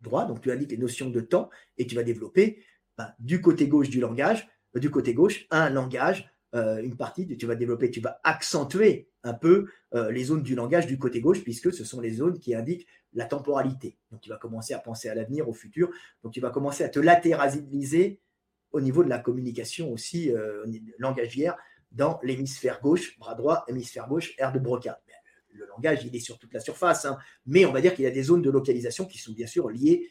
droit, 0.00 0.26
donc 0.26 0.40
tu 0.40 0.50
indiques 0.50 0.70
les 0.70 0.78
notions 0.78 1.10
de 1.10 1.20
temps, 1.20 1.50
et 1.78 1.86
tu 1.86 1.94
vas 1.94 2.02
développer 2.02 2.62
ben, 2.96 3.12
du 3.18 3.40
côté 3.40 3.68
gauche 3.68 3.88
du 3.88 4.00
langage, 4.00 4.48
euh, 4.76 4.80
du 4.80 4.90
côté 4.90 5.14
gauche, 5.14 5.46
un 5.50 5.70
langage 5.70 6.30
euh, 6.56 6.82
une 6.82 6.96
partie, 6.96 7.26
tu 7.36 7.46
vas 7.46 7.54
développer, 7.54 7.92
tu 7.92 8.00
vas 8.00 8.20
accentuer 8.24 9.08
un 9.22 9.34
peu 9.34 9.66
euh, 9.94 10.10
les 10.10 10.24
zones 10.24 10.42
du 10.42 10.56
langage 10.56 10.88
du 10.88 10.98
côté 10.98 11.20
gauche, 11.20 11.44
puisque 11.44 11.72
ce 11.72 11.84
sont 11.84 12.00
les 12.00 12.10
zones 12.10 12.40
qui 12.40 12.56
indiquent 12.56 12.88
la 13.12 13.24
temporalité. 13.24 13.96
Donc 14.10 14.20
tu 14.20 14.30
vas 14.30 14.36
commencer 14.36 14.74
à 14.74 14.80
penser 14.80 15.08
à 15.08 15.14
l'avenir, 15.14 15.48
au 15.48 15.52
futur. 15.52 15.90
Donc 16.24 16.32
tu 16.32 16.40
vas 16.40 16.50
commencer 16.50 16.82
à 16.82 16.88
te 16.88 16.98
latéraliser 16.98 18.20
au 18.72 18.80
niveau 18.80 19.04
de 19.04 19.08
la 19.08 19.18
communication 19.18 19.92
aussi 19.92 20.32
langagière 20.98 21.56
dans 21.92 22.20
l'hémisphère 22.22 22.80
gauche, 22.80 23.18
bras 23.18 23.34
droit, 23.34 23.64
hémisphère 23.68 24.08
gauche, 24.08 24.34
air 24.38 24.52
de 24.52 24.58
Broca. 24.58 25.00
Le 25.52 25.66
langage, 25.66 26.04
il 26.04 26.14
est 26.14 26.20
sur 26.20 26.38
toute 26.38 26.52
la 26.52 26.60
surface, 26.60 27.04
hein. 27.04 27.18
mais 27.46 27.64
on 27.64 27.72
va 27.72 27.80
dire 27.80 27.94
qu'il 27.94 28.04
y 28.04 28.08
a 28.08 28.12
des 28.12 28.22
zones 28.22 28.42
de 28.42 28.50
localisation 28.50 29.06
qui 29.06 29.18
sont 29.18 29.32
bien 29.32 29.46
sûr 29.46 29.68
liées 29.70 30.08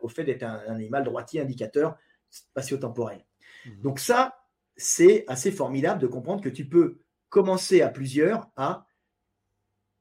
au 0.00 0.08
fait 0.08 0.24
d'être 0.24 0.44
un, 0.44 0.58
animal 0.68 1.02
droitier 1.02 1.40
indicateur 1.40 1.96
spatio-temporel. 2.30 3.24
Mmh. 3.66 3.82
Donc 3.82 3.98
ça, 3.98 4.36
c'est 4.76 5.24
assez 5.26 5.50
formidable 5.50 6.00
de 6.00 6.06
comprendre 6.06 6.42
que 6.42 6.48
tu 6.48 6.68
peux 6.68 7.00
commencer 7.28 7.82
à 7.82 7.88
plusieurs 7.88 8.48
à 8.56 8.86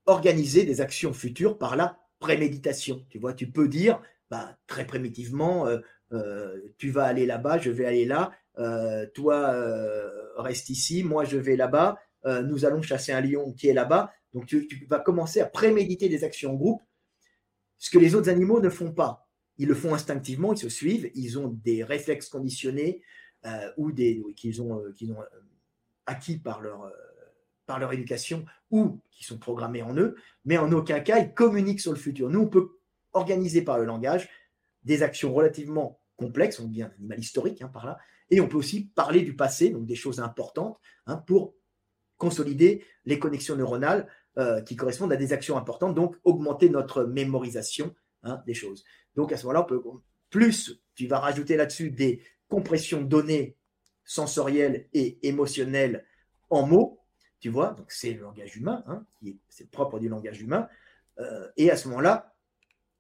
organiser 0.06 0.66
des 0.66 0.82
actions 0.82 1.14
futures 1.14 1.58
par 1.58 1.76
la 1.76 1.98
préméditation. 2.20 3.06
Tu 3.10 3.20
vois, 3.20 3.34
tu 3.34 3.50
peux 3.50 3.68
dire 3.68 4.02
bah, 4.30 4.58
très 4.68 4.86
primitivement, 4.86 5.68
euh, 5.68 5.80
euh, 6.12 6.60
tu 6.78 6.90
vas 6.92 7.06
aller 7.06 7.26
là-bas, 7.26 7.58
je 7.58 7.72
vais 7.72 7.86
aller 7.86 8.06
là, 8.06 8.32
euh, 8.58 9.06
toi 9.14 9.56
reste 10.38 10.70
ici, 10.70 11.04
moi 11.04 11.24
je 11.24 11.38
vais 11.38 11.56
là-bas, 11.56 11.98
nous 12.26 12.66
allons 12.66 12.82
chasser 12.82 13.12
un 13.12 13.22
lion 13.22 13.54
qui 13.54 13.68
est 13.68 13.74
là-bas. 13.74 14.12
Donc 14.34 14.46
tu, 14.46 14.86
vas 14.90 15.00
commencer 15.00 15.40
à 15.42 15.46
préméditer 15.46 16.10
des 16.10 16.24
actions 16.24 16.54
en 16.54 16.56
groupe, 16.56 16.82
ce 17.78 17.90
que 17.90 17.98
les 17.98 18.16
autres 18.16 18.30
animaux 18.30 18.60
ne 18.60 18.70
font 18.70 18.92
pas. 18.92 19.28
Ils 19.58 19.68
le 19.68 19.76
font 19.76 19.94
instinctivement, 19.94 20.54
ils 20.54 20.60
se 20.60 20.70
suivent, 20.70 21.10
ils 21.16 21.40
ont 21.40 21.48
des 21.48 21.84
réflexes 21.84 22.30
conditionnés, 22.30 23.02
euh, 23.46 23.72
ou 23.78 23.92
des 23.92 24.22
qu'ils 24.36 24.62
ont, 24.62 24.80
euh, 24.80 24.92
qu'ils 24.92 25.14
ont 25.14 25.22
euh, 25.22 25.26
acquis 26.06 26.38
par 26.38 26.60
leur, 26.60 26.92
par 27.66 27.80
leur 27.80 27.94
éducation 27.94 28.46
ou 28.70 29.00
qui 29.12 29.24
sont 29.24 29.38
programmés 29.38 29.82
en 29.82 29.96
eux, 29.96 30.16
mais 30.44 30.58
en 30.58 30.72
aucun 30.74 31.00
cas 31.00 31.20
ils 31.20 31.34
communiquent 31.34 31.80
sur 31.80 31.94
le 31.94 31.98
futur. 31.98 32.30
Nous, 32.30 32.42
on 32.42 32.48
peut 32.48 32.80
organiser 33.14 33.62
par 33.62 33.78
le 33.78 33.86
langage 33.86 34.30
des 34.84 35.04
actions 35.04 35.34
relativement 35.34 36.02
complexe, 36.18 36.60
on 36.60 36.68
dit 36.68 36.84
un 36.84 36.92
animal 36.98 37.20
historique 37.20 37.62
hein, 37.62 37.70
par 37.70 37.86
là, 37.86 37.98
et 38.30 38.42
on 38.42 38.48
peut 38.50 38.58
aussi 38.58 38.88
parler 38.88 39.22
du 39.22 39.36
passé, 39.36 39.70
donc 39.70 39.86
des 39.86 39.96
choses 39.96 40.20
importantes, 40.20 40.78
hein, 41.06 41.16
pour 41.16 41.56
consolider 42.20 42.86
les 43.06 43.18
connexions 43.18 43.56
neuronales 43.56 44.08
euh, 44.38 44.62
qui 44.62 44.76
correspondent 44.76 45.12
à 45.12 45.16
des 45.16 45.34
actions 45.34 45.58
importantes, 45.58 45.96
donc 45.96 46.16
augmenter 46.24 46.70
notre 46.70 47.04
mémorisation 47.06 47.96
hein, 48.22 48.44
des 48.46 48.54
choses. 48.54 48.84
Donc 49.16 49.32
à 49.32 49.38
ce 49.38 49.48
moment-là, 49.48 49.66
plus 50.30 50.80
tu 50.94 51.08
vas 51.08 51.18
rajouter 51.18 51.58
là-dessus 51.58 51.90
des 51.90 52.22
compressions 52.48 53.02
données 53.02 53.58
sensorielles 54.06 54.88
et 54.94 55.18
émotionnelles 55.28 56.06
en 56.52 56.68
mots, 56.68 57.00
tu 57.40 57.50
vois, 57.50 57.72
donc 57.72 57.92
c'est 57.92 58.14
le 58.14 58.22
langage 58.22 58.56
humain, 58.58 58.84
hein, 58.88 59.06
c'est 59.48 59.72
propre 59.72 59.98
du 60.00 60.10
langage 60.10 60.42
humain, 60.42 60.68
euh, 61.20 61.48
et 61.58 61.72
à 61.72 61.78
ce 61.78 61.88
moment-là, 61.88 62.36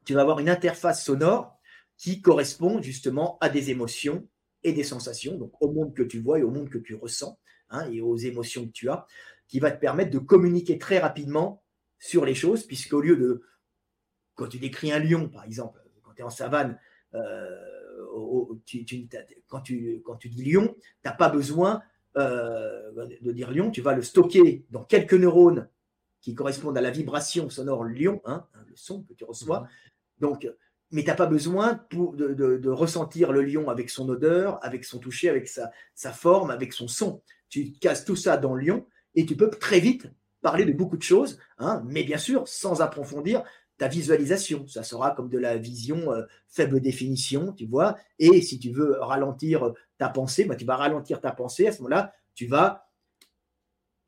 tu 0.05 0.13
vas 0.13 0.21
avoir 0.21 0.39
une 0.39 0.49
interface 0.49 1.03
sonore 1.03 1.59
qui 1.97 2.21
correspond 2.21 2.81
justement 2.81 3.37
à 3.41 3.49
des 3.49 3.69
émotions 3.69 4.27
et 4.63 4.71
des 4.71 4.83
sensations, 4.83 5.35
donc 5.35 5.51
au 5.61 5.71
monde 5.71 5.93
que 5.93 6.03
tu 6.03 6.19
vois 6.19 6.39
et 6.39 6.43
au 6.43 6.51
monde 6.51 6.69
que 6.69 6.77
tu 6.77 6.95
ressens, 6.95 7.37
hein, 7.69 7.89
et 7.91 8.01
aux 8.01 8.17
émotions 8.17 8.65
que 8.65 8.71
tu 8.71 8.89
as, 8.89 9.05
qui 9.47 9.59
va 9.59 9.71
te 9.71 9.79
permettre 9.79 10.11
de 10.11 10.19
communiquer 10.19 10.77
très 10.77 10.99
rapidement 10.99 11.63
sur 11.97 12.25
les 12.25 12.35
choses, 12.35 12.63
puisqu'au 12.63 13.01
lieu 13.01 13.17
de, 13.17 13.41
quand 14.35 14.47
tu 14.47 14.59
décris 14.59 14.91
un 14.91 14.99
lion, 14.99 15.27
par 15.27 15.43
exemple, 15.43 15.79
quand 16.03 16.13
tu 16.13 16.21
es 16.21 16.25
en 16.25 16.29
savane, 16.29 16.79
euh, 17.13 17.55
quand, 19.47 19.61
tu, 19.61 20.01
quand 20.05 20.15
tu 20.15 20.29
dis 20.29 20.51
lion, 20.51 20.75
tu 20.77 20.89
n'as 21.05 21.11
pas 21.11 21.29
besoin 21.29 21.81
euh, 22.17 22.91
de 23.21 23.31
dire 23.31 23.51
lion, 23.51 23.71
tu 23.71 23.81
vas 23.81 23.93
le 23.93 24.01
stocker 24.01 24.65
dans 24.71 24.83
quelques 24.83 25.13
neurones 25.13 25.67
qui 26.21 26.35
correspondent 26.35 26.77
à 26.77 26.81
la 26.81 26.91
vibration 26.91 27.49
sonore 27.49 27.83
lion, 27.83 28.21
hein, 28.25 28.45
le 28.67 28.75
son 28.75 29.03
que 29.03 29.13
tu 29.13 29.23
reçois. 29.23 29.61
Mhm. 29.61 29.67
Donc, 30.19 30.51
mais 30.91 31.03
tu 31.03 31.07
n'as 31.07 31.15
pas 31.15 31.27
besoin 31.27 31.75
pour, 31.75 32.13
de, 32.15 32.69
ressentir 32.69 33.31
le 33.31 33.43
lion 33.43 33.69
avec 33.69 33.89
son 33.89 34.09
odeur, 34.09 34.63
avec 34.63 34.85
son 34.85 34.99
toucher, 34.99 35.29
avec 35.29 35.47
sa, 35.47 35.71
sa 35.93 36.11
forme, 36.11 36.49
avec 36.49 36.73
son 36.73 36.87
son. 36.87 37.21
Tu 37.49 37.73
casses 37.73 38.05
tout 38.05 38.15
ça 38.15 38.37
dans 38.37 38.53
le 38.55 38.65
lion 38.65 38.85
et 39.15 39.25
tu 39.25 39.35
peux 39.35 39.49
très 39.49 39.79
vite 39.79 40.07
parler 40.41 40.65
de 40.65 40.71
beaucoup 40.71 40.97
de 40.97 41.03
choses, 41.03 41.37
hein, 41.57 41.83
mais 41.85 42.03
bien 42.03 42.17
sûr 42.17 42.47
sans 42.47 42.81
approfondir 42.81 43.43
ta 43.77 43.87
visualisation. 43.87 44.67
Ça 44.67 44.83
sera 44.83 45.11
comme 45.11 45.29
de 45.29 45.37
la 45.39 45.57
vision 45.57 46.11
euh, 46.11 46.23
faible 46.47 46.79
définition, 46.81 47.53
tu 47.53 47.65
vois. 47.65 47.97
Et 48.19 48.41
si 48.41 48.59
tu 48.59 48.71
veux 48.71 48.97
ralentir 48.99 49.73
ta 49.97 50.09
pensée, 50.09 50.45
bah, 50.45 50.55
tu 50.55 50.65
vas 50.65 50.75
ralentir 50.75 51.21
ta 51.21 51.31
pensée. 51.31 51.67
À 51.67 51.71
ce 51.71 51.79
moment-là, 51.79 52.13
tu 52.35 52.45
vas 52.45 52.89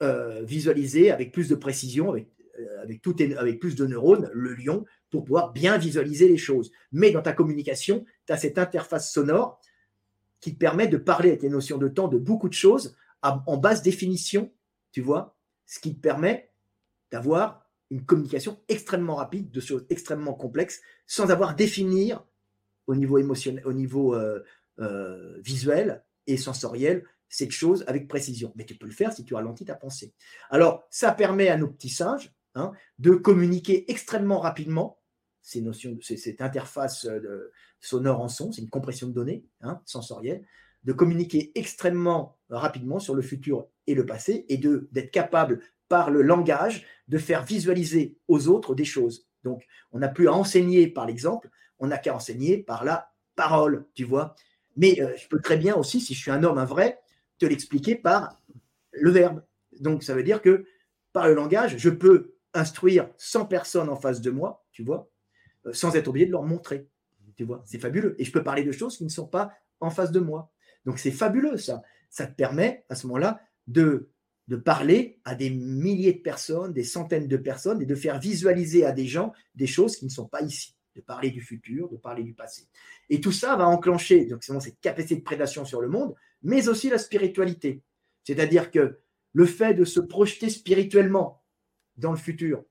euh, 0.03 0.43
visualiser 0.43 1.11
avec 1.11 1.31
plus 1.31 1.47
de 1.47 1.55
précision, 1.55 2.09
avec, 2.09 2.27
euh, 2.59 3.57
plus 3.59 3.76
de 3.76 3.85
neurones, 3.85 4.30
le 4.34 4.53
lion, 4.55 4.85
pour 5.09 5.23
pouvoir 5.23 5.51
bien 5.51 5.77
visualiser 5.77 6.27
les 6.27 6.38
choses. 6.38 6.72
Mais 6.91 7.11
dans 7.11 7.22
ta 7.22 7.34
communication, 7.34 8.05
tu 8.26 8.34
as 8.34 8.38
cette 8.38 8.57
interface 8.57 9.11
sonore 9.11 9.61
qui 10.39 10.53
te 10.53 10.59
permet 10.59 10.88
de 10.88 10.97
parler 10.97 11.30
avec 11.30 11.43
les 11.43 11.49
notions 11.49 11.77
de 11.77 11.88
temps 11.88 12.07
de 12.07 12.18
beaucoup 12.18 12.49
de 12.49 12.53
choses 12.53 12.95
en 13.22 13.57
basse 13.57 13.81
définition, 13.81 14.52
tu 14.91 15.02
vois, 15.02 15.38
ce 15.65 15.80
qui 15.80 15.95
te 15.95 16.02
permet 16.02 16.52
d'avoir 17.11 17.69
une 17.91 18.06
communication 18.06 18.60
extrêmement 18.69 19.15
rapide 19.15 19.52
de 19.52 19.60
choses 19.60 19.85
extrêmement 19.89 20.34
complexes 20.34 20.81
sans 21.06 21.30
avoir 21.30 21.52
à 21.52 21.53
définir 21.53 22.26
au 22.88 22.95
niveau 22.95 23.18
émotionnel, 23.18 23.65
au 23.68 23.73
niveau 23.73 24.15
euh, 24.15 24.43
euh, 24.80 25.39
visuel 25.41 26.03
et 26.26 26.38
sensoriel 26.38 27.06
cette 27.30 27.52
chose 27.52 27.84
avec 27.88 28.07
précision. 28.07 28.52
Mais 28.56 28.65
tu 28.65 28.76
peux 28.76 28.85
le 28.85 28.93
faire 28.93 29.14
si 29.14 29.23
tu 29.23 29.34
ralentis 29.34 29.65
ta 29.65 29.76
pensée. 29.76 30.14
Alors, 30.49 30.84
ça 30.89 31.11
permet 31.11 31.49
à 31.49 31.57
nos 31.57 31.68
petits 31.68 31.89
singes 31.89 32.34
hein, 32.56 32.72
de 32.99 33.11
communiquer 33.11 33.89
extrêmement 33.91 34.39
rapidement 34.39 34.98
ces 35.41 35.61
notions, 35.61 35.98
cette 36.02 36.41
interface 36.41 37.06
euh, 37.06 37.52
sonore 37.80 38.22
en 38.22 38.27
son, 38.27 38.52
c'est 38.52 38.61
une 38.61 38.69
compression 38.69 39.07
de 39.07 39.14
données 39.14 39.43
hein, 39.61 39.81
sensorielle, 39.85 40.45
de 40.84 40.93
communiquer 40.93 41.52
extrêmement 41.56 42.38
rapidement 42.57 42.99
sur 42.99 43.15
le 43.15 43.22
futur 43.22 43.68
et 43.88 43.95
le 43.95 44.06
passé 44.06 44.45
et 44.49 44.57
de 44.57 44.90
d'être 44.91 45.11
capable 45.11 45.61
par 45.88 46.10
le 46.10 46.22
langage 46.22 46.86
de 47.07 47.18
faire 47.18 47.44
visualiser 47.44 48.18
aux 48.28 48.48
autres 48.48 48.76
des 48.76 48.86
choses. 48.86 49.28
Donc, 49.44 49.65
on 49.91 49.99
n'a 49.99 50.07
plus 50.07 50.28
à 50.28 50.34
enseigner 50.34 50.88
par 50.88 51.06
l'exemple, 51.06 51.49
on 51.80 51.88
n'a 51.88 51.98
qu'à 51.98 52.15
enseigner 52.15 52.57
par 52.57 52.86
la 52.86 53.11
parole, 53.36 53.86
tu 53.94 54.03
vois. 54.03 54.36
Mais 54.78 55.02
euh, 55.02 55.14
je 55.18 55.28
peux 55.28 55.41
très 55.41 55.57
bien 55.57 55.76
aussi, 55.76 55.99
si 55.99 56.14
je 56.14 56.19
suis 56.19 56.32
un 56.32 56.44
homme, 56.44 56.57
un 56.57 56.65
vrai, 56.65 56.99
te 57.40 57.45
l'expliquer 57.45 57.95
par 57.95 58.40
le 58.91 59.11
verbe. 59.11 59.44
Donc, 59.80 60.03
ça 60.03 60.14
veut 60.14 60.23
dire 60.23 60.41
que 60.41 60.65
par 61.11 61.28
le 61.28 61.34
langage, 61.34 61.78
je 61.78 61.90
peux 61.90 62.36
instruire 62.53 63.10
100 63.18 63.45
personnes 63.45 63.90
en 63.90 63.95
face 63.95 64.22
de 64.22 64.32
moi, 64.32 64.64
tu 64.72 64.84
vois, 64.84 65.10
euh, 65.65 65.73
sans 65.73 65.95
être 65.95 66.07
obligé 66.07 66.28
de 66.28 66.32
leur 66.32 66.44
montrer. 66.44 66.88
Tu 67.36 67.44
vois, 67.44 67.64
c'est 67.65 67.80
fabuleux. 67.80 68.15
Et 68.19 68.26
je 68.26 68.32
peux 68.32 68.44
parler 68.44 68.64
de 68.64 68.72
choses 68.72 68.98
qui 68.98 69.03
ne 69.03 69.10
sont 69.10 69.28
pas 69.28 69.52
en 69.80 69.90
face 69.90 70.11
de 70.11 70.19
moi. 70.19 70.52
Donc, 70.86 70.99
c'est 70.99 71.11
fabuleux, 71.11 71.57
ça. 71.57 71.82
Ça 72.12 72.28
te 72.28 72.36
permet, 72.36 72.86
à 72.90 72.96
ce 72.96 73.08
moment-là, 73.08 73.42
de 73.66 74.12
de 74.52 74.58
parler 74.58 75.22
à 75.24 75.34
des 75.34 75.50
milliers 75.50 76.12
de 76.12 76.20
personnes, 76.20 76.74
des 76.74 76.84
centaines 76.84 77.30
de 77.30 77.38
personnes, 77.38 77.82
et 77.82 77.86
de 77.86 77.96
faire 77.96 78.20
visualiser 78.20 78.86
à 78.86 78.92
des 78.92 79.06
gens 79.06 79.32
des 79.56 79.66
choses 79.66 79.96
qui 79.96 80.04
ne 80.04 80.10
sont 80.10 80.28
pas 80.28 80.42
ici, 80.42 80.76
de 80.96 81.00
parler 81.00 81.32
du 81.32 81.42
futur, 81.42 81.88
de 81.88 81.96
parler 81.96 82.24
du 82.24 82.34
passé. 82.34 82.68
Et 83.10 83.22
tout 83.22 83.32
ça 83.32 83.56
va 83.56 83.66
enclencher 83.66 84.26
donc, 84.26 84.44
cette 84.44 84.82
capacité 84.82 85.16
de 85.16 85.22
prédation 85.22 85.64
sur 85.64 85.80
le 85.80 85.88
monde, 85.88 86.14
mais 86.44 86.68
aussi 86.68 86.90
la 86.90 86.98
spiritualité. 86.98 87.82
C'est-à-dire 88.26 88.72
que 88.72 89.00
le 89.32 89.46
fait 89.46 89.74
de 89.74 89.86
se 89.86 90.02
projeter 90.02 90.50
spirituellement 90.50 91.42
dans 91.96 92.12
le 92.12 92.18
futur, 92.18 92.66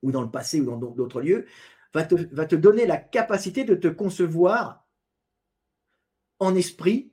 ou 0.00 0.10
dans 0.10 0.22
le 0.22 0.30
passé, 0.30 0.62
ou 0.62 0.64
dans 0.64 0.78
d'autres 0.78 1.20
lieux, 1.20 1.44
va 1.92 2.04
te, 2.04 2.14
va 2.34 2.46
te 2.46 2.56
donner 2.56 2.86
la 2.86 2.96
capacité 2.96 3.64
de 3.64 3.74
te 3.74 3.88
concevoir 3.88 4.86
en 6.38 6.56
esprit, 6.56 7.11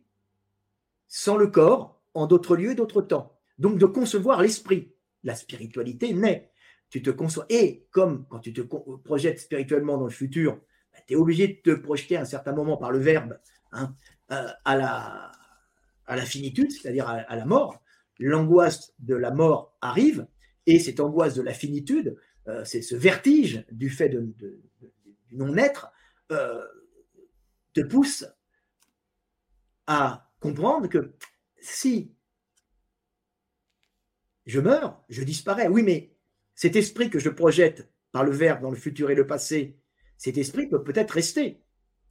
sans 1.09 1.35
le 1.35 1.47
corps, 1.47 2.01
en 2.13 2.27
d'autres 2.27 2.55
lieux, 2.55 2.75
d'autres 2.75 3.01
temps. 3.01 3.35
Donc 3.57 3.77
de 3.77 3.85
concevoir 3.85 4.41
l'esprit. 4.41 4.93
La 5.23 5.35
spiritualité 5.35 6.13
naît. 6.13 6.51
Tu 6.89 7.01
te 7.01 7.09
conçois. 7.09 7.45
Et 7.49 7.87
comme 7.91 8.25
quand 8.29 8.39
tu 8.39 8.53
te 8.53 8.61
projettes 8.61 9.39
spirituellement 9.39 9.97
dans 9.97 10.05
le 10.05 10.11
futur, 10.11 10.61
bah, 10.93 10.99
tu 11.05 11.13
es 11.13 11.17
obligé 11.17 11.47
de 11.47 11.59
te 11.61 11.75
projeter 11.77 12.15
à 12.15 12.21
un 12.21 12.25
certain 12.25 12.53
moment 12.53 12.77
par 12.77 12.91
le 12.91 12.99
verbe 12.99 13.37
hein, 13.73 13.95
euh, 14.31 14.47
à, 14.63 14.77
la, 14.77 16.25
finitude, 16.25 16.71
c'est-à-dire 16.71 17.09
à, 17.09 17.35
la 17.35 17.45
mort. 17.45 17.83
L'angoisse 18.19 18.93
de 18.99 19.15
la 19.15 19.31
mort 19.31 19.77
arrive 19.81 20.27
et 20.65 20.79
cette 20.79 20.99
angoisse 20.99 21.35
de 21.35 21.41
la 21.41 21.53
finitude, 21.53 22.17
euh, 22.47 22.63
c'est 22.65 22.81
ce 22.81 22.95
vertige 22.95 23.65
du 23.71 23.89
fait 23.89 24.09
du 24.09 24.53
non-être, 25.31 25.91
euh, 26.31 26.63
te 27.73 27.81
pousse 27.81 28.25
à 29.87 30.28
comprendre 30.39 30.87
que 30.87 31.13
si 31.61 32.13
je 34.45 34.59
meurs, 34.59 35.03
je 35.09 35.23
disparais. 35.23 35.67
Oui, 35.67 35.83
mais 35.83 36.15
cet 36.55 36.75
esprit 36.75 37.09
que 37.09 37.19
je 37.19 37.29
projette 37.29 37.91
par 38.11 38.23
le 38.23 38.31
verbe 38.31 38.61
dans 38.61 38.71
le 38.71 38.75
futur 38.75 39.11
et 39.11 39.15
le 39.15 39.27
passé, 39.27 39.77
cet 40.17 40.37
esprit 40.37 40.67
peut 40.67 40.83
peut-être 40.83 41.11
rester. 41.11 41.61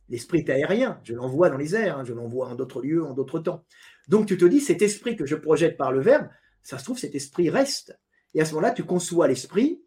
L'esprit 0.09 0.39
est 0.39 0.51
aérien, 0.51 1.01
je 1.05 1.15
l'envoie 1.15 1.51
dans 1.51 1.59
les 1.59 1.75
airs, 1.75 1.99
hein, 1.99 2.05
je 2.05 2.15
l'envoie 2.15 2.49
en 2.49 2.55
d'autres 2.55 2.81
lieux, 2.81 3.05
en 3.05 3.13
d'autres 3.13 3.41
temps. 3.41 3.65
Donc 4.09 4.27
tu 4.27 4.39
te 4.39 4.47
dis, 4.47 4.61
cet 4.61 4.81
esprit 4.81 5.17
que 5.17 5.27
je 5.27 5.37
projette 5.37 5.77
par 5.77 5.93
le 5.93 6.01
verbe, 6.01 6.29
ça 6.63 6.79
se 6.79 6.85
trouve, 6.85 6.99
cet 6.99 7.15
esprit 7.15 7.51
reste. 7.51 7.99
Et 8.35 8.41
à 8.41 8.45
ce 8.45 8.55
moment-là, 8.55 8.73
tu 8.73 8.85
conçois 8.85 9.29
l'esprit, 9.29 9.83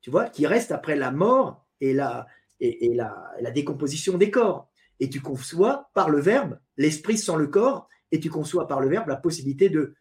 tu 0.00 0.10
vois, 0.10 0.28
qui 0.28 0.46
reste 0.46 0.70
après 0.70 0.94
la 0.94 1.10
mort 1.10 1.66
et 1.80 1.92
la, 1.92 2.26
et, 2.60 2.94
la, 2.94 3.32
la 3.40 3.50
décomposition 3.50 4.16
des 4.16 4.30
corps. 4.30 4.70
Et 5.00 5.08
tu 5.08 5.20
conçois 5.20 5.90
par 5.94 6.10
le 6.10 6.20
verbe 6.20 6.58
l'esprit 6.76 7.18
sans 7.18 7.36
le 7.36 7.46
corps 7.46 7.88
et 8.10 8.20
tu 8.20 8.30
conçois 8.30 8.66
par 8.66 8.80
le 8.80 8.88
verbe 8.88 9.08
la 9.08 9.16
possibilité 9.16 9.68
de 9.68 9.94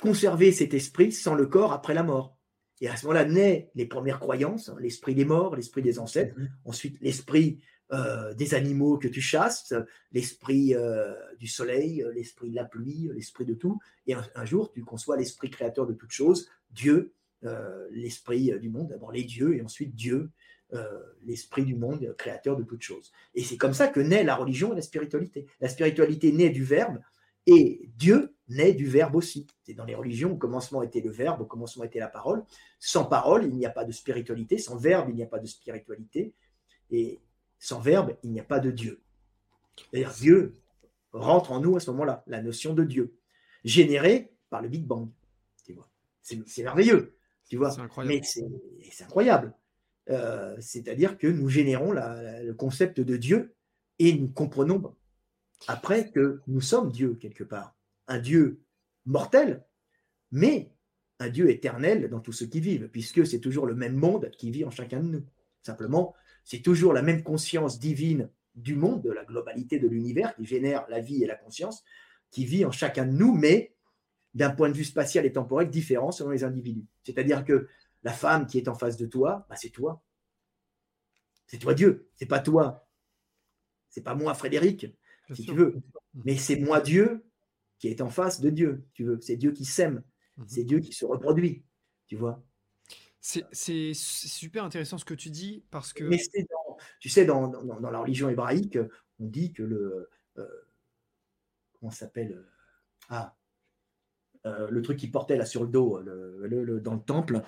conserver 0.00 0.52
cet 0.52 0.74
esprit 0.74 1.12
sans 1.12 1.34
le 1.34 1.46
corps 1.46 1.72
après 1.72 1.94
la 1.94 2.02
mort. 2.02 2.36
Et 2.80 2.88
à 2.88 2.96
ce 2.96 3.06
moment-là 3.06 3.24
naît 3.24 3.70
les 3.74 3.86
premières 3.86 4.20
croyances, 4.20 4.68
hein, 4.68 4.76
l'esprit 4.80 5.14
des 5.14 5.24
morts, 5.24 5.56
l'esprit 5.56 5.82
des 5.82 5.98
ancêtres, 5.98 6.38
mm-hmm. 6.38 6.48
ensuite 6.64 6.96
l'esprit 7.00 7.60
euh, 7.90 8.34
des 8.34 8.54
animaux 8.54 8.98
que 8.98 9.08
tu 9.08 9.20
chasses, 9.20 9.72
l'esprit 10.12 10.74
euh, 10.74 11.14
du 11.38 11.48
soleil, 11.48 12.04
l'esprit 12.14 12.50
de 12.50 12.54
la 12.54 12.64
pluie, 12.64 13.10
l'esprit 13.14 13.46
de 13.46 13.54
tout. 13.54 13.78
Et 14.06 14.14
un, 14.14 14.44
jour, 14.44 14.70
tu 14.72 14.82
conçois 14.82 15.16
l'esprit 15.16 15.50
créateur 15.50 15.86
de 15.86 15.94
toutes 15.94 16.12
choses, 16.12 16.48
Dieu, 16.70 17.14
euh, 17.44 17.88
l'esprit 17.90 18.52
du 18.60 18.68
monde, 18.68 18.88
d'abord 18.88 19.10
les 19.10 19.24
dieux, 19.24 19.56
et 19.56 19.62
ensuite 19.62 19.94
Dieu, 19.94 20.30
euh, 20.74 21.00
l'esprit 21.24 21.64
du 21.64 21.74
monde, 21.74 22.14
créateur 22.18 22.54
de 22.54 22.62
toutes 22.62 22.82
choses. 22.82 23.10
Et 23.34 23.42
c'est 23.42 23.56
comme 23.56 23.72
ça 23.72 23.88
que 23.88 24.00
naît 24.00 24.22
la 24.22 24.36
religion 24.36 24.72
et 24.72 24.76
la 24.76 24.82
spiritualité. 24.82 25.46
La 25.60 25.68
spiritualité 25.68 26.30
naît 26.30 26.50
du 26.50 26.62
verbe 26.62 26.98
et 27.46 27.88
Dieu 27.96 28.34
naît 28.48 28.74
du 28.74 28.84
verbe 28.84 29.16
aussi. 29.16 29.46
C'est 29.64 29.72
dans 29.72 29.86
les 29.86 29.94
religions, 29.94 30.32
au 30.32 30.36
commencement 30.36 30.82
était 30.82 31.00
le 31.00 31.10
verbe, 31.10 31.40
au 31.40 31.46
commencement 31.46 31.84
était 31.84 32.00
la 32.00 32.08
parole. 32.08 32.44
Sans 32.78 33.06
parole, 33.06 33.44
il 33.46 33.56
n'y 33.56 33.64
a 33.64 33.70
pas 33.70 33.84
de 33.84 33.92
spiritualité. 33.92 34.58
Sans 34.58 34.76
verbe, 34.76 35.08
il 35.08 35.14
n'y 35.14 35.22
a 35.22 35.26
pas 35.26 35.38
de 35.38 35.46
spiritualité. 35.46 36.34
Et 36.90 37.18
sans 37.58 37.80
verbe, 37.80 38.14
il 38.22 38.30
n'y 38.30 38.40
a 38.40 38.44
pas 38.44 38.60
de 38.60 38.70
Dieu. 38.70 39.00
D'ailleurs, 39.94 40.12
Dieu 40.12 40.52
rentre 41.12 41.52
en 41.52 41.60
nous 41.60 41.76
à 41.76 41.80
ce 41.80 41.90
moment-là, 41.92 42.22
la 42.26 42.42
notion 42.42 42.74
de 42.74 42.84
Dieu, 42.84 43.14
générée 43.64 44.30
par 44.50 44.60
le 44.60 44.68
Big 44.68 44.84
Bang. 44.84 45.08
C'est 46.20 46.62
merveilleux, 46.62 47.16
tu 47.48 47.56
vois. 47.56 47.74
Mais 48.04 48.20
c'est 48.22 49.04
incroyable 49.04 49.54
Euh, 50.10 50.56
c'est-à-dire 50.60 51.18
que 51.18 51.26
nous 51.26 51.48
générons 51.48 51.92
le 51.92 52.52
concept 52.52 53.00
de 53.00 53.16
Dieu 53.16 53.54
et 53.98 54.14
nous 54.14 54.28
comprenons 54.28 54.94
après 55.66 56.10
que 56.10 56.40
nous 56.46 56.60
sommes 56.60 56.90
Dieu 56.90 57.14
quelque 57.20 57.44
part. 57.44 57.76
Un 58.06 58.18
Dieu 58.18 58.62
mortel, 59.04 59.64
mais 60.30 60.72
un 61.18 61.28
Dieu 61.28 61.50
éternel 61.50 62.08
dans 62.08 62.20
tous 62.20 62.32
ceux 62.32 62.46
qui 62.46 62.60
vivent, 62.60 62.88
puisque 62.88 63.26
c'est 63.26 63.40
toujours 63.40 63.66
le 63.66 63.74
même 63.74 63.96
monde 63.96 64.30
qui 64.38 64.50
vit 64.50 64.64
en 64.64 64.70
chacun 64.70 65.00
de 65.00 65.08
nous. 65.08 65.24
Simplement, 65.62 66.14
c'est 66.44 66.62
toujours 66.62 66.92
la 66.92 67.02
même 67.02 67.22
conscience 67.22 67.78
divine 67.78 68.30
du 68.54 68.74
monde, 68.74 69.02
de 69.02 69.10
la 69.10 69.24
globalité 69.24 69.78
de 69.78 69.88
l'univers 69.88 70.34
qui 70.34 70.44
génère 70.44 70.86
la 70.88 71.00
vie 71.00 71.22
et 71.22 71.26
la 71.26 71.34
conscience, 71.34 71.84
qui 72.30 72.44
vit 72.44 72.64
en 72.64 72.70
chacun 72.70 73.06
de 73.06 73.12
nous, 73.12 73.34
mais 73.34 73.74
d'un 74.34 74.50
point 74.50 74.68
de 74.68 74.74
vue 74.74 74.84
spatial 74.84 75.26
et 75.26 75.32
temporel 75.32 75.70
différent 75.70 76.12
selon 76.12 76.30
les 76.30 76.44
individus. 76.44 76.86
C'est-à-dire 77.02 77.44
que 77.44 77.68
la 78.02 78.12
femme 78.12 78.46
qui 78.46 78.58
est 78.58 78.68
en 78.68 78.74
face 78.74 78.96
de 78.96 79.06
toi, 79.06 79.46
bah, 79.48 79.56
c'est 79.56 79.70
toi. 79.70 80.02
C'est 81.46 81.58
toi 81.58 81.74
Dieu, 81.74 82.08
c'est 82.14 82.26
pas 82.26 82.40
toi. 82.40 82.86
C'est 83.88 84.02
pas 84.02 84.14
moi 84.14 84.34
Frédéric, 84.34 84.86
si 85.32 85.46
tu 85.46 85.54
veux. 85.54 85.76
Mais 86.24 86.36
c'est 86.36 86.56
moi 86.56 86.80
Dieu 86.80 87.24
qui 87.78 87.88
est 87.88 88.00
en 88.00 88.10
face 88.10 88.40
de 88.40 88.50
Dieu, 88.50 88.86
tu 88.92 89.04
veux. 89.04 89.18
C'est 89.20 89.36
Dieu 89.36 89.52
qui 89.52 89.64
s'aime, 89.64 90.02
mhm. 90.36 90.48
c'est 90.48 90.64
Dieu 90.64 90.80
qui 90.80 90.92
se 90.92 91.04
reproduit, 91.04 91.64
tu 92.06 92.16
vois. 92.16 92.42
C'est 93.20 93.94
super 93.94 94.64
intéressant 94.64 94.96
ce 94.96 95.04
que 95.04 95.14
tu 95.14 95.30
dis 95.30 95.64
parce 95.70 95.92
que. 95.92 96.04
Mais 96.04 96.20
tu 97.00 97.08
sais, 97.08 97.24
dans, 97.24 97.48
dans, 97.48 97.90
la 97.90 98.00
religion 98.00 98.28
hébraïque, 98.28 98.78
on 99.18 99.26
dit 99.26 99.52
que 99.52 99.62
le. 99.62 100.08
Euh, 100.38 100.46
comment 101.72 101.90
s'appelle 101.90 102.32
euh, 102.32 102.50
Ah, 103.08 103.36
le 104.70 104.82
truc 104.82 104.98
qui 104.98 105.08
portait 105.08 105.36
là 105.36 105.46
sur 105.46 105.62
le 105.62 105.68
dos, 105.68 106.00
le, 106.00 106.80
dans 106.80 106.94
le 106.94 107.00
temple. 107.00 107.42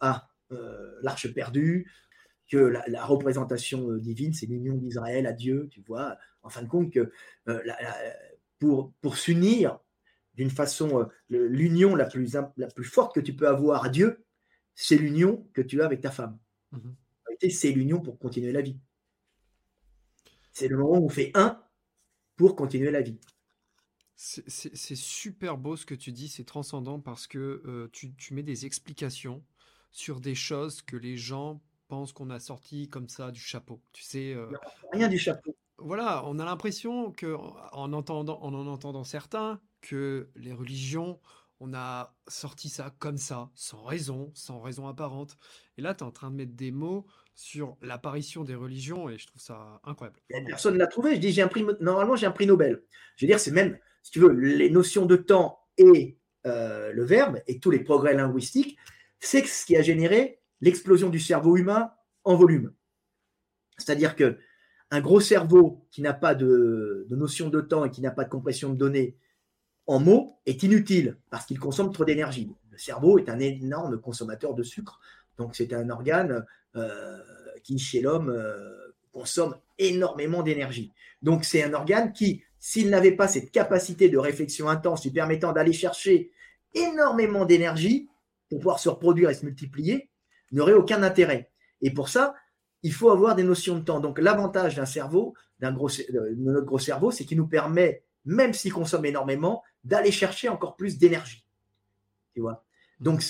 ah, 0.00 0.28
l'arche 1.02 1.32
perdue, 1.32 1.90
que 2.50 2.56
la, 2.56 3.04
représentation 3.04 3.92
divine, 3.96 4.32
c'est 4.32 4.46
l'union 4.46 4.76
d'Israël 4.76 5.26
à 5.26 5.32
Dieu, 5.32 5.68
tu 5.70 5.82
vois. 5.86 6.16
En 6.42 6.48
fin 6.48 6.62
de 6.62 6.68
compte, 6.68 6.92
que 6.92 7.12
pour, 8.58 8.92
pour 9.00 9.16
s'unir 9.16 9.78
d'une 10.34 10.50
façon, 10.50 11.08
l'union 11.28 11.94
la 11.94 12.04
plus, 12.06 12.36
la 12.56 12.68
plus 12.68 12.84
forte 12.84 13.14
que 13.14 13.20
tu 13.20 13.34
peux 13.34 13.48
avoir 13.48 13.84
à 13.84 13.88
Dieu, 13.88 14.24
c'est 14.74 14.96
l'union 14.96 15.46
que 15.52 15.60
tu 15.60 15.82
as 15.82 15.84
avec 15.84 16.00
ta 16.00 16.10
femme. 16.10 16.38
Mmh 16.72 16.90
c'est 17.50 17.70
l'union 17.70 18.00
pour 18.00 18.18
continuer 18.18 18.52
la 18.52 18.62
vie. 18.62 18.78
C'est 20.52 20.68
le 20.68 20.76
moment 20.76 20.98
où 20.98 21.06
on 21.06 21.08
fait 21.08 21.30
un 21.34 21.62
pour 22.36 22.56
continuer 22.56 22.90
la 22.90 23.00
vie. 23.00 23.18
C'est 24.20 24.96
super 24.96 25.56
beau 25.56 25.76
ce 25.76 25.86
que 25.86 25.94
tu 25.94 26.10
dis, 26.10 26.26
c'est 26.26 26.42
transcendant 26.42 26.98
parce 26.98 27.28
que 27.28 27.62
euh, 27.64 27.88
tu, 27.92 28.34
mets 28.34 28.42
des 28.42 28.66
explications 28.66 29.44
sur 29.92 30.20
des 30.20 30.34
choses 30.34 30.82
que 30.82 30.96
les 30.96 31.16
gens 31.16 31.62
pensent 31.86 32.12
qu'on 32.12 32.28
a 32.30 32.40
sorti 32.40 32.88
comme 32.88 33.08
ça 33.08 33.30
du 33.30 33.38
chapeau. 33.38 33.80
Tu 33.92 34.02
sais, 34.02 34.34
euh, 34.34 34.50
rien 34.92 35.06
du 35.06 35.18
chapeau. 35.18 35.54
Voilà, 35.78 36.24
on 36.26 36.40
a 36.40 36.44
l'impression 36.44 37.12
que 37.12 37.36
en 37.72 37.92
entendant, 37.92 38.40
en 38.42 38.52
en 38.54 38.66
entendant 38.66 39.04
certains, 39.04 39.60
que 39.82 40.28
les 40.34 40.52
religions, 40.52 41.20
on 41.60 41.74
a 41.74 42.14
sorti 42.28 42.68
ça 42.68 42.94
comme 42.98 43.18
ça, 43.18 43.50
sans 43.54 43.82
raison, 43.82 44.30
sans 44.34 44.60
raison 44.60 44.86
apparente. 44.86 45.36
Et 45.76 45.82
là, 45.82 45.94
tu 45.94 46.04
es 46.04 46.06
en 46.06 46.10
train 46.10 46.30
de 46.30 46.36
mettre 46.36 46.54
des 46.54 46.70
mots 46.70 47.06
sur 47.34 47.76
l'apparition 47.82 48.44
des 48.44 48.54
religions 48.54 49.08
et 49.08 49.18
je 49.18 49.26
trouve 49.26 49.40
ça 49.40 49.80
incroyable. 49.84 50.18
Personne 50.46 50.74
ne 50.74 50.78
l'a 50.78 50.86
trouvé. 50.86 51.14
Je 51.16 51.20
dis, 51.20 51.32
j'ai 51.32 51.42
un 51.42 51.48
prix, 51.48 51.64
normalement, 51.80 52.16
j'ai 52.16 52.26
un 52.26 52.30
prix 52.30 52.46
Nobel. 52.46 52.82
Je 53.16 53.24
veux 53.24 53.28
dire, 53.28 53.40
c'est 53.40 53.50
même, 53.50 53.78
si 54.02 54.12
tu 54.12 54.20
veux, 54.20 54.32
les 54.32 54.70
notions 54.70 55.06
de 55.06 55.16
temps 55.16 55.60
et 55.76 56.18
euh, 56.46 56.92
le 56.92 57.04
verbe 57.04 57.40
et 57.46 57.58
tous 57.58 57.70
les 57.70 57.80
progrès 57.80 58.14
linguistiques, 58.14 58.78
c'est 59.18 59.44
ce 59.44 59.66
qui 59.66 59.76
a 59.76 59.82
généré 59.82 60.40
l'explosion 60.60 61.08
du 61.08 61.20
cerveau 61.20 61.56
humain 61.56 61.92
en 62.24 62.36
volume. 62.36 62.72
C'est-à-dire 63.78 64.16
que 64.16 64.38
un 64.90 65.00
gros 65.00 65.20
cerveau 65.20 65.86
qui 65.90 66.02
n'a 66.02 66.14
pas 66.14 66.34
de, 66.34 67.06
de, 67.08 67.16
notion 67.16 67.50
de 67.50 67.60
temps 67.60 67.84
et 67.84 67.90
qui 67.90 68.00
n'a 68.00 68.10
pas 68.10 68.24
de 68.24 68.30
compression 68.30 68.70
de 68.70 68.76
données 68.76 69.18
en 69.88 69.98
mots 69.98 70.38
est 70.46 70.62
inutile 70.62 71.16
parce 71.30 71.46
qu'il 71.46 71.58
consomme 71.58 71.92
trop 71.92 72.04
d'énergie. 72.04 72.48
Le 72.70 72.78
cerveau 72.78 73.18
est 73.18 73.28
un 73.28 73.40
énorme 73.40 74.00
consommateur 74.00 74.54
de 74.54 74.62
sucre, 74.62 75.00
donc 75.36 75.56
c'est 75.56 75.72
un 75.72 75.90
organe 75.90 76.44
euh, 76.76 77.18
qui, 77.64 77.78
chez 77.78 78.00
l'homme, 78.00 78.28
euh, 78.28 78.94
consomme 79.12 79.56
énormément 79.78 80.42
d'énergie. 80.42 80.92
Donc 81.22 81.44
c'est 81.44 81.64
un 81.64 81.72
organe 81.72 82.12
qui, 82.12 82.44
s'il 82.58 82.90
n'avait 82.90 83.12
pas 83.12 83.26
cette 83.26 83.50
capacité 83.50 84.08
de 84.08 84.18
réflexion 84.18 84.68
intense 84.68 85.02
lui 85.04 85.10
permettant 85.10 85.52
d'aller 85.52 85.72
chercher 85.72 86.30
énormément 86.74 87.44
d'énergie 87.46 88.08
pour 88.50 88.58
pouvoir 88.58 88.78
se 88.78 88.90
reproduire 88.90 89.30
et 89.30 89.34
se 89.34 89.44
multiplier, 89.44 90.10
n'aurait 90.52 90.74
aucun 90.74 91.02
intérêt. 91.02 91.50
Et 91.80 91.92
pour 91.92 92.08
ça, 92.08 92.34
il 92.82 92.92
faut 92.92 93.10
avoir 93.10 93.34
des 93.34 93.42
notions 93.42 93.76
de 93.76 93.84
temps. 93.84 94.00
Donc 94.00 94.18
l'avantage 94.18 94.76
d'un 94.76 94.86
cerveau, 94.86 95.34
d'un 95.60 95.72
gros, 95.72 95.88
de 95.88 96.34
notre 96.36 96.66
gros 96.66 96.78
cerveau, 96.78 97.10
c'est 97.10 97.24
qu'il 97.24 97.38
nous 97.38 97.46
permet, 97.46 98.02
même 98.28 98.52
s'il 98.52 98.72
consomme 98.72 99.06
énormément, 99.06 99.64
d'aller 99.84 100.12
chercher 100.12 100.50
encore 100.50 100.76
plus 100.76 100.98
d'énergie. 100.98 101.44
Tu 102.34 102.40
vois? 102.40 102.64
Donc 103.00 103.24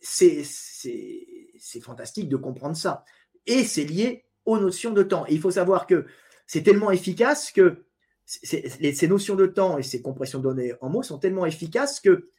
c'est 0.00 0.42
c'est 0.42 1.80
fantastique 1.80 2.28
de 2.28 2.36
comprendre 2.36 2.76
ça. 2.76 3.04
Et 3.46 3.64
c'est 3.64 3.84
lié 3.84 4.24
aux 4.46 4.58
notions 4.58 4.92
de 4.92 5.02
temps. 5.02 5.26
Et 5.26 5.34
il 5.34 5.40
faut 5.40 5.50
savoir 5.50 5.86
que 5.86 6.06
c'est 6.46 6.62
tellement 6.62 6.90
efficace 6.90 7.52
que 7.52 7.84
ces 8.24 9.08
notions 9.08 9.36
de 9.36 9.46
temps 9.46 9.78
et 9.78 9.82
ces 9.82 10.00
compressions 10.02 10.38
de 10.38 10.44
données 10.44 10.72
en 10.80 10.88
mots 10.88 11.02
sont 11.02 11.18
tellement 11.18 11.46
efficaces 11.46 12.00
que 12.00 12.30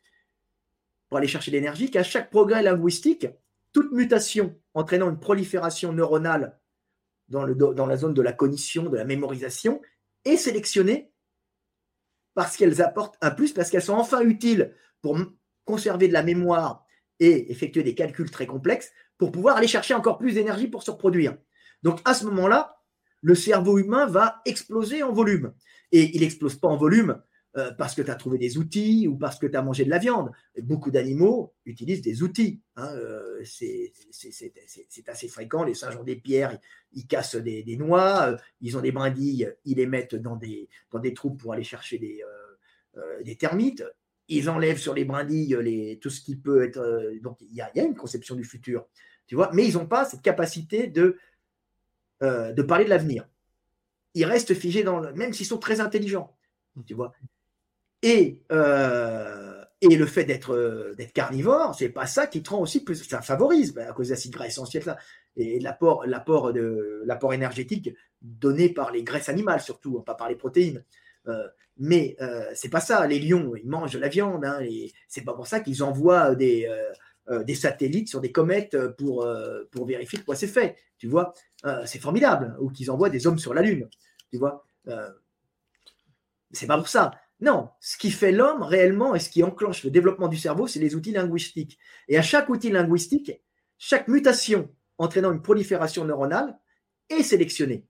pour 1.10 1.18
aller 1.18 1.27
chercher 1.27 1.52
l'énergie, 1.52 1.91
qu'à 1.91 2.03
chaque 2.03 2.30
progrès 2.30 2.61
linguistique, 2.64 3.27
toute 3.72 3.91
mutation 3.91 4.56
entraînant 4.73 5.10
une 5.10 5.19
prolifération 5.19 5.91
neuronale 5.94 6.60
dans, 7.27 7.44
le, 7.44 7.56
dans 7.56 7.86
la 7.86 7.98
zone 7.98 8.14
de 8.14 8.22
la 8.22 8.34
cognition, 8.34 8.84
de 8.90 8.98
la 8.98 9.06
mémorisation, 9.06 9.81
est 10.26 10.38
sélectionnée 10.38 11.09
parce 12.40 12.56
qu'elles 12.56 12.82
apportent 12.82 13.18
un 13.20 13.32
plus, 13.32 13.52
parce 13.52 13.70
qu'elles 13.70 13.82
sont 13.82 13.95
enfin 13.95 14.22
utiles 14.22 14.74
pour 15.02 15.20
conserver 15.66 16.07
de 16.07 16.14
la 16.14 16.24
mémoire 16.24 16.86
et 17.20 17.52
effectuer 17.52 17.84
des 17.84 17.95
calculs 17.95 18.32
très 18.32 18.48
complexes 18.48 18.94
pour 19.18 19.34
pouvoir 19.34 19.57
aller 19.57 19.68
chercher 19.68 19.94
encore 19.94 20.18
plus 20.18 20.36
d'énergie 20.36 20.70
pour 20.70 20.82
se 20.82 20.90
reproduire. 20.90 21.36
Donc 21.84 21.99
à 22.06 22.14
ce 22.14 22.24
moment-là, 22.28 22.78
le 23.22 23.36
cerveau 23.36 23.78
humain 23.78 24.06
va 24.06 24.41
exploser 24.45 25.03
en 25.03 25.11
volume. 25.11 25.52
Et 25.91 26.16
il 26.16 26.22
n'explose 26.22 26.56
pas 26.56 26.70
en 26.70 26.78
volume 26.78 27.22
euh, 27.58 27.72
parce 27.72 27.96
que 27.96 28.04
tu 28.04 28.12
as 28.12 28.16
trouvé 28.16 28.38
des 28.38 28.60
outils 28.60 29.08
ou 29.08 29.18
parce 29.18 29.40
que 29.40 29.48
tu 29.48 29.58
as 29.58 29.64
mangé 29.64 29.84
de 29.84 29.90
la 29.90 29.98
viande. 29.98 30.30
beaucoup 30.62 30.92
d'animaux 30.92 31.56
utilisent 31.66 32.04
des 32.04 32.22
outils. 32.22 32.62
Hein, 32.76 32.94
euh, 32.94 33.42
c'est 33.44 33.92
assez 35.08 35.28
fréquent. 35.28 35.64
Les 35.64 35.74
singes 35.74 35.98
ont 35.98 36.04
des 36.04 36.16
pierres, 36.16 36.60
ils, 36.94 37.08
cassent 37.08 37.36
des, 37.36 37.76
noix, 37.76 38.30
euh, 38.30 38.38
ils 38.62 38.78
ont 38.78 38.82
des 38.82 38.92
brindilles, 38.92 39.52
ils 39.66 39.78
les 39.78 39.88
mettent 39.88 40.14
dans 40.14 40.36
des, 40.36 40.70
dans 40.92 41.00
des 41.00 41.16
trous 41.16 41.32
pour 41.32 41.54
aller 41.54 41.64
chercher 41.64 41.98
des, 41.98 43.36
termites 43.36 43.84
ils 44.32 44.48
enlèvent 44.48 44.78
sur 44.78 44.94
les 44.94 45.06
brindilles 45.06 45.58
les, 45.60 45.98
tout 45.98 46.12
ce 46.12 46.22
qui 46.22 46.36
peut 46.36 46.64
être. 46.64 47.18
Donc, 47.24 47.42
il 47.42 47.56
y, 47.56 47.62
a 47.62 47.84
une 47.84 47.96
conception 47.96 48.36
du 48.36 48.44
futur, 48.44 48.88
tu 49.26 49.34
vois, 49.34 49.50
mais 49.54 49.66
ils 49.66 49.74
n'ont 49.74 49.88
pas 49.88 50.06
cette 50.06 50.22
capacité 50.22 50.86
de, 50.86 51.18
de 52.22 52.62
parler 52.62 52.86
de 52.86 52.92
l'avenir. 52.92 53.28
Ils 54.14 54.26
restent 54.26 54.54
figés 54.54 54.84
dans 54.84 55.00
le. 55.00 55.14
Même 55.14 55.34
s'ils 55.34 55.48
sont 55.48 55.58
très 55.58 55.80
intelligents, 55.80 56.38
tu 56.86 56.94
vois. 56.94 57.12
Et, 58.02 58.42
euh, 58.52 59.64
et 59.82 59.96
le 59.96 60.06
fait 60.06 60.24
d'être 60.24 60.94
d'être 60.98 61.14
carnivore, 61.14 61.76
c'est 61.76 61.90
pas 61.90 62.06
ça 62.08 62.28
qui 62.28 62.44
te 62.44 62.50
rend 62.50 62.62
aussi 62.62 62.84
plus. 62.84 63.04
Ça 63.04 63.22
favorise, 63.22 63.74
ben, 63.74 63.88
à 63.90 63.94
cause 63.94 64.08
des 64.08 64.14
acides 64.14 64.32
gras 64.32 64.48
essentiels, 64.48 64.84
là, 64.86 64.98
et 65.36 65.60
l'apport 65.60 66.04
énergétique 67.34 67.92
donné 68.22 68.70
par 68.70 68.92
les 68.92 69.04
graisses 69.04 69.30
animales, 69.30 69.62
surtout, 69.62 69.98
hein, 70.00 70.04
pas 70.06 70.16
par 70.16 70.30
les 70.30 70.36
protéines. 70.36 70.84
Euh, 71.28 71.48
mais 71.78 72.16
euh, 72.22 72.50
c'est 72.54 72.70
pas 72.70 72.82
ça. 72.82 73.08
Les 73.08 73.20
lions, 73.20 73.56
ils 73.56 73.68
mangent 73.68 73.94
de 73.94 74.00
la 74.00 74.10
viande. 74.10 74.44
Hein, 74.44 74.60
c'est 75.08 75.24
pas 75.24 75.34
pour 75.34 75.48
ça 75.48 75.62
qu'ils 75.62 75.82
envoient 75.84 76.36
des, 76.36 76.68
euh, 77.30 77.44
des 77.44 77.56
satellites 77.56 78.10
sur 78.10 78.22
des 78.22 78.32
comètes 78.32 78.78
pour, 78.98 79.26
pour 79.72 79.86
vérifier 79.86 80.20
de 80.20 80.24
quoi 80.24 80.36
c'est 80.36 80.48
fait. 80.48 80.76
Tu 80.98 81.08
vois, 81.08 81.34
c'est 81.86 82.00
formidable. 82.00 82.58
Ou 82.60 82.70
qu'ils 82.70 82.92
envoient 82.92 83.10
des 83.10 83.28
hommes 83.28 83.40
sur 83.40 83.54
la 83.54 83.62
Lune. 83.62 83.88
Tu 84.32 84.38
vois, 84.38 84.66
c'est 86.52 86.68
pas 86.68 86.78
pour 86.78 86.90
ça. 86.90 87.12
Non, 87.41 87.70
ce 87.80 87.98
qui 87.98 88.11
fait 88.11 88.32
l'homme 88.32 88.64
réellement 88.64 89.16
et 89.16 89.20
ce 89.20 89.30
qui 89.30 89.44
enclenche 89.44 89.84
le 89.84 89.91
développement 89.91 90.28
du 90.28 90.38
cerveau, 90.38 90.68
c'est 90.68 90.80
les 90.80 90.95
outils 90.95 91.11
linguistiques. 91.11 91.80
Et 92.07 92.18
à 92.18 92.22
chaque 92.22 92.49
outil 92.49 92.70
linguistique, 92.70 93.32
chaque 93.78 94.10
mutation 94.10 94.70
entraînant 94.98 95.32
une 95.32 95.41
prolifération 95.41 96.03
neuronale 96.03 96.60
est 97.10 97.24
sélectionnée. 97.24 97.88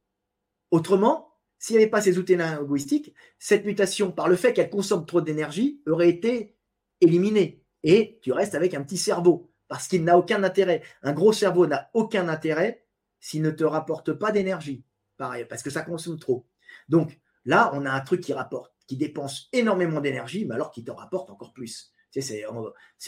Autrement, 0.70 1.34
s'il 1.58 1.76
n'y 1.76 1.84
avait 1.84 1.90
pas 1.90 2.02
ces 2.02 2.20
outils 2.20 2.36
linguistiques, 2.36 3.14
cette 3.40 3.66
mutation, 3.66 4.12
par 4.12 4.30
le 4.30 4.36
fait 4.36 4.54
qu'elle 4.54 4.70
consomme 4.70 5.06
trop 5.06 5.20
d'énergie, 5.20 5.82
aurait 5.88 6.10
été 6.10 6.56
éliminée. 7.02 7.66
Et 7.84 8.20
tu 8.22 8.32
restes 8.32 8.56
avec 8.56 8.76
un 8.76 8.84
petit 8.84 8.98
cerveau, 8.98 9.52
parce 9.68 9.88
qu'il 9.88 10.04
n'a 10.04 10.18
aucun 10.18 10.44
intérêt. 10.44 10.84
Un 11.02 11.14
gros 11.14 11.34
cerveau 11.34 11.68
n'a 11.68 11.90
aucun 11.94 12.28
intérêt 12.30 12.86
s'il 13.20 13.42
ne 13.42 13.52
te 13.52 13.64
rapporte 13.64 14.14
pas 14.14 14.32
d'énergie, 14.32 14.86
pareil, 15.18 15.46
parce 15.50 15.64
que 15.64 15.70
ça 15.70 15.82
consomme 15.82 16.20
trop. 16.20 16.48
Donc 16.88 17.20
là, 17.46 17.72
on 17.74 17.86
a 17.86 17.92
un 17.92 18.00
truc 18.02 18.22
qui 18.22 18.34
rapporte, 18.34 18.74
qui 18.90 18.98
dépense 18.98 19.50
énormément 19.54 20.02
d'énergie, 20.02 20.46
mais 20.46 20.56
alors 20.56 20.72
qui 20.72 20.84
te 20.84 20.90
rapporte 20.90 21.30
encore 21.30 21.54
plus. 21.54 21.94
c'est 22.10 22.44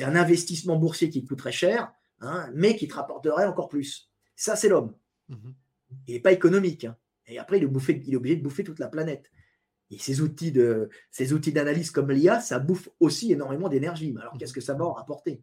un 0.04 0.16
investissement 0.16 0.76
boursier 0.76 1.10
qui 1.10 1.26
coûte 1.26 1.40
très 1.40 1.52
cher. 1.52 1.92
hein, 2.20 2.52
mais 2.54 2.76
qui 2.76 2.88
te 2.88 2.94
rapporterait 2.94 3.46
encore 3.48 3.68
plus. 3.68 4.12
Ça, 4.36 4.56
c'est 4.56 4.70
l'homme. 4.70 4.94
Mhm. 5.30 5.56
Il 6.08 6.14
n'est 6.14 6.20
pas 6.20 6.32
économique. 6.34 6.86
hein. 6.86 6.96
Et 7.26 7.40
après, 7.40 7.58
il 7.58 7.64
est, 7.64 7.68
bouffé- 7.68 8.00
il 8.06 8.14
est 8.14 8.16
obligé 8.16 8.36
de 8.36 8.44
bouffer 8.44 8.64
toute 8.64 8.78
la 8.78 8.88
planète. 8.90 9.26
Et 9.90 9.98
ces 9.98 10.22
outils 10.22 10.52
de, 10.52 10.90
ces 11.10 11.34
outils 11.34 11.52
d'analyse 11.52 11.90
comme 11.90 12.12
l'IA, 12.12 12.40
ça 12.40 12.60
bouffe 12.60 12.90
aussi 13.00 13.32
énormément 13.32 13.70
d'énergie. 13.70 14.12
Mais 14.14 14.22
alors, 14.22 14.38
qu'est-ce 14.38 14.54
que 14.54 14.62
ça 14.62 14.76
va 14.76 14.86
en 14.86 14.94
rapporter? 14.94 15.42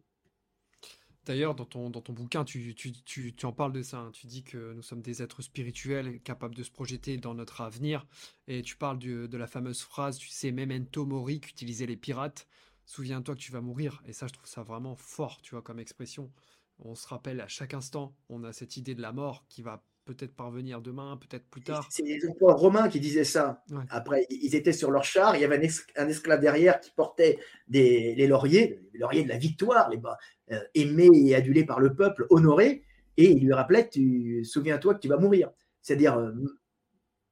D'ailleurs, 1.25 1.53
dans 1.53 1.65
ton, 1.65 1.89
dans 1.89 2.01
ton 2.01 2.13
bouquin, 2.13 2.43
tu, 2.43 2.73
tu, 2.75 2.91
tu, 2.91 3.35
tu 3.35 3.45
en 3.45 3.51
parles 3.51 3.73
de 3.73 3.83
ça. 3.83 3.99
hein. 3.99 4.11
Tu 4.11 4.25
dis 4.27 4.43
que 4.43 4.73
nous 4.73 4.81
sommes 4.81 5.01
des 5.01 5.21
êtres 5.21 5.41
spirituels 5.41 6.19
capables 6.21 6.55
de 6.55 6.63
se 6.63 6.71
projeter 6.71 7.17
dans 7.17 7.35
notre 7.35 7.61
avenir. 7.61 8.07
Et 8.47 8.61
tu 8.61 8.75
parles 8.75 8.99
de 8.99 9.37
la 9.37 9.47
fameuse 9.47 9.81
phrase, 9.81 10.17
tu 10.17 10.29
sais, 10.29 10.51
Memento 10.51 11.05
Mori 11.05 11.39
qu'utilisaient 11.39 11.85
les 11.85 11.97
pirates. 11.97 12.47
Souviens-toi 12.85 13.35
que 13.35 13.39
tu 13.39 13.51
vas 13.51 13.61
mourir. 13.61 14.01
Et 14.05 14.13
ça, 14.13 14.27
je 14.27 14.33
trouve 14.33 14.47
ça 14.47 14.63
vraiment 14.63 14.95
fort, 14.95 15.41
tu 15.41 15.51
vois, 15.51 15.61
comme 15.61 15.79
expression. 15.79 16.31
On 16.79 16.95
se 16.95 17.07
rappelle 17.07 17.41
à 17.41 17.47
chaque 17.47 17.73
instant, 17.73 18.15
on 18.29 18.43
a 18.43 18.53
cette 18.53 18.77
idée 18.77 18.95
de 18.95 19.01
la 19.01 19.11
mort 19.11 19.45
qui 19.49 19.61
va 19.61 19.83
peut-être 20.15 20.33
parvenir 20.35 20.81
demain, 20.81 21.17
peut-être 21.17 21.45
plus 21.49 21.61
tard. 21.61 21.87
C'est 21.91 22.01
les 22.03 22.19
empereurs 22.27 22.57
romains 22.57 22.89
qui 22.89 22.99
disaient 22.99 23.23
ça. 23.23 23.63
Ouais. 23.69 23.83
Après, 23.89 24.25
ils 24.31 24.55
étaient 24.55 24.73
sur 24.73 24.89
leur 24.89 25.03
char, 25.03 25.35
il 25.35 25.41
y 25.41 25.45
avait 25.45 25.57
un, 25.57 25.61
es- 25.61 25.85
un 26.01 26.07
esclave 26.07 26.41
derrière 26.41 26.79
qui 26.79 26.89
portait 26.91 27.37
des, 27.67 28.15
les 28.15 28.25
lauriers, 28.25 28.79
les 28.93 28.99
lauriers 28.99 29.23
de 29.23 29.29
la 29.29 29.37
victoire, 29.37 29.87
les 29.89 29.97
bas, 29.97 30.17
euh, 30.51 30.59
aimés 30.73 31.09
et 31.13 31.35
adulés 31.35 31.63
par 31.63 31.79
le 31.79 31.93
peuple, 31.93 32.25
honorés, 32.31 32.83
et 33.17 33.29
il 33.31 33.43
lui 33.45 33.53
rappelait 33.53 33.87
tu 33.87 34.43
souviens-toi 34.45 34.95
que 34.95 34.99
tu 34.99 35.07
vas 35.09 35.17
mourir. 35.17 35.51
C'est-à-dire, 35.83 36.17
euh, 36.17 36.31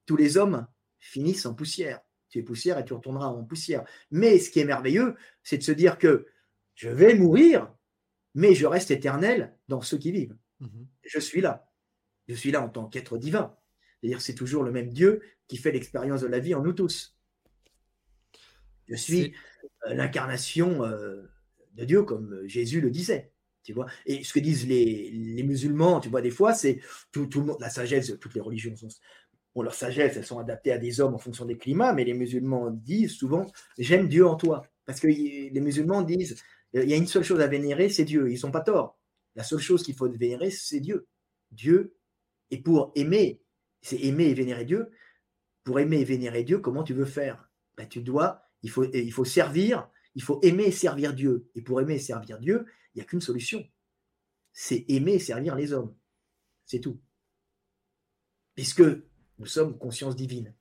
tous 0.05 0.15
les 0.17 0.37
hommes 0.37 0.67
finissent 0.99 1.45
en 1.47 1.53
poussière. 1.55 2.01
Tu 2.29 2.39
es 2.39 2.43
poussière 2.43 2.77
et 2.77 2.85
tu 2.85 2.93
retourneras 2.93 3.27
en 3.27 3.43
poussière. 3.43 3.83
Mais 4.11 4.37
ce 4.37 4.51
qui 4.51 4.59
est 4.59 4.65
merveilleux, 4.65 5.15
c'est 5.43 5.57
de 5.57 5.63
se 5.63 5.71
dire 5.71 5.97
que 5.97 6.27
je 6.75 6.89
vais 6.89 7.15
mourir, 7.15 7.73
mais 8.35 8.53
je 8.53 8.67
reste 8.67 8.91
éternel 8.91 9.55
dans 9.67 9.81
ceux 9.81 9.97
qui 9.97 10.11
vivent 10.11 10.35
Mhm. 10.59 10.87
je 11.03 11.19
suis 11.19 11.39
là. 11.41 11.66
Je 12.27 12.35
suis 12.35 12.51
là 12.51 12.61
en 12.61 12.69
tant 12.69 12.87
qu'être 12.87 13.17
divin. 13.17 13.55
C'est-à-dire, 13.99 14.21
c'est 14.21 14.35
toujours 14.35 14.63
le 14.63 14.71
même 14.71 14.91
Dieu 14.91 15.21
qui 15.47 15.57
fait 15.57 15.71
l'expérience 15.71 16.21
de 16.21 16.27
la 16.27 16.39
vie 16.39 16.53
en 16.53 16.61
nous 16.61 16.73
tous. 16.73 17.15
Je 18.87 18.95
suis 18.95 19.33
euh, 19.87 19.93
l'incarnation 19.93 20.83
euh, 20.83 21.23
de 21.73 21.85
Dieu, 21.85 22.03
comme 22.03 22.33
euh, 22.33 22.47
Jésus 22.47 22.81
le 22.81 22.89
disait. 22.89 23.31
Tu 23.63 23.73
vois 23.73 23.87
Et 24.05 24.23
ce 24.23 24.33
que 24.33 24.39
disent 24.39 24.67
les, 24.67 25.11
les 25.11 25.43
musulmans, 25.43 25.99
tu 25.99 26.09
vois, 26.09 26.21
des 26.21 26.31
fois, 26.31 26.53
c'est 26.53 26.79
tout, 27.11 27.25
tout 27.25 27.41
le 27.41 27.47
monde, 27.47 27.57
la 27.59 27.69
sagesse, 27.69 28.13
toutes 28.19 28.33
les 28.33 28.41
religions 28.41 28.75
sont. 28.75 28.87
Bon, 29.55 29.63
leur 29.63 29.73
sagesse, 29.73 30.15
elles 30.15 30.25
sont 30.25 30.39
adaptées 30.39 30.71
à 30.71 30.77
des 30.77 31.01
hommes 31.01 31.15
en 31.15 31.17
fonction 31.17 31.43
des 31.43 31.57
climats, 31.57 31.91
mais 31.91 32.03
les 32.03 32.13
musulmans 32.13 32.69
disent 32.69 33.13
souvent 33.13 33.47
J'aime 33.77 34.07
Dieu 34.07 34.25
en 34.25 34.35
toi. 34.35 34.61
Parce 34.85 34.99
que 34.99 35.07
les 35.07 35.59
musulmans 35.59 36.03
disent 36.03 36.41
Il 36.73 36.87
y 36.87 36.93
a 36.93 36.95
une 36.95 37.07
seule 37.07 37.23
chose 37.23 37.41
à 37.41 37.47
vénérer, 37.47 37.89
c'est 37.89 38.05
Dieu. 38.05 38.29
Ils 38.29 38.33
ne 38.33 38.39
sont 38.39 38.51
pas 38.51 38.61
tort. 38.61 38.97
La 39.35 39.43
seule 39.43 39.59
chose 39.59 39.83
qu'il 39.83 39.95
faut 39.95 40.09
vénérer, 40.09 40.51
c'est 40.51 40.79
Dieu. 40.79 41.07
Dieu. 41.51 41.96
Et 42.51 42.61
pour 42.61 42.91
aimer, 42.95 43.41
c'est 43.81 43.99
aimer 43.99 44.25
et 44.25 44.33
vénérer 44.33 44.65
Dieu. 44.65 44.91
Pour 45.63 45.79
aimer 45.79 45.99
et 45.99 46.05
vénérer 46.05 46.43
Dieu, 46.43 46.59
comment 46.59 46.83
tu 46.83 46.93
veux 46.93 47.05
faire? 47.05 47.49
Ben, 47.75 47.87
Tu 47.87 48.01
dois, 48.01 48.43
il 48.63 48.69
faut, 48.69 48.85
il 48.91 49.11
faut 49.11 49.25
servir, 49.25 49.89
il 50.15 50.23
faut 50.23 50.39
aimer 50.41 50.65
et 50.65 50.71
servir 50.71 51.13
Dieu. 51.13 51.49
Et 51.55 51.61
pour 51.61 51.81
aimer 51.81 51.95
et 51.95 51.99
servir 51.99 52.39
Dieu, 52.39 52.65
il 52.93 52.97
n'y 52.97 53.01
a 53.01 53.05
qu'une 53.05 53.21
solution. 53.21 53.67
C'est 54.53 54.85
aimer 54.87 55.13
et 55.13 55.19
servir 55.19 55.55
les 55.55 55.73
hommes. 55.73 55.95
C'est 56.65 56.79
tout. 56.79 56.99
Puisque 58.55 58.83
nous 59.37 59.45
sommes 59.45 59.77
conscience 59.77 60.15
divine. 60.15 60.55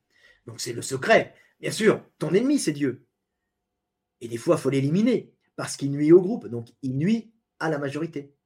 Donc 0.45 0.61
c'est 0.61 0.73
le 0.73 0.81
secret. 0.81 1.33
Bien 1.59 1.71
sûr, 1.71 2.03
ton 2.19 2.33
ennemi, 2.33 2.59
c'est 2.59 2.73
Dieu. 2.73 3.07
Et 4.21 4.27
des 4.27 4.37
fois, 4.37 4.55
il 4.55 4.61
faut 4.61 4.69
l'éliminer 4.69 5.33
parce 5.55 5.75
qu'il 5.75 5.91
nuit 5.91 6.11
au 6.11 6.21
groupe. 6.21 6.47
Donc 6.47 6.69
il 6.83 6.97
nuit 6.97 7.33
à 7.59 7.69
la 7.69 7.79
majorité. 7.79 8.36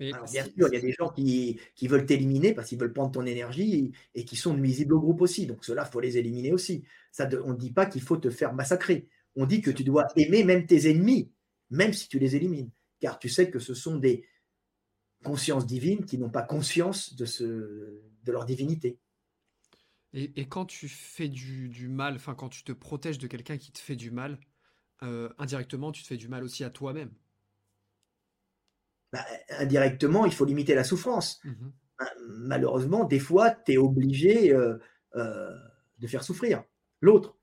Mais 0.00 0.12
Alors, 0.12 0.26
bien 0.28 0.44
sûr, 0.44 0.68
il 0.70 0.74
y 0.74 0.76
a 0.76 0.80
des 0.80 0.92
gens 0.92 1.08
qui, 1.08 1.60
qui 1.76 1.86
veulent 1.88 2.06
t'éliminer 2.06 2.52
parce 2.52 2.68
qu'ils 2.68 2.78
veulent 2.78 2.92
prendre 2.92 3.12
ton 3.12 3.24
énergie 3.26 3.92
et, 4.14 4.20
et 4.20 4.24
qui 4.24 4.36
sont 4.36 4.54
nuisibles 4.54 4.94
au 4.94 5.00
groupe 5.00 5.20
aussi. 5.20 5.46
Donc, 5.46 5.64
ceux-là, 5.64 5.84
il 5.88 5.92
faut 5.92 6.00
les 6.00 6.18
éliminer 6.18 6.52
aussi. 6.52 6.84
Ça, 7.12 7.28
on 7.44 7.52
ne 7.52 7.58
dit 7.58 7.72
pas 7.72 7.86
qu'il 7.86 8.02
faut 8.02 8.16
te 8.16 8.30
faire 8.30 8.54
massacrer. 8.54 9.08
On 9.36 9.46
dit 9.46 9.60
que 9.60 9.70
tu 9.70 9.84
dois 9.84 10.06
aimer 10.16 10.44
même 10.44 10.66
tes 10.66 10.90
ennemis, 10.90 11.30
même 11.70 11.92
si 11.92 12.08
tu 12.08 12.18
les 12.18 12.34
élimines. 12.36 12.70
Car 13.00 13.18
tu 13.18 13.28
sais 13.28 13.50
que 13.50 13.58
ce 13.58 13.74
sont 13.74 13.96
des 13.96 14.26
consciences 15.22 15.66
divines 15.66 16.04
qui 16.04 16.18
n'ont 16.18 16.30
pas 16.30 16.42
conscience 16.42 17.14
de, 17.14 17.24
ce, 17.24 17.44
de 17.44 18.32
leur 18.32 18.44
divinité. 18.44 18.98
Et, 20.12 20.40
et 20.40 20.46
quand 20.46 20.64
tu 20.66 20.88
fais 20.88 21.28
du, 21.28 21.68
du 21.68 21.88
mal, 21.88 22.14
enfin 22.14 22.34
quand 22.34 22.48
tu 22.48 22.62
te 22.62 22.72
protèges 22.72 23.18
de 23.18 23.26
quelqu'un 23.26 23.58
qui 23.58 23.72
te 23.72 23.78
fait 23.78 23.96
du 23.96 24.10
mal, 24.10 24.38
euh, 25.02 25.28
indirectement, 25.38 25.92
tu 25.92 26.02
te 26.02 26.08
fais 26.08 26.16
du 26.16 26.28
mal 26.28 26.44
aussi 26.44 26.64
à 26.64 26.70
toi-même. 26.70 27.10
Bah, 29.14 29.24
indirectement, 29.60 30.26
il 30.26 30.32
faut 30.34 30.44
limiter 30.44 30.74
la 30.74 30.84
souffrance. 30.84 31.40
Mhm. 31.44 31.72
malheureusement, 32.28 33.04
des 33.04 33.20
fois, 33.20 33.52
tu 33.52 33.72
es 33.74 33.76
obligé 33.78 34.52
euh, 34.52 34.76
euh, 35.14 35.50
de 36.00 36.06
faire 36.08 36.24
souffrir 36.24 36.64
l'autre. 37.00 37.38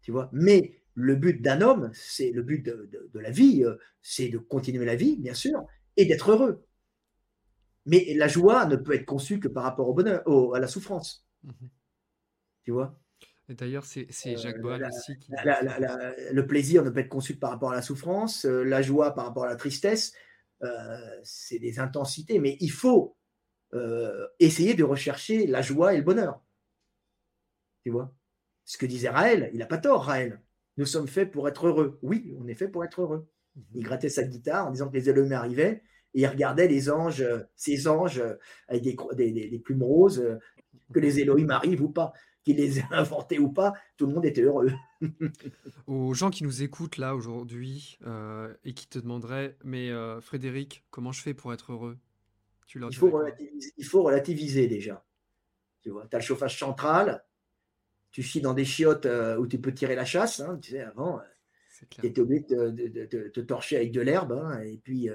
Tu 0.00 0.12
vois 0.12 0.30
Mais 0.32 0.80
le 0.94 1.16
but 1.16 1.42
d'un 1.42 1.60
homme, 1.60 1.90
c'est 1.92 2.30
le 2.30 2.42
but 2.42 2.64
de, 2.64 2.88
de- 2.92 3.10
de 3.12 3.18
la 3.20 3.30
vie, 3.30 3.64
euh, 3.64 3.74
c'est 4.02 4.28
de 4.28 4.38
continuer 4.38 4.84
la 4.84 4.94
vie, 4.94 5.16
bien 5.16 5.34
sûr, 5.34 5.66
et 5.96 6.04
d'être 6.06 6.30
heureux. 6.30 6.64
Mais 7.84 8.14
la 8.14 8.28
joie 8.28 8.66
ne 8.66 8.76
peut 8.76 8.94
être 8.94 9.04
conçue 9.04 9.40
que 9.40 9.48
par 9.48 9.64
rapport 9.64 9.88
au 9.88 9.94
bonheur, 9.94 10.22
au- 10.26 10.54
à 10.54 10.60
la 10.60 10.68
souffrance. 10.68 11.26
Mhm. 11.44 11.68
Tu 12.62 12.70
vois? 12.72 12.98
D'ailleurs, 13.48 13.84
c'est 13.84 14.08
Jacques 14.36 14.60
Boal 14.60 14.84
aussi 14.84 15.18
qui 15.18 15.30
La- 15.44 15.60
dit 15.62 15.66
la- 15.80 16.14
le 16.32 16.46
plaisir 16.46 16.82
ne 16.84 16.90
peut 16.90 17.00
être 17.00 17.08
conçu 17.08 17.34
que 17.34 17.38
par 17.40 17.50
rapport 17.50 17.70
à 17.72 17.76
la 17.76 17.82
souffrance, 17.82 18.44
euh, 18.44 18.64
la 18.64 18.82
joie 18.82 19.14
par 19.14 19.24
rapport 19.26 19.44
à 19.44 19.48
la 19.48 19.56
tristesse, 19.56 20.12
c'est 21.22 21.58
des 21.58 21.78
intensités, 21.78 22.38
mais 22.38 22.56
il 22.60 22.70
faut 22.70 23.16
euh, 23.74 24.26
essayer 24.38 24.74
de 24.74 24.84
rechercher 24.84 25.46
la 25.46 25.62
joie 25.62 25.94
et 25.94 25.98
le 25.98 26.02
bonheur. 26.02 26.40
Tu 27.84 27.90
vois? 27.90 28.12
Ce 28.64 28.78
que 28.78 28.86
disait 28.86 29.08
Raël, 29.08 29.50
il 29.52 29.58
n'a 29.58 29.66
pas 29.66 29.78
tort, 29.78 30.04
Raël. 30.04 30.40
Nous 30.76 30.86
sommes 30.86 31.08
faits 31.08 31.30
pour 31.30 31.48
être 31.48 31.66
heureux. 31.66 31.98
Oui, 32.02 32.34
on 32.38 32.46
est 32.48 32.54
fait 32.54 32.68
pour 32.68 32.84
être 32.84 33.00
heureux. 33.00 33.28
Il 33.74 33.82
grattait 33.82 34.08
sa 34.08 34.22
guitare 34.24 34.66
en 34.66 34.70
disant 34.70 34.88
que 34.88 34.94
les 34.96 35.08
Elohim 35.08 35.32
arrivaient 35.32 35.82
et 36.14 36.20
il 36.20 36.26
regardait 36.26 36.68
les 36.68 36.90
anges, 36.90 37.22
euh, 37.22 37.40
ces 37.54 37.88
anges 37.88 38.18
euh, 38.18 38.34
avec 38.68 38.82
des, 38.82 39.32
des- 39.32 39.58
plumes 39.58 39.82
roses, 39.82 40.20
euh, 40.20 40.38
que 40.92 41.00
les 41.00 41.20
Elohim 41.20 41.50
arrivent 41.50 41.82
ou 41.82 41.88
pas, 41.90 42.12
qu'ils 42.46 42.56
les 42.56 42.78
aient 42.78 42.84
inventés 42.92 43.38
ou 43.40 43.50
pas, 43.50 43.74
tout 43.96 44.06
le 44.06 44.14
monde 44.14 44.24
était 44.24 44.42
heureux. 44.42 44.70
Aux 45.88 46.14
gens 46.14 46.30
qui 46.30 46.44
nous 46.44 46.62
écoutent 46.62 46.96
là 46.96 47.14
aujourd'hui 47.16 47.98
euh, 48.06 48.54
et 48.64 48.72
qui 48.72 48.86
te 48.88 48.98
demanderaient, 49.00 49.56
mais 49.64 49.90
euh, 49.90 50.20
Frédéric, 50.20 50.84
comment 50.90 51.12
je 51.12 51.22
fais 51.22 51.34
pour 51.34 51.52
être 51.52 51.72
heureux? 51.72 51.98
Tu 52.68 52.80
il 52.84 52.96
faut, 52.96 53.10
relativiser, 53.10 53.72
il 53.76 53.84
faut 53.84 54.02
relativiser 54.02 54.66
déjà. 54.66 55.04
Tu 55.82 55.90
vois, 55.90 56.06
tu 56.08 56.16
as 56.16 56.18
le 56.18 56.24
chauffage 56.24 56.58
central, 56.58 57.24
tu 58.10 58.22
chies 58.22 58.40
dans 58.40 58.54
des 58.54 58.64
chiottes 58.64 59.06
euh, 59.06 59.36
où 59.36 59.46
tu 59.46 59.60
peux 59.60 59.72
tirer 59.72 59.94
la 59.94 60.04
chasse. 60.04 60.40
hein, 60.40 60.58
tu 60.60 60.72
sais, 60.72 60.80
avant, 60.80 61.20
tu 61.90 62.06
étais 62.06 62.20
obligé 62.20 62.42
de, 62.48 62.70
de- 62.70 62.88
de- 62.88 63.06
de 63.06 63.28
te 63.28 63.40
torcher 63.40 63.76
avec 63.76 63.92
de 63.92 64.00
l'herbe, 64.00 64.32
hein, 64.32 64.60
et 64.60 64.78
puis 64.78 65.08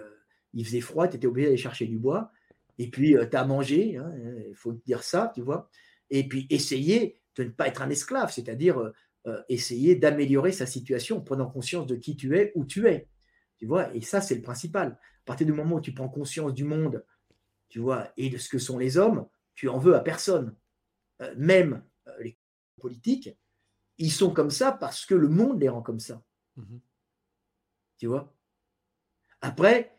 il 0.53 0.65
faisait 0.65 0.81
froid, 0.81 1.07
tu 1.07 1.17
étais 1.17 1.27
obligé 1.27 1.47
d'aller 1.47 1.57
chercher 1.57 1.87
du 1.87 1.97
bois, 1.97 2.31
et 2.77 2.89
puis 2.89 3.15
tu 3.29 3.37
as 3.37 3.45
mangé, 3.45 3.97
hein, 3.97 4.13
il 4.47 4.55
faut 4.55 4.73
dire 4.73 5.03
ça, 5.03 5.31
tu 5.35 5.41
vois, 5.41 5.69
et 6.09 6.25
puis 6.27 6.47
essayer 6.49 7.20
de 7.35 7.43
ne 7.43 7.49
pas 7.49 7.67
être 7.67 7.81
un 7.81 7.89
esclave, 7.89 8.31
c'est-à-dire 8.31 8.79
euh, 8.79 8.91
euh, 9.27 9.41
essayer 9.49 9.95
d'améliorer 9.95 10.51
sa 10.51 10.65
situation 10.65 11.17
en 11.17 11.21
prenant 11.21 11.49
conscience 11.49 11.85
de 11.85 11.95
qui 11.95 12.15
tu 12.15 12.37
es, 12.37 12.51
où 12.55 12.65
tu 12.65 12.87
es. 12.87 13.07
Tu 13.57 13.67
vois, 13.67 13.93
et 13.95 14.01
ça, 14.01 14.19
c'est 14.19 14.33
le 14.33 14.41
principal. 14.41 14.87
À 14.93 15.25
partir 15.25 15.45
du 15.45 15.53
moment 15.53 15.75
où 15.75 15.81
tu 15.81 15.93
prends 15.93 16.09
conscience 16.09 16.53
du 16.53 16.63
monde, 16.63 17.05
tu 17.69 17.79
vois, 17.79 18.11
et 18.17 18.29
de 18.29 18.37
ce 18.37 18.49
que 18.49 18.57
sont 18.57 18.79
les 18.79 18.97
hommes, 18.97 19.27
tu 19.53 19.69
en 19.69 19.77
veux 19.77 19.95
à 19.95 19.99
personne. 19.99 20.55
Euh, 21.21 21.33
même 21.37 21.83
euh, 22.07 22.23
les 22.23 22.37
politiques, 22.79 23.29
ils 23.99 24.11
sont 24.11 24.33
comme 24.33 24.49
ça 24.49 24.71
parce 24.71 25.05
que 25.05 25.13
le 25.13 25.27
monde 25.27 25.61
les 25.61 25.69
rend 25.69 25.83
comme 25.83 25.99
ça. 25.99 26.23
Mhm. 26.55 26.81
Tu 27.99 28.07
vois? 28.07 28.35
Après, 29.41 29.95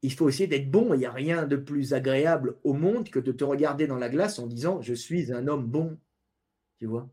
il 0.00 0.12
faut 0.12 0.30
essayer 0.30 0.46
d'être 0.46 0.70
bon. 0.70 0.94
Il 0.94 0.98
n'y 0.98 1.06
a 1.06 1.12
rien 1.12 1.46
de 1.46 1.56
plus 1.56 1.92
agréable 1.92 2.58
au 2.64 2.72
monde 2.72 3.10
que 3.10 3.18
de 3.18 3.32
te 3.32 3.44
regarder 3.44 3.86
dans 3.86 3.98
la 3.98 4.08
glace 4.08 4.38
en 4.38 4.46
disant 4.46 4.80
Je 4.80 4.94
suis 4.94 5.32
un 5.32 5.48
homme 5.48 5.66
bon. 5.66 5.98
Tu 6.78 6.86
vois 6.86 7.08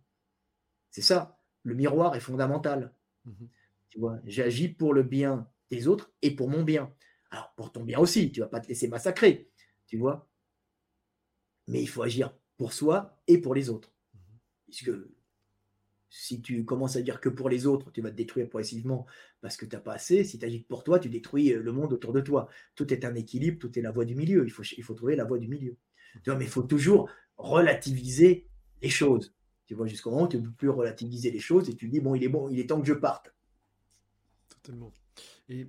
C'est 0.89 1.01
ça. 1.01 1.39
Le 1.63 1.75
miroir 1.75 2.15
est 2.15 2.19
fondamental. 2.19 2.93
Mhm. 3.25 3.49
Tu 3.89 3.99
vois 3.99 4.19
J'agis 4.25 4.69
pour 4.69 4.93
le 4.93 5.03
bien 5.03 5.49
des 5.69 5.87
autres 5.87 6.11
et 6.21 6.35
pour 6.35 6.49
mon 6.49 6.63
bien. 6.63 6.93
Alors, 7.31 7.53
pour 7.55 7.71
ton 7.71 7.83
bien 7.83 7.99
aussi, 7.99 8.31
tu 8.31 8.39
ne 8.39 8.45
vas 8.45 8.49
pas 8.49 8.59
te 8.59 8.67
laisser 8.67 8.87
massacrer. 8.87 9.49
Tu 9.87 9.97
vois 9.97 10.29
Mais 11.67 11.81
il 11.81 11.87
faut 11.87 12.03
agir 12.03 12.35
pour 12.57 12.73
soi 12.73 13.19
et 13.27 13.39
pour 13.39 13.55
les 13.55 13.69
autres. 13.69 13.93
Puisque 14.65 14.91
si 16.09 16.41
tu 16.41 16.63
commences 16.63 16.95
à 16.95 17.01
dire 17.01 17.19
que 17.19 17.29
pour 17.29 17.49
les 17.49 17.65
autres, 17.65 17.91
tu 17.91 18.01
vas 18.01 18.11
te 18.11 18.15
détruire 18.15 18.47
progressivement 18.47 19.07
parce 19.41 19.57
que 19.57 19.65
tu 19.65 19.75
n'as 19.75 19.81
pas 19.81 19.93
assez. 19.93 20.23
Si 20.23 20.37
tu 20.37 20.45
agis 20.45 20.59
pour 20.59 20.83
toi, 20.83 20.99
tu 20.99 21.09
détruis 21.09 21.53
euh, 21.53 21.61
le 21.61 21.71
monde 21.71 21.91
autour 21.91 22.13
de 22.13 22.21
toi. 22.21 22.49
Tout 22.75 22.93
est 22.93 23.03
un 23.03 23.15
équilibre, 23.15 23.57
tout 23.57 23.77
est 23.79 23.81
la 23.81 23.89
voie 23.89 24.05
du 24.05 24.13
milieu. 24.13 24.45
Il 24.45 24.51
faut, 24.51 24.61
il 24.63 24.83
faut 24.83 24.93
trouver 24.93 25.15
la 25.15 25.23
voie 25.23 25.39
du 25.39 25.47
milieu. 25.47 25.75
Tu 26.23 26.29
vois, 26.29 26.35
mais 26.35 26.45
il 26.45 26.51
faut 26.51 26.61
toujours 26.61 27.09
relativiser 27.37 28.47
les 28.83 28.89
choses. 28.89 29.33
Tu 29.65 29.75
vois, 29.75 29.87
jusqu'au 29.87 30.11
moment 30.11 30.23
où 30.23 30.27
tu 30.27 30.37
ne 30.37 30.43
peux 30.43 30.51
plus 30.51 30.69
relativiser 30.69 31.31
les 31.31 31.39
choses 31.39 31.69
et 31.69 31.75
tu 31.75 31.87
dis, 31.89 31.99
bon, 32.01 32.15
il 32.15 32.23
est 32.23 32.29
bon, 32.29 32.49
il 32.49 32.59
est 32.59 32.67
temps 32.69 32.81
que 32.81 32.87
je 32.87 32.93
parte. 32.93 33.33
Totalement. 34.49 34.93
Et 35.49 35.67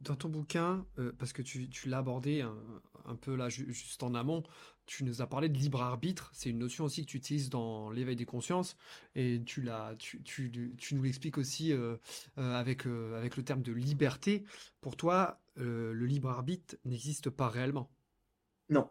Dans 0.00 0.16
ton 0.16 0.28
bouquin, 0.28 0.86
euh, 0.98 1.12
parce 1.18 1.32
que 1.32 1.42
tu, 1.42 1.68
tu 1.70 1.88
l'as 1.88 1.98
abordé 1.98 2.40
un, 2.42 2.56
un 3.04 3.16
peu 3.16 3.34
là, 3.36 3.48
ju- 3.48 3.72
juste 3.72 4.02
en 4.04 4.14
amont, 4.14 4.44
tu 4.86 5.04
nous 5.04 5.22
as 5.22 5.26
parlé 5.26 5.48
de 5.48 5.58
libre 5.58 5.82
arbitre. 5.82 6.30
C'est 6.34 6.50
une 6.50 6.58
notion 6.58 6.84
aussi 6.84 7.04
que 7.04 7.10
tu 7.10 7.16
utilises 7.18 7.50
dans 7.50 7.90
l'éveil 7.90 8.16
des 8.16 8.24
consciences. 8.26 8.76
Et 9.16 9.42
tu 9.44 9.60
l'as, 9.62 9.94
tu, 9.98 10.22
tu- 10.22 10.74
tu 10.78 10.94
nous 10.94 11.02
l'expliques 11.02 11.38
aussi 11.38 11.72
euh, 11.72 11.96
euh, 12.38 12.54
avec, 12.54 12.86
avec 12.86 13.36
le 13.36 13.44
terme 13.44 13.62
de 13.62 13.72
liberté. 13.72 14.44
Pour 14.80 14.96
toi, 14.96 15.40
le 15.56 16.06
libre 16.06 16.30
arbitre 16.30 16.76
n'existe 16.84 17.30
pas 17.30 17.48
réellement. 17.48 17.90
Non. 18.70 18.88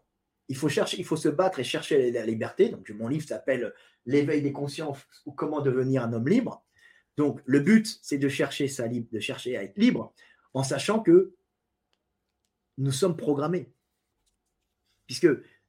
Il 0.49 0.55
faut 0.57 0.69
chercher, 0.69 0.97
il 0.97 1.05
faut 1.05 1.15
se 1.17 1.29
battre 1.29 1.59
et 1.59 1.63
chercher 1.63 2.11
la 2.11 2.25
liberté. 2.25 2.69
Donc, 2.69 2.89
mon 2.91 3.07
livre 3.07 3.25
s'appelle 3.27 3.73
L'éveil 4.07 4.41
des 4.41 4.51
consciences 4.51 5.05
ou 5.25 5.31
comment 5.31 5.61
devenir 5.61 6.01
un 6.03 6.13
homme 6.13 6.27
libre. 6.27 6.65
Donc, 7.17 7.41
le 7.45 7.59
but, 7.59 7.99
c'est 8.01 8.17
de 8.17 8.29
chercher 8.29 8.67
sa 8.67 8.87
libre, 8.87 9.07
de 9.11 9.19
chercher 9.19 9.55
à 9.57 9.63
être 9.63 9.77
libre, 9.77 10.13
en 10.55 10.63
sachant 10.63 10.99
que 11.01 11.35
nous 12.79 12.91
sommes 12.91 13.17
programmés, 13.17 13.71
puisque 15.07 15.27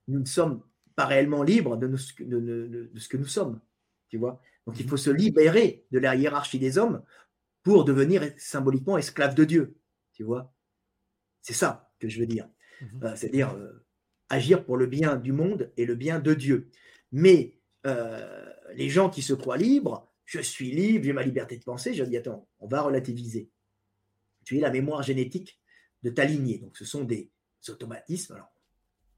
nous 0.09 0.21
ne 0.21 0.25
sommes 0.27 0.63
pas 0.95 1.07
réellement 1.07 1.43
libres 1.43 1.77
de, 1.77 1.87
nous- 1.87 1.99
de- 2.21 2.25
de- 2.41 2.67
de- 2.67 2.91
de 2.93 2.99
ce 2.99 3.09
que 3.09 3.17
nous 3.17 3.27
sommes. 3.27 3.61
Tu 4.09 4.19
vois 4.19 4.41
Donc, 4.67 4.79
il 4.81 4.85
Mhm. 4.85 4.91
faut 4.91 4.97
se 4.99 5.11
libérer 5.11 5.87
de 5.93 5.99
la 5.99 6.15
hiérarchie 6.15 6.59
des 6.59 6.77
hommes 6.79 7.03
pour 7.63 7.85
devenir 7.85 8.23
symboliquement 8.37 8.99
esclave 8.99 9.35
de 9.35 9.45
Dieu. 9.45 9.77
Tu 10.13 10.23
vois 10.25 10.55
C'est 11.41 11.55
ça 11.55 11.91
que 11.99 12.09
je 12.09 12.21
veux 12.21 12.27
dire. 12.27 12.49
Mhm. 12.83 13.05
Euh, 13.05 13.17
c'est-à-dire 13.17 13.55
euh, 13.55 13.85
agir 14.29 14.65
pour 14.65 14.77
le 14.77 14.87
bien 14.87 15.17
du 15.17 15.33
monde 15.33 15.73
et 15.79 15.87
le 15.87 15.95
bien 15.95 16.21
de 16.21 16.35
Dieu. 16.35 16.69
Mais 17.13 17.58
euh, 17.87 18.53
les 18.75 18.89
gens 18.89 19.11
qui 19.11 19.23
se 19.23 19.33
croient 19.33 19.57
libres, 19.57 20.11
je 20.25 20.41
suis 20.41 20.71
libre, 20.71 21.05
j'ai 21.05 21.13
ma 21.13 21.23
liberté 21.23 21.57
de 21.57 21.65
penser, 21.65 21.95
je 21.95 22.05
dis 22.05 22.17
attends, 22.17 22.47
on 22.61 22.69
va 22.69 22.83
relativiser. 22.83 23.51
Tu 24.45 24.59
es 24.59 24.61
la 24.61 24.71
mémoire 24.71 25.03
génétique 25.03 25.61
de 26.03 26.11
ta 26.11 26.25
lignée, 26.25 26.59
donc 26.59 26.77
ce 26.77 26.85
sont 26.85 27.05
des 27.05 27.31
automatismes. 27.69 28.35
Alors, 28.35 28.53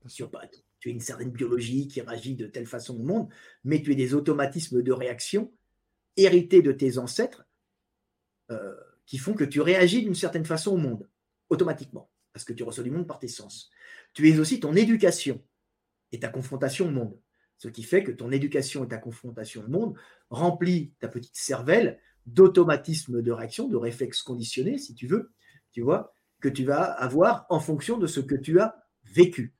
sûr. 0.07 0.31
pas- 0.31 0.49
tu 0.79 0.89
es 0.89 0.93
une 0.93 1.01
certaine 1.01 1.31
biologie 1.31 1.89
qui 1.89 2.01
réagit 2.01 2.35
de 2.37 2.47
telle 2.47 2.67
façon 2.67 2.97
au 2.99 3.03
monde, 3.03 3.29
mais 3.65 3.83
tu 3.83 3.93
es 3.93 3.95
des 3.95 4.15
automatismes 4.15 4.83
de 4.83 4.93
réaction 4.93 5.53
hérités 6.17 6.63
de 6.63 6.73
tes 6.73 6.99
ancêtres 6.99 7.45
euh, 8.51 8.75
qui 9.07 9.19
font 9.19 9.35
que 9.35 9.45
tu 9.45 9.61
réagis 9.61 10.03
d'une 10.03 10.15
certaine 10.15 10.45
façon 10.45 10.73
au 10.73 10.77
monde, 10.77 11.09
automatiquement, 11.51 12.11
parce 12.33 12.45
que 12.45 12.53
tu 12.53 12.63
reçois 12.63 12.85
du 12.85 12.91
monde 12.91 13.07
par 13.07 13.19
tes 13.19 13.29
sens. 13.29 13.71
Tu 14.15 14.29
es 14.31 14.39
aussi 14.39 14.59
ton 14.59 14.75
éducation 14.75 15.43
et 16.13 16.21
ta 16.21 16.29
confrontation 16.29 16.89
au 16.89 16.91
monde. 16.91 17.19
Ce 17.61 17.69
qui 17.69 17.83
fait 17.83 18.03
que 18.03 18.11
ton 18.11 18.33
éducation 18.33 18.85
et 18.85 18.89
ta 18.89 18.97
confrontation 18.97 19.63
au 19.63 19.69
monde 19.69 19.95
remplit 20.31 20.95
ta 20.99 21.09
petite 21.09 21.37
cervelle 21.37 22.01
d'automatismes 22.25 23.21
de 23.21 23.31
réaction, 23.31 23.69
de 23.69 23.77
réflexes 23.77 24.23
conditionnés, 24.23 24.79
si 24.79 24.95
tu 24.95 25.07
veux, 25.07 25.31
tu 25.71 25.83
vois, 25.83 26.15
que 26.41 26.49
tu 26.49 26.65
vas 26.65 26.85
avoir 26.85 27.45
en 27.51 27.61
fonction 27.61 27.99
de 27.99 28.07
ce 28.07 28.21
que 28.21 28.35
tu 28.35 28.61
as 28.61 28.83
vécu. 29.05 29.55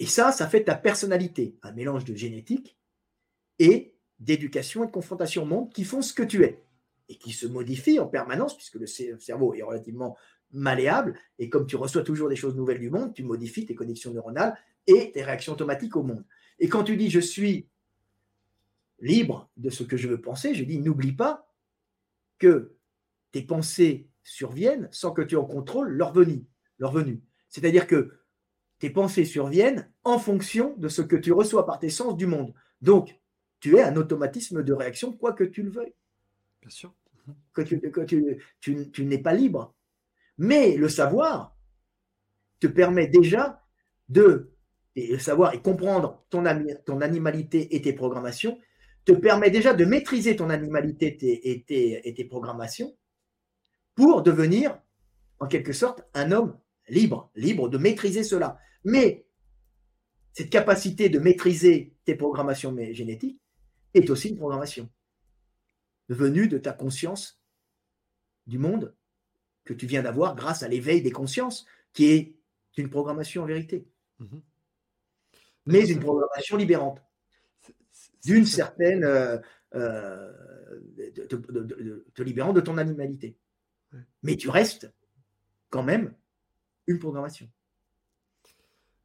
Et 0.00 0.06
ça, 0.06 0.32
ça 0.32 0.48
fait 0.48 0.64
ta 0.64 0.74
personnalité, 0.74 1.56
un 1.62 1.70
mélange 1.70 2.04
de 2.04 2.16
génétique 2.16 2.76
et 3.60 3.94
d'éducation 4.18 4.82
et 4.82 4.88
de 4.88 4.92
confrontation 4.92 5.44
au 5.44 5.46
monde 5.46 5.72
qui 5.72 5.84
font 5.84 6.02
ce 6.02 6.12
que 6.12 6.24
tu 6.24 6.42
es 6.42 6.64
et 7.08 7.16
qui 7.16 7.30
se 7.30 7.46
modifient 7.46 8.00
en 8.00 8.08
permanence, 8.08 8.56
puisque 8.56 8.74
le 8.74 8.86
cer- 8.86 9.20
cerveau 9.20 9.54
est 9.54 9.62
relativement 9.62 10.16
malléable, 10.50 11.16
et 11.38 11.48
comme 11.48 11.68
tu 11.68 11.76
reçois 11.76 12.02
toujours 12.02 12.28
des 12.28 12.34
choses 12.34 12.56
nouvelles 12.56 12.80
du 12.80 12.90
monde, 12.90 13.14
tu 13.14 13.22
modifies 13.22 13.66
tes 13.66 13.76
connexions 13.76 14.12
neuronales 14.12 14.58
et 14.86 15.12
tes 15.12 15.22
réactions 15.22 15.52
automatiques 15.54 15.96
au 15.96 16.02
monde. 16.02 16.24
Et 16.58 16.68
quand 16.68 16.84
tu 16.84 16.96
dis 16.96 17.10
je 17.10 17.20
suis 17.20 17.68
libre 19.00 19.50
de 19.56 19.70
ce 19.70 19.82
que 19.82 19.96
je 19.96 20.08
veux 20.08 20.20
penser, 20.20 20.54
je 20.54 20.64
dis 20.64 20.78
n'oublie 20.78 21.12
pas 21.12 21.50
que 22.38 22.74
tes 23.32 23.42
pensées 23.42 24.08
surviennent 24.22 24.88
sans 24.92 25.12
que 25.12 25.22
tu 25.22 25.36
en 25.36 25.44
contrôles 25.44 25.90
leur 25.90 26.12
venue. 26.12 26.44
Leur 26.78 26.92
venue. 26.92 27.20
C'est-à-dire 27.48 27.86
que 27.86 28.12
tes 28.78 28.90
pensées 28.90 29.24
surviennent 29.24 29.90
en 30.02 30.18
fonction 30.18 30.74
de 30.76 30.88
ce 30.88 31.02
que 31.02 31.16
tu 31.16 31.32
reçois 31.32 31.66
par 31.66 31.78
tes 31.78 31.90
sens 31.90 32.16
du 32.16 32.26
monde. 32.26 32.52
Donc, 32.80 33.18
tu 33.60 33.76
es 33.76 33.82
un 33.82 33.96
automatisme 33.96 34.62
de 34.62 34.72
réaction, 34.72 35.12
quoi 35.12 35.32
que 35.32 35.44
tu 35.44 35.62
le 35.62 35.70
veuilles, 35.70 35.94
Bien 36.60 36.70
sûr. 36.70 36.94
que 37.52 37.62
tu, 37.62 37.80
que 37.80 38.00
tu, 38.02 38.42
tu- 38.60 38.90
tu 38.90 39.04
n'es 39.04 39.18
pas 39.18 39.32
libre. 39.32 39.74
Mais 40.36 40.76
le 40.76 40.88
savoir 40.88 41.56
te 42.60 42.66
permet 42.66 43.06
déjà 43.06 43.62
de, 44.08 44.52
et 44.96 45.08
le 45.08 45.18
savoir 45.18 45.54
et 45.54 45.60
comprendre 45.60 46.24
ton, 46.30 46.44
animalité 46.46 47.74
et 47.74 47.82
tes 47.82 47.92
programmations, 47.92 48.58
te 49.04 49.12
permet 49.12 49.50
déjà 49.50 49.74
de 49.74 49.84
maîtriser 49.84 50.36
ton 50.36 50.50
animalité 50.50 51.50
et 51.50 51.64
tes, 51.64 52.24
programmations 52.24 52.96
pour 53.94 54.22
devenir, 54.22 54.80
en 55.40 55.46
quelque 55.46 55.72
sorte, 55.72 56.04
un 56.14 56.32
homme 56.32 56.58
libre, 56.88 57.30
libre 57.34 57.68
de 57.68 57.78
maîtriser 57.78 58.24
cela. 58.24 58.58
Mais 58.84 59.26
cette 60.32 60.50
capacité 60.50 61.08
de 61.08 61.18
maîtriser 61.18 61.94
tes 62.04 62.14
programmations 62.14 62.74
génétiques 62.92 63.40
est 63.94 64.10
aussi 64.10 64.30
une 64.30 64.36
programmation 64.36 64.88
venue 66.08 66.48
de 66.48 66.58
ta 66.58 66.72
conscience 66.72 67.40
du 68.46 68.58
monde 68.58 68.94
que 69.64 69.72
tu 69.72 69.86
viens 69.86 70.02
d'avoir 70.02 70.34
grâce 70.34 70.62
à 70.62 70.68
l'éveil 70.68 71.02
des 71.02 71.12
consciences, 71.12 71.66
qui 71.92 72.06
est 72.06 72.36
une 72.76 72.90
programmation 72.90 73.44
en 73.44 73.46
vérité, 73.46 73.86
Mhm. 74.18 74.42
Mais 75.66 75.88
une 75.88 76.00
programmation 76.00 76.56
libérante, 76.56 77.00
d'une 78.24 78.46
certaine. 78.46 79.04
euh, 79.04 79.38
euh, 79.74 80.32
de- 80.96 81.26
de- 81.26 82.06
te 82.14 82.22
libérant 82.22 82.52
de 82.52 82.60
ton 82.60 82.78
animalité. 82.78 83.36
Ouais. 83.92 83.98
Mais 84.22 84.36
tu 84.36 84.48
restes 84.48 84.92
quand 85.68 85.82
même 85.82 86.14
une 86.86 87.00
programmation. 87.00 87.50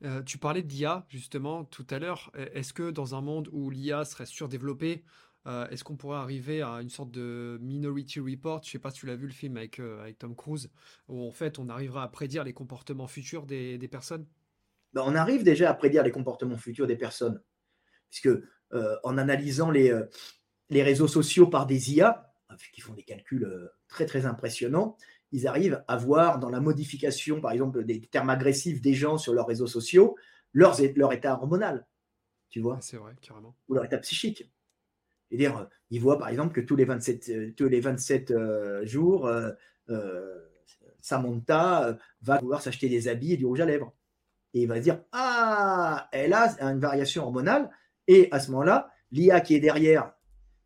Euh, 0.04 0.22
tu 0.24 0.38
parlais 0.38 0.62
d'IA 0.62 1.06
justement 1.10 1.66
tout 1.66 1.86
à 1.90 1.98
l'heure. 2.00 2.32
E- 2.36 2.50
Est-ce 2.54 2.72
que 2.74 2.92
dans 2.92 3.16
un 3.16 3.22
monde 3.22 3.50
où 3.52 3.70
l'IA 3.70 4.06
serait 4.06 4.26
surdéveloppée, 4.28 5.04
euh, 5.48 5.68
est-ce 5.70 5.84
qu'on 5.84 5.98
pourrait 5.98 6.20
arriver 6.20 6.62
à 6.62 6.82
une 6.82 6.90
sorte 6.90 7.12
de 7.12 7.58
Minority 7.62 8.20
Report? 8.20 8.62
Je 8.64 8.70
sais 8.72 8.80
pas 8.80 8.92
si 8.92 9.00
tu 9.00 9.06
l'as 9.08 9.16
vu 9.16 9.26
le 9.26 9.34
film 9.34 9.58
avec, 9.58 9.80
euh, 9.80 10.00
avec 10.02 10.20
Tom 10.20 10.36
Cruise, 10.36 10.70
où 11.08 11.28
en 11.28 11.32
fait 11.32 11.58
on 11.60 11.68
arrivera 11.68 12.04
à 12.04 12.08
prédire 12.10 12.44
les 12.44 12.54
comportements 12.54 13.08
futurs 13.08 13.46
des, 13.46 13.78
des 13.78 13.88
personnes. 13.88 14.26
Ben, 14.94 15.04
on 15.06 15.16
arrive 15.16 15.44
déjà 15.44 15.70
à 15.70 15.74
prédire 15.74 16.04
les 16.04 16.12
comportements 16.12 16.58
futurs 16.58 16.88
des 16.88 16.96
personnes, 16.96 17.42
puisque 18.10 18.30
euh, 18.74 18.98
en 19.04 19.18
analysant 19.18 19.72
les, 19.72 19.92
euh, 19.92 20.06
les 20.70 20.84
réseaux 20.84 21.08
sociaux 21.08 21.48
par 21.48 21.66
des 21.66 21.94
IA, 21.94 22.26
qui 22.74 22.82
font 22.82 22.94
des 22.94 23.04
calculs 23.04 23.44
euh, 23.44 23.70
très 23.88 24.06
très 24.06 24.26
impressionnants, 24.26 24.98
ils 25.32 25.48
arrivent 25.48 25.84
à 25.88 25.96
voir 25.98 26.40
dans 26.40 26.50
la 26.50 26.60
modification, 26.60 27.40
par 27.40 27.52
exemple, 27.52 27.84
des 27.84 28.02
termes 28.02 28.30
agressifs 28.30 28.82
des 28.82 28.94
gens 28.94 29.18
sur 29.18 29.34
leurs 29.34 29.48
réseaux 29.48 29.68
sociaux, 29.68 30.16
leur 30.54 31.14
état 31.14 31.34
hormonal, 31.34 31.86
tu 32.50 32.60
vois? 32.60 32.80
C'est 32.82 32.98
vrai, 32.98 33.14
carrément. 33.22 33.56
ou 33.68 33.76
leur 33.76 33.86
état 33.86 34.00
psychique. 34.00 34.52
C'est-à-dire, 35.30 35.58
euh, 35.58 35.66
ils 35.92 36.02
voient 36.02 36.18
par 36.18 36.30
exemple 36.30 36.54
que 36.54 36.62
tous 36.62 36.76
les 36.76 36.86
27, 36.86 37.30
euh, 37.30 37.52
tous 37.56 37.68
les 37.68 37.80
27 37.80 38.32
euh, 38.32 38.86
jours, 38.86 39.30
Samantha 41.02 41.98
va 42.22 42.38
pouvoir 42.38 42.62
s'acheter 42.62 42.90
des 42.90 43.08
habits 43.08 43.34
et 43.34 43.38
du 43.38 43.46
rouge 43.46 43.62
à 43.62 43.66
lèvres. 43.66 43.94
Et 44.54 44.62
il 44.62 44.68
va 44.68 44.80
dire 44.80 45.02
Ah, 45.12 46.10
elle 46.12 46.34
a 46.34 46.56
une 46.62 46.80
variation 46.80 47.24
hormonale. 47.24 47.70
Et 48.08 48.28
à 48.32 48.40
ce 48.40 48.52
moment-là, 48.52 48.92
l'IA 49.12 49.42
qui 49.42 49.56
est 49.56 49.60
derrière 49.60 50.14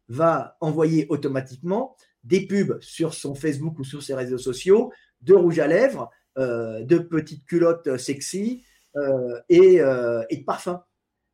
va 0.07 0.57
envoyer 0.61 1.05
automatiquement 1.09 1.95
des 2.23 2.45
pubs 2.45 2.79
sur 2.81 3.13
son 3.13 3.35
Facebook 3.35 3.79
ou 3.79 3.83
sur 3.83 4.01
ses 4.01 4.13
réseaux 4.13 4.37
sociaux 4.37 4.91
de 5.21 5.33
rouge 5.33 5.59
à 5.59 5.67
lèvres, 5.67 6.09
euh, 6.37 6.83
de 6.83 6.97
petites 6.97 7.45
culottes 7.45 7.97
sexy 7.97 8.63
euh, 8.95 9.39
et, 9.49 9.81
euh, 9.81 10.23
et 10.29 10.37
de 10.37 10.43
parfums. 10.43 10.79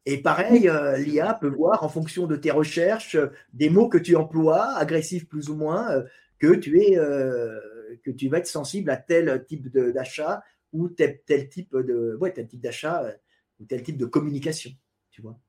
Et 0.05 0.21
pareil, 0.21 0.71
l'IA 0.97 1.35
peut 1.35 1.49
voir 1.49 1.83
en 1.83 1.89
fonction 1.89 2.25
de 2.25 2.35
tes 2.35 2.51
recherches, 2.51 3.17
des 3.53 3.69
mots 3.69 3.89
que 3.89 3.97
tu 3.97 4.15
emploies, 4.15 4.65
agressifs 4.75 5.27
plus 5.27 5.49
ou 5.49 5.55
moins, 5.55 6.03
que 6.39 6.55
tu 6.55 6.81
es, 6.81 6.95
que 6.95 8.09
tu 8.09 8.27
vas 8.27 8.39
être 8.39 8.47
sensible 8.47 8.89
à 8.89 8.97
tel 8.97 9.45
type 9.47 9.67
d'achat 9.69 10.41
ou 10.73 10.89
tel, 10.89 11.21
tel 11.25 11.49
type 11.49 11.75
de, 11.75 12.17
ouais, 12.19 12.33
tel 12.33 12.47
type 12.47 12.61
d'achat 12.61 13.03
euh, 13.03 13.13
ou 13.59 13.65
tel 13.65 13.83
type 13.83 13.97
de 13.97 14.05
communication. 14.05 14.71
Tu 15.11 15.21
vois. 15.21 15.39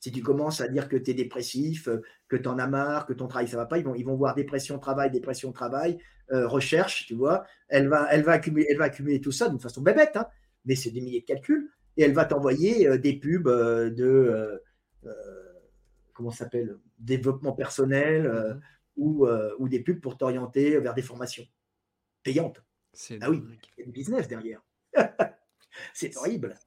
Si 0.00 0.10
tu 0.10 0.22
commences 0.22 0.60
à 0.60 0.68
dire 0.68 0.88
que 0.88 0.96
tu 0.96 1.10
es 1.10 1.14
dépressif, 1.14 1.88
euh, 1.88 2.02
que 2.28 2.36
tu 2.36 2.48
en 2.48 2.58
as 2.58 2.66
marre, 2.66 3.06
que 3.06 3.12
ton 3.12 3.28
travail 3.28 3.48
ça 3.48 3.56
va 3.56 3.66
pas, 3.66 3.78
ils 3.78 3.84
vont, 3.84 3.94
ils 3.94 4.04
vont 4.04 4.16
voir 4.16 4.34
dépression 4.34 4.78
travail, 4.78 5.10
dépression 5.10 5.52
travail, 5.52 5.98
euh, 6.32 6.48
recherche, 6.48 7.06
tu 7.06 7.14
vois. 7.14 7.44
Elle 7.68 7.88
va, 7.88 8.08
elle 8.10 8.22
va 8.22 8.32
accumuler, 8.32 8.66
elle 8.68 8.78
va 8.78 8.84
accumuler 8.84 9.20
tout 9.20 9.32
ça 9.32 9.48
d'une 9.48 9.60
façon 9.60 9.82
bébête, 9.82 10.16
hein, 10.16 10.26
mais 10.64 10.74
c'est 10.74 10.90
des 10.90 11.00
milliers 11.00 11.20
de 11.20 11.26
calculs 11.26 11.70
et 11.96 12.02
elle 12.02 12.14
va 12.14 12.24
t'envoyer 12.24 12.88
euh, 12.88 12.98
des 12.98 13.18
pubs 13.18 13.48
de 13.48 14.60
comment 16.12 16.30
s'appelle 16.30 16.76
développement 16.98 17.52
personnel 17.52 18.60
ou, 18.96 19.26
euh, 19.26 19.54
ou 19.58 19.68
des 19.68 19.80
pubs 19.80 20.00
pour 20.00 20.16
t'orienter 20.16 20.78
vers 20.78 20.94
des 20.94 21.02
formations 21.02 21.44
payantes. 22.22 22.62
C'est 22.92 23.18
Ah 23.20 23.30
oui, 23.30 23.42
il 23.76 23.80
y 23.80 23.82
a 23.82 23.86
du 23.86 23.92
business 23.92 24.28
derrière. 24.28 24.62
c'est 25.94 26.16
horrible. 26.16 26.58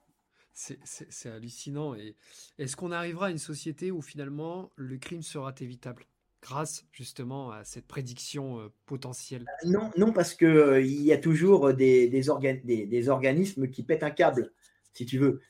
C'est 0.54 1.30
hallucinant. 1.30 1.96
Et 1.96 2.16
est-ce 2.58 2.76
qu'on 2.78 2.92
arrivera 2.92 3.28
à 3.28 3.30
une 3.30 3.38
société 3.38 3.92
où 3.92 4.02
finalement 4.02 4.72
le 4.78 4.98
crime 4.98 5.22
sera 5.22 5.54
évitable 5.60 6.06
grâce 6.42 6.86
justement 6.92 7.52
à 7.52 7.66
cette 7.66 7.88
prédiction 7.88 8.60
euh, 8.60 8.70
potentielle? 8.86 9.46
Non, 9.66 9.92
non 9.98 10.14
parce 10.14 10.34
qu'il 10.34 10.48
euh, 10.48 10.82
il 10.82 11.02
y 11.02 11.12
a 11.12 11.18
toujours 11.18 11.74
des, 11.74 12.08
des, 12.08 12.86
des, 12.86 13.10
organismes 13.10 13.70
qui 13.70 13.84
pètent 13.84 14.04
un 14.04 14.12
câble, 14.12 14.54
si 14.94 15.06
tu 15.06 15.18
veux. 15.18 15.42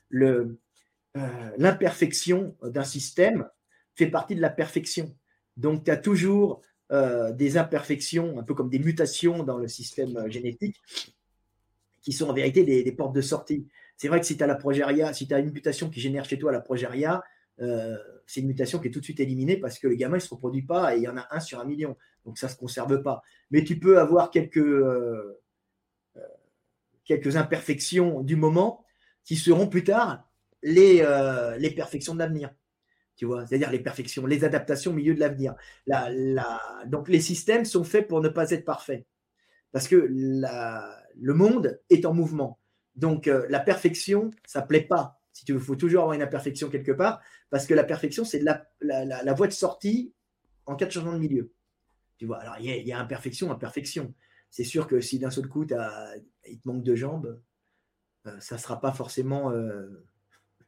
L'imperfection 1.57 2.57
d'un 2.63 2.83
système 2.83 3.47
fait 3.93 4.07
partie 4.07 4.35
de 4.35 4.41
la 4.41 4.49
perfection. 4.49 5.15
Donc, 5.55 5.85
tu 5.85 5.91
as 5.91 5.97
toujours 5.97 6.61
des 6.91 7.57
imperfections, 7.57 8.37
un 8.39 8.43
peu 8.43 8.53
comme 8.53 8.69
des 8.69 8.79
mutations 8.79 9.43
dans 9.43 9.57
le 9.57 9.67
système 9.67 10.29
génétique, 10.29 10.81
qui 12.05 12.13
sont 12.13 12.29
en 12.29 12.33
vérité 12.33 12.63
des, 12.63 12.91
portes 12.91 13.15
de 13.15 13.21
sortie. 13.21 13.67
C'est 13.97 14.07
vrai 14.07 14.19
que 14.19 14.27
si 14.27 14.37
tu 14.37 14.43
as 14.43 14.47
la 14.47 14.55
progéria, 14.55 15.11
si 15.11 15.27
tu 15.27 15.33
as 15.33 15.39
une 15.39 15.51
mutation 15.51 15.89
qui 15.89 15.99
génère 15.99 16.23
chez 16.23 16.37
toi 16.37 16.51
la 16.51 16.61
progéria, 16.61 17.23
euh, 17.59 17.97
c'est 18.27 18.41
une 18.41 18.47
mutation 18.47 18.79
qui 18.79 18.89
est 18.89 18.91
tout 18.91 18.99
de 18.99 19.03
suite 19.03 19.19
éliminée 19.19 19.57
parce 19.57 19.79
que 19.79 19.87
le 19.87 19.95
gamin 19.95 20.17
ne 20.17 20.21
se 20.21 20.29
reproduit 20.29 20.61
pas 20.61 20.95
et 20.95 20.99
il 20.99 21.03
y 21.03 21.07
en 21.07 21.17
a 21.17 21.27
un 21.31 21.39
sur 21.39 21.59
un 21.59 21.65
million. 21.65 21.97
Donc 22.23 22.37
ça 22.37 22.45
ne 22.45 22.51
se 22.51 22.57
conserve 22.57 23.01
pas. 23.01 23.23
Mais 23.49 23.63
tu 23.63 23.79
peux 23.79 23.97
avoir 23.97 24.29
quelques, 24.29 24.57
euh, 24.57 25.41
euh, 26.15 26.21
quelques 27.05 27.37
imperfections 27.37 28.21
du 28.21 28.35
moment 28.35 28.85
qui 29.23 29.35
seront 29.35 29.67
plus 29.67 29.83
tard 29.83 30.29
les, 30.61 31.03
les 31.57 31.71
perfections 31.71 32.13
de 32.13 32.19
l'avenir. 32.19 32.51
Tu 33.15 33.25
vois, 33.25 33.45
c'est-à-dire 33.47 33.71
les 33.71 33.79
perfections, 33.79 34.25
les 34.25 34.43
adaptations 34.43 34.91
au 34.91 34.95
milieu 34.95 35.13
de 35.13 35.19
l'avenir. 35.19 35.55
La, 35.87 36.09
la... 36.11 36.61
Donc 36.87 37.07
les 37.07 37.21
systèmes 37.21 37.65
sont 37.65 37.83
faits 37.83 38.07
pour 38.07 38.21
ne 38.21 38.29
pas 38.29 38.51
être 38.51 38.65
parfaits. 38.65 39.05
Parce 39.71 39.87
que 39.87 40.07
la... 40.09 41.01
le 41.15 41.33
monde 41.33 41.79
est 41.89 42.05
en 42.05 42.13
mouvement. 42.13 42.59
Donc 42.95 43.27
la 43.27 43.59
perfection, 43.59 44.31
ça 44.45 44.61
plaît 44.61 44.81
pas 44.81 45.19
si 45.35 45.43
tu 45.43 45.51
veux, 45.51 45.59
faut 45.59 45.75
toujours 45.75 46.03
avoir 46.03 46.15
une 46.15 46.21
imperfection 46.21 46.69
quelque 46.69 46.93
part, 46.93 47.21
parce 47.49 47.67
que 47.67 47.73
la 47.73 47.83
perfection, 47.83 48.23
c'est 48.23 48.39
la, 48.39 48.65
la, 48.79 49.33
voie 49.33 49.47
de 49.47 49.51
sortie 49.51 50.13
en 50.65 50.77
cas 50.77 50.85
de 50.85 50.91
changement 50.91 51.11
de 51.11 51.19
milieu. 51.19 51.51
Tu 52.17 52.25
vois, 52.25 52.37
alors 52.37 52.55
il 52.57 52.87
y, 52.87 52.93
a 52.93 52.99
imperfection, 52.99 53.51
imperfection. 53.51 54.13
C'est 54.49 54.63
sûr 54.63 54.87
que 54.87 55.01
si 55.01 55.19
d'un 55.19 55.31
seul 55.31 55.49
coup, 55.49 55.63
il 55.63 55.67
te 56.61 56.67
manque 56.67 56.83
de 56.83 56.95
jambes, 56.95 57.41
euh, 58.27 58.39
ça 58.39 58.55
ne 58.55 58.61
sera 58.61 58.79
pas 58.79 58.93
forcément, 58.93 59.51
euh, 59.51 60.05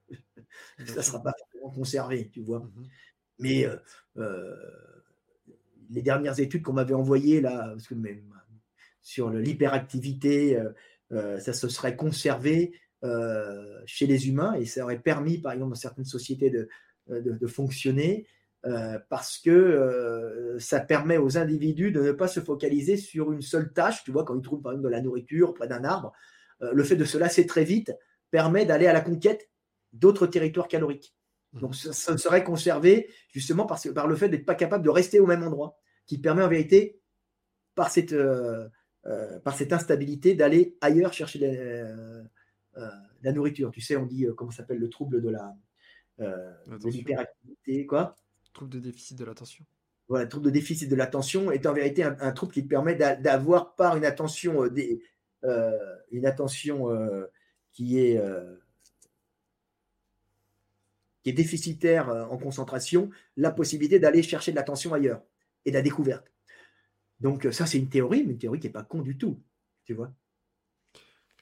ça 0.86 1.02
sera 1.02 1.24
pas 1.24 1.32
conservé, 1.70 2.30
tu 2.30 2.42
vois. 2.42 2.60
Mhm. 2.60 2.86
Mais 3.40 3.70
euh, 4.18 4.56
les 5.90 6.02
dernières 6.02 6.40
études 6.40 6.64
qu'on 6.64 6.74
m'avait 6.74 6.94
envoyées 6.94 7.42
là, 7.42 7.70
parce 7.70 7.88
que 7.88 7.96
même 7.96 8.34
sur 9.02 9.30
l'hyperactivité, 9.30 10.62
ça 11.10 11.54
se 11.54 11.70
serait 11.70 11.96
conservé 11.96 12.74
euh, 13.04 13.80
chez 13.86 14.08
les 14.08 14.28
humains 14.28 14.54
et 14.56 14.66
ça 14.66 14.84
aurait 14.84 14.98
permis, 14.98 15.38
par 15.38 15.52
exemple, 15.52 15.70
dans 15.70 15.76
certaines 15.76 16.06
sociétés 16.06 16.50
de, 16.50 16.68
euh, 17.12 17.22
de, 17.22 17.48
fonctionner 17.48 18.26
euh, 18.66 18.98
parce 19.10 19.38
que 19.38 20.58
ça 20.60 20.80
permet 20.80 21.18
aux 21.18 21.38
individus 21.38 21.92
de 21.92 22.02
ne 22.02 22.12
pas 22.12 22.28
se 22.28 22.40
focaliser 22.40 22.98
sur 22.98 23.32
une 23.32 23.44
seule 23.44 23.72
tâche. 23.72 24.04
Tu 24.04 24.12
vois, 24.12 24.26
quand 24.26 24.36
ils 24.36 24.42
trouvent 24.42 24.64
par 24.64 24.72
exemple 24.72 24.88
de 24.88 24.92
la 24.92 25.02
nourriture 25.02 25.54
près 25.54 25.68
d'un 25.68 25.84
arbre, 25.84 26.12
le 26.60 26.84
fait 26.84 26.96
de 26.96 27.06
se 27.06 27.20
lasser 27.20 27.46
très 27.46 27.64
vite 27.64 27.94
permet 28.32 28.66
d'aller 28.66 28.88
à 28.88 28.94
la 28.94 29.02
conquête 29.02 29.48
d'autres 29.94 30.26
territoires 30.26 30.68
caloriques. 30.68 31.16
Mmh. 31.54 31.60
Donc 31.60 31.76
ça, 31.76 32.12
ne 32.12 32.18
serait 32.18 32.44
conservé 32.44 33.10
justement 33.32 33.66
parce, 33.66 33.92
par 33.94 34.08
le 34.08 34.16
fait 34.16 34.30
d'être 34.30 34.46
pas 34.46 34.56
capable 34.56 34.84
de 34.84 34.90
rester 34.90 35.20
au 35.20 35.26
même 35.26 35.44
endroit, 35.44 35.78
qui 36.06 36.18
permet 36.18 36.44
en 36.44 36.50
vérité, 36.50 37.02
par 37.76 37.92
cette, 37.92 38.16
par 39.44 39.56
cette 39.56 39.72
instabilité, 39.72 40.34
d'aller 40.34 40.78
ailleurs 40.82 41.14
chercher 41.14 41.40
les, 41.40 41.86
euh, 42.78 42.90
la 43.24 43.32
nourriture. 43.32 43.72
Tu 43.72 43.82
sais, 43.82 43.96
on 43.96 44.06
dit, 44.06 44.26
euh, 44.26 44.34
comment 44.34 44.52
s'appelle, 44.52 44.78
le 44.78 44.90
trouble 44.90 45.22
de 45.22 45.30
la 45.30 45.56
euh, 46.20 46.54
l'hyperactivité, 46.86 47.86
quoi 47.88 48.16
Trouble 48.54 48.72
de 48.72 48.80
déficit 48.80 49.18
de 49.18 49.26
l'attention. 49.26 49.66
Voilà, 50.08 50.28
trouble 50.28 50.46
de 50.46 50.52
déficit 50.52 50.90
de 50.90 50.96
l'attention 50.96 51.52
est 51.52 51.66
en 51.66 51.74
vérité 51.74 52.04
un, 52.04 52.32
trouble 52.32 52.54
qui 52.54 52.64
te 52.64 52.70
permet 52.70 52.96
d'avoir 52.96 53.76
par 53.76 53.98
une 53.98 54.06
attention, 54.06 54.68
des, 54.68 55.04
une 55.44 56.26
attention 56.26 56.88
qui 57.74 58.00
est 58.00 58.18
qui 61.28 61.32
est 61.32 61.34
déficitaire 61.34 62.08
en 62.32 62.38
concentration, 62.38 63.10
la 63.36 63.52
possibilité 63.52 64.00
d'aller 64.00 64.24
chercher 64.24 64.52
de 64.52 64.56
l'attention 64.56 64.94
ailleurs 64.94 65.22
et 65.66 65.72
de 65.72 65.76
la 65.76 65.82
découverte. 65.82 66.32
Donc 67.20 67.46
ça, 67.52 67.66
c'est 67.66 67.78
une 67.78 67.90
théorie, 67.90 68.24
mais 68.26 68.32
une 68.32 68.40
théorie 68.40 68.62
qui 68.62 68.68
n'est 68.68 68.72
pas 68.72 68.84
con 68.84 69.02
du 69.02 69.18
tout, 69.18 69.38
tu 69.84 69.94
vois. 69.94 70.14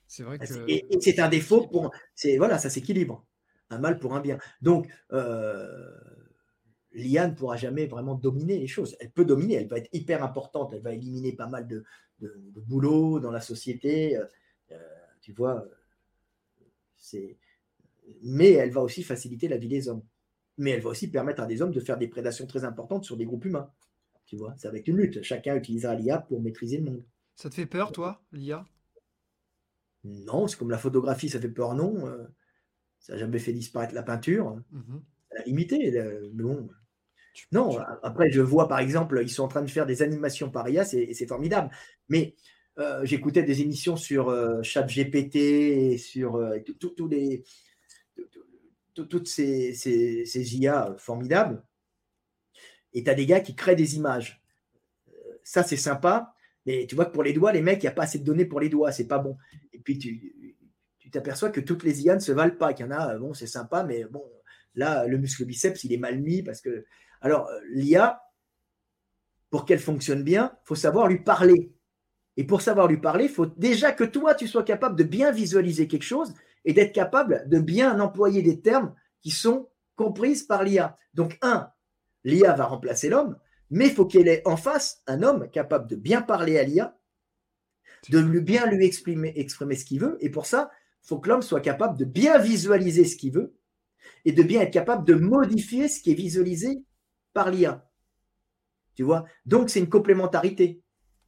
C'est 0.07 0.23
vrai 0.23 0.39
que. 0.39 0.43
Et, 0.67 0.87
c'est 1.01 1.19
un 1.19 1.29
défaut 1.29 1.67
pour. 1.67 1.91
Voilà, 2.37 2.57
ça 2.57 2.71
s'équilibre. 2.71 3.23
Un 3.69 3.77
mal 3.77 3.99
pour 3.99 4.15
un 4.15 4.21
bien. 4.21 4.39
Donc, 4.59 4.87
euh, 5.11 5.91
l'IA 6.93 7.27
ne 7.27 7.35
pourra 7.35 7.55
jamais 7.55 7.85
vraiment 7.85 8.15
dominer 8.15 8.57
les 8.57 8.67
choses. 8.67 8.97
Elle 8.99 9.11
peut 9.11 9.25
dominer, 9.25 9.55
elle 9.55 9.67
va 9.67 9.77
être 9.77 9.89
hyper 9.93 10.23
importante, 10.23 10.73
elle 10.73 10.81
va 10.81 10.93
éliminer 10.93 11.33
pas 11.33 11.47
mal 11.47 11.67
de, 11.67 11.83
boulot 12.55 13.19
dans 13.19 13.31
la 13.31 13.41
société. 13.41 14.17
Euh, 14.17 14.25
euh, 14.71 14.77
tu 15.21 15.31
vois, 15.31 15.63
c'est. 16.97 17.37
Mais 18.23 18.51
elle 18.51 18.71
va 18.71 18.81
aussi 18.81 19.03
faciliter 19.03 19.47
la 19.47 19.57
vie 19.57 19.67
des 19.67 19.89
hommes. 19.89 20.03
Mais 20.57 20.71
elle 20.71 20.81
va 20.81 20.89
aussi 20.89 21.09
permettre 21.09 21.41
à 21.41 21.45
des 21.45 21.61
hommes 21.61 21.71
de 21.71 21.79
faire 21.79 21.97
des 21.97 22.07
prédations 22.07 22.47
très 22.47 22.63
importantes 22.63 23.03
sur 23.03 23.17
des 23.17 23.25
groupes 23.25 23.45
humains. 23.45 23.71
Tu 24.25 24.37
vois, 24.37 24.55
ça 24.57 24.71
va 24.71 24.77
être 24.77 24.87
une 24.87 24.97
lutte. 24.97 25.21
Chacun 25.21 25.55
utilisera 25.55 25.95
l'IA 25.95 26.19
pour 26.19 26.41
maîtriser 26.41 26.77
le 26.77 26.83
monde. 26.85 27.03
Ça 27.35 27.49
te 27.49 27.55
fait 27.55 27.65
peur, 27.65 27.91
toi, 27.91 28.23
l'IA 28.31 28.65
non, 30.05 30.47
c'est 30.47 30.57
comme 30.57 30.69
la 30.69 30.77
photographie, 30.77 31.29
ça 31.29 31.39
fait 31.39 31.49
peur, 31.49 31.73
non. 31.73 32.07
Euh, 32.07 32.23
ça 32.99 33.13
n'a 33.13 33.19
jamais 33.19 33.39
fait 33.39 33.53
disparaître 33.53 33.93
la 33.93 34.03
peinture. 34.03 34.55
Mmh 34.71 34.97
ça 35.31 35.41
a 35.41 35.45
limité, 35.45 35.91
mais 35.91 36.43
bon. 36.43 36.69
Non, 37.51 37.77
après, 38.03 38.31
je 38.31 38.39
vois 38.39 38.69
par 38.69 38.79
exemple, 38.79 39.19
ils 39.21 39.29
sont 39.29 39.43
en 39.43 39.47
train 39.49 39.63
de 39.63 39.69
faire 39.69 39.85
des 39.85 40.01
animations 40.01 40.49
par 40.49 40.69
IA, 40.69 40.85
c'est 40.85 41.27
formidable. 41.27 41.71
Mais 42.07 42.35
euh, 42.77 43.03
j'écoutais 43.03 43.43
des 43.43 43.61
émissions 43.61 43.97
sur 43.97 44.29
euh, 44.29 44.61
ChatGPT 44.61 45.35
et 45.35 45.97
sur 45.97 46.39
tous 46.77 47.07
les, 47.07 47.43
toutes 49.03 49.27
ces, 49.27 50.55
IA 50.55 50.95
formidables. 50.97 51.63
Et 52.93 53.03
tu 53.03 53.09
as 53.09 53.15
des 53.15 53.25
gars 53.25 53.41
qui 53.41 53.55
créent 53.55 53.75
des 53.75 53.95
images. 53.95 54.41
Ça, 55.43 55.63
c'est 55.63 55.77
sympa. 55.77 56.33
Mais 56.65 56.87
tu 56.87 56.95
vois 56.95 57.05
que 57.05 57.11
pour 57.11 57.23
les 57.23 57.33
doigts, 57.33 57.51
les 57.51 57.61
mecs, 57.61 57.83
il 57.83 57.85
n'y 57.85 57.89
a 57.89 57.93
pas 57.93 58.03
assez 58.03 58.19
de 58.19 58.23
données 58.23 58.45
pour 58.45 58.59
les 58.59 58.69
doigts, 58.69 58.91
c'est 58.91 59.07
pas 59.07 59.19
bon. 59.19 59.37
Et 59.71 59.79
puis 59.79 59.99
tu 59.99 61.11
t'aperçois 61.11 61.49
que 61.49 61.61
toutes 61.61 61.83
les 61.83 62.01
IA 62.03 62.15
ne 62.15 62.19
se 62.19 62.31
valent 62.31 62.57
pas, 62.57 62.73
qu'il 62.73 62.85
y 62.85 62.89
en 62.89 62.91
a, 62.91 63.17
bon, 63.17 63.33
c'est 63.33 63.47
sympa, 63.47 63.83
mais 63.83 64.03
bon, 64.05 64.23
là, 64.73 65.05
le 65.05 65.17
muscle 65.17 65.45
biceps, 65.45 65.83
il 65.83 65.93
est 65.93 65.97
mal 65.97 66.19
mis 66.19 66.43
parce 66.43 66.61
que. 66.61 66.85
Alors, 67.21 67.49
l'IA, 67.69 68.21
pour 69.49 69.65
qu'elle 69.65 69.79
fonctionne 69.79 70.23
bien, 70.23 70.57
faut 70.63 70.75
savoir 70.75 71.07
lui 71.07 71.19
parler. 71.19 71.71
Et 72.37 72.43
pour 72.43 72.61
savoir 72.61 72.87
lui 72.87 72.97
parler, 72.97 73.25
il 73.25 73.29
faut 73.29 73.45
déjà 73.45 73.93
que 73.93 74.03
toi, 74.03 74.35
tu 74.35 74.47
sois 74.47 74.63
capable 74.63 74.97
de 74.97 75.03
bien 75.03 75.31
visualiser 75.31 75.87
quelque 75.87 76.03
chose 76.03 76.33
et 76.65 76.73
d'être 76.73 76.93
capable 76.93 77.47
de 77.47 77.59
bien 77.59 77.99
employer 77.99 78.41
des 78.41 78.59
termes 78.61 78.93
qui 79.21 79.31
sont 79.31 79.69
comprises 79.95 80.43
par 80.43 80.63
l'IA. 80.63 80.97
Donc, 81.13 81.37
un, 81.41 81.69
l'IA 82.23 82.53
va 82.53 82.65
remplacer 82.65 83.09
l'homme, 83.09 83.37
mais 83.69 83.87
il 83.87 83.93
faut 83.93 84.05
qu'il 84.05 84.27
ait 84.27 84.41
en 84.45 84.57
face 84.57 85.01
un 85.07 85.23
homme 85.23 85.49
capable 85.49 85.87
de 85.87 85.95
bien 85.95 86.21
parler 86.21 86.57
à 86.57 86.63
l'IA, 86.63 86.97
de 88.09 88.19
lui, 88.19 88.41
bien 88.41 88.65
lui 88.67 88.85
exprimer, 88.85 89.33
exprimer 89.35 89.75
ce 89.75 89.85
qu'il 89.85 89.99
veut. 89.99 90.17
Et 90.19 90.29
pour 90.29 90.45
ça, 90.45 90.69
il 91.03 91.07
faut 91.07 91.19
que 91.19 91.29
l'homme 91.29 91.41
soit 91.41 91.61
capable 91.61 91.97
de 91.97 92.05
bien 92.05 92.37
visualiser 92.37 93.05
ce 93.05 93.15
qu'il 93.15 93.33
veut 93.33 93.55
et 94.25 94.31
de 94.31 94.43
bien 94.43 94.61
être 94.61 94.73
capable 94.73 95.05
de 95.05 95.15
modifier 95.15 95.87
ce 95.87 96.01
qui 96.01 96.11
est 96.11 96.15
visualisé 96.15 96.83
par 97.33 97.49
l'IA. 97.51 97.87
Tu 98.95 99.03
vois? 99.03 99.25
Donc, 99.45 99.69
c'est 99.69 99.79
une 99.79 99.89
complémentarité. 99.89 100.81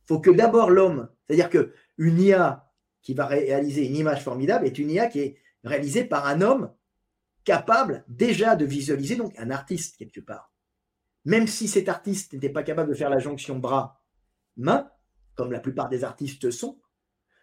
Il 0.04 0.08
faut 0.08 0.20
que 0.20 0.32
d'abord 0.32 0.70
l'homme, 0.70 1.10
c'est-à-dire 1.28 1.50
qu'une 1.50 2.20
IA 2.20 2.67
qui 3.08 3.14
va 3.14 3.26
réaliser 3.26 3.88
une 3.88 3.96
image 3.96 4.22
formidable 4.22 4.66
est 4.66 4.78
une 4.78 4.92
IA 4.92 5.08
qui 5.08 5.20
est 5.20 5.38
réalisée 5.64 6.04
par 6.04 6.28
un 6.28 6.42
homme 6.42 6.74
capable 7.46 8.04
déjà 8.10 8.58
de 8.58 8.66
visualiser, 8.66 9.16
donc 9.16 9.34
un 9.38 9.50
artiste 9.50 9.96
quelque 9.96 10.20
part 10.20 10.52
même 11.28 11.46
si 11.46 11.68
cet 11.68 11.90
artiste 11.90 12.32
n'était 12.32 12.50
pas 12.50 12.64
capable 12.64 12.90
de 12.90 12.96
faire 12.96 13.10
la 13.10 13.20
jonction 13.20 13.60
bras-main, 13.60 14.90
comme 15.36 15.52
la 15.52 15.60
plupart 15.60 15.90
des 15.90 16.06
artistes 16.06 16.52
sont, 16.52 16.80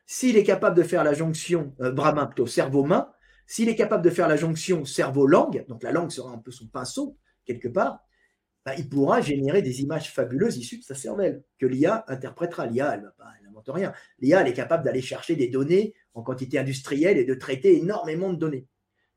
s'il 0.07 0.39
est 0.39 0.43
capable 0.43 0.75
de 0.75 0.83
faire 0.83 1.05
la 1.05 1.13
jonction 1.13 1.75
euh, 1.83 1.93
bras-main, 1.93 2.25
plutôt 2.25 2.47
cerveau-main, 2.47 3.13
s'il 3.47 3.69
est 3.69 3.77
capable 3.77 4.03
de 4.03 4.09
faire 4.09 4.27
la 4.27 4.37
jonction 4.37 4.87
cerveau-langue, 4.87 5.67
donc 5.69 5.83
la 5.83 5.93
langue 5.93 6.11
sera 6.11 6.33
un 6.33 6.39
peu 6.39 6.51
son 6.51 6.67
pinceau, 6.67 7.19
quelque 7.45 7.69
part, 7.69 8.01
bah, 8.65 8.75
il 8.79 8.89
pourra 8.89 9.21
générer 9.21 9.61
des 9.61 9.83
images 9.83 10.11
fabuleuses 10.11 10.57
issues 10.57 10.79
de 10.79 10.85
sa 10.85 10.95
cervelle, 10.95 11.45
que 11.59 11.67
l'IA 11.67 12.07
interprétera. 12.09 12.65
L'IA, 12.65 12.95
elle 12.95 13.13
n'invente 13.55 13.71
rien. 13.75 13.93
L'IA, 14.19 14.41
elle 14.41 14.49
est 14.49 14.55
capable 14.55 14.85
d'aller 14.85 15.03
chercher 15.03 15.37
des 15.37 15.49
données 15.49 15.95
en 16.15 16.23
quantité 16.23 16.59
industrielle 16.59 17.19
et 17.19 17.25
de 17.25 17.35
traiter 17.35 17.77
énormément 17.77 18.33
de 18.33 18.39
données. 18.39 18.67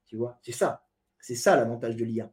Tu 0.05 0.15
vois, 0.15 0.39
c'est 0.41 0.51
ça. 0.51 0.84
C'est 1.19 1.35
ça 1.35 1.55
l'avantage 1.55 1.95
de 1.95 2.05
l'IA. 2.05 2.31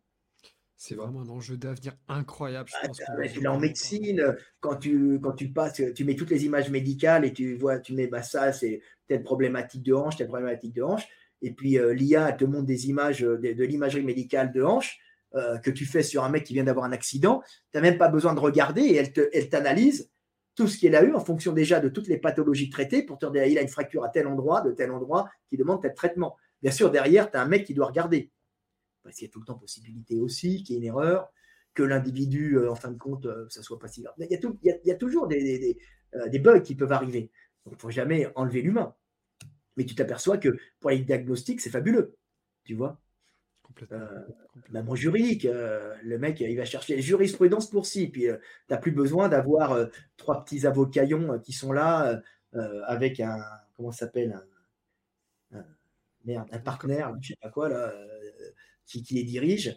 C'est 0.77 0.95
vraiment 0.95 1.23
un 1.23 1.29
enjeu 1.29 1.57
d'avenir 1.57 1.95
incroyable. 2.09 2.69
Je 2.69 2.87
pense 2.87 3.01
là, 3.41 3.53
en 3.53 3.59
médecine, 3.59 4.37
quand 4.61 4.77
tu, 4.77 5.19
quand 5.21 5.33
tu 5.33 5.51
passes, 5.51 5.81
tu 5.95 6.05
mets 6.05 6.15
toutes 6.15 6.31
les 6.31 6.45
images 6.45 6.69
médicales 6.69 7.25
et 7.25 7.33
tu 7.33 7.57
vois, 7.57 7.79
tu 7.79 7.95
mets 7.95 8.07
bah, 8.07 8.23
ça, 8.23 8.53
c'est 8.53 8.83
telle 9.07 9.23
problématique 9.23 9.83
de 9.83 9.95
hanche, 9.95 10.17
telle 10.17 10.29
problématique 10.29 10.75
de 10.75 10.83
hanche. 10.83 11.07
Et 11.43 11.53
puis 11.53 11.79
euh, 11.79 11.95
l'IA 11.95 12.33
te 12.33 12.45
montre 12.45 12.67
des 12.67 12.89
images 12.89 13.25
euh, 13.25 13.39
de, 13.39 13.65
l'imagerie 13.65 14.03
médicale 14.03 14.53
de 14.53 14.63
hanche. 14.63 14.99
euh, 15.35 15.59
que 15.59 15.71
tu 15.71 15.85
fais 15.85 16.03
sur 16.03 16.23
un 16.23 16.29
mec 16.29 16.45
qui 16.45 16.55
vient 16.55 16.65
d'avoir 16.65 16.85
un 16.85 16.93
accident, 16.93 17.43
tu 17.73 17.77
n'as 17.77 17.81
même 17.81 17.99
pas 17.99 18.09
besoin 18.09 18.35
de 18.35 18.41
regarder 18.41 18.83
et 18.83 18.95
elle, 18.97 19.13
te, 19.13 19.29
elle 19.33 19.49
t'analyse 19.49 20.11
tout 20.55 20.69
ce 20.69 20.79
qu'il 20.79 20.95
a 20.95 21.03
eu 21.03 21.15
en 21.15 21.21
fonction 21.21 21.53
déjà 21.53 21.81
de 21.81 21.89
toutes 21.89 22.07
les 22.07 22.19
pathologies 22.19 22.71
traitées 22.71 23.03
pour 23.03 23.19
te 23.19 23.27
dire 23.27 23.45
il 23.45 23.59
a 23.59 23.63
une 23.63 23.69
fracture 23.69 24.05
à 24.05 24.09
tel 24.09 24.27
endroit, 24.27 24.61
de 24.61 24.73
tel 24.73 24.91
endroit, 24.91 25.31
qui 25.49 25.57
demande 25.57 25.83
tel 25.83 25.95
traitement. 25.95 26.37
Bien 26.63 26.71
sûr, 26.71 26.91
derrière, 26.91 27.31
tu 27.31 27.37
as 27.37 27.43
un 27.43 27.49
mec 27.49 27.65
qui 27.65 27.75
doit 27.75 27.87
regarder. 27.87 28.31
Parce 29.03 29.17
qu'il 29.17 29.27
y 29.27 29.31
a 29.31 29.33
tout 29.33 29.41
le 29.41 29.47
temps 29.47 29.59
possibilité 29.59 30.21
aussi 30.21 30.63
qu'il 30.63 30.77
y 30.77 30.79
ait 30.79 30.81
une 30.81 30.87
erreur, 30.87 31.31
que 31.75 31.83
l'individu, 31.83 32.57
euh, 32.57 32.71
en 32.71 32.77
fin 32.77 32.91
de 32.91 32.97
compte, 32.97 33.27
euh, 33.27 33.47
ça 33.51 33.63
soit 33.63 33.79
pas 33.79 33.89
si 33.89 34.03
grave. 34.03 34.15
Il 34.19 34.31
y 34.31 34.35
a, 34.71 34.77
il 34.85 34.89
y 34.89 34.91
a, 34.91 34.95
toujours 34.95 35.27
des, 35.27 35.77
des, 36.31 36.39
bugs 36.39 36.61
qui 36.61 36.75
peuvent 36.75 36.93
arriver. 36.93 37.31
Donc, 37.65 37.75
il 37.75 37.77
ne 37.77 37.81
faut 37.81 37.91
jamais 37.91 38.31
enlever 38.37 38.63
l'humain. 38.63 38.95
Mais 39.77 39.85
tu 39.85 39.95
t'aperçois 39.95 40.39
que 40.39 40.57
pour 40.81 40.91
les 40.91 41.01
diagnostics, 41.01 41.61
c'est 41.61 41.71
fabuleux. 41.71 42.17
Tu 42.65 42.75
vois? 42.75 43.01
Euh, 43.93 44.21
même 44.71 44.89
en 44.89 44.95
juridique, 44.95 45.45
euh, 45.45 45.95
le 46.03 46.19
mec, 46.19 46.41
il 46.41 46.57
va 46.57 46.65
chercher 46.65 47.01
jurisprudence 47.01 47.71
pour 47.71 47.87
si, 47.87 48.09
puis 48.09 48.29
euh, 48.29 48.37
tu 48.37 48.75
n'as 48.75 48.79
plus 48.79 48.93
besoin 48.93 49.29
d'avoir 49.29 49.89
trois 50.17 50.45
petits 50.45 50.67
avocaillons 50.67 51.39
qui 51.41 51.53
sont 51.53 51.73
là 51.73 52.21
avec 52.87 53.21
un, 53.21 53.43
comment 53.77 53.91
ça 53.91 54.07
s'appelle, 54.07 54.41
un, 55.53 55.65
un 56.29 56.59
partenaire, 56.59 57.15
je 57.21 57.29
sais 57.29 57.39
pas 57.41 57.51
quoi, 57.51 57.69
là, 57.69 57.93
qui, 58.87 59.03
les 59.11 59.25
dirige. 59.25 59.77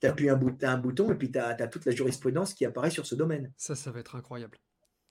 tu 0.00 0.06
appuies 0.06 0.28
un, 0.28 0.36
bouton, 0.36 0.66
un 0.66 0.78
bouton 0.78 1.12
et 1.12 1.14
puis 1.14 1.30
tu 1.30 1.38
as, 1.38 1.54
toute 1.68 1.84
la 1.84 1.92
jurisprudence 1.92 2.54
qui 2.54 2.64
apparaît 2.64 2.90
sur 2.90 3.06
ce 3.06 3.14
domaine. 3.14 3.52
Ça, 3.56 3.74
ça 3.74 3.90
va 3.90 4.00
être 4.00 4.16
incroyable. 4.16 4.58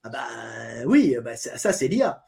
Ah 0.03 0.09
bah 0.09 0.85
oui, 0.85 1.15
bah, 1.23 1.37
ça, 1.37 1.57
ça 1.57 1.71
c'est 1.71 1.87
l'IA 1.87 2.23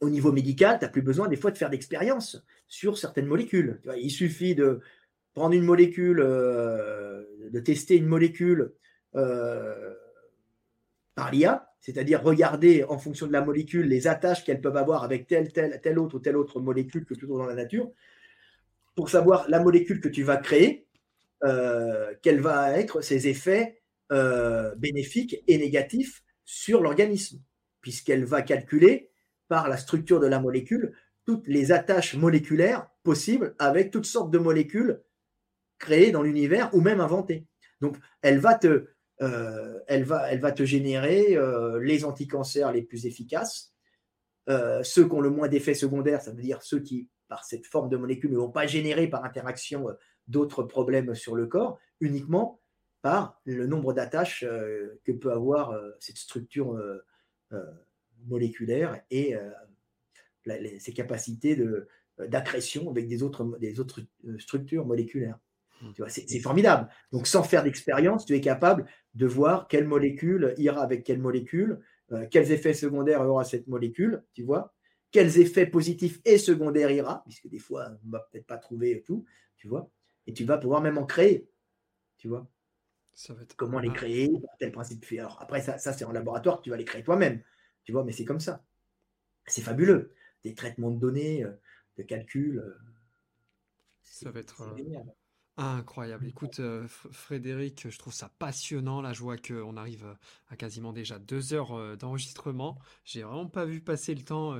au 0.00 0.10
niveau 0.10 0.32
médical, 0.32 0.78
tu 0.78 0.84
n'as 0.84 0.90
plus 0.90 1.02
besoin 1.02 1.28
des 1.28 1.36
fois 1.36 1.50
de 1.50 1.58
faire 1.58 1.70
d'expérience 1.70 2.42
sur 2.68 2.98
certaines 2.98 3.26
molécules. 3.26 3.80
il 3.96 4.10
suffit 4.10 4.54
de 4.54 4.80
prendre 5.34 5.54
une 5.54 5.64
molécule, 5.64 6.20
euh, 6.20 7.24
de 7.50 7.60
tester 7.60 7.96
une 7.96 8.06
molécule 8.06 8.72
euh, 9.14 9.94
par 11.14 11.30
l'IA, 11.30 11.70
c'est-à-dire 11.80 12.22
regarder 12.22 12.84
en 12.84 12.98
fonction 12.98 13.26
de 13.26 13.32
la 13.32 13.42
molécule 13.42 13.86
les 13.86 14.06
attaches 14.06 14.44
qu'elles 14.44 14.60
peuvent 14.60 14.76
avoir 14.76 15.04
avec 15.04 15.26
telle, 15.26 15.52
telle, 15.52 15.80
telle 15.82 15.98
autre 15.98 16.16
ou 16.16 16.18
telle 16.18 16.36
autre 16.36 16.60
molécule 16.60 17.04
que 17.04 17.14
tu 17.14 17.26
trouves 17.26 17.38
dans 17.38 17.46
la 17.46 17.54
nature, 17.54 17.90
pour 18.94 19.10
savoir 19.10 19.46
la 19.48 19.60
molécule 19.60 20.00
que 20.00 20.08
tu 20.08 20.22
vas 20.22 20.36
créer, 20.36 20.86
euh, 21.44 22.14
quels 22.22 22.40
vont 22.40 22.66
être 22.74 23.00
ses 23.00 23.28
effets 23.28 23.80
bénéfiques 24.76 25.42
et 25.48 25.58
négatifs 25.58 26.22
sur 26.44 26.80
l'organisme, 26.80 27.40
puisqu'elle 27.80 28.24
va 28.24 28.40
calculer 28.40 29.10
par 29.48 29.68
la 29.68 29.76
structure 29.76 30.20
de 30.20 30.26
la 30.26 30.40
molécule 30.40 30.94
toutes 31.26 31.46
les 31.48 31.72
attaches 31.72 32.14
moléculaires 32.14 32.88
possibles 33.02 33.54
avec 33.58 33.90
toutes 33.90 34.06
sortes 34.06 34.30
de 34.30 34.38
molécules 34.38 35.02
créées 35.78 36.12
dans 36.12 36.22
l'univers 36.22 36.70
ou 36.72 36.80
même 36.80 37.00
inventées. 37.00 37.46
Donc, 37.80 37.96
elle 38.22 38.38
va 38.38 38.54
te, 38.54 38.86
euh, 39.20 39.80
générer 40.64 41.36
euh, 41.36 41.80
les 41.80 42.04
anticancers 42.04 42.72
les 42.72 42.82
plus 42.82 43.06
efficaces, 43.06 43.74
euh, 44.48 44.82
ceux 44.82 45.06
qui 45.06 45.12
ont 45.12 45.20
le 45.20 45.30
moins 45.30 45.48
d'effets 45.48 45.74
secondaires, 45.74 46.22
ça 46.22 46.30
veut 46.30 46.42
dire 46.42 46.62
ceux 46.62 46.80
qui, 46.80 47.08
par 47.28 47.44
cette 47.44 47.66
forme 47.66 47.88
de 47.88 47.96
molécule, 47.96 48.30
ne 48.30 48.38
vont 48.38 48.50
pas 48.50 48.66
générer 48.66 49.08
par 49.08 49.24
interaction 49.24 49.86
d'autres 50.28 50.62
problèmes 50.62 51.14
sur 51.14 51.34
le 51.34 51.46
corps, 51.46 51.78
uniquement 52.00 52.60
par 53.02 53.40
le 53.44 53.66
nombre 53.66 53.92
d'attaches 53.92 54.44
que 55.04 55.12
peut 55.12 55.32
avoir 55.32 55.78
cette 55.98 56.18
structure 56.18 56.78
moléculaire 58.24 59.00
et 59.10 59.34
euh, 59.34 59.50
ses 60.78 60.92
capacités 60.92 61.56
de, 61.56 61.88
euh, 62.20 62.26
d'accrétion 62.28 62.90
avec 62.90 63.08
des 63.08 63.22
autres, 63.22 63.58
des 63.58 63.80
autres 63.80 64.02
euh, 64.26 64.38
structures 64.38 64.86
moléculaires. 64.86 65.38
Mmh. 65.82 66.08
c'est, 66.08 66.38
formidable. 66.38 66.88
Donc, 67.12 67.26
sans 67.26 67.42
faire 67.42 67.62
d'expérience, 67.62 68.24
tu 68.24 68.34
es 68.34 68.40
capable 68.40 68.86
de 69.12 69.26
voir 69.26 69.68
quelle 69.68 69.86
molécule 69.86 70.54
ira 70.56 70.82
avec 70.82 71.04
quelle 71.04 71.18
molécule, 71.18 71.80
quels 72.30 72.50
effets 72.50 72.72
secondaires 72.72 73.20
aura 73.20 73.44
cette 73.44 73.66
molécule, 73.66 74.22
tu 74.32 74.42
vois, 74.42 74.74
quels 75.10 75.38
effets 75.38 75.66
positifs 75.66 76.18
et 76.24 76.38
secondaires 76.38 76.90
ira, 76.90 77.22
puisque 77.26 77.48
des 77.48 77.58
fois, 77.58 77.88
on 78.02 78.06
ne 78.06 78.12
va 78.12 78.20
peut-être 78.20 78.46
pas 78.46 78.56
trouver 78.56 79.02
tout, 79.04 79.26
tu 79.58 79.68
vois, 79.68 79.90
et 80.26 80.32
tu 80.32 80.44
vas 80.44 80.56
pouvoir 80.56 80.80
même 80.80 80.96
en 80.96 81.04
créer, 81.04 81.46
tu 82.16 82.28
vois. 82.28 82.48
Ça 83.12 83.34
va 83.34 83.42
être... 83.42 83.54
Comment 83.56 83.78
les 83.78 83.92
créer, 83.92 84.30
tel 84.58 84.72
principe 84.72 85.04
fait. 85.04 85.18
Alors, 85.18 85.36
après, 85.42 85.60
ça, 85.60 85.76
ça 85.76 85.92
c'est 85.92 86.06
en 86.06 86.12
laboratoire, 86.12 86.62
tu 86.62 86.70
vas 86.70 86.78
les 86.78 86.86
créer 86.86 87.02
toi-même. 87.02 87.42
Tu 87.86 87.92
vois, 87.92 88.04
mais 88.04 88.12
c'est 88.12 88.24
comme 88.24 88.40
ça. 88.40 88.64
C'est 89.46 89.62
fabuleux. 89.62 90.12
Des 90.44 90.54
traitements 90.54 90.90
de 90.90 90.98
données, 90.98 91.44
euh, 91.44 91.52
de 91.96 92.02
calcul. 92.02 92.58
Euh, 92.58 92.74
ça 94.02 94.30
va 94.30 94.40
être 94.40 94.62
euh, 94.62 94.98
incroyable. 95.56 96.26
Écoute, 96.26 96.60
Frédéric, 96.88 97.86
je 97.88 97.98
trouve 97.98 98.12
ça 98.12 98.30
passionnant. 98.38 99.00
Là, 99.00 99.12
je 99.12 99.20
vois 99.20 99.36
qu'on 99.36 99.76
arrive 99.76 100.16
à 100.48 100.56
quasiment 100.56 100.92
déjà 100.92 101.18
deux 101.18 101.54
heures 101.54 101.96
d'enregistrement. 101.96 102.78
J'ai 103.04 103.22
vraiment 103.22 103.46
pas 103.46 103.64
vu 103.64 103.80
passer 103.80 104.14
le 104.14 104.22
temps. 104.22 104.58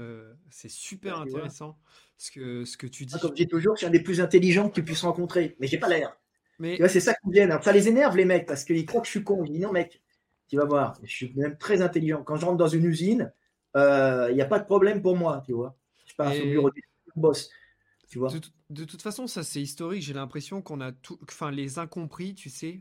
c'est 0.50 0.70
super 0.70 1.18
intéressant 1.18 1.78
ce 2.18 2.30
que, 2.30 2.64
ce 2.64 2.76
que 2.76 2.86
tu 2.86 3.06
dis. 3.06 3.18
comme 3.18 3.30
je 3.30 3.42
dis 3.42 3.48
toujours, 3.48 3.76
je 3.76 3.78
suis 3.78 3.86
un 3.86 3.90
des 3.90 4.02
plus 4.02 4.20
intelligents 4.20 4.68
que 4.68 4.74
tu 4.74 4.84
puisses 4.84 5.02
rencontrer, 5.02 5.56
mais 5.58 5.66
j'ai 5.66 5.78
pas 5.78 5.88
l'air. 5.88 6.16
Mais... 6.58 6.76
c'est 6.88 7.00
ça 7.00 7.14
qui 7.14 7.30
vient. 7.30 7.60
Ça 7.62 7.72
les 7.72 7.88
énerve, 7.88 8.16
les 8.16 8.24
mecs, 8.24 8.46
parce 8.46 8.64
qu'ils 8.64 8.84
croient 8.84 9.00
que 9.00 9.06
je 9.06 9.12
suis 9.12 9.24
con. 9.24 9.44
Je 9.44 9.52
dis 9.52 9.60
non, 9.60 9.72
mec, 9.72 10.02
tu 10.48 10.56
vas 10.56 10.64
voir, 10.64 10.94
je 11.02 11.12
suis 11.12 11.32
même 11.36 11.56
très 11.58 11.82
intelligent. 11.82 12.22
Quand 12.22 12.36
je 12.36 12.44
rentre 12.44 12.58
dans 12.58 12.68
une 12.68 12.84
usine, 12.84 13.32
il 13.74 13.80
euh, 13.80 14.32
n'y 14.32 14.40
a 14.40 14.46
pas 14.46 14.58
de 14.58 14.64
problème 14.64 15.02
pour 15.02 15.16
moi, 15.16 15.42
tu 15.44 15.52
vois. 15.52 15.76
Je 16.06 16.14
passe 16.14 16.38
au 16.40 16.46
bureau 16.46 16.70
du 16.70 16.82
boss. 17.14 17.50
Tu 18.08 18.18
vois. 18.18 18.30
De, 18.70 18.84
toute 18.84 19.02
façon, 19.02 19.26
ça 19.26 19.42
c'est 19.42 19.60
historique. 19.60 20.00
J'ai 20.00 20.14
l'impression 20.14 20.62
qu'on 20.62 20.80
a 20.80 20.92
tout, 20.92 21.18
enfin 21.28 21.50
les 21.50 21.80
incompris, 21.80 22.34
tu 22.34 22.48
sais. 22.48 22.80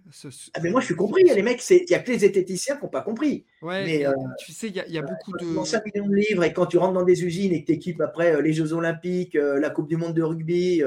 Ah 0.53 0.59
mais 0.61 0.69
moi 0.69 0.81
je 0.81 0.85
suis 0.85 0.95
compris. 0.95 1.23
Les 1.23 1.41
mecs, 1.41 1.67
il 1.69 1.89
y 1.89 1.95
a 1.95 1.99
que 1.99 2.11
les 2.11 2.19
zététiciens 2.19 2.75
qui 2.77 2.83
n'ont 2.83 2.89
pas 2.89 3.01
compris. 3.01 3.45
Ouais. 3.63 3.85
Mais 3.85 4.05
euh, 4.05 4.13
tu 4.37 4.51
sais, 4.51 4.67
il 4.67 4.75
y, 4.75 4.97
a, 4.97 5.01
beaucoup 5.01 5.35
de. 5.37 5.55
Dans 5.55 5.65
5 5.65 5.83
millions 5.85 6.07
de 6.07 6.15
livres 6.15 6.43
et 6.43 6.53
quand 6.53 6.67
tu 6.67 6.77
rentres 6.77 6.93
dans 6.93 7.03
des 7.03 7.25
usines 7.25 7.53
et 7.53 7.61
que 7.61 7.67
tu 7.67 7.73
équipes 7.73 8.01
après 8.01 8.35
euh, 8.35 8.41
les 8.41 8.53
Jeux 8.53 8.71
Olympiques, 8.73 9.33
la 9.33 9.69
Coupe 9.71 9.89
du 9.89 9.97
Monde 9.97 10.13
de 10.13 10.21
rugby, 10.21 10.83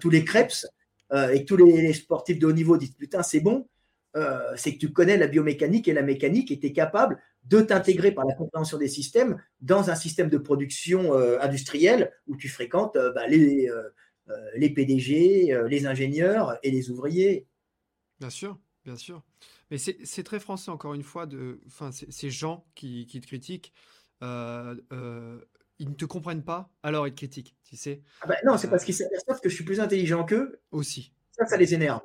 tous 0.00 0.10
les 0.10 0.24
crêpes 0.24 0.52
et 1.12 1.44
que 1.44 1.44
tous 1.44 1.56
les, 1.56 1.92
sportifs 1.92 2.40
de 2.40 2.46
haut 2.46 2.52
niveau 2.52 2.76
disent 2.76 2.96
putain 2.96 3.22
c'est 3.22 3.40
bon. 3.40 3.68
Euh, 4.14 4.52
c'est 4.56 4.74
que 4.74 4.78
tu 4.78 4.92
connais 4.92 5.16
la 5.16 5.26
biomécanique 5.26 5.88
et 5.88 5.94
la 5.94 6.02
mécanique 6.02 6.50
et 6.50 6.58
tu 6.58 6.66
es 6.66 6.72
capable 6.72 7.18
de 7.44 7.60
t'intégrer 7.60 8.12
par 8.12 8.26
la 8.26 8.34
compréhension 8.34 8.76
des 8.76 8.88
systèmes 8.88 9.42
dans 9.60 9.90
un 9.90 9.94
système 9.94 10.28
de 10.28 10.38
production 10.38 11.14
euh, 11.14 11.40
industrielle 11.40 12.12
où 12.26 12.36
tu 12.36 12.48
fréquentes 12.48 12.96
euh, 12.96 13.12
bah, 13.12 13.26
les, 13.26 13.70
les 14.54 14.70
PDG, 14.70 15.54
les 15.68 15.86
ingénieurs 15.86 16.58
et 16.62 16.70
les 16.70 16.90
ouvriers. 16.90 17.46
Bien 18.20 18.30
sûr, 18.30 18.58
bien 18.84 18.96
sûr. 18.96 19.22
Mais 19.70 19.78
c'est 19.78 20.22
très 20.22 20.40
français, 20.40 20.70
encore 20.70 20.94
une 20.94 21.02
fois, 21.02 21.26
de, 21.26 21.60
ces 21.90 22.30
gens 22.30 22.64
qui, 22.74 23.06
te 23.06 23.26
critiquent. 23.26 23.74
ils 24.20 24.26
ne 25.88 25.94
te 25.94 26.04
comprennent 26.04 26.44
pas, 26.44 26.70
alors 26.82 27.08
ils 27.08 27.12
te 27.12 27.16
critiquent, 27.16 27.56
tu 27.64 27.76
sais. 27.76 28.00
Ah 28.20 28.26
bah 28.26 28.36
non, 28.46 28.56
c'est 28.56 28.70
parce 28.70 28.84
qu'ils 28.84 28.94
s'aperçoivent 28.94 29.40
que 29.40 29.48
je 29.48 29.54
suis 29.54 29.64
plus 29.64 29.80
intelligent 29.80 30.24
qu'eux. 30.24 30.60
Aussi. 30.70 31.12
Ça, 31.32 31.46
ça 31.46 31.56
les 31.56 31.74
énerve. 31.74 32.00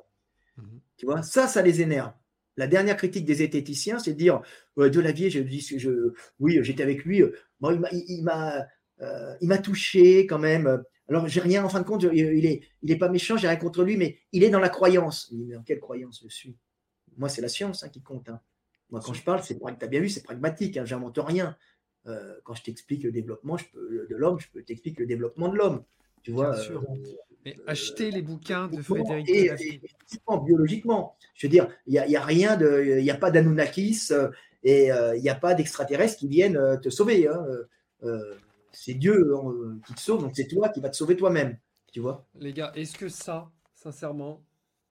Mhm. 0.58 0.80
Tu 0.96 1.06
vois, 1.06 1.22
ça, 1.22 1.48
ça 1.48 1.62
les 1.62 1.80
énerve. 1.80 2.12
La 2.56 2.66
dernière 2.66 2.96
critique 2.96 3.24
des 3.24 3.36
zététiciens, 3.36 3.98
c'est 3.98 4.12
de 4.12 4.18
dire 4.18 4.42
De 4.76 5.00
Lavier, 5.00 5.30
je 5.30 5.40
dis, 5.40 5.60
je, 5.60 6.12
oui, 6.40 6.58
j'étais 6.62 6.82
avec 6.82 7.04
lui. 7.04 7.22
Bon, 7.60 7.80
il 7.92 8.24
m'a, 8.24 8.66
euh, 9.00 9.36
il 9.40 9.48
m'a 9.48 9.58
touché 9.58 10.26
quand 10.26 10.40
même. 10.40 10.82
Alors, 11.08 11.28
j'ai 11.28 11.40
rien, 11.40 11.64
en 11.64 11.68
fin 11.68 11.80
de 11.80 11.86
compte, 11.86 12.02
il 12.12 12.44
est, 12.46 12.62
il 12.82 12.90
est 12.90 12.96
pas 12.96 13.08
méchant, 13.08 13.36
j'ai 13.36 13.48
rien 13.48 13.56
contre 13.56 13.84
lui, 13.84 13.96
mais 13.96 14.18
il 14.32 14.42
est 14.42 14.50
dans 14.50 14.58
la 14.58 14.68
croyance. 14.68 15.32
Mais 15.32 15.56
en 15.56 15.62
quelle 15.62 15.80
croyance 15.80 16.20
je 16.22 16.28
suis? 16.28 16.56
Moi, 17.16 17.28
c'est 17.28 17.40
la 17.40 17.48
science 17.48 17.84
hein, 17.84 17.88
qui 17.88 18.02
compte. 18.02 18.28
Hein. 18.28 18.40
Moi, 18.90 19.00
quand 19.04 19.14
je 19.14 19.22
parle, 19.22 19.42
c'est 19.42 19.58
tu 19.58 19.84
as 19.84 19.88
bien 19.88 20.00
vu, 20.00 20.08
c'est 20.08 20.22
pragmatique. 20.22 20.76
Hein, 20.76 20.84
J'invente 20.84 21.18
rien. 21.18 21.56
Euh, 22.06 22.34
quand 22.44 22.54
je 22.54 22.62
t'explique 22.62 23.02
le 23.02 23.12
développement 23.12 23.56
je 23.56 23.66
peux, 23.70 24.06
de 24.08 24.16
l'homme, 24.16 24.40
je 24.40 24.48
peux 24.50 24.62
t'expliquer 24.62 25.02
le 25.02 25.06
développement 25.06 25.48
de 25.48 25.56
l'homme. 25.56 25.84
Tu 26.22 26.32
vois, 26.32 26.56
euh, 26.56 26.80
mais 27.56 27.62
acheter 27.66 28.10
les 28.10 28.22
bouquins 28.22 28.68
de 28.68 28.80
Frédéric 28.82 29.28
et, 29.30 29.80
biologiquement, 30.44 31.16
je 31.34 31.46
veux 31.46 31.50
dire, 31.50 31.68
il 31.86 31.92
n'y 31.92 32.16
a, 32.16 32.20
a, 32.20 32.24
rien 32.24 32.56
de, 32.56 32.96
il 32.98 33.02
n'y 33.02 33.10
a 33.10 33.16
pas 33.16 33.30
d'Anunnakis 33.30 34.08
euh, 34.10 34.28
et 34.62 34.92
euh, 34.92 35.16
il 35.16 35.22
n'y 35.22 35.28
a 35.28 35.34
pas 35.34 35.54
d'extraterrestres 35.54 36.18
qui 36.18 36.28
viennent 36.28 36.58
te 36.82 36.90
sauver. 36.90 37.28
Hein, 37.28 37.44
c'est 38.72 38.94
Dieu 38.94 39.32
qui 39.86 39.94
te 39.94 40.00
sauve, 40.00 40.22
donc 40.22 40.32
c'est 40.34 40.46
toi 40.46 40.68
qui 40.68 40.80
vas 40.80 40.90
te 40.90 40.96
sauver 40.96 41.16
toi-même. 41.16 41.58
Tu 41.92 42.00
vois 42.00 42.26
Les 42.34 42.52
gars, 42.52 42.72
est-ce 42.74 42.98
que 42.98 43.08
ça, 43.08 43.50
sincèrement, 43.74 44.44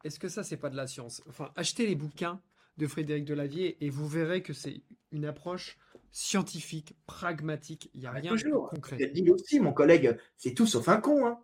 est-ce 0.03 0.19
que 0.19 0.29
ça, 0.29 0.43
c'est 0.43 0.57
pas 0.57 0.69
de 0.69 0.75
la 0.75 0.87
science? 0.87 1.21
Enfin, 1.27 1.51
achetez 1.55 1.85
les 1.85 1.95
bouquins 1.95 2.41
de 2.77 2.87
Frédéric 2.87 3.25
Delavier 3.25 3.77
et 3.81 3.89
vous 3.89 4.07
verrez 4.07 4.41
que 4.41 4.53
c'est 4.53 4.81
une 5.11 5.25
approche 5.25 5.77
scientifique, 6.11 6.95
pragmatique. 7.05 7.91
Il 7.93 8.01
n'y 8.01 8.07
a 8.07 8.11
rien 8.11 8.33
de 8.33 8.67
concret. 8.69 8.97
Je 8.99 9.07
dit 9.07 9.29
aussi, 9.29 9.59
mon 9.59 9.73
collègue, 9.73 10.17
c'est 10.37 10.53
tout 10.53 10.65
sauf 10.65 10.87
un 10.89 10.97
con. 10.97 11.27
Hein. 11.27 11.39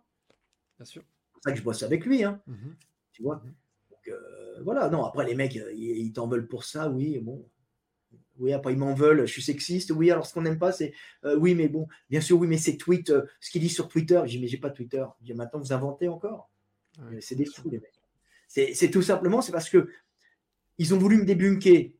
Bien 0.84 0.90
sûr. 0.90 1.02
C'est 1.02 1.32
pour 1.32 1.42
ça 1.42 1.52
que 1.52 1.58
je 1.58 1.62
bosse 1.62 1.82
avec 1.82 2.04
lui. 2.04 2.24
Hein. 2.24 2.40
Mhm. 2.46 2.76
Tu 3.12 3.22
vois 3.22 3.36
mhm. 3.36 3.54
Donc, 3.90 4.08
euh, 4.08 4.62
Voilà, 4.62 4.90
non, 4.90 5.04
après, 5.04 5.26
les 5.26 5.34
mecs, 5.34 5.54
ils, 5.54 6.12
t'en 6.12 6.28
veulent 6.28 6.46
pour 6.46 6.64
ça, 6.64 6.90
oui, 6.90 7.18
bon. 7.20 7.48
Oui, 8.38 8.52
après, 8.52 8.72
ils 8.72 8.78
m'en 8.78 8.94
veulent, 8.94 9.26
je 9.26 9.32
suis 9.32 9.42
sexiste. 9.42 9.92
Oui, 9.92 10.10
alors 10.10 10.26
ce 10.26 10.34
qu'on 10.34 10.42
n'aime 10.42 10.58
pas, 10.58 10.72
c'est. 10.72 10.92
Euh, 11.24 11.36
oui, 11.36 11.54
mais 11.54 11.68
bon, 11.68 11.86
bien 12.10 12.20
sûr, 12.20 12.38
oui, 12.38 12.48
mais 12.48 12.58
c'est 12.58 12.76
tweet, 12.76 13.10
euh, 13.10 13.24
ce 13.40 13.50
qu'il 13.50 13.62
dit 13.62 13.68
sur 13.68 13.88
Twitter. 13.88 14.20
Je 14.26 14.32
dis, 14.32 14.40
mais 14.40 14.48
j'ai 14.48 14.58
pas 14.58 14.70
Twitter. 14.70 15.04
Je 15.20 15.26
dis, 15.26 15.34
maintenant, 15.34 15.60
vous 15.60 15.72
inventez 15.72 16.08
encore? 16.08 16.50
c'est 17.20 17.34
des 17.34 17.44
fous, 17.44 17.68
les 17.70 17.80
mecs. 17.80 17.90
C'est 18.46 18.90
tout 18.90 19.02
simplement, 19.02 19.40
c'est 19.40 19.50
parce 19.50 19.68
que 19.68 19.88
ils 20.78 20.94
ont 20.94 20.98
voulu 20.98 21.16
me 21.16 21.24
débunker. 21.24 21.94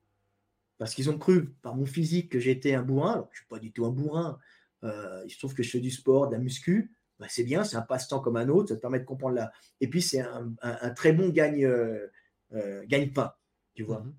Parce 0.78 0.94
qu'ils 0.94 1.08
ont 1.10 1.18
cru, 1.18 1.50
par 1.62 1.74
mon 1.74 1.86
physique, 1.86 2.30
que 2.30 2.38
j'étais 2.38 2.74
un 2.74 2.82
bourrin. 2.82 3.12
Alors, 3.12 3.28
je 3.32 3.36
ne 3.36 3.40
suis 3.40 3.48
pas 3.48 3.58
du 3.58 3.72
tout 3.72 3.86
un 3.86 3.90
bourrin. 3.90 4.38
Euh, 4.84 5.22
il 5.26 5.30
se 5.30 5.38
trouve 5.38 5.54
que 5.54 5.62
je 5.62 5.70
fais 5.70 5.80
du 5.80 5.90
sport, 5.90 6.28
de 6.28 6.32
la 6.32 6.38
muscu. 6.38 6.93
Bah, 7.18 7.26
c'est 7.28 7.44
bien, 7.44 7.64
c'est 7.64 7.76
un 7.76 7.82
passe-temps 7.82 8.20
comme 8.20 8.36
un 8.36 8.48
autre. 8.48 8.70
Ça 8.70 8.76
te 8.76 8.80
permet 8.80 9.00
de 9.00 9.04
comprendre 9.04 9.36
là. 9.36 9.52
Et 9.80 9.88
puis, 9.88 10.02
c'est 10.02 10.20
un, 10.20 10.90
très 10.96 11.12
bon 11.12 11.28
gagne, 11.28 11.64
euh, 11.64 12.08
euh, 12.52 12.84
gagne-pain, 12.86 13.32
tu 13.74 13.82
vois. 13.82 14.00
Mhm. 14.00 14.14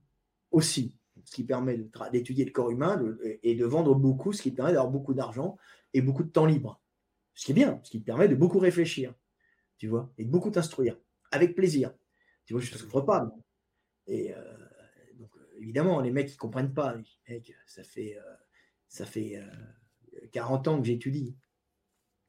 Aussi. 0.51 0.95
Ce 1.23 1.33
qui 1.33 1.43
permet 1.43 1.79
d'étudier 2.11 2.45
le 2.45 2.51
corps 2.51 2.71
humain 2.71 3.01
et 3.41 3.55
de 3.55 3.65
vendre 3.65 3.95
beaucoup, 3.95 4.33
ce 4.33 4.41
qui 4.41 4.51
permet 4.51 4.73
d'avoir 4.73 4.91
beaucoup 4.91 5.13
d'argent 5.13 5.57
et 5.93 6.01
beaucoup 6.01 6.23
de 6.23 6.29
temps 6.29 6.45
libre. 6.45 6.81
Ce 7.33 7.45
qui 7.45 7.51
est 7.51 7.55
bien, 7.55 7.79
ce 7.83 7.89
qui 7.89 8.01
te 8.01 8.05
permet 8.05 8.27
de 8.27 8.35
beaucoup 8.35 8.59
réfléchir, 8.59 9.13
tu 9.77 9.87
vois, 9.87 10.13
et 10.17 10.25
de 10.25 10.29
beaucoup 10.29 10.51
t'instruire, 10.51 10.97
avec 11.31 11.55
plaisir. 11.55 11.93
Tu 12.45 12.53
vois, 12.53 12.61
je 12.61 12.71
ne 12.71 12.77
souffre 12.77 13.01
pas. 13.01 13.33
Et 14.07 14.33
donc, 15.17 15.31
évidemment, 15.57 16.01
les 16.01 16.11
mecs, 16.11 16.29
ils 16.29 16.35
ne 16.35 16.37
comprennent 16.37 16.73
pas. 16.73 16.95
ça 17.65 17.83
fait, 17.83 18.17
ça 18.89 19.05
fait 19.05 19.41
40 20.33 20.67
ans 20.67 20.79
que 20.79 20.85
j'étudie. 20.85 21.33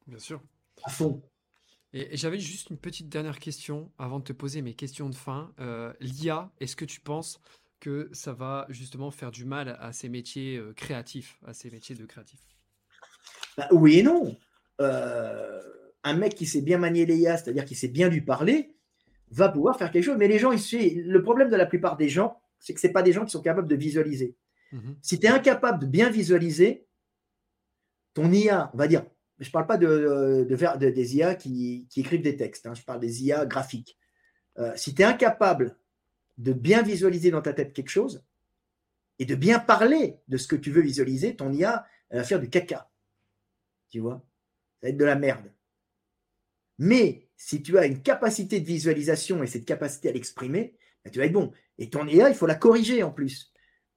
Bien 0.07 0.19
sûr. 0.19 0.41
À 0.83 0.89
fond. 0.89 1.21
Et, 1.93 2.15
j'avais 2.17 2.39
juste 2.39 2.69
une 2.69 2.77
petite 2.77 3.09
dernière 3.09 3.39
question 3.39 3.91
avant 3.97 4.19
de 4.19 4.23
te 4.23 4.33
poser 4.33 4.61
mes 4.61 4.73
questions 4.73 5.09
de 5.09 5.15
fin. 5.15 5.53
L'IA, 5.99 6.51
est-ce 6.59 6.75
que 6.75 6.85
tu 6.85 6.99
penses 6.99 7.39
que 7.79 8.09
ça 8.11 8.33
va 8.33 8.65
justement 8.69 9.11
faire 9.11 9.31
du 9.31 9.45
mal 9.45 9.77
à 9.79 9.93
ces 9.93 10.09
métiers 10.09 10.61
créatifs, 10.75 11.39
à 11.45 11.53
ces 11.53 11.69
métiers 11.69 11.95
de 11.95 12.05
créatifs? 12.05 12.41
Bah, 13.57 13.67
Oui 13.71 13.99
et 13.99 14.03
non. 14.03 14.37
un 14.79 16.13
mec 16.13 16.35
qui 16.35 16.45
sait 16.45 16.61
bien 16.61 16.77
manier 16.77 17.05
l'IA, 17.05 17.37
c'est-à-dire 17.37 17.65
qui 17.65 17.75
sait 17.75 17.87
bien 17.87 18.09
lui 18.09 18.21
parler, 18.21 18.75
va 19.31 19.49
pouvoir 19.49 19.77
faire 19.77 19.91
quelque 19.91 20.03
chose. 20.03 20.17
Mais 20.17 20.27
les 20.27 20.39
gens, 20.39 20.51
ici, 20.51 20.95
le 20.95 21.21
problème 21.21 21.49
de 21.49 21.55
la 21.55 21.65
plupart 21.65 21.97
des 21.97 22.09
gens, 22.09 22.39
c'est 22.59 22.73
que 22.73 22.79
ce 22.79 22.87
pas 22.87 23.03
des 23.03 23.13
gens 23.13 23.25
qui 23.25 23.31
sont 23.31 23.41
capables 23.41 23.67
de 23.67 23.75
visualiser. 23.75 24.35
Mhm. 24.71 24.97
Si 25.01 25.19
tu 25.19 25.27
es 25.27 25.29
incapable 25.29 25.79
de 25.79 25.85
bien 25.85 26.09
visualiser, 26.09 26.85
ton 28.13 28.31
IA, 28.31 28.71
on 28.73 28.77
va 28.77 28.87
dire, 28.87 29.05
je 29.39 29.47
ne 29.47 29.51
parle 29.51 29.67
pas 29.67 29.77
de, 29.77 30.45
de, 30.49 30.89
des 30.89 31.15
IA 31.15 31.35
qui, 31.35 31.87
écrivent 31.95 32.21
des 32.21 32.37
textes, 32.37 32.65
hein, 32.65 32.73
je 32.73 32.81
parle 32.81 32.99
des 32.99 33.23
IA 33.23 33.45
graphiques. 33.45 33.97
Euh, 34.57 34.73
si 34.75 34.95
tu 34.95 35.01
es 35.03 35.05
incapable 35.05 35.77
de 36.37 36.53
bien 36.53 36.81
visualiser 36.81 37.31
dans 37.31 37.41
ta 37.41 37.53
tête 37.53 37.73
quelque 37.73 37.89
chose 37.89 38.23
et 39.19 39.25
de 39.25 39.35
bien 39.35 39.59
parler 39.59 40.19
de 40.27 40.37
ce 40.37 40.47
que 40.47 40.55
tu 40.55 40.71
veux 40.71 40.81
visualiser, 40.81 41.35
ton 41.35 41.51
IA, 41.51 41.85
va 42.11 42.23
faire 42.23 42.39
du 42.39 42.49
caca. 42.49 42.89
Tu 43.89 43.99
vois? 43.99 44.25
Ça 44.79 44.87
va 44.87 44.89
être 44.89 44.97
de 44.97 45.05
la 45.05 45.15
merde. 45.15 45.51
Mais 46.79 47.27
si 47.35 47.61
tu 47.61 47.77
as 47.77 47.85
une 47.85 48.01
capacité 48.01 48.59
de 48.59 48.65
visualisation 48.65 49.43
et 49.43 49.47
cette 49.47 49.65
capacité 49.65 50.09
à 50.09 50.11
l'exprimer, 50.13 50.75
ben, 51.03 51.11
tu 51.11 51.19
vas 51.19 51.25
être 51.25 51.33
bon. 51.33 51.51
Et 51.77 51.89
ton 51.89 52.07
IA, 52.07 52.29
il 52.29 52.35
faut 52.35 52.45
la 52.45 52.55
corriger 52.55 53.03
en 53.03 53.11
plus. 53.11 53.51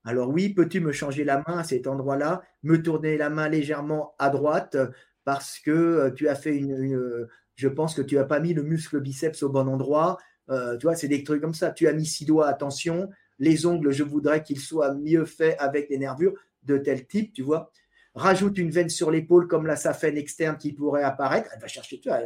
Alors 0.05 0.31
oui, 0.31 0.49
peux-tu 0.51 0.81
me 0.81 0.93
changer 0.93 1.25
la 1.25 1.39
main 1.47 1.59
à 1.59 1.65
cet 1.65 1.87
endroit-là, 1.87 2.43
me 2.63 2.83
tourner 2.83 3.19
la 3.19 3.29
main 3.29 3.49
légèrement 3.49 4.15
à 4.19 4.31
droite 4.31 4.77
parce 5.25 5.59
que 5.59 5.71
euh, 5.71 6.11
tu 6.11 6.29
as 6.29 6.35
fait 6.35 6.57
une, 6.57 7.29
je 7.55 7.69
pense 7.69 7.95
que 7.95 8.03
tu 8.03 8.17
n'as 8.17 8.25
pas 8.25 8.41
mis 8.41 8.55
le 8.55 8.63
muscle 8.63 9.01
biceps 9.01 9.43
au 9.43 9.49
bon 9.49 9.69
endroit. 9.69 10.19
Euh, 10.49 10.77
tu 10.77 10.87
vois, 10.87 10.97
c'est 10.97 11.09
des 11.09 11.23
trucs 11.23 11.43
comme 11.43 11.55
ça. 11.55 11.71
Tu 11.71 11.89
as 11.89 11.93
mis 11.93 12.07
six 12.07 12.25
doigts, 12.25 12.49
attention. 12.49 13.11
Les 13.39 13.67
ongles, 13.67 13.93
je 13.93 14.03
voudrais 14.03 14.43
qu'ils 14.43 14.61
soient 14.61 14.95
mieux 14.95 15.25
faits 15.25 15.57
avec 15.59 15.89
des 15.89 15.99
nervures 15.99 16.35
de 16.63 16.79
tel 16.79 17.07
type, 17.07 17.33
tu 17.33 17.43
vois. 17.43 17.71
Rajoute 18.15 18.59
une 18.59 18.71
veine 18.71 18.89
sur 18.89 19.11
l'épaule 19.11 19.47
comme 19.47 19.67
la 19.67 19.77
saphène 19.77 20.17
externe 20.17 20.57
qui 20.57 20.73
pourrait 20.73 21.05
apparaître. 21.05 21.49
Elle 21.55 21.61
va 21.61 21.69
chercher, 21.69 22.01
tu 22.01 22.09
vois, 22.09 22.21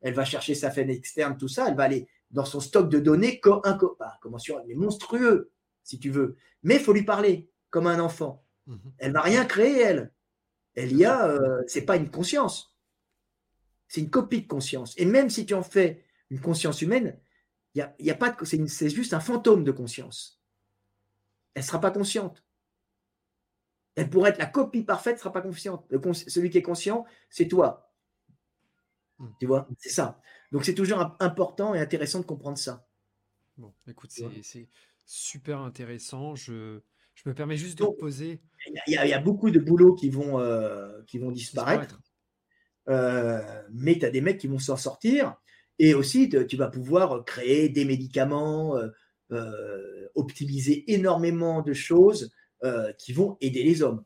elle 0.00 0.14
va 0.14 0.24
chercher 0.24 0.54
sa 0.54 0.70
fenêtre 0.70 0.98
externe, 0.98 1.36
tout 1.36 1.48
ça, 1.48 1.66
elle 1.68 1.76
va 1.76 1.84
aller 1.84 2.08
dans 2.30 2.44
son 2.44 2.60
stock 2.60 2.88
de 2.88 2.98
données 2.98 3.40
comme 3.40 3.60
un 3.64 3.78
bah, 3.98 4.18
comment 4.20 4.38
sur, 4.38 4.62
mais 4.66 4.74
monstrueux, 4.74 5.50
si 5.82 5.98
tu 5.98 6.10
veux. 6.10 6.36
Mais 6.62 6.76
il 6.76 6.80
faut 6.80 6.92
lui 6.92 7.04
parler 7.04 7.50
comme 7.70 7.86
un 7.86 8.00
enfant. 8.00 8.44
Mhm. 8.66 8.92
Elle 8.98 9.12
va 9.12 9.20
rien 9.22 9.44
créer, 9.44 9.80
elle. 9.80 10.12
Elle 10.78 10.96
y 10.96 11.04
a, 11.04 11.26
euh, 11.26 11.64
c'est 11.66 11.84
pas 11.84 11.96
une 11.96 12.08
conscience. 12.08 12.78
C'est 13.88 14.00
une 14.00 14.10
copie 14.10 14.42
de 14.42 14.46
conscience. 14.46 14.94
Et 14.96 15.04
même 15.04 15.28
si 15.28 15.44
tu 15.44 15.52
en 15.54 15.64
fais 15.64 16.04
une 16.30 16.40
conscience 16.40 16.82
humaine, 16.82 17.18
y 17.74 17.80
a, 17.80 17.96
y 17.98 18.10
a, 18.10 18.14
pas 18.14 18.36
c'est 18.44 18.88
juste 18.88 19.12
un 19.12 19.18
fantôme 19.18 19.64
de 19.64 19.72
conscience. 19.72 20.40
Elle 21.54 21.64
sera 21.64 21.80
pas 21.80 21.90
consciente. 21.90 22.44
Elle 23.96 24.08
pourrait 24.08 24.30
être 24.30 24.38
la 24.38 24.46
copie 24.46 24.84
parfaite, 24.84 25.14
ne 25.14 25.18
sera 25.18 25.32
pas 25.32 25.42
consciente. 25.42 25.84
celui 26.12 26.48
qui 26.48 26.58
est 26.58 26.62
conscient, 26.62 27.04
c'est 27.28 27.48
toi. 27.48 27.92
Mmh. 29.18 29.28
Tu 29.40 29.46
vois, 29.46 29.68
c'est 29.78 29.88
ça. 29.88 30.20
Donc 30.52 30.64
c'est 30.64 30.74
toujours 30.74 31.16
important 31.18 31.74
et 31.74 31.80
intéressant 31.80 32.20
de 32.20 32.24
comprendre 32.24 32.56
ça. 32.56 32.88
Bon, 33.56 33.74
écoute, 33.88 34.12
c'est 34.12 34.68
super 35.04 35.58
intéressant. 35.58 36.36
Je, 36.36 36.80
je, 37.24 37.28
me 37.28 37.34
permets 37.34 37.56
juste 37.56 37.78
de 37.78 37.84
poser. 37.98 38.40
Il 38.86 38.92
y, 38.92 38.96
a 38.96 39.18
beaucoup 39.20 39.50
de 39.50 39.58
boulots 39.58 39.94
qui 39.94 40.10
vont, 40.10 40.38
euh, 40.40 41.02
qui 41.06 41.18
vont 41.18 41.30
disparaître. 41.30 42.00
Euh, 42.88 43.40
mais 43.72 43.98
tu 43.98 44.06
as 44.06 44.10
des 44.10 44.20
mecs 44.20 44.38
qui 44.38 44.46
vont 44.46 44.58
s'en 44.58 44.76
sortir. 44.76 45.36
Et 45.78 45.94
aussi, 45.94 46.28
tu 46.48 46.56
vas 46.56 46.68
pouvoir 46.68 47.24
créer 47.24 47.68
des 47.68 47.84
médicaments, 47.84 48.78
euh, 49.30 50.08
optimiser 50.14 50.92
énormément 50.92 51.62
de 51.62 51.72
choses 51.72 52.32
qui 52.98 53.12
vont 53.12 53.36
aider 53.40 53.62
les 53.62 53.82
hommes. 53.82 54.04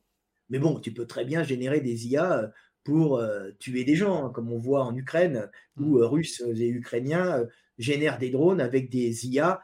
Mais 0.50 0.58
bon, 0.58 0.78
tu 0.80 0.92
peux 0.92 1.06
très 1.06 1.24
bien 1.24 1.42
générer 1.42 1.80
des 1.80 2.08
IA 2.08 2.52
pour 2.84 3.18
euh, 3.18 3.50
tuer 3.58 3.84
des 3.84 3.94
gens, 3.94 4.26
hein, 4.26 4.30
comme 4.30 4.52
on 4.52 4.58
voit 4.58 4.84
en 4.84 4.94
Ukraine, 4.96 5.50
où 5.76 5.98
euh, 5.98 6.06
Russes 6.06 6.42
et 6.56 6.68
Ukrainiens 6.68 7.40
euh, 7.40 7.46
génèrent 7.78 8.18
des 8.18 8.30
drones 8.30 8.60
avec 8.60 8.90
des 8.90 9.28
IA 9.28 9.62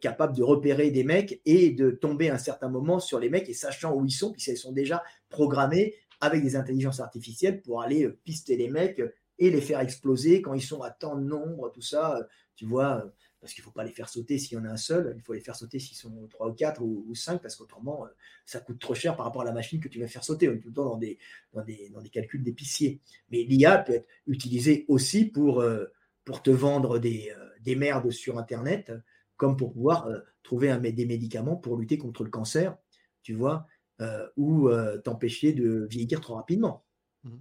capables 0.00 0.36
de 0.36 0.42
repérer 0.42 0.90
des 0.90 1.04
mecs 1.04 1.40
et 1.44 1.70
de 1.70 1.90
tomber 1.90 2.30
à 2.30 2.34
un 2.34 2.38
certain 2.38 2.68
moment 2.68 3.00
sur 3.00 3.18
les 3.18 3.30
mecs 3.30 3.48
et 3.48 3.54
sachant 3.54 3.94
où 3.94 4.04
ils 4.04 4.10
sont, 4.10 4.32
puisqu'ils 4.32 4.56
sont 4.56 4.72
déjà 4.72 5.02
programmés 5.28 5.94
avec 6.20 6.42
des 6.42 6.56
intelligences 6.56 7.00
artificielles 7.00 7.62
pour 7.62 7.82
aller 7.82 8.08
pister 8.24 8.56
les 8.56 8.68
mecs 8.68 9.02
et 9.38 9.50
les 9.50 9.60
faire 9.60 9.80
exploser 9.80 10.40
quand 10.42 10.54
ils 10.54 10.62
sont 10.62 10.82
à 10.82 10.90
tant 10.90 11.16
de 11.16 11.24
nombre, 11.24 11.70
tout 11.72 11.82
ça, 11.82 12.26
tu 12.54 12.64
vois 12.64 13.12
parce 13.46 13.54
qu'il 13.54 13.62
ne 13.62 13.66
faut 13.66 13.72
pas 13.72 13.84
les 13.84 13.92
faire 13.92 14.08
sauter 14.08 14.38
s'il 14.38 14.58
y 14.58 14.60
en 14.60 14.64
a 14.64 14.70
un 14.70 14.76
seul, 14.76 15.14
il 15.16 15.22
faut 15.22 15.32
les 15.32 15.40
faire 15.40 15.54
sauter 15.54 15.78
s'ils 15.78 15.96
sont 15.96 16.26
trois 16.28 16.48
ou 16.48 16.52
quatre 16.52 16.82
ou, 16.82 17.14
cinq, 17.14 17.40
parce 17.40 17.54
qu'autrement, 17.54 18.04
euh, 18.04 18.08
ça 18.44 18.58
coûte 18.58 18.80
trop 18.80 18.94
cher 18.94 19.14
par 19.16 19.24
rapport 19.24 19.42
à 19.42 19.44
la 19.44 19.52
machine 19.52 19.80
que 19.80 19.88
tu 19.88 20.00
vas 20.00 20.08
faire 20.08 20.24
sauter. 20.24 20.48
On 20.48 20.54
est 20.54 20.58
tout 20.58 20.68
le 20.68 20.74
temps 20.74 20.84
dans 20.84 20.96
des, 20.98 21.18
calculs 22.12 22.42
d'épicier. 22.42 23.00
Mais 23.30 23.44
l'IA 23.44 23.78
peut 23.78 23.94
être 23.94 24.08
utilisée 24.26 24.84
aussi 24.88 25.26
pour, 25.26 25.60
euh, 25.60 25.86
te 26.42 26.50
vendre 26.50 26.98
des, 26.98 27.32
euh, 27.36 27.48
des 27.60 27.76
merdes 27.76 28.10
sur 28.10 28.36
Internet, 28.36 28.90
comme 29.36 29.56
pour 29.56 29.72
pouvoir 29.72 30.08
trouver 30.42 30.70
un, 30.70 30.78
des 30.78 31.06
médicaments 31.06 31.56
pour 31.56 31.76
lutter 31.76 31.98
contre 31.98 32.24
le 32.24 32.30
cancer, 32.30 32.76
tu 33.22 33.34
vois, 33.34 33.66
ou 34.36 34.70
t'empêcher 35.04 35.52
de 35.52 35.86
vieillir 35.90 36.20
trop 36.20 36.34
rapidement. 36.34 36.84
Mmh. 37.24 37.36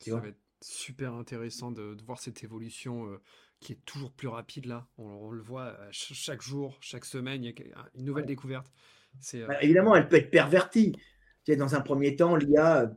Ça 0.00 0.18
va 0.18 0.28
être 0.28 0.38
super 0.62 1.14
intéressant 1.14 1.70
de, 1.70 1.94
de 1.94 2.02
voir 2.02 2.18
cette 2.18 2.42
évolution 2.42 3.18
qui 3.60 3.74
est 3.74 3.84
toujours 3.84 4.10
plus 4.12 4.28
rapide 4.28 4.66
là. 4.66 4.88
On, 4.98 5.30
le 5.30 5.42
voit 5.42 5.76
euh, 5.78 5.88
chaque 5.92 6.42
jour, 6.42 6.76
chaque 6.80 7.04
semaine, 7.04 7.44
il 7.44 7.50
y 7.50 7.72
a 7.72 7.90
une 7.94 8.04
nouvelle 8.04 8.26
découverte. 8.26 8.72
Euh, 9.34 9.46
bah, 9.46 9.62
évidemment, 9.62 9.94
elle 9.94 10.08
peut 10.08 10.16
être 10.16 10.30
pervertie. 10.30 10.92
Tu 11.44 11.52
sais, 11.52 11.56
dans 11.56 11.74
un 11.74 11.80
premier 11.80 12.16
temps, 12.16 12.36
l'IA, 12.36 12.90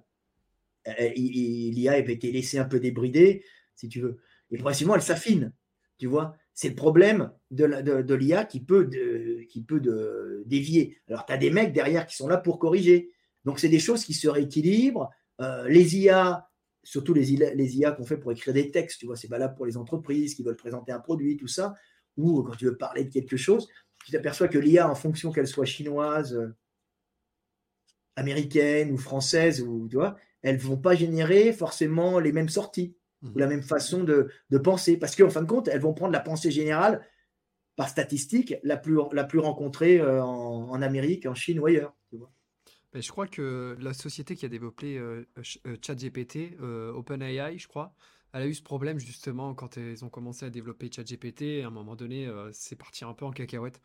euh, 0.88 1.10
l'IA 1.16 1.94
avait 1.94 2.14
été 2.14 2.32
laissée 2.32 2.58
un 2.58 2.66
peu 2.66 2.80
débridée, 2.80 3.44
si 3.76 3.90
tu 3.90 4.00
veux. 4.00 4.22
Et 4.52 4.58
progressivement, 4.58 4.96
elle 4.96 5.02
s'affine. 5.02 5.54
Tu 5.98 6.08
vois, 6.08 6.36
c'est 6.54 6.70
le 6.70 6.76
problème 6.76 7.32
de, 7.52 8.14
l'IA 8.14 8.46
qui 8.46 8.60
peut, 8.60 8.90
dévier. 10.46 10.98
Alors, 11.08 11.26
tu 11.26 11.34
as 11.34 11.38
des 11.38 11.50
mecs 11.50 11.74
derrière 11.74 12.06
qui 12.06 12.16
sont 12.16 12.28
là 12.28 12.38
pour 12.38 12.60
corriger. 12.60 13.12
Donc, 13.46 13.60
c'est 13.60 13.70
des 13.70 13.80
choses 13.80 14.06
qui 14.06 14.14
se 14.14 14.28
rééquilibrent. 14.28 15.10
les 15.68 15.98
IA 15.98 16.48
surtout 16.84 17.14
les, 17.14 17.32
IA 17.34 17.92
qu'on 17.92 18.04
fait 18.04 18.18
pour 18.18 18.32
écrire 18.32 18.54
des 18.54 18.70
textes, 18.70 19.00
tu 19.00 19.06
vois, 19.06 19.16
c'est 19.16 19.30
valable 19.30 19.56
pour 19.56 19.66
les 19.66 19.78
entreprises 19.78 20.36
qui 20.36 20.44
veulent 20.44 20.58
présenter 20.58 20.92
un 20.92 21.00
produit, 21.00 21.38
tout 21.38 21.48
ça, 21.48 21.74
ou 22.18 22.44
quand 22.44 22.56
tu 22.56 22.66
veux 22.66 22.78
parler 22.78 23.06
de 23.06 23.10
quelque 23.10 23.38
chose, 23.38 23.68
tu 24.06 24.12
t'aperçois 24.12 24.50
que 24.50 24.58
l'IA, 24.58 24.90
en 24.90 24.96
fonction 24.96 25.32
qu'elle 25.32 25.48
soit 25.48 25.66
chinoise, 25.66 26.36
euh, 26.36 26.56
américaine 28.16 28.92
ou 28.92 28.98
française, 28.98 29.62
ou, 29.62 29.88
tu 29.90 29.96
vois, 29.96 30.18
elles 30.42 30.58
ne 30.58 30.62
vont 30.62 30.78
pas 30.78 30.94
générer 30.94 31.54
forcément 31.54 32.20
les 32.20 32.34
mêmes 32.34 32.50
sorties 32.50 32.96
ou 33.24 33.38
la 33.38 33.48
même 33.48 33.64
façon 33.64 34.04
de, 34.04 34.30
penser, 34.58 34.98
parce 34.98 35.16
qu'en 35.16 35.30
fin 35.30 35.42
de 35.42 35.48
compte, 35.48 35.68
elles 35.68 35.82
vont 35.82 35.94
prendre 35.94 36.14
la 36.14 36.20
pensée 36.20 36.52
générale 36.52 37.06
par 37.76 37.90
statistique 37.90 38.56
la 38.64 38.78
plus, 38.78 39.00
la 39.14 39.24
plus 39.24 39.40
rencontrée 39.40 40.00
euh, 40.00 40.24
en, 40.24 40.70
en 40.70 40.82
Amérique, 40.82 41.26
en 41.26 41.34
Chine 41.34 41.60
ou 41.60 41.66
ailleurs. 41.66 41.96
Tu 42.10 42.18
vois 42.18 42.32
je 43.02 43.10
crois 43.10 43.28
que 43.28 43.76
la 43.80 43.94
société 43.94 44.36
qui 44.36 44.46
a 44.46 44.50
développé 44.50 44.98
euh, 44.98 45.26
euh, 45.66 45.76
ChatGPT, 45.82 46.58
euh, 46.62 46.94
OpenAI, 46.94 47.58
je 47.58 47.68
crois, 47.68 47.96
elle 48.34 48.44
a 48.44 48.48
eu 48.48 48.54
ce 48.54 48.62
problème 48.64 49.00
justement 49.00 49.54
quand 49.54 49.78
ils 49.78 50.04
ont 50.06 50.10
commencé 50.10 50.46
à 50.46 50.50
développer 50.50 50.92
ChatGPT. 50.92 51.64
À 51.64 51.68
un 51.68 51.72
moment 51.72 51.96
donné, 51.96 52.32
c'est 52.52 52.76
parti 52.76 53.06
un 53.06 53.14
peu 53.14 53.26
en 53.26 53.32
cacahuète 53.32 53.80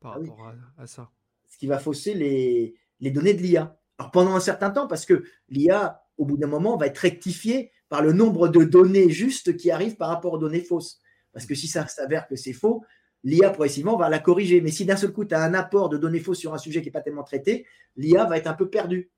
par 0.00 0.14
ah 0.14 0.18
rapport 0.18 0.52
à, 0.76 0.86
ça. 0.88 1.10
Ce 1.46 1.56
qui 1.56 1.68
va 1.68 1.78
fausser 1.78 2.14
les, 2.14 2.74
les 2.98 3.10
données 3.12 3.34
de 3.34 3.42
l'IA. 3.42 3.78
Alors 3.98 4.10
pendant 4.10 4.34
un 4.34 4.40
certain 4.40 4.70
temps, 4.70 4.88
parce 4.88 5.06
que 5.06 5.24
l'IA, 5.48 6.04
au 6.18 6.24
bout 6.24 6.36
d'un 6.36 6.48
moment, 6.48 6.76
va 6.76 6.88
être 6.88 6.98
rectifiée 6.98 7.70
par 7.88 8.02
le 8.02 8.12
nombre 8.12 8.48
de 8.48 8.64
données 8.64 9.10
justes 9.10 9.56
qui 9.56 9.70
arrivent 9.70 9.96
par 9.96 10.08
rapport 10.08 10.32
aux 10.32 10.38
données 10.38 10.60
fausses. 10.60 11.00
Parce 11.32 11.46
que 11.46 11.54
si 11.54 11.68
ça 11.68 11.86
s'avère 11.86 12.26
que 12.26 12.36
c'est 12.36 12.52
faux, 12.52 12.82
l'IA 13.22 13.50
progressivement 13.50 13.96
va 13.96 14.08
la 14.08 14.18
corriger. 14.18 14.60
Mais 14.60 14.70
si 14.70 14.84
d'un 14.84 14.96
seul 14.96 15.12
coup, 15.12 15.24
tu 15.24 15.34
as 15.34 15.42
un 15.42 15.54
apport 15.54 15.88
de 15.88 15.98
données 15.98 16.20
fausses 16.20 16.38
sur 16.38 16.54
un 16.54 16.58
sujet 16.58 16.80
qui 16.80 16.88
n'est 16.88 16.92
pas 16.92 17.02
tellement 17.02 17.24
traité, 17.24 17.66
l'IA 17.96 18.24
va 18.24 18.38
être 18.38 18.46
un 18.46 18.54
peu 18.54 18.70
perdue. 18.70 19.10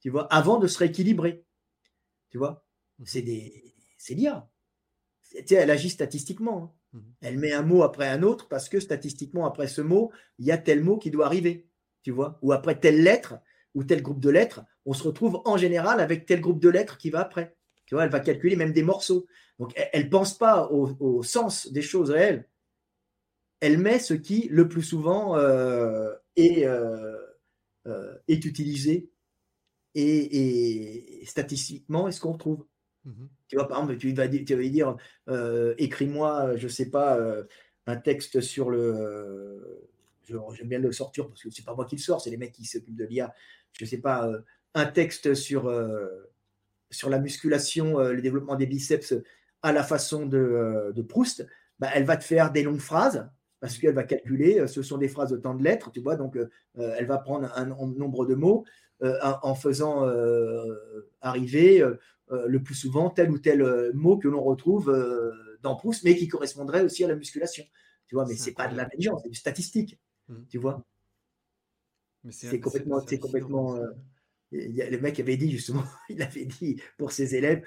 Tu 0.00 0.10
vois, 0.10 0.26
avant 0.32 0.58
de 0.58 0.66
se 0.66 0.78
rééquilibrer. 0.78 1.44
Tu 2.30 2.38
vois, 2.38 2.66
mmh. 2.98 3.04
c'est 3.06 3.22
des, 3.22 3.74
c'est 3.96 4.14
l'IA. 4.14 4.48
Elle 5.50 5.70
agit 5.70 5.90
statistiquement. 5.90 6.74
Hein. 6.92 6.98
Mmh. 6.98 7.00
Elle 7.22 7.38
met 7.38 7.52
un 7.52 7.62
mot 7.62 7.82
après 7.82 8.08
un 8.08 8.22
autre 8.22 8.48
parce 8.48 8.68
que 8.68 8.80
statistiquement, 8.80 9.46
après 9.46 9.66
ce 9.66 9.80
mot, 9.80 10.12
il 10.38 10.46
y 10.46 10.52
a 10.52 10.58
tel 10.58 10.82
mot 10.82 10.98
qui 10.98 11.10
doit 11.10 11.26
arriver. 11.26 11.68
Tu 12.02 12.10
vois, 12.10 12.38
ou 12.42 12.52
après 12.52 12.78
telle 12.78 13.02
lettre 13.02 13.36
ou 13.74 13.82
tel 13.84 14.02
groupe 14.02 14.20
de 14.20 14.30
lettres, 14.30 14.62
on 14.84 14.92
se 14.92 15.02
retrouve 15.02 15.40
en 15.46 15.56
général 15.56 16.00
avec 16.00 16.26
tel 16.26 16.40
groupe 16.40 16.60
de 16.60 16.68
lettres 16.68 16.98
qui 16.98 17.10
va 17.10 17.20
après. 17.20 17.56
Tu 17.86 17.94
vois, 17.94 18.04
elle 18.04 18.10
va 18.10 18.20
calculer 18.20 18.56
même 18.56 18.72
des 18.72 18.82
morceaux. 18.82 19.26
Donc, 19.58 19.72
elle 19.92 20.04
ne 20.04 20.10
pense 20.10 20.36
pas 20.36 20.68
au, 20.70 21.22
sens 21.22 21.70
des 21.70 21.82
choses 21.82 22.10
réelles. 22.10 22.48
Elle 23.60 23.78
met 23.78 23.98
ce 23.98 24.14
qui, 24.14 24.48
le 24.50 24.68
plus 24.68 24.82
souvent, 24.82 25.36
euh, 25.36 26.12
est, 26.36 26.66
euh, 26.66 27.16
euh, 27.86 28.14
est 28.28 28.44
utilisé 28.44 29.10
et, 29.94 31.22
statistiquement, 31.26 32.08
est-ce 32.08 32.20
qu'on 32.20 32.36
trouve 32.36 32.66
mmh 33.04 33.26
Tu 33.48 33.56
vois, 33.56 33.68
par 33.68 33.78
exemple, 33.78 33.98
tu 33.98 34.12
vas, 34.12 34.28
tu 34.28 34.54
vas 34.54 34.68
dire 34.68 34.96
écris-moi, 35.78 36.56
je 36.56 36.64
ne 36.64 36.70
sais 36.70 36.90
pas, 36.90 37.18
un 37.86 37.96
texte 37.96 38.40
sur 38.40 38.70
le. 38.70 39.88
J'aime 40.24 40.68
bien 40.68 40.78
le 40.78 40.90
sortir 40.90 41.28
parce 41.28 41.42
que 41.42 41.50
ce 41.50 41.60
n'est 41.60 41.64
pas 41.64 41.74
moi 41.74 41.84
qui 41.84 41.96
le 41.96 42.00
sors, 42.00 42.20
c'est 42.20 42.30
les 42.30 42.38
mecs 42.38 42.52
qui 42.52 42.64
s'occupent 42.64 42.96
de 42.96 43.04
l'IA. 43.04 43.32
Je 43.72 43.84
ne 43.84 43.88
sais 43.88 43.98
pas, 43.98 44.28
un 44.74 44.86
texte 44.86 45.34
sur, 45.34 45.68
sur 46.94 47.10
la 47.10 47.18
musculation, 47.18 47.98
le 47.98 48.20
développement 48.20 48.56
des 48.56 48.66
biceps 48.66 49.14
à 49.62 49.72
la 49.72 49.82
façon 49.82 50.26
de, 50.26 51.02
Proust. 51.08 51.46
Bah, 51.78 51.88
elle 51.92 52.04
va 52.04 52.16
te 52.16 52.24
faire 52.24 52.52
des 52.52 52.62
longues 52.62 52.78
phrases 52.78 53.28
parce 53.60 53.78
qu'elle 53.78 53.94
va 53.94 54.04
calculer, 54.04 54.66
ce 54.66 54.82
sont 54.82 54.98
des 54.98 55.08
phrases 55.08 55.30
de 55.30 55.38
temps 55.38 55.54
de 55.54 55.64
lettres, 55.64 55.90
tu 55.90 56.00
vois, 56.00 56.16
donc 56.16 56.38
elle 56.76 57.06
va 57.06 57.18
prendre 57.18 57.50
un 57.56 57.64
nombre 57.66 58.26
de 58.26 58.34
mots, 58.34 58.64
euh, 59.02 59.18
en 59.42 59.56
faisant 59.56 60.06
euh, 60.06 61.10
arriver 61.20 61.82
euh, 61.82 61.96
le 62.46 62.62
plus 62.62 62.76
souvent 62.76 63.10
tel 63.10 63.28
ou 63.30 63.38
tel 63.38 63.92
mot 63.92 64.16
que 64.16 64.28
l'on 64.28 64.40
retrouve 64.40 64.90
dans 65.62 65.74
Proust, 65.74 66.04
mais 66.04 66.16
qui 66.16 66.28
correspondrait 66.28 66.82
aussi 66.82 67.04
à 67.04 67.08
la 67.08 67.16
musculation. 67.16 67.64
Tu 68.06 68.14
vois, 68.14 68.24
mais 68.24 68.36
c'est 68.36 68.52
pas 68.52 68.68
de 68.68 68.76
l'intelligence, 68.76 69.20
c'est 69.24 69.30
du 69.30 69.34
statistique. 69.34 69.98
Mmh. 70.28 70.34
Tu 70.48 70.58
vois. 70.58 70.84
C'est 72.30 72.60
complètement, 72.60 73.00
c'est 73.06 73.18
complètement. 73.18 73.76
Il 74.54 74.76
le 74.76 75.00
mec 75.00 75.20
avait 75.20 75.36
dit 75.36 75.50
justement, 75.50 75.84
il 76.08 76.22
avait 76.22 76.46
dit 76.46 76.80
pour 76.96 77.12
ses 77.12 77.34
élèves, 77.34 77.62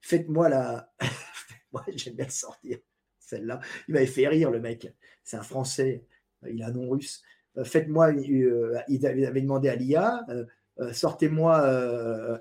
faites-moi 0.00 0.48
la. 0.48 0.92
Moi, 1.72 1.84
j'aime 1.94 2.16
bien 2.16 2.28
sortir, 2.28 2.78
celle-là. 3.18 3.60
Il 3.88 3.94
m'avait 3.94 4.06
fait 4.06 4.28
rire, 4.28 4.50
le 4.50 4.60
mec. 4.60 4.92
C'est 5.24 5.38
un 5.38 5.42
Français, 5.42 6.04
il 6.46 6.62
a 6.62 6.66
un 6.66 6.72
nom 6.72 6.90
russe. 6.90 7.22
Euh, 7.58 7.64
faites-moi, 7.64 8.12
euh, 8.12 8.78
ils 8.88 9.06
avaient 9.06 9.40
demandé 9.40 9.68
à 9.68 9.76
l'IA, 9.76 10.24
euh, 10.28 10.92
sortez-moi 10.92 11.56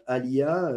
à 0.05 0.19
l'IA 0.19 0.73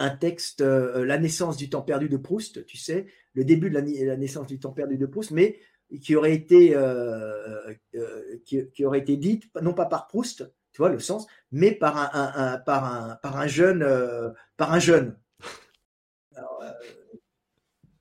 un 0.00 0.10
texte, 0.10 0.60
La 0.60 1.18
naissance 1.18 1.56
du 1.56 1.68
temps 1.68 1.82
perdu 1.82 2.08
de 2.08 2.16
Proust, 2.16 2.64
tu 2.66 2.76
sais, 2.76 3.06
le 3.34 3.44
début 3.44 3.70
de 3.70 3.74
la, 3.74 4.16
naissance 4.16 4.46
du 4.46 4.60
temps 4.60 4.72
perdu 4.72 4.96
de 4.96 5.06
Proust, 5.06 5.32
mais 5.32 5.58
qui 6.00 6.14
aurait 6.14 6.34
été, 6.34 6.76
qui, 8.44 8.84
aurait 8.84 9.00
été 9.00 9.16
dite, 9.16 9.44
non 9.60 9.74
pas 9.74 9.86
par 9.86 10.06
Proust, 10.06 10.48
tu 10.78 10.82
vois 10.82 10.90
le 10.90 11.00
sens, 11.00 11.26
mais 11.50 11.72
par 11.72 11.96
un, 12.14 12.58
par 12.58 12.84
un, 12.84 13.16
par 13.16 13.36
un 13.36 13.48
jeune, 13.48 13.84
par 14.56 14.72
un 14.72 14.78
jeune. 14.78 15.18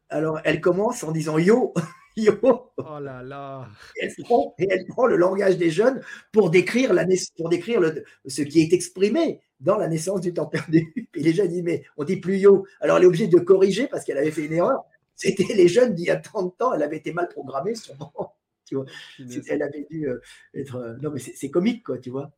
alors, 0.09 0.39
elle 0.43 0.61
commence 0.61 1.03
en 1.03 1.11
disant 1.11 1.39
Yo, 1.39 1.73
Oh 2.43 2.99
là 2.99 3.23
là. 3.23 3.67
Et 3.99 4.05
elle, 4.05 4.85
prend, 4.85 5.07
le 5.07 5.15
langage 5.15 5.57
des 5.57 5.71
jeunes 5.71 6.03
pour 6.31 6.51
décrire, 6.51 6.93
la, 6.93 7.03
pour 7.35 7.49
décrire 7.49 7.79
le, 7.79 8.03
ce 8.27 8.43
qui 8.43 8.61
est 8.61 8.73
exprimé 8.73 9.41
dans 9.59 9.77
la 9.77 9.87
naissance 9.87 10.21
du 10.21 10.33
temps 10.35 10.45
perdu. 10.45 10.93
Et 11.15 11.23
les 11.23 11.33
jeunes 11.33 11.47
disent, 11.47 11.63
mais 11.63 11.83
on 11.97 12.03
dit 12.03 12.17
plus 12.17 12.37
yo. 12.37 12.67
Alors 12.79 12.97
elle 12.97 13.03
est 13.03 13.07
obligée 13.07 13.27
de 13.27 13.39
corriger 13.39 13.87
parce 13.87 14.03
qu'elle 14.03 14.19
avait 14.19 14.29
fait 14.29 14.45
une 14.45 14.53
erreur. 14.53 14.83
C'était 15.15 15.51
les 15.55 15.67
jeunes 15.67 15.95
d'il 15.95 16.05
y 16.05 16.11
a 16.11 16.17
30 16.17 16.61
ans, 16.61 16.73
elle 16.73 16.83
avait 16.83 16.97
été 16.97 17.11
mal 17.11 17.27
programmée 17.27 17.73
sûrement. 17.73 18.13
Tu 18.67 18.75
vois. 18.75 18.85
Elle 19.47 19.61
avait 19.61 19.87
dû 19.89 20.09
euh, 20.09 20.19
être. 20.53 20.75
Euh, 20.75 20.97
non, 21.01 21.09
mais 21.11 21.21
c'est 21.21 21.49
comique, 21.49 21.85
quoi, 21.85 21.99
tu 21.99 22.09
vois. 22.09 22.31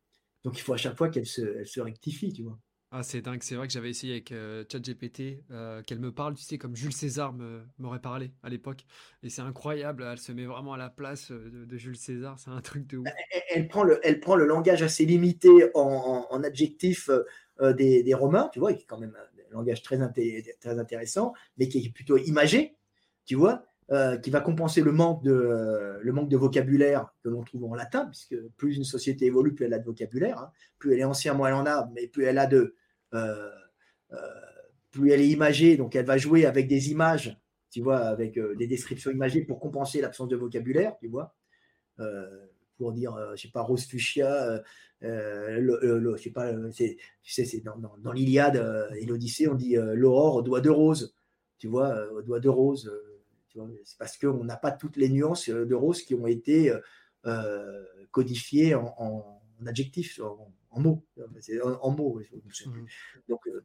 Donc 0.44 0.58
il 0.58 0.62
faut 0.62 0.72
à 0.72 0.76
chaque 0.76 0.96
fois 0.96 1.08
qu'elle 1.08 1.26
se, 1.26 1.64
se 1.64 1.80
rectifie, 1.80 2.32
tu 2.32 2.42
vois. 2.42 2.58
Ah, 2.92 3.04
c'est 3.04 3.20
dingue, 3.20 3.40
c'est 3.40 3.54
vrai 3.54 3.68
que 3.68 3.72
j'avais 3.72 3.90
essayé 3.90 4.14
avec 4.14 4.32
euh, 4.32 4.64
ChatGPT 4.70 5.44
euh, 5.52 5.80
qu'elle 5.82 6.00
me 6.00 6.10
parle, 6.10 6.34
tu 6.34 6.42
sais, 6.42 6.58
comme 6.58 6.74
Jules 6.74 6.92
César 6.92 7.32
m'aurait 7.78 8.00
parlé 8.00 8.32
à 8.42 8.48
l'époque. 8.48 8.84
Et 9.22 9.30
c'est 9.30 9.42
incroyable, 9.42 10.04
elle 10.10 10.18
se 10.18 10.32
met 10.32 10.44
vraiment 10.44 10.72
à 10.72 10.76
la 10.76 10.90
place 10.90 11.30
euh, 11.30 11.66
de, 11.66 11.76
Jules 11.76 11.96
César, 11.96 12.40
c'est 12.40 12.50
un 12.50 12.60
truc 12.60 12.88
de 12.88 12.98
ouf. 12.98 13.08
Elle, 13.50 13.68
prend, 13.68 13.84
le, 13.84 14.00
elle 14.02 14.18
prend 14.18 14.34
le 14.34 14.44
langage 14.44 14.82
assez 14.82 15.04
limité 15.04 15.70
en, 15.74 16.26
en, 16.28 16.42
adjectif 16.42 17.08
des, 17.60 18.02
des, 18.02 18.14
Romains, 18.14 18.50
tu 18.52 18.58
vois, 18.58 18.72
qui 18.72 18.82
est 18.82 18.86
quand 18.86 18.98
même 18.98 19.16
un 19.16 19.54
langage 19.54 19.82
très, 19.82 19.96
très 20.60 20.78
intéressant, 20.80 21.32
mais 21.58 21.68
qui 21.68 21.78
est 21.78 21.92
plutôt 21.92 22.16
imagé, 22.16 22.76
tu 23.24 23.36
vois, 23.36 23.64
qui 24.22 24.30
va 24.30 24.40
compenser 24.40 24.82
le 24.82 24.92
manque 24.92 25.24
de, 25.24 25.98
le 26.00 26.12
manque 26.12 26.28
de 26.28 26.36
vocabulaire 26.36 27.12
que 27.24 27.28
l'on 27.28 27.42
trouve 27.42 27.64
en 27.64 27.74
latin, 27.74 28.06
puisque 28.06 28.36
plus 28.56 28.76
une 28.76 28.84
société 28.84 29.26
évolue, 29.26 29.52
plus 29.52 29.66
elle 29.66 29.74
a 29.74 29.80
de 29.80 29.84
vocabulaire, 29.84 30.38
hein. 30.38 30.52
plus 30.78 30.94
elle 30.94 31.00
est 31.00 31.04
ancien, 31.04 31.34
moins 31.34 31.48
elle 31.48 31.54
en 31.54 31.66
a, 31.66 31.90
mais 31.92 32.06
plus 32.06 32.24
elle 32.24 32.38
a 32.38 32.46
de 32.46 32.76
euh, 33.14 33.50
euh, 34.12 34.16
plus 34.90 35.12
elle 35.12 35.20
est 35.20 35.28
imagée, 35.28 35.76
donc 35.76 35.94
elle 35.94 36.04
va 36.04 36.18
jouer 36.18 36.46
avec 36.46 36.66
des 36.66 36.90
images, 36.90 37.38
tu 37.70 37.80
vois, 37.80 37.98
avec 37.98 38.36
euh, 38.38 38.56
des 38.56 38.66
descriptions 38.66 39.10
imagées 39.10 39.42
pour 39.42 39.60
compenser 39.60 40.00
l'absence 40.00 40.28
de 40.28 40.36
vocabulaire, 40.36 40.96
tu 40.98 41.08
vois 41.08 41.34
pour 42.78 42.92
dire, 42.92 43.14
je 43.36 43.42
sais 43.42 43.50
pas, 43.50 43.60
rose 43.60 43.84
fuchsia, 43.84 44.62
je 45.02 46.16
sais 46.16 46.30
pas, 46.30 46.50
c'est 46.72 47.62
dans, 47.62 47.76
dans, 47.98 48.12
l'Iliade 48.12 48.88
et 48.96 49.04
l'Odyssée, 49.04 49.48
on 49.48 49.54
dit 49.54 49.76
l'aurore 49.76 50.36
au 50.36 50.42
doigt 50.42 50.62
de 50.62 50.70
rose, 50.70 51.14
tu 51.58 51.68
vois, 51.68 52.10
au 52.12 52.22
doigt 52.22 52.40
de 52.40 52.48
rose. 52.48 52.90
C'est 53.84 53.98
parce 53.98 54.16
qu'on 54.16 54.44
n'a 54.44 54.56
pas 54.56 54.70
toutes 54.70 54.96
les 54.96 55.08
nuances 55.08 55.48
de 55.48 55.74
rose 55.74 56.02
qui 56.02 56.14
ont 56.14 56.26
été 56.26 56.72
codifiées 58.10 58.74
en, 58.74 58.94
en, 58.98 59.66
adjectifs, 59.66 60.20
en 60.70 60.80
mots. 60.80 61.04
En, 61.82 61.90
mots. 61.90 62.20
Mmh. 62.66 62.70
Donc, 63.28 63.46
euh, 63.48 63.64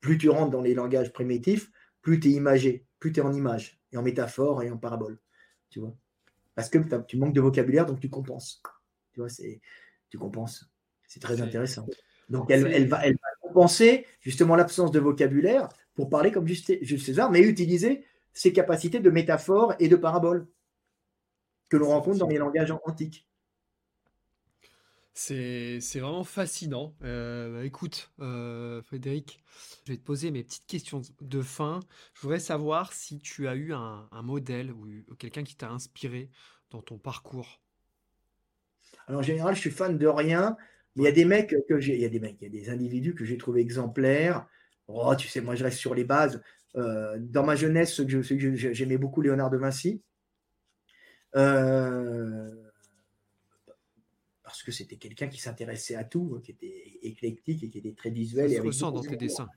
plus 0.00 0.18
tu 0.18 0.28
rentres 0.28 0.50
dans 0.50 0.62
les 0.62 0.74
langages 0.74 1.12
primitifs, 1.12 1.70
plus 2.02 2.20
tu 2.20 2.28
es 2.28 2.32
imagé, 2.32 2.84
plus 2.98 3.12
tu 3.12 3.20
es 3.20 3.22
en 3.22 3.32
image, 3.32 3.80
et 3.92 3.96
en 3.96 4.02
métaphore 4.02 4.62
et 4.62 4.70
en 4.70 4.76
parabole. 4.76 5.18
Tu 5.70 5.80
vois 5.80 5.96
Parce 6.54 6.68
que 6.68 6.78
tu 7.06 7.16
manques 7.16 7.34
de 7.34 7.40
vocabulaire, 7.40 7.86
donc 7.86 8.00
tu 8.00 8.10
compenses. 8.10 8.62
Tu 9.12 9.20
vois, 9.20 9.28
c'est, 9.28 9.60
tu 10.10 10.18
compenses. 10.18 10.68
C'est 11.06 11.20
très 11.20 11.40
intéressant. 11.40 11.86
Donc, 12.28 12.50
elle, 12.50 12.66
elle, 12.66 12.88
va, 12.88 13.06
elle 13.06 13.14
va 13.14 13.28
compenser 13.40 14.06
justement 14.20 14.56
l'absence 14.56 14.90
de 14.90 14.98
vocabulaire 14.98 15.68
pour 15.94 16.10
parler 16.10 16.32
comme 16.32 16.46
Jules 16.46 17.00
César, 17.00 17.30
mais 17.30 17.40
utiliser 17.40 18.04
ses 18.36 18.52
capacités 18.52 19.00
de 19.00 19.10
métaphore 19.10 19.74
et 19.78 19.88
de 19.88 19.96
parabole 19.96 20.46
que 21.70 21.78
l'on 21.78 21.88
rencontre 21.88 22.18
dans 22.18 22.28
les 22.28 22.36
langages 22.36 22.70
antiques. 22.84 23.26
C'est 25.14 25.80
vraiment 25.94 26.22
fascinant. 26.22 26.94
Euh, 27.02 27.56
bah, 27.56 27.64
écoute, 27.64 28.12
euh, 28.20 28.82
Frédéric, 28.82 29.42
je 29.86 29.92
vais 29.92 29.96
te 29.96 30.04
poser 30.04 30.30
mes 30.30 30.44
petites 30.44 30.66
questions 30.66 31.00
de 31.22 31.40
fin. 31.40 31.80
Je 32.12 32.20
voudrais 32.20 32.38
savoir 32.38 32.92
si 32.92 33.18
tu 33.20 33.48
as 33.48 33.54
eu 33.54 33.72
un, 33.72 34.06
modèle 34.22 34.70
ou 34.70 34.86
quelqu'un 35.18 35.42
qui 35.42 35.56
t'a 35.56 35.70
inspiré 35.70 36.28
dans 36.70 36.82
ton 36.82 36.98
parcours. 36.98 37.62
Alors, 39.06 39.20
en 39.20 39.24
général, 39.24 39.54
je 39.54 39.60
suis 39.60 39.70
fan 39.70 39.96
de 39.96 40.06
rien, 40.06 40.58
mais 40.94 41.04
il 41.04 41.06
y 41.06 41.08
a 41.08 41.12
des 41.12 41.24
mecs 41.24 41.54
que 41.66 41.80
j'ai, 41.80 41.94
il 41.94 42.02
y 42.02 42.04
a 42.04 42.10
des 42.10 42.20
mecs, 42.20 42.36
il 42.42 42.44
y 42.44 42.46
a 42.46 42.50
des 42.50 42.68
individus 42.68 43.14
que 43.14 43.24
j'ai 43.24 43.38
trouvé 43.38 43.62
exemplaires. 43.62 44.46
Oh, 44.88 45.14
tu 45.16 45.28
sais, 45.28 45.40
moi, 45.40 45.54
je 45.54 45.64
reste 45.64 45.78
sur 45.78 45.94
les 45.94 46.04
bases. 46.04 46.42
Euh, 46.76 47.16
dans 47.18 47.44
ma 47.44 47.56
jeunesse, 47.56 48.00
j'aimais 48.06 48.98
beaucoup 48.98 49.22
Léonard 49.22 49.50
de 49.50 49.56
Vinci. 49.56 50.02
Euh, 51.34 52.50
parce 54.42 54.62
que 54.62 54.72
c'était 54.72 54.96
quelqu'un 54.96 55.28
qui 55.28 55.40
s'intéressait 55.40 55.96
à 55.96 56.04
tout, 56.04 56.34
hein, 56.36 56.40
qui 56.42 56.52
était 56.52 56.98
éclectique 57.02 57.62
et 57.64 57.70
qui 57.70 57.78
était 57.78 57.94
très 57.94 58.10
visuel. 58.10 58.50
Ça 58.50 58.56
se 58.56 58.62
ressent 58.62 58.92
dans 58.92 59.02
tes 59.02 59.16
dessins. 59.16 59.48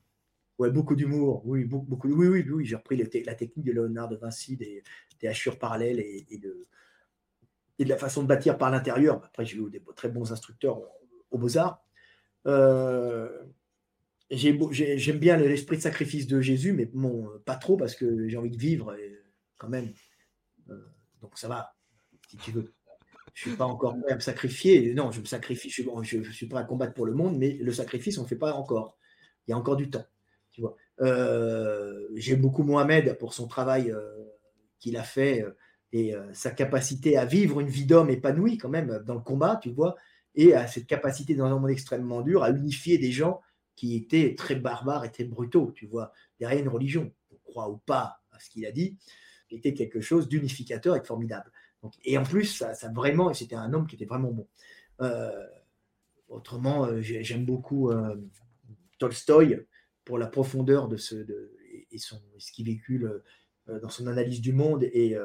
Ouais, 0.57 0.71
beaucoup 0.71 0.95
d'humour. 0.95 1.41
Oui, 1.45 1.63
beaucoup, 1.63 1.85
beaucoup, 1.85 2.07
oui, 2.09 2.27
oui, 2.27 2.45
oui. 2.49 2.65
J'ai 2.65 2.75
repris 2.75 2.97
la 2.97 3.35
technique 3.35 3.65
de 3.65 3.71
Léonard 3.71 4.09
de 4.09 4.17
Vinci, 4.17 4.57
des, 4.57 4.83
des 5.19 5.27
hachures 5.27 5.57
parallèles 5.57 5.99
et, 5.99 6.37
de, 6.37 6.67
et 7.77 7.85
de 7.85 7.89
la 7.89 7.97
façon 7.97 8.23
de 8.23 8.27
bâtir 8.27 8.57
par 8.57 8.69
l'intérieur. 8.71 9.23
Après, 9.23 9.45
j'ai 9.45 9.57
eu 9.57 9.69
des 9.69 9.81
très 9.95 10.09
bons 10.09 10.33
instructeurs 10.33 10.81
aux 11.31 11.37
Beaux-Arts. 11.37 11.85
Euh, 12.47 13.43
J'aime 14.31 15.17
bien 15.17 15.37
l'esprit 15.37 15.77
de 15.77 15.81
sacrifice 15.81 16.27
de 16.27 16.39
Jésus, 16.39 16.73
mais 16.73 16.85
bon, 16.85 17.27
pas 17.45 17.55
trop 17.55 17.77
parce 17.77 17.95
que 17.95 18.27
j'ai 18.27 18.37
envie 18.37 18.51
de 18.51 18.57
vivre 18.57 18.95
quand 19.57 19.69
même. 19.69 19.91
Euh, 20.69 20.77
donc 21.21 21.37
ça 21.37 21.47
va, 21.47 21.75
si 22.27 22.37
tu 22.37 22.51
veux 22.51 22.73
je 23.35 23.45
ne 23.45 23.51
suis 23.51 23.57
pas 23.57 23.65
encore 23.65 23.97
prêt 23.97 24.11
à 24.11 24.15
me 24.15 24.19
sacrifier. 24.19 24.93
Non, 24.93 25.11
je 25.11 25.21
me 25.21 25.25
sacrifie, 25.25 25.69
je, 25.69 25.83
je, 26.03 26.31
suis 26.31 26.47
prêt 26.47 26.59
à 26.59 26.63
combattre 26.63 26.93
pour 26.93 27.05
le 27.05 27.13
monde, 27.13 27.37
mais 27.37 27.53
le 27.53 27.71
sacrifice, 27.71 28.17
on 28.17 28.23
ne 28.23 28.27
fait 28.27 28.35
pas 28.35 28.53
encore. 28.53 28.97
Il 29.47 29.51
y 29.51 29.53
a 29.53 29.57
encore 29.57 29.77
du 29.77 29.89
temps. 29.89 30.03
Tu 30.51 30.59
vois. 30.59 30.75
Euh, 30.99 32.07
J'aime 32.15 32.41
beaucoup 32.41 32.63
Mohamed 32.63 33.17
pour 33.17 33.33
son 33.33 33.47
travail 33.47 33.91
euh, 33.91 34.25
qu'il 34.79 34.97
a 34.97 35.03
fait 35.03 35.45
et 35.93 36.13
sa 36.33 36.51
capacité 36.51 37.17
à 37.17 37.25
vivre 37.25 37.61
une 37.61 37.69
vie 37.69 37.85
d'homme 37.85 38.09
épanouie 38.09 38.57
quand 38.57 38.69
même 38.69 39.01
dans 39.05 39.15
le 39.15 39.21
combat, 39.21 39.59
tu 39.61 39.71
vois, 39.71 39.95
et 40.35 40.53
à 40.53 40.67
cette 40.67 40.85
capacité 40.85 41.33
dans 41.33 41.45
un 41.45 41.57
monde 41.57 41.69
extrêmement 41.69 42.21
dur 42.21 42.43
à 42.43 42.51
unifier 42.51 42.97
des 42.97 43.11
gens 43.11 43.41
qui 43.79 43.95
étaient 43.95 44.35
très 44.35 44.55
barbares 44.55 45.05
et 45.05 45.11
très 45.11 45.23
brutaux, 45.23 45.71
tu 45.73 45.87
vois, 45.87 46.11
derrière 46.37 46.59
une 46.59 46.67
religion, 46.67 47.13
on 47.31 47.37
croit 47.49 47.69
ou 47.69 47.77
pas 47.77 48.19
à 48.33 48.39
ce 48.41 48.49
qu'il 48.49 48.65
a 48.65 48.73
dit, 48.73 48.97
était 49.51 49.73
quelque 49.73 50.01
chose 50.01 50.27
d'unificateur 50.27 50.97
et 50.97 50.99
de 50.99 51.07
formidable. 51.07 51.49
Et 52.03 52.17
en 52.17 52.23
plus, 52.23 52.43
ça, 52.43 52.73
vraiment, 52.93 53.33
c'était 53.33 53.55
un 53.55 53.71
homme 53.71 53.87
qui 53.87 53.95
était 53.95 54.03
vraiment 54.03 54.33
bon. 54.33 54.49
Euh, 54.99 55.47
autrement, 56.27 56.87
euh, 56.87 56.99
j'aime 57.01 57.45
beaucoup 57.45 57.89
euh, 57.89 58.17
Tolstoï 58.97 59.65
pour 60.03 60.17
la 60.17 60.27
profondeur 60.27 60.89
de 60.89 60.97
ce 60.97 61.25
et, 61.89 61.99
son, 61.99 62.21
ce 62.37 62.51
qu'il 62.51 62.65
véhicule 62.65 63.23
dans 63.81 63.89
son 63.89 64.07
analyse 64.07 64.41
du 64.41 64.51
monde 64.51 64.83
et, 64.83 65.15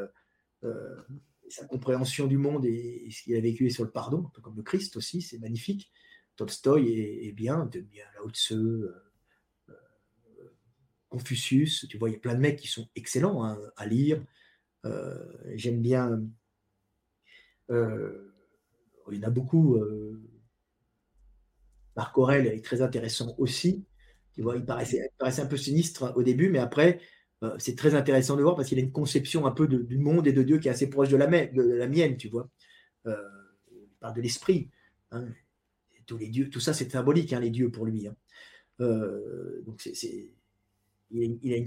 sa 1.48 1.66
compréhension 1.66 2.28
du 2.28 2.38
monde 2.38 2.64
et, 2.66 3.08
ce 3.10 3.22
qu'il 3.24 3.34
a 3.34 3.40
vécu 3.40 3.68
sur 3.68 3.82
le 3.82 3.90
pardon, 3.90 4.26
un 4.28 4.30
peu 4.32 4.40
comme 4.40 4.56
le 4.56 4.62
Christ 4.62 4.96
aussi, 4.96 5.22
c'est 5.22 5.38
magnifique. 5.38 5.90
Tolstoï 6.36 7.26
est, 7.26 7.32
bien, 7.32 7.66
de 7.66 7.80
bien 7.80 8.04
Lao 8.14 8.30
Tzu, 8.30 8.84
Confucius, 11.08 11.86
tu 11.88 11.96
vois, 11.96 12.10
il 12.10 12.14
y 12.14 12.16
a 12.16 12.20
plein 12.20 12.34
de 12.34 12.40
mecs 12.40 12.58
qui 12.58 12.66
sont 12.66 12.88
excellents 12.96 13.44
hein, 13.44 13.58
à 13.76 13.86
lire. 13.86 14.22
J'aime 15.54 15.80
bien. 15.80 16.20
il 17.70 17.74
y 19.12 19.18
en 19.18 19.22
a 19.22 19.30
beaucoup. 19.30 19.78
Marc 21.96 22.18
Aurel 22.18 22.46
est 22.46 22.64
très 22.64 22.82
intéressant 22.82 23.34
aussi. 23.38 23.84
Tu 24.34 24.42
vois, 24.42 24.56
il 24.56 24.64
paraissait, 24.64 25.08
un 25.20 25.46
peu 25.46 25.56
sinistre 25.56 26.12
au 26.16 26.22
début, 26.22 26.50
mais 26.50 26.58
après, 26.58 27.00
euh, 27.42 27.54
c'est 27.58 27.76
très 27.76 27.94
intéressant 27.94 28.36
de 28.36 28.42
voir 28.42 28.56
parce 28.56 28.68
qu'il 28.68 28.78
a 28.78 28.82
une 28.82 28.92
conception 28.92 29.46
un 29.46 29.52
peu 29.52 29.68
du 29.68 29.98
monde 29.98 30.26
et 30.26 30.32
de 30.32 30.42
Dieu 30.42 30.58
qui 30.58 30.68
est 30.68 30.72
assez 30.72 30.90
proche 30.90 31.08
de 31.08 31.16
la, 31.16 31.26
de 31.26 31.62
la 31.62 31.86
mienne, 31.86 32.16
tu 32.16 32.28
vois. 32.28 32.48
Euh, 33.06 33.16
il 33.70 33.88
parle 34.00 34.14
de 34.14 34.22
l'esprit. 34.22 34.70
Hein. 35.12 35.28
Les 36.18 36.28
dieux, 36.28 36.50
tout 36.50 36.60
ça, 36.60 36.72
c'est 36.72 36.90
symbolique, 36.90 37.32
hein, 37.32 37.40
les 37.40 37.50
dieux 37.50 37.70
pour 37.70 37.86
lui. 37.86 38.06
Hein. 38.06 38.16
Euh, 38.80 39.62
donc, 39.64 39.80
c'est, 39.80 40.30
il 41.10 41.52
a, 41.52 41.56
une, 41.56 41.64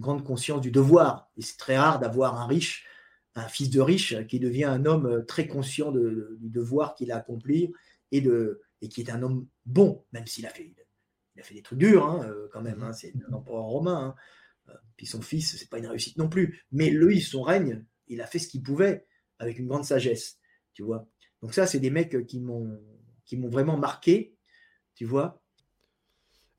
grande 0.00 0.24
conscience 0.24 0.60
du 0.60 0.70
devoir. 0.70 1.30
Et 1.36 1.42
c'est 1.42 1.56
très 1.56 1.78
rare 1.78 1.98
d'avoir 1.98 2.40
un 2.40 2.46
riche, 2.46 2.86
un 3.34 3.48
fils 3.48 3.70
de 3.70 3.80
riche, 3.80 4.26
qui 4.26 4.38
devient 4.38 4.64
un 4.64 4.84
homme 4.84 5.24
très 5.26 5.46
conscient 5.46 5.92
du 5.92 6.50
devoir 6.50 6.94
qu'il 6.94 7.12
a 7.12 7.16
accompli 7.16 7.72
et 8.12 8.20
de, 8.20 8.60
et 8.82 8.88
qui 8.88 9.00
est 9.00 9.10
un 9.10 9.22
homme 9.22 9.46
bon, 9.64 10.04
même 10.12 10.26
s'il 10.26 10.46
a 10.46 10.50
fait, 10.50 10.74
il 11.34 11.40
a 11.40 11.42
fait 11.42 11.54
des 11.54 11.62
trucs 11.62 11.78
durs 11.78 12.06
hein, 12.06 12.26
euh, 12.28 12.48
quand 12.52 12.62
même. 12.62 12.90
C'est 12.92 13.12
un 13.28 13.32
empereur 13.32 13.64
romain. 13.64 14.14
Euh, 14.68 14.74
puis 14.96 15.06
son 15.06 15.22
fils, 15.22 15.56
c'est 15.56 15.68
pas 15.68 15.78
une 15.78 15.86
réussite 15.86 16.16
non 16.18 16.28
plus. 16.28 16.64
Mais 16.72 16.90
lui, 16.90 17.20
son 17.20 17.42
règne, 17.42 17.84
il 18.08 18.20
a 18.20 18.26
fait 18.26 18.38
ce 18.38 18.48
qu'il 18.48 18.62
pouvait 18.62 19.06
avec 19.38 19.58
une 19.58 19.66
grande 19.66 19.84
sagesse, 19.84 20.38
tu 20.72 20.82
vois. 20.82 21.06
Donc 21.42 21.54
ça, 21.54 21.66
c'est 21.66 21.78
des 21.78 21.90
mecs 21.90 22.26
qui 22.26 22.40
m'ont 22.40 22.80
qui 23.26 23.36
m'ont 23.36 23.48
vraiment 23.48 23.76
marqué, 23.76 24.34
tu 24.94 25.04
vois. 25.04 25.42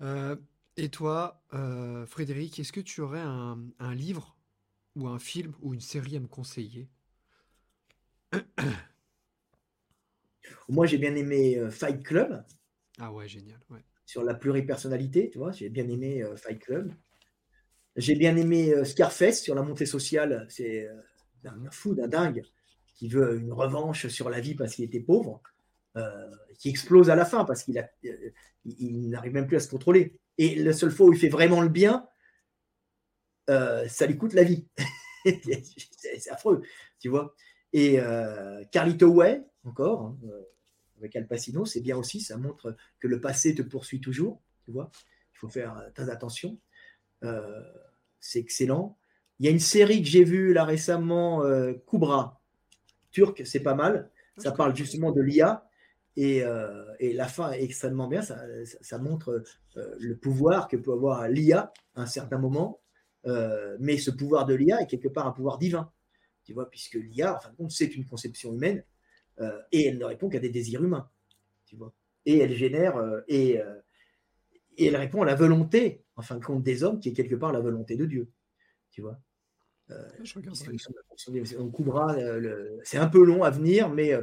Euh, 0.01 0.35
et 0.75 0.89
toi, 0.89 1.41
Frédéric, 2.05 2.59
est-ce 2.59 2.71
que 2.71 2.81
tu 2.81 3.01
aurais 3.01 3.19
un, 3.19 3.59
un 3.79 3.95
livre 3.95 4.37
ou 4.95 5.07
un 5.07 5.17
film 5.17 5.55
ou 5.61 5.73
une 5.73 5.81
série 5.81 6.15
à 6.15 6.19
me 6.19 6.27
conseiller? 6.27 6.87
Moi, 10.69 10.85
j'ai 10.85 10.97
bien 10.97 11.15
aimé 11.15 11.57
euh, 11.57 11.69
Fight 11.69 12.03
Club. 12.03 12.43
Ah 12.99 13.11
ouais, 13.11 13.27
génial. 13.27 13.59
Sur 14.05 14.23
la 14.23 14.33
pluripersonnalité, 14.33 15.29
tu 15.29 15.37
vois, 15.37 15.51
j'ai 15.51 15.69
bien 15.69 15.87
aimé 15.89 16.23
euh, 16.23 16.35
Fight 16.35 16.59
Club. 16.59 16.93
J'ai 17.95 18.15
bien 18.15 18.35
aimé 18.37 18.73
euh, 18.73 18.85
Scarface 18.85 19.41
sur 19.41 19.55
la 19.55 19.63
montée 19.63 19.85
sociale. 19.85 20.45
C'est 20.49 20.87
un 21.45 21.71
fou, 21.71 21.95
d'un 21.95 22.07
dingue 22.07 22.43
qui 22.93 23.07
veut 23.07 23.39
une 23.39 23.53
revanche 23.53 24.07
sur 24.07 24.29
la 24.29 24.39
vie 24.39 24.55
parce 24.55 24.75
qu'il 24.75 24.85
était 24.85 24.99
pauvre, 24.99 25.41
qui 26.57 26.69
explose 26.69 27.09
à 27.09 27.15
la 27.15 27.25
fin 27.25 27.45
parce 27.45 27.63
qu'il 27.63 27.87
il, 28.65 29.09
n'arrive 29.09 29.33
même 29.33 29.47
plus 29.47 29.57
à 29.57 29.59
se 29.59 29.69
contrôler. 29.69 30.19
Et 30.37 30.55
la 30.55 30.73
seule 30.73 30.91
fois 30.91 31.07
où 31.07 31.13
il 31.13 31.19
fait 31.19 31.29
vraiment 31.29 31.61
le 31.61 31.69
bien, 31.69 32.07
ça 33.47 34.05
lui 34.07 34.17
coûte 34.17 34.33
la 34.33 34.43
vie. 34.43 34.67
c'est 35.97 36.29
affreux, 36.29 36.61
tu 36.99 37.09
vois. 37.09 37.35
Et 37.73 37.99
Carlito 38.71 39.07
Way, 39.07 39.43
encore, 39.63 40.01
hein, 40.01 40.17
avec 40.97 41.15
Al 41.15 41.27
Pacino, 41.27 41.65
c'est 41.65 41.81
bien 41.81 41.97
aussi, 41.97 42.21
ça 42.21 42.37
montre 42.37 42.75
que 42.99 43.07
le 43.07 43.21
passé 43.21 43.55
te 43.55 43.61
poursuit 43.61 44.01
toujours, 44.01 44.41
tu 44.65 44.71
vois. 44.71 44.91
Il 45.33 45.37
faut 45.39 45.49
faire 45.49 45.91
très 45.93 46.09
attention. 46.09 46.59
Euh, 47.23 47.61
c'est 48.19 48.39
excellent. 48.39 48.97
Il 49.39 49.45
y 49.45 49.49
a 49.49 49.51
une 49.51 49.59
série 49.59 50.01
que 50.01 50.07
j'ai 50.07 50.23
vue 50.23 50.53
là 50.53 50.65
récemment, 50.65 51.43
euh, 51.43 51.73
Kubra, 51.87 52.41
turc, 53.11 53.45
c'est 53.45 53.59
pas 53.59 53.75
mal. 53.75 54.11
Ça 54.37 54.51
parle 54.51 54.75
justement 54.75 55.11
de 55.11 55.21
l'IA 55.21 55.66
et, 56.17 56.43
euh, 56.43 56.83
et, 56.99 57.13
la 57.13 57.27
fin 57.27 57.51
est 57.51 57.63
extrêmement 57.63 58.07
bien. 58.07 58.21
Ça, 58.21 58.97
montre 58.97 59.43
le 59.75 60.17
pouvoir 60.17 60.67
que 60.67 60.75
peut 60.75 60.91
avoir 60.91 61.29
l'IA 61.29 61.71
à 61.95 62.01
un 62.01 62.05
certain 62.05 62.37
moment, 62.37 62.81
mais 63.79 63.97
ce 63.97 64.11
pouvoir 64.11 64.45
de 64.45 64.53
l'IA 64.53 64.81
est 64.81 64.87
quelque 64.87 65.07
part 65.07 65.27
un 65.27 65.31
pouvoir 65.31 65.57
divin, 65.57 65.89
tu 66.43 66.53
vois, 66.53 66.69
puisque 66.69 66.95
l'IA, 66.95 67.37
en 67.37 67.39
fin 67.39 67.51
de 67.51 67.55
compte, 67.55 67.71
c'est 67.71 67.95
une 67.95 68.05
conception 68.05 68.53
humaine 68.53 68.83
euh, 69.39 69.61
et 69.71 69.85
elle 69.85 69.97
ne 69.97 70.05
répond 70.05 70.27
qu'à 70.27 70.39
des 70.39 70.49
désirs 70.49 70.83
humains. 70.83 71.09
Tu 71.65 71.75
vois 71.75 71.93
et 72.27 72.39
elle 72.39 72.53
génère 72.53 72.97
euh, 72.97 73.21
et, 73.27 73.59
euh, 73.59 73.81
elle 74.77 74.95
répond 74.95 75.23
à 75.23 75.25
la 75.25 75.33
volonté, 75.33 76.03
en 76.15 76.21
fin 76.21 76.35
de 76.35 76.45
compte, 76.45 76.61
des 76.61 76.83
hommes, 76.83 76.99
qui 76.99 77.09
est 77.09 77.13
quelque 77.13 77.33
part 77.33 77.51
la 77.51 77.61
volonté 77.61 77.95
de 77.95 78.05
Dieu. 78.05 78.29
On 81.57 81.69
couvrira, 81.71 82.15
c'est 82.83 82.97
un 82.97 83.07
peu 83.07 83.23
long 83.23 83.43
à 83.43 83.49
venir, 83.49 83.89
mais 83.89 84.13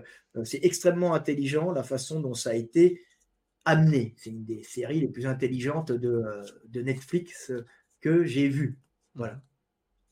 c'est 0.45 0.65
extrêmement 0.65 1.15
intelligent 1.15 1.73
la 1.73 1.83
façon 1.83 2.21
dont 2.21 2.35
ça 2.35 2.51
a 2.51 2.55
été 2.55 3.01
amené. 3.65 4.15
C'est 4.19 4.31
une 4.31 4.45
des 4.45 4.63
séries 4.63 5.01
les 5.01 5.09
plus 5.09 5.27
intelligentes 5.27 5.91
de, 5.91 6.23
de 6.67 6.83
Netflix 6.83 7.53
que 8.01 8.25
j'ai 8.25 8.49
vues. 8.49 8.79
Voilà. 9.15 9.41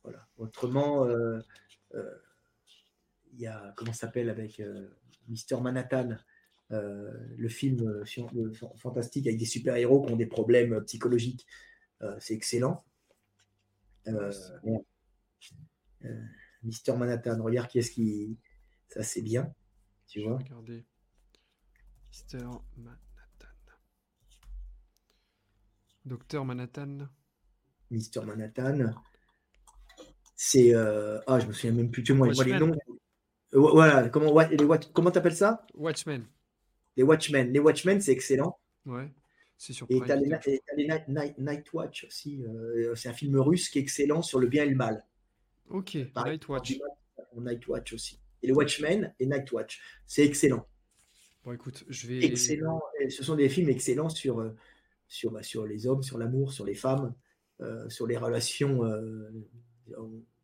voilà. 0.02 0.26
Autrement, 0.38 1.06
il 3.32 3.40
y 3.40 3.46
a, 3.46 3.72
comment 3.76 3.92
s'appelle, 3.92 4.30
avec 4.30 4.60
euh, 4.60 4.88
Mister 5.28 5.56
Manhattan, 5.60 6.16
euh, 6.70 7.10
le 7.36 7.48
film 7.48 7.86
euh, 7.86 8.52
fantastique 8.76 9.26
avec 9.26 9.38
des 9.38 9.46
super-héros 9.46 10.02
qui 10.02 10.12
ont 10.12 10.16
des 10.16 10.26
problèmes 10.26 10.82
psychologiques. 10.84 11.46
c'est 12.18 12.34
excellent. 12.34 12.84
Mister 16.62 16.96
Manhattan, 16.96 17.42
regarde 17.42 17.68
qui 17.68 17.78
est-ce 17.78 17.90
qui. 17.90 18.38
Ça, 18.88 19.02
c'est 19.02 19.22
bien. 19.22 19.52
Tu 20.06 20.22
vois 20.22 20.38
Regardez. 20.38 20.84
Mister 22.10 22.44
Manhattan. 22.76 22.98
Docteur 26.04 26.44
Manhattan. 26.44 27.08
Mister 27.90 28.20
Manhattan. 28.22 28.92
C'est. 30.36 30.74
Ah, 30.74 31.38
je 31.38 31.46
me 31.46 31.52
souviens 31.52 31.72
même 31.72 31.90
plus. 31.90 32.02
Tu 32.02 32.12
vois, 32.12 32.28
les 32.44 32.58
noms. 32.58 32.76
Voilà, 33.52 34.08
comment 34.08 34.34
comment 34.92 35.10
t'appelles 35.10 35.36
ça? 35.36 35.66
Watchmen. 35.74 36.26
Les 36.96 37.02
Watchmen. 37.02 37.52
Les 37.52 37.58
Watchmen, 37.58 38.00
c'est 38.00 38.12
excellent. 38.12 38.58
Ouais, 38.84 39.12
c'est 39.56 39.72
sur 39.72 39.86
Et 39.90 40.00
t'as 40.00 40.16
les, 40.16 40.28
les 40.76 40.88
Night, 41.38 41.72
Watch 41.72 42.04
aussi. 42.04 42.42
Euh, 42.44 42.94
c'est 42.94 43.08
un 43.08 43.12
film 43.12 43.38
russe 43.38 43.68
qui 43.68 43.78
est 43.78 43.82
excellent 43.82 44.22
sur 44.22 44.38
le 44.38 44.46
bien 44.46 44.64
et 44.64 44.68
le 44.68 44.76
mal. 44.76 45.06
Ok, 45.72 45.94
Night 45.94 46.48
Watch. 46.48 46.78
Night 47.36 47.66
Watch 47.66 47.92
aussi. 47.92 48.20
Et 48.42 48.48
les 48.48 48.52
Watchmen 48.52 49.14
et 49.18 49.26
Night 49.26 49.50
Watch. 49.52 49.80
C'est 50.06 50.24
excellent. 50.24 50.66
Bon, 51.44 51.52
écoute, 51.52 51.84
je 51.88 52.06
vais. 52.06 52.24
Excellent. 52.24 52.80
Ce 53.08 53.24
sont 53.24 53.34
des 53.34 53.48
films 53.48 53.68
excellents 53.68 54.08
sur, 54.08 54.40
euh, 54.40 54.54
sur, 55.08 55.32
bah, 55.32 55.42
sur 55.42 55.66
les 55.66 55.86
hommes, 55.86 56.02
sur 56.02 56.18
l'amour, 56.18 56.52
sur 56.52 56.64
les 56.64 56.74
femmes, 56.74 57.14
euh, 57.60 57.88
sur 57.88 58.06
les 58.06 58.16
relations. 58.16 58.82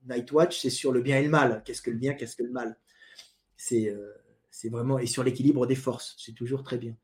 Night 0.09 0.32
Watch, 0.32 0.60
c'est 0.60 0.70
sur 0.70 0.92
le 0.92 1.00
bien 1.00 1.18
et 1.18 1.22
le 1.22 1.28
mal. 1.28 1.62
Qu'est-ce 1.64 1.82
que 1.82 1.90
le 1.90 1.98
bien, 1.98 2.14
qu'est-ce 2.14 2.36
que 2.36 2.42
le 2.42 2.50
mal? 2.50 2.76
Euh, 3.72 4.12
c'est 4.50 4.68
vraiment 4.68 4.98
et 4.98 5.06
sur 5.06 5.22
l'équilibre 5.22 5.66
des 5.66 5.74
forces, 5.74 6.14
c'est 6.18 6.32
toujours 6.34 6.62
très 6.62 6.78
bien. 6.78 6.96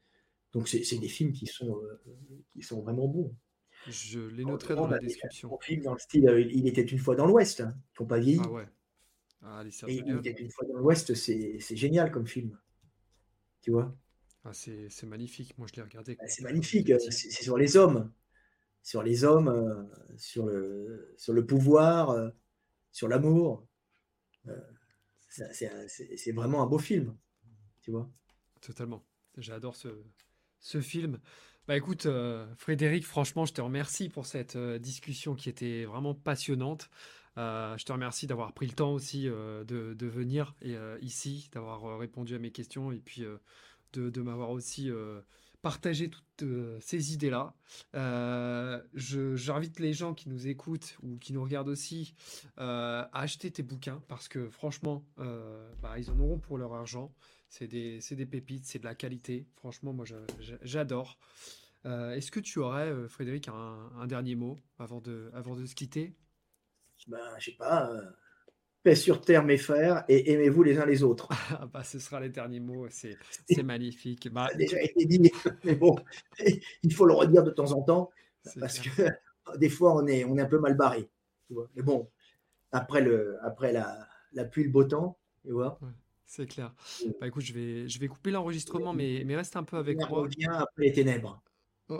Donc 0.52 0.68
c'est 0.68 0.98
des 0.98 1.08
films 1.08 1.32
qui 1.32 1.46
sont 1.46 1.80
euh, 1.82 2.00
qui 2.52 2.62
sont 2.62 2.80
vraiment 2.80 3.08
bons. 3.08 3.34
Je 3.88 4.20
les 4.20 4.44
noterai 4.44 4.74
dans 4.74 4.86
la 4.86 4.98
description. 4.98 5.58
Film 5.60 5.82
dans 5.82 5.92
le 5.92 5.98
style 5.98 6.28
euh, 6.28 6.40
Il 6.40 6.66
était 6.66 6.82
une 6.82 6.98
fois 6.98 7.14
dans 7.14 7.26
l'Ouest, 7.26 7.60
hein, 7.60 7.74
n'ont 7.98 8.06
pas 8.06 8.18
vieilli. 8.18 8.40
Ah 8.44 8.50
ouais. 8.50 8.68
Ah, 9.42 9.62
et 9.86 9.96
il 9.96 10.16
était 10.16 10.30
une 10.42 10.50
fois 10.50 10.66
dans 10.66 10.78
l'Ouest, 10.78 11.14
c'est 11.14 11.76
génial 11.76 12.10
comme 12.10 12.26
film. 12.26 12.58
Tu 13.60 13.70
vois? 13.70 13.94
Ah, 14.44 14.52
C'est 14.52 15.04
magnifique. 15.04 15.56
Moi, 15.58 15.66
je 15.70 15.76
l'ai 15.76 15.82
regardé. 15.82 16.16
Ah, 16.20 16.26
c'est 16.28 16.42
magnifique. 16.42 16.92
C'est 17.10 17.30
sur 17.42 17.58
les 17.58 17.76
hommes, 17.76 18.10
sur 18.82 19.02
les 19.02 19.24
hommes, 19.24 19.90
sur 20.16 20.46
le 20.46 21.14
sur 21.18 21.32
le 21.34 21.44
pouvoir, 21.44 22.30
sur 22.92 23.08
l'amour 23.08 23.66
c'est 25.28 26.32
vraiment 26.32 26.62
un 26.62 26.66
beau 26.66 26.78
film, 26.78 27.16
tu 27.80 27.90
vois? 27.90 28.08
Totalement. 28.60 29.04
J'adore 29.36 29.76
ce, 29.76 29.88
ce 30.60 30.80
film. 30.80 31.20
Bah 31.66 31.76
écoute, 31.76 32.06
euh, 32.06 32.46
Frédéric, 32.56 33.06
franchement, 33.06 33.46
je 33.46 33.54
te 33.54 33.60
remercie 33.62 34.10
pour 34.10 34.26
cette 34.26 34.56
euh, 34.56 34.78
discussion 34.78 35.34
qui 35.34 35.48
était 35.48 35.84
vraiment 35.84 36.14
passionnante. 36.14 36.90
je 37.36 37.84
te 37.84 37.92
remercie 37.92 38.26
d'avoir 38.26 38.52
pris 38.52 38.66
le 38.66 38.74
temps 38.74 38.92
aussi 38.92 39.24
de, 39.24 40.06
venir 40.06 40.54
et, 40.62 40.76
ici, 41.00 41.48
d'avoir 41.52 41.98
répondu 41.98 42.34
à 42.34 42.38
mes 42.38 42.50
questions 42.50 42.92
et 42.92 43.00
puis 43.00 43.24
de, 43.92 44.22
m'avoir 44.22 44.50
aussi 44.50 44.90
partager 45.64 46.10
toutes 46.10 46.42
euh, 46.42 46.78
ces 46.82 47.14
idées-là. 47.14 47.54
Euh, 47.94 48.82
j'invite 48.92 49.80
les 49.80 49.94
gens 49.94 50.12
qui 50.12 50.28
nous 50.28 50.46
écoutent 50.46 50.98
ou 51.02 51.16
qui 51.16 51.32
nous 51.32 51.42
regardent 51.42 51.70
aussi 51.70 52.14
euh, 52.58 53.02
à 53.10 53.20
acheter 53.20 53.50
tes 53.50 53.62
bouquins 53.62 54.02
parce 54.06 54.28
que 54.28 54.50
franchement, 54.50 55.02
bah, 55.16 55.98
ils 55.98 56.10
en 56.10 56.20
auront 56.20 56.38
pour 56.38 56.58
leur 56.58 56.74
argent. 56.74 57.10
C'est 57.56 57.68
des, 57.68 58.00
des, 58.10 58.26
pépites, 58.26 58.66
c'est 58.66 58.80
de 58.80 58.84
la 58.84 58.96
qualité. 58.96 59.46
Franchement, 59.54 59.92
moi, 59.92 60.04
j'adore. 60.62 61.18
Est-ce 61.84 62.32
que 62.32 62.40
tu 62.40 62.58
aurais, 62.58 62.92
Frédéric, 63.08 63.48
un, 63.48 64.06
dernier 64.08 64.34
mot 64.34 64.58
avant 64.80 65.00
de, 65.00 65.30
avant 65.34 65.54
de 65.54 65.64
se 65.64 65.76
quitter? 65.76 66.16
Ben, 67.06 67.20
Je 67.38 67.52
sais 67.52 67.56
pas 67.56 67.88
paix 68.84 68.94
sur 68.94 69.22
terre, 69.22 69.44
mes 69.44 69.56
frères, 69.56 70.04
et 70.08 70.32
aimez-vous 70.32 70.62
les 70.62 70.78
uns 70.78 70.86
les 70.86 71.02
autres. 71.02 71.28
Ah 71.60 71.66
bah, 71.66 71.82
ce 71.82 71.98
sera 71.98 72.20
les 72.20 72.28
derniers 72.28 72.60
mots, 72.60 72.86
c'est 72.90 73.62
magnifique. 73.62 74.28
Bah, 74.30 74.48
Ça 74.48 74.54
a 74.54 74.58
déjà 74.58 74.82
été 74.82 75.06
dit, 75.06 75.32
mais 75.64 75.74
bon, 75.74 75.96
il 76.82 76.92
faut 76.92 77.06
le 77.06 77.14
redire 77.14 77.42
de 77.42 77.50
temps 77.50 77.72
en 77.72 77.82
temps, 77.82 78.10
parce 78.60 78.78
que 78.78 79.08
des 79.56 79.70
fois, 79.70 79.96
on 79.96 80.06
est, 80.06 80.24
on 80.24 80.36
est 80.36 80.42
un 80.42 80.46
peu 80.46 80.58
mal 80.58 80.76
barré. 80.76 81.08
Mais 81.74 81.82
bon, 81.82 82.10
après, 82.72 83.00
le, 83.00 83.38
après 83.42 83.72
la, 83.72 84.06
la 84.32 84.44
pluie, 84.44 84.64
le 84.64 84.70
beau 84.70 84.84
temps, 84.84 85.18
tu 85.44 85.52
vois. 85.52 85.78
C'est 86.26 86.46
clair. 86.46 86.74
Bah, 87.20 87.26
écoute, 87.26 87.44
je 87.44 87.52
vais, 87.52 87.88
je 87.88 87.98
vais 87.98 88.08
couper 88.08 88.30
l'enregistrement, 88.30 88.92
mais, 88.92 89.22
mais 89.24 89.36
reste 89.36 89.56
un 89.56 89.64
peu 89.64 89.76
avec 89.76 89.98
moi. 89.98 90.08
revient 90.08 90.46
après 90.46 90.84
les 90.84 90.92
ténèbres. 90.92 91.42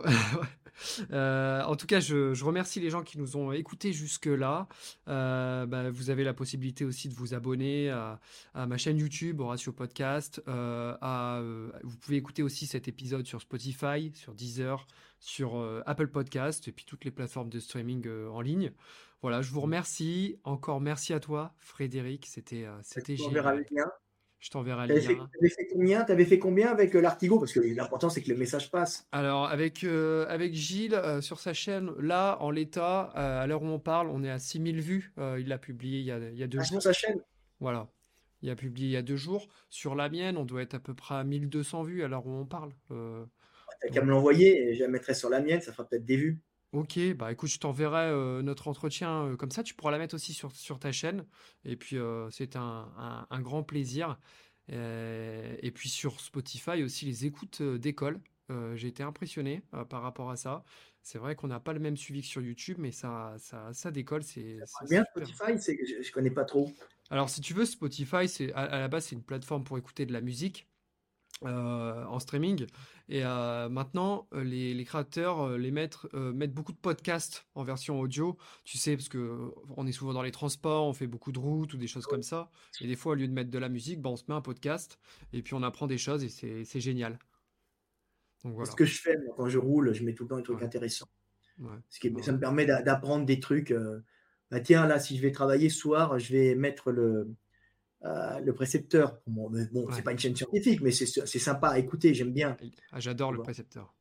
Euh, 1.12 1.62
en 1.62 1.76
tout 1.76 1.86
cas, 1.86 2.00
je, 2.00 2.44
remercie 2.44 2.80
les 2.80 2.90
gens 2.90 3.04
qui 3.04 3.16
nous 3.16 3.36
ont 3.36 3.52
écoutés 3.52 3.92
jusque-là. 3.92 4.66
Euh, 5.06 5.66
bah, 5.66 5.88
vous 5.90 6.10
avez 6.10 6.24
la 6.24 6.34
possibilité 6.34 6.84
aussi 6.84 7.08
de 7.08 7.14
vous 7.14 7.32
abonner 7.32 7.90
à, 7.90 8.18
ma 8.54 8.76
chaîne 8.76 8.98
YouTube, 8.98 9.40
Horatio 9.40 9.72
Podcast. 9.72 10.42
Euh, 10.48 11.70
vous 11.84 11.96
pouvez 11.98 12.16
écouter 12.16 12.42
aussi 12.42 12.66
cet 12.66 12.88
épisode 12.88 13.24
sur 13.24 13.40
Spotify, 13.40 14.10
sur 14.14 14.34
Deezer, 14.34 14.86
sur 15.20 15.64
Apple 15.86 16.08
Podcast 16.08 16.66
et 16.66 16.72
puis 16.72 16.84
toutes 16.84 17.04
les 17.04 17.12
plateformes 17.12 17.50
de 17.50 17.60
streaming 17.60 18.08
en 18.28 18.40
ligne. 18.40 18.72
Voilà, 19.22 19.42
je 19.42 19.52
vous 19.52 19.60
remercie. 19.60 20.40
Encore 20.42 20.80
merci 20.80 21.12
à 21.12 21.20
toi, 21.20 21.54
Frédéric. 21.60 22.26
C'était 22.26 22.66
c'était 22.82 23.16
génial. 23.16 23.64
Je 24.44 24.50
t'enverrai 24.50 24.86
le 24.86 24.96
lien. 24.96 25.26
Tu 26.04 26.12
avais 26.12 26.26
fait 26.26 26.38
combien 26.38 26.70
avec 26.70 26.94
euh, 26.94 27.00
l'Artigo? 27.00 27.38
Parce 27.38 27.54
que 27.54 27.60
l'important, 27.60 28.10
c'est 28.10 28.20
que 28.20 28.28
le 28.28 28.36
message 28.36 28.70
passe. 28.70 29.08
Alors, 29.10 29.46
avec, 29.46 29.84
euh, 29.84 30.26
avec 30.28 30.52
Gilles, 30.52 30.92
euh, 30.92 31.22
sur 31.22 31.40
sa 31.40 31.54
chaîne, 31.54 31.92
là, 31.98 32.36
en 32.40 32.50
l'état, 32.50 33.04
à 33.14 33.46
l'heure 33.46 33.62
où 33.62 33.68
on 33.68 33.78
parle, 33.78 34.10
on 34.10 34.22
est 34.22 34.28
à 34.28 34.38
6000 34.38 34.82
vues. 34.82 35.14
il 35.38 35.48
l'a 35.48 35.56
publié 35.56 36.00
il 36.00 36.04
y 36.04 36.10
a, 36.10 36.18
il 36.18 36.36
y 36.36 36.42
a 36.42 36.46
deux 36.46 36.58
ah, 36.60 36.64
jours. 36.64 36.82
Sur 36.82 36.82
sa 36.82 36.92
chaîne? 36.92 37.22
Voilà. 37.58 37.88
Il 38.42 38.50
a 38.50 38.54
publié 38.54 38.88
il 38.88 38.92
y 38.92 38.98
a 38.98 39.02
deux 39.02 39.16
jours. 39.16 39.48
Sur 39.70 39.94
la 39.94 40.10
mienne, 40.10 40.36
on 40.36 40.44
doit 40.44 40.60
être 40.60 40.74
à 40.74 40.78
peu 40.78 40.92
près 40.92 41.14
à 41.14 41.24
1200 41.24 41.82
vues 41.82 42.04
à 42.04 42.08
l'heure 42.08 42.26
où 42.26 42.30
on 42.30 42.44
parle. 42.44 42.74
T'as 42.90 43.88
qu'à 43.88 44.02
me 44.02 44.10
l'envoyer 44.10 44.68
et 44.68 44.74
je 44.74 44.82
la 44.82 44.88
mettrai 44.88 45.14
sur 45.14 45.30
la 45.30 45.40
mienne, 45.40 45.62
ça 45.62 45.72
fera 45.72 45.88
peut-être 45.88 46.04
des 46.04 46.18
vues. 46.18 46.42
Ok, 46.74 46.98
bah 47.14 47.30
écoute, 47.30 47.48
je 47.50 47.60
t'enverrai 47.60 48.10
notre 48.42 48.66
entretien 48.66 49.36
comme 49.38 49.52
ça, 49.52 49.62
tu 49.62 49.74
pourras 49.74 49.92
la 49.92 49.98
mettre 49.98 50.16
aussi 50.16 50.32
sur, 50.32 50.50
sur 50.56 50.80
ta 50.80 50.90
chaîne. 50.90 51.24
Et 51.64 51.76
puis 51.76 51.96
c'est 52.32 52.56
un, 52.56 53.26
un, 53.30 53.40
grand 53.40 53.62
plaisir. 53.62 54.18
et 54.68 55.70
puis 55.72 55.88
sur 55.88 56.18
Spotify 56.20 56.82
aussi 56.82 57.06
les 57.06 57.26
écoutes 57.26 57.62
d'école. 57.62 58.20
J'ai 58.74 58.88
été 58.88 59.04
impressionné 59.04 59.62
par 59.88 60.02
rapport 60.02 60.32
à 60.32 60.36
ça. 60.36 60.64
C'est 61.00 61.18
vrai 61.18 61.36
qu'on 61.36 61.46
n'a 61.46 61.60
pas 61.60 61.74
le 61.74 61.78
même 61.78 61.96
suivi 61.96 62.22
que 62.22 62.26
sur 62.26 62.42
YouTube, 62.42 62.78
mais 62.80 62.90
ça, 62.90 63.36
ça, 63.38 63.72
ça 63.72 63.92
décolle. 63.92 64.24
C'est 64.24 64.58
bien 64.88 65.04
Spotify, 65.04 65.52
je, 65.58 65.98
ne 65.98 66.12
connais 66.12 66.30
pas 66.30 66.44
trop. 66.44 66.72
Alors 67.08 67.30
si 67.30 67.40
tu 67.40 67.54
veux, 67.54 67.66
Spotify, 67.66 68.26
à 68.54 68.80
la 68.80 68.88
base 68.88 69.04
c'est 69.04 69.14
une 69.14 69.22
plateforme 69.22 69.62
pour 69.62 69.78
écouter 69.78 70.06
de 70.06 70.12
la 70.12 70.20
musique. 70.20 70.66
Euh, 71.42 72.04
en 72.04 72.20
streaming. 72.20 72.64
Et 73.08 73.22
euh, 73.24 73.68
maintenant, 73.68 74.28
euh, 74.32 74.44
les, 74.44 74.84
créateurs 74.84 75.58
les 75.58 75.72
mettent, 75.72 75.98
mettent 76.14 76.54
beaucoup 76.54 76.72
de 76.72 76.78
podcasts 76.78 77.44
en 77.54 77.64
version 77.64 78.00
audio. 78.00 78.38
Tu 78.64 78.78
sais, 78.78 78.96
parce 78.96 79.08
que 79.08 79.50
on 79.76 79.86
est 79.86 79.92
souvent 79.92 80.14
dans 80.14 80.22
les 80.22 80.30
transports, 80.30 80.86
on 80.86 80.92
fait 80.92 81.08
beaucoup 81.08 81.32
de 81.32 81.38
routes 81.38 81.74
ou 81.74 81.76
des 81.76 81.88
choses 81.88 82.06
comme 82.06 82.22
ça. 82.22 82.50
Et 82.80 82.86
des 82.86 82.96
fois, 82.96 83.12
au 83.12 83.14
lieu 83.16 83.26
de 83.26 83.32
mettre 83.32 83.50
de 83.50 83.58
la 83.58 83.68
musique, 83.68 84.00
bah, 84.00 84.10
on 84.10 84.16
se 84.16 84.24
met 84.28 84.34
un 84.34 84.40
podcast 84.40 84.98
et 85.32 85.42
puis 85.42 85.54
on 85.54 85.62
apprend 85.62 85.86
des 85.86 85.98
choses 85.98 86.24
et 86.24 86.64
c'est 86.64 86.80
génial. 86.80 87.18
Donc, 88.44 88.54
voilà. 88.54 88.70
Ce 88.70 88.76
que 88.76 88.84
je 88.84 89.00
fais 89.00 89.16
quand 89.36 89.48
je 89.48 89.58
roule, 89.58 89.92
je 89.92 90.04
mets 90.04 90.14
tout 90.14 90.24
le 90.24 90.28
temps 90.28 90.36
des 90.36 90.42
trucs 90.44 90.62
intéressants. 90.62 91.08
Ce 91.90 92.00
qui, 92.00 92.14
ça 92.22 92.32
me 92.32 92.38
permet 92.38 92.64
d'apprendre 92.64 93.26
des 93.26 93.40
trucs. 93.40 93.74
Bah, 94.50 94.60
tiens, 94.60 94.86
là, 94.86 94.98
si 94.98 95.16
je 95.16 95.22
vais 95.22 95.32
travailler 95.32 95.68
ce 95.68 95.78
soir, 95.78 96.18
je 96.18 96.32
vais 96.32 96.54
mettre 96.54 96.90
le, 96.92 97.34
euh, 98.04 98.38
le 98.40 98.52
précepteur. 98.52 99.18
Bon, 99.26 99.50
bon 99.72 99.88
c'est 99.92 100.02
pas 100.02 100.12
une 100.12 100.18
chaîne 100.18 100.36
scientifique, 100.36 100.80
mais 100.82 100.90
c'est 100.90 101.38
sympa 101.38 101.68
à 101.68 101.78
écouter, 101.78 102.12
j'aime 102.12 102.32
bien. 102.32 102.56
Ah, 102.92 103.00
J'adore 103.00 103.32
le 103.32 103.42
précepteur. 103.42 103.94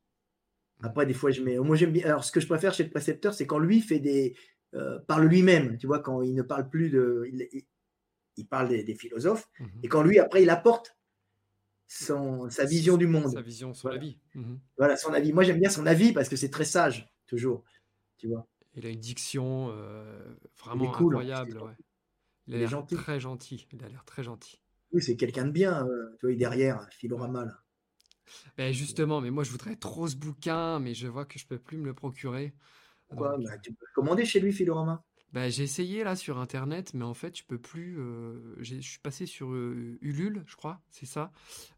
Après, 0.82 1.06
des 1.06 1.14
fois, 1.14 1.30
je 1.30 1.42
mets. 1.42 1.56
Moi, 1.58 1.76
j'aime 1.76 1.92
bien. 1.92 2.04
Alors, 2.04 2.24
ce 2.24 2.32
que 2.32 2.40
je 2.40 2.46
préfère 2.46 2.74
chez 2.74 2.84
le 2.84 2.90
précepteur, 2.90 3.32
c'est 3.32 3.46
quand 3.46 3.58
lui 3.58 3.80
fait 3.80 4.00
des. 4.00 4.36
Euh, 4.74 4.98
parle 5.06 5.26
lui-même, 5.26 5.78
tu 5.78 5.86
vois, 5.86 6.00
quand 6.00 6.20
il 6.22 6.34
ne 6.34 6.42
parle 6.42 6.68
plus 6.68 6.90
de. 6.90 7.30
Il, 8.36 8.46
parle 8.48 8.68
des, 8.68 8.94
philosophes, 8.96 9.48
mhm. 9.60 9.68
et 9.84 9.88
quand 9.88 10.02
lui, 10.02 10.18
après, 10.18 10.42
il 10.42 10.50
apporte 10.50 10.96
son, 11.86 12.50
sa 12.50 12.64
vision 12.64 12.96
du 12.96 13.06
monde. 13.06 13.32
Sa 13.32 13.42
vision 13.42 13.72
sur 13.72 13.88
la 13.88 13.96
vie. 13.96 14.18
Mhm. 14.34 14.58
Voilà, 14.76 14.96
son 14.96 15.14
avis. 15.14 15.32
Moi, 15.32 15.44
j'aime 15.44 15.60
bien 15.60 15.70
son 15.70 15.86
avis 15.86 16.12
parce 16.12 16.28
que 16.28 16.34
c'est 16.34 16.50
très 16.50 16.64
sage, 16.64 17.08
toujours. 17.26 17.64
Tu 18.18 18.26
vois. 18.26 18.48
Il 18.74 18.84
a 18.84 18.88
une 18.88 18.98
diction 18.98 19.70
euh, 19.70 20.34
vraiment 20.58 20.90
cool, 20.90 21.14
incroyable. 21.14 21.58
Ouais. 21.58 21.72
Il 22.46 22.54
a 22.54 22.58
l'air 22.58 22.86
très 22.86 23.20
gentil. 23.20 23.66
Il 23.72 23.84
a 23.84 23.88
l'air 23.88 24.04
très 24.04 24.22
gentil. 24.22 24.60
Oui, 24.92 25.02
c'est 25.02 25.16
quelqu'un 25.16 25.46
de 25.46 25.50
bien. 25.50 25.86
Euh, 25.86 26.16
tu 26.20 26.26
vois, 26.26 26.36
derrière, 26.36 26.86
Philorama, 26.92 27.44
là. 27.44 27.60
Ben 28.56 28.72
justement, 28.72 29.20
mais 29.20 29.30
moi 29.30 29.44
je 29.44 29.50
voudrais 29.50 29.76
trop 29.76 30.08
ce 30.08 30.16
bouquin, 30.16 30.80
mais 30.80 30.94
je 30.94 31.06
vois 31.06 31.26
que 31.26 31.38
je 31.38 31.46
peux 31.46 31.58
plus 31.58 31.76
me 31.76 31.84
le 31.84 31.92
procurer. 31.92 32.54
Quoi 33.14 33.36
bah, 33.36 33.58
Tu 33.58 33.70
peux 33.74 33.84
commander 33.94 34.24
chez 34.24 34.40
lui, 34.40 34.50
Philorama 34.50 35.04
ben, 35.32 35.50
J'ai 35.50 35.64
essayé 35.64 36.04
là 36.04 36.16
sur 36.16 36.38
internet, 36.38 36.94
mais 36.94 37.04
en 37.04 37.12
fait, 37.12 37.36
je 37.36 37.44
peux 37.44 37.58
plus. 37.58 37.98
Euh, 37.98 38.56
je 38.60 38.76
suis 38.80 38.98
passé 38.98 39.26
sur 39.26 39.52
euh, 39.52 39.98
Ulule, 40.00 40.42
je 40.46 40.56
crois, 40.56 40.80
c'est 40.90 41.04
ça, 41.06 41.32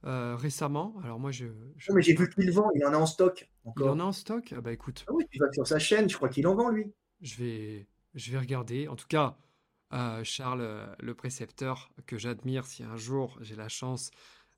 récemment. 0.05 0.95
Alors 1.03 1.19
moi, 1.19 1.33
je. 1.33 1.47
Non, 1.47 1.95
mais 1.97 2.03
j'ai 2.03 2.15
vu 2.15 2.31
qu'il 2.31 2.51
vend, 2.53 2.71
il 2.77 2.85
en 2.85 2.93
a 2.93 2.99
en 2.99 3.07
stock. 3.07 3.51
Encore. 3.65 3.87
Il 3.87 3.91
en 3.91 3.99
a 3.99 4.05
en 4.05 4.13
stock? 4.13 4.55
Ah, 4.57 4.61
bah 4.61 4.73
écoute. 4.73 5.05
Ah 5.09 5.13
oui, 5.15 5.25
tu 5.31 5.41
vas 5.41 5.51
sur 5.53 5.67
sa 5.67 5.81
chaîne, 5.81 6.09
je 6.09 6.17
crois 6.17 6.29
qu'il 6.29 6.47
en 6.47 6.55
vend 6.55 6.69
lui. 6.69 6.93
Je 7.23 7.37
vais, 7.43 7.89
je 8.15 8.31
vais 8.31 8.39
regarder. 8.39 8.87
En 8.87 8.95
tout 8.95 9.09
cas, 9.09 9.37
Charles, 10.25 10.61
euh, 10.63 10.87
le 11.01 11.15
précepteur, 11.15 11.91
que 12.07 12.19
j'admire. 12.19 12.67
Si 12.67 12.83
un 12.83 12.97
jour 12.97 13.39
j'ai 13.41 13.57
la 13.57 13.69
chance 13.69 14.11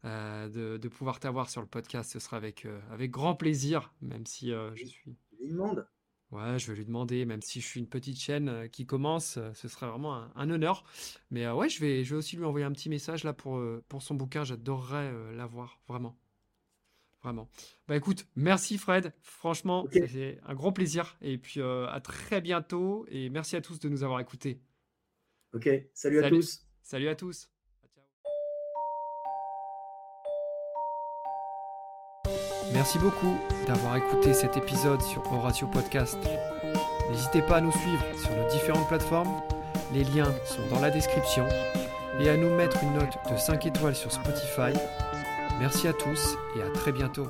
euh, 0.05 0.79
de, 0.79 0.89
pouvoir 0.89 1.21
t'avoir 1.21 1.51
sur 1.51 1.61
le 1.61 1.67
podcast, 1.67 2.13
ce 2.13 2.19
sera 2.19 2.37
avec, 2.37 2.65
euh, 2.65 2.81
avec 2.91 3.11
grand 3.11 3.35
plaisir, 3.35 3.93
même 4.01 4.27
si 4.27 4.51
je 4.51 4.85
suis. 4.85 5.17
Il 5.41 5.53
demande. 5.53 5.87
Ouais, 6.31 6.59
je 6.59 6.71
vais 6.71 6.77
lui 6.77 6.85
demander, 6.85 7.25
même 7.25 7.41
si 7.41 7.61
je 7.63 7.67
suis 7.67 7.81
une 7.81 7.89
petite 7.89 8.19
chaîne 8.19 8.69
qui 8.69 8.85
commence, 8.85 9.39
ce 9.55 9.69
serait 9.69 9.87
vraiment 9.87 10.29
un, 10.35 10.51
honneur. 10.51 10.85
Mais 11.31 11.49
ouais, 11.51 11.71
je 11.71 11.81
vais, 11.81 12.05
je 12.05 12.11
vais 12.11 12.19
aussi 12.19 12.37
lui 12.37 12.45
envoyer 12.45 12.67
un 12.67 12.73
petit 12.73 12.91
message 12.91 13.25
là 13.25 13.33
pour, 13.33 13.63
pour 13.89 14.03
son 14.03 14.15
bouquin. 14.15 14.45
J'adorerais 14.45 15.11
l'avoir, 15.33 15.81
vraiment. 15.89 16.19
Vraiment. 17.23 17.49
Bah 17.89 17.97
écoute, 17.97 18.27
merci 18.37 18.77
Fred. 18.77 19.15
Franchement, 19.23 19.87
c'est 19.91 20.39
un 20.45 20.55
grand 20.55 20.73
plaisir. 20.73 21.17
Et 21.23 21.39
puis 21.39 21.63
à 21.63 22.01
très 22.03 22.43
bientôt. 22.43 23.07
Et 23.09 23.31
merci 23.31 23.57
à 23.57 23.63
tous 23.63 23.79
de 23.81 23.89
nous 23.89 24.05
avoir 24.05 24.21
écoutés. 24.21 24.61
Ok, 25.55 25.69
salut, 25.95 26.23
à 26.23 26.29
tous. 26.29 26.61
Salut 26.83 27.09
à 27.09 27.15
tous. 27.15 27.51
Merci 32.75 32.99
beaucoup 32.99 33.39
d'avoir 33.67 33.97
écouté 33.97 34.35
cet 34.35 34.59
épisode 34.59 35.01
sur 35.01 35.23
Horatio 35.33 35.67
Podcast. 35.69 36.19
N'hésitez 37.11 37.41
pas 37.41 37.57
à 37.57 37.61
nous 37.63 37.73
suivre 37.73 38.05
sur 38.19 38.31
nos 38.37 38.49
différentes 38.51 38.87
plateformes. 38.89 39.41
Les 39.95 40.05
liens 40.05 40.35
sont 40.45 40.67
dans 40.69 40.81
la 40.81 40.91
description. 40.91 41.47
Et 42.21 42.29
à 42.29 42.37
nous 42.37 42.55
mettre 42.55 42.83
une 42.83 42.95
note 42.95 43.17
de 43.31 43.37
5 43.37 43.65
étoiles 43.67 43.97
sur 43.97 44.13
Spotify. 44.13 44.73
Merci 45.61 45.89
à 45.89 45.93
tous 45.95 46.37
et 46.57 46.63
à 46.63 46.71
très 46.71 46.93
bientôt. 46.93 47.27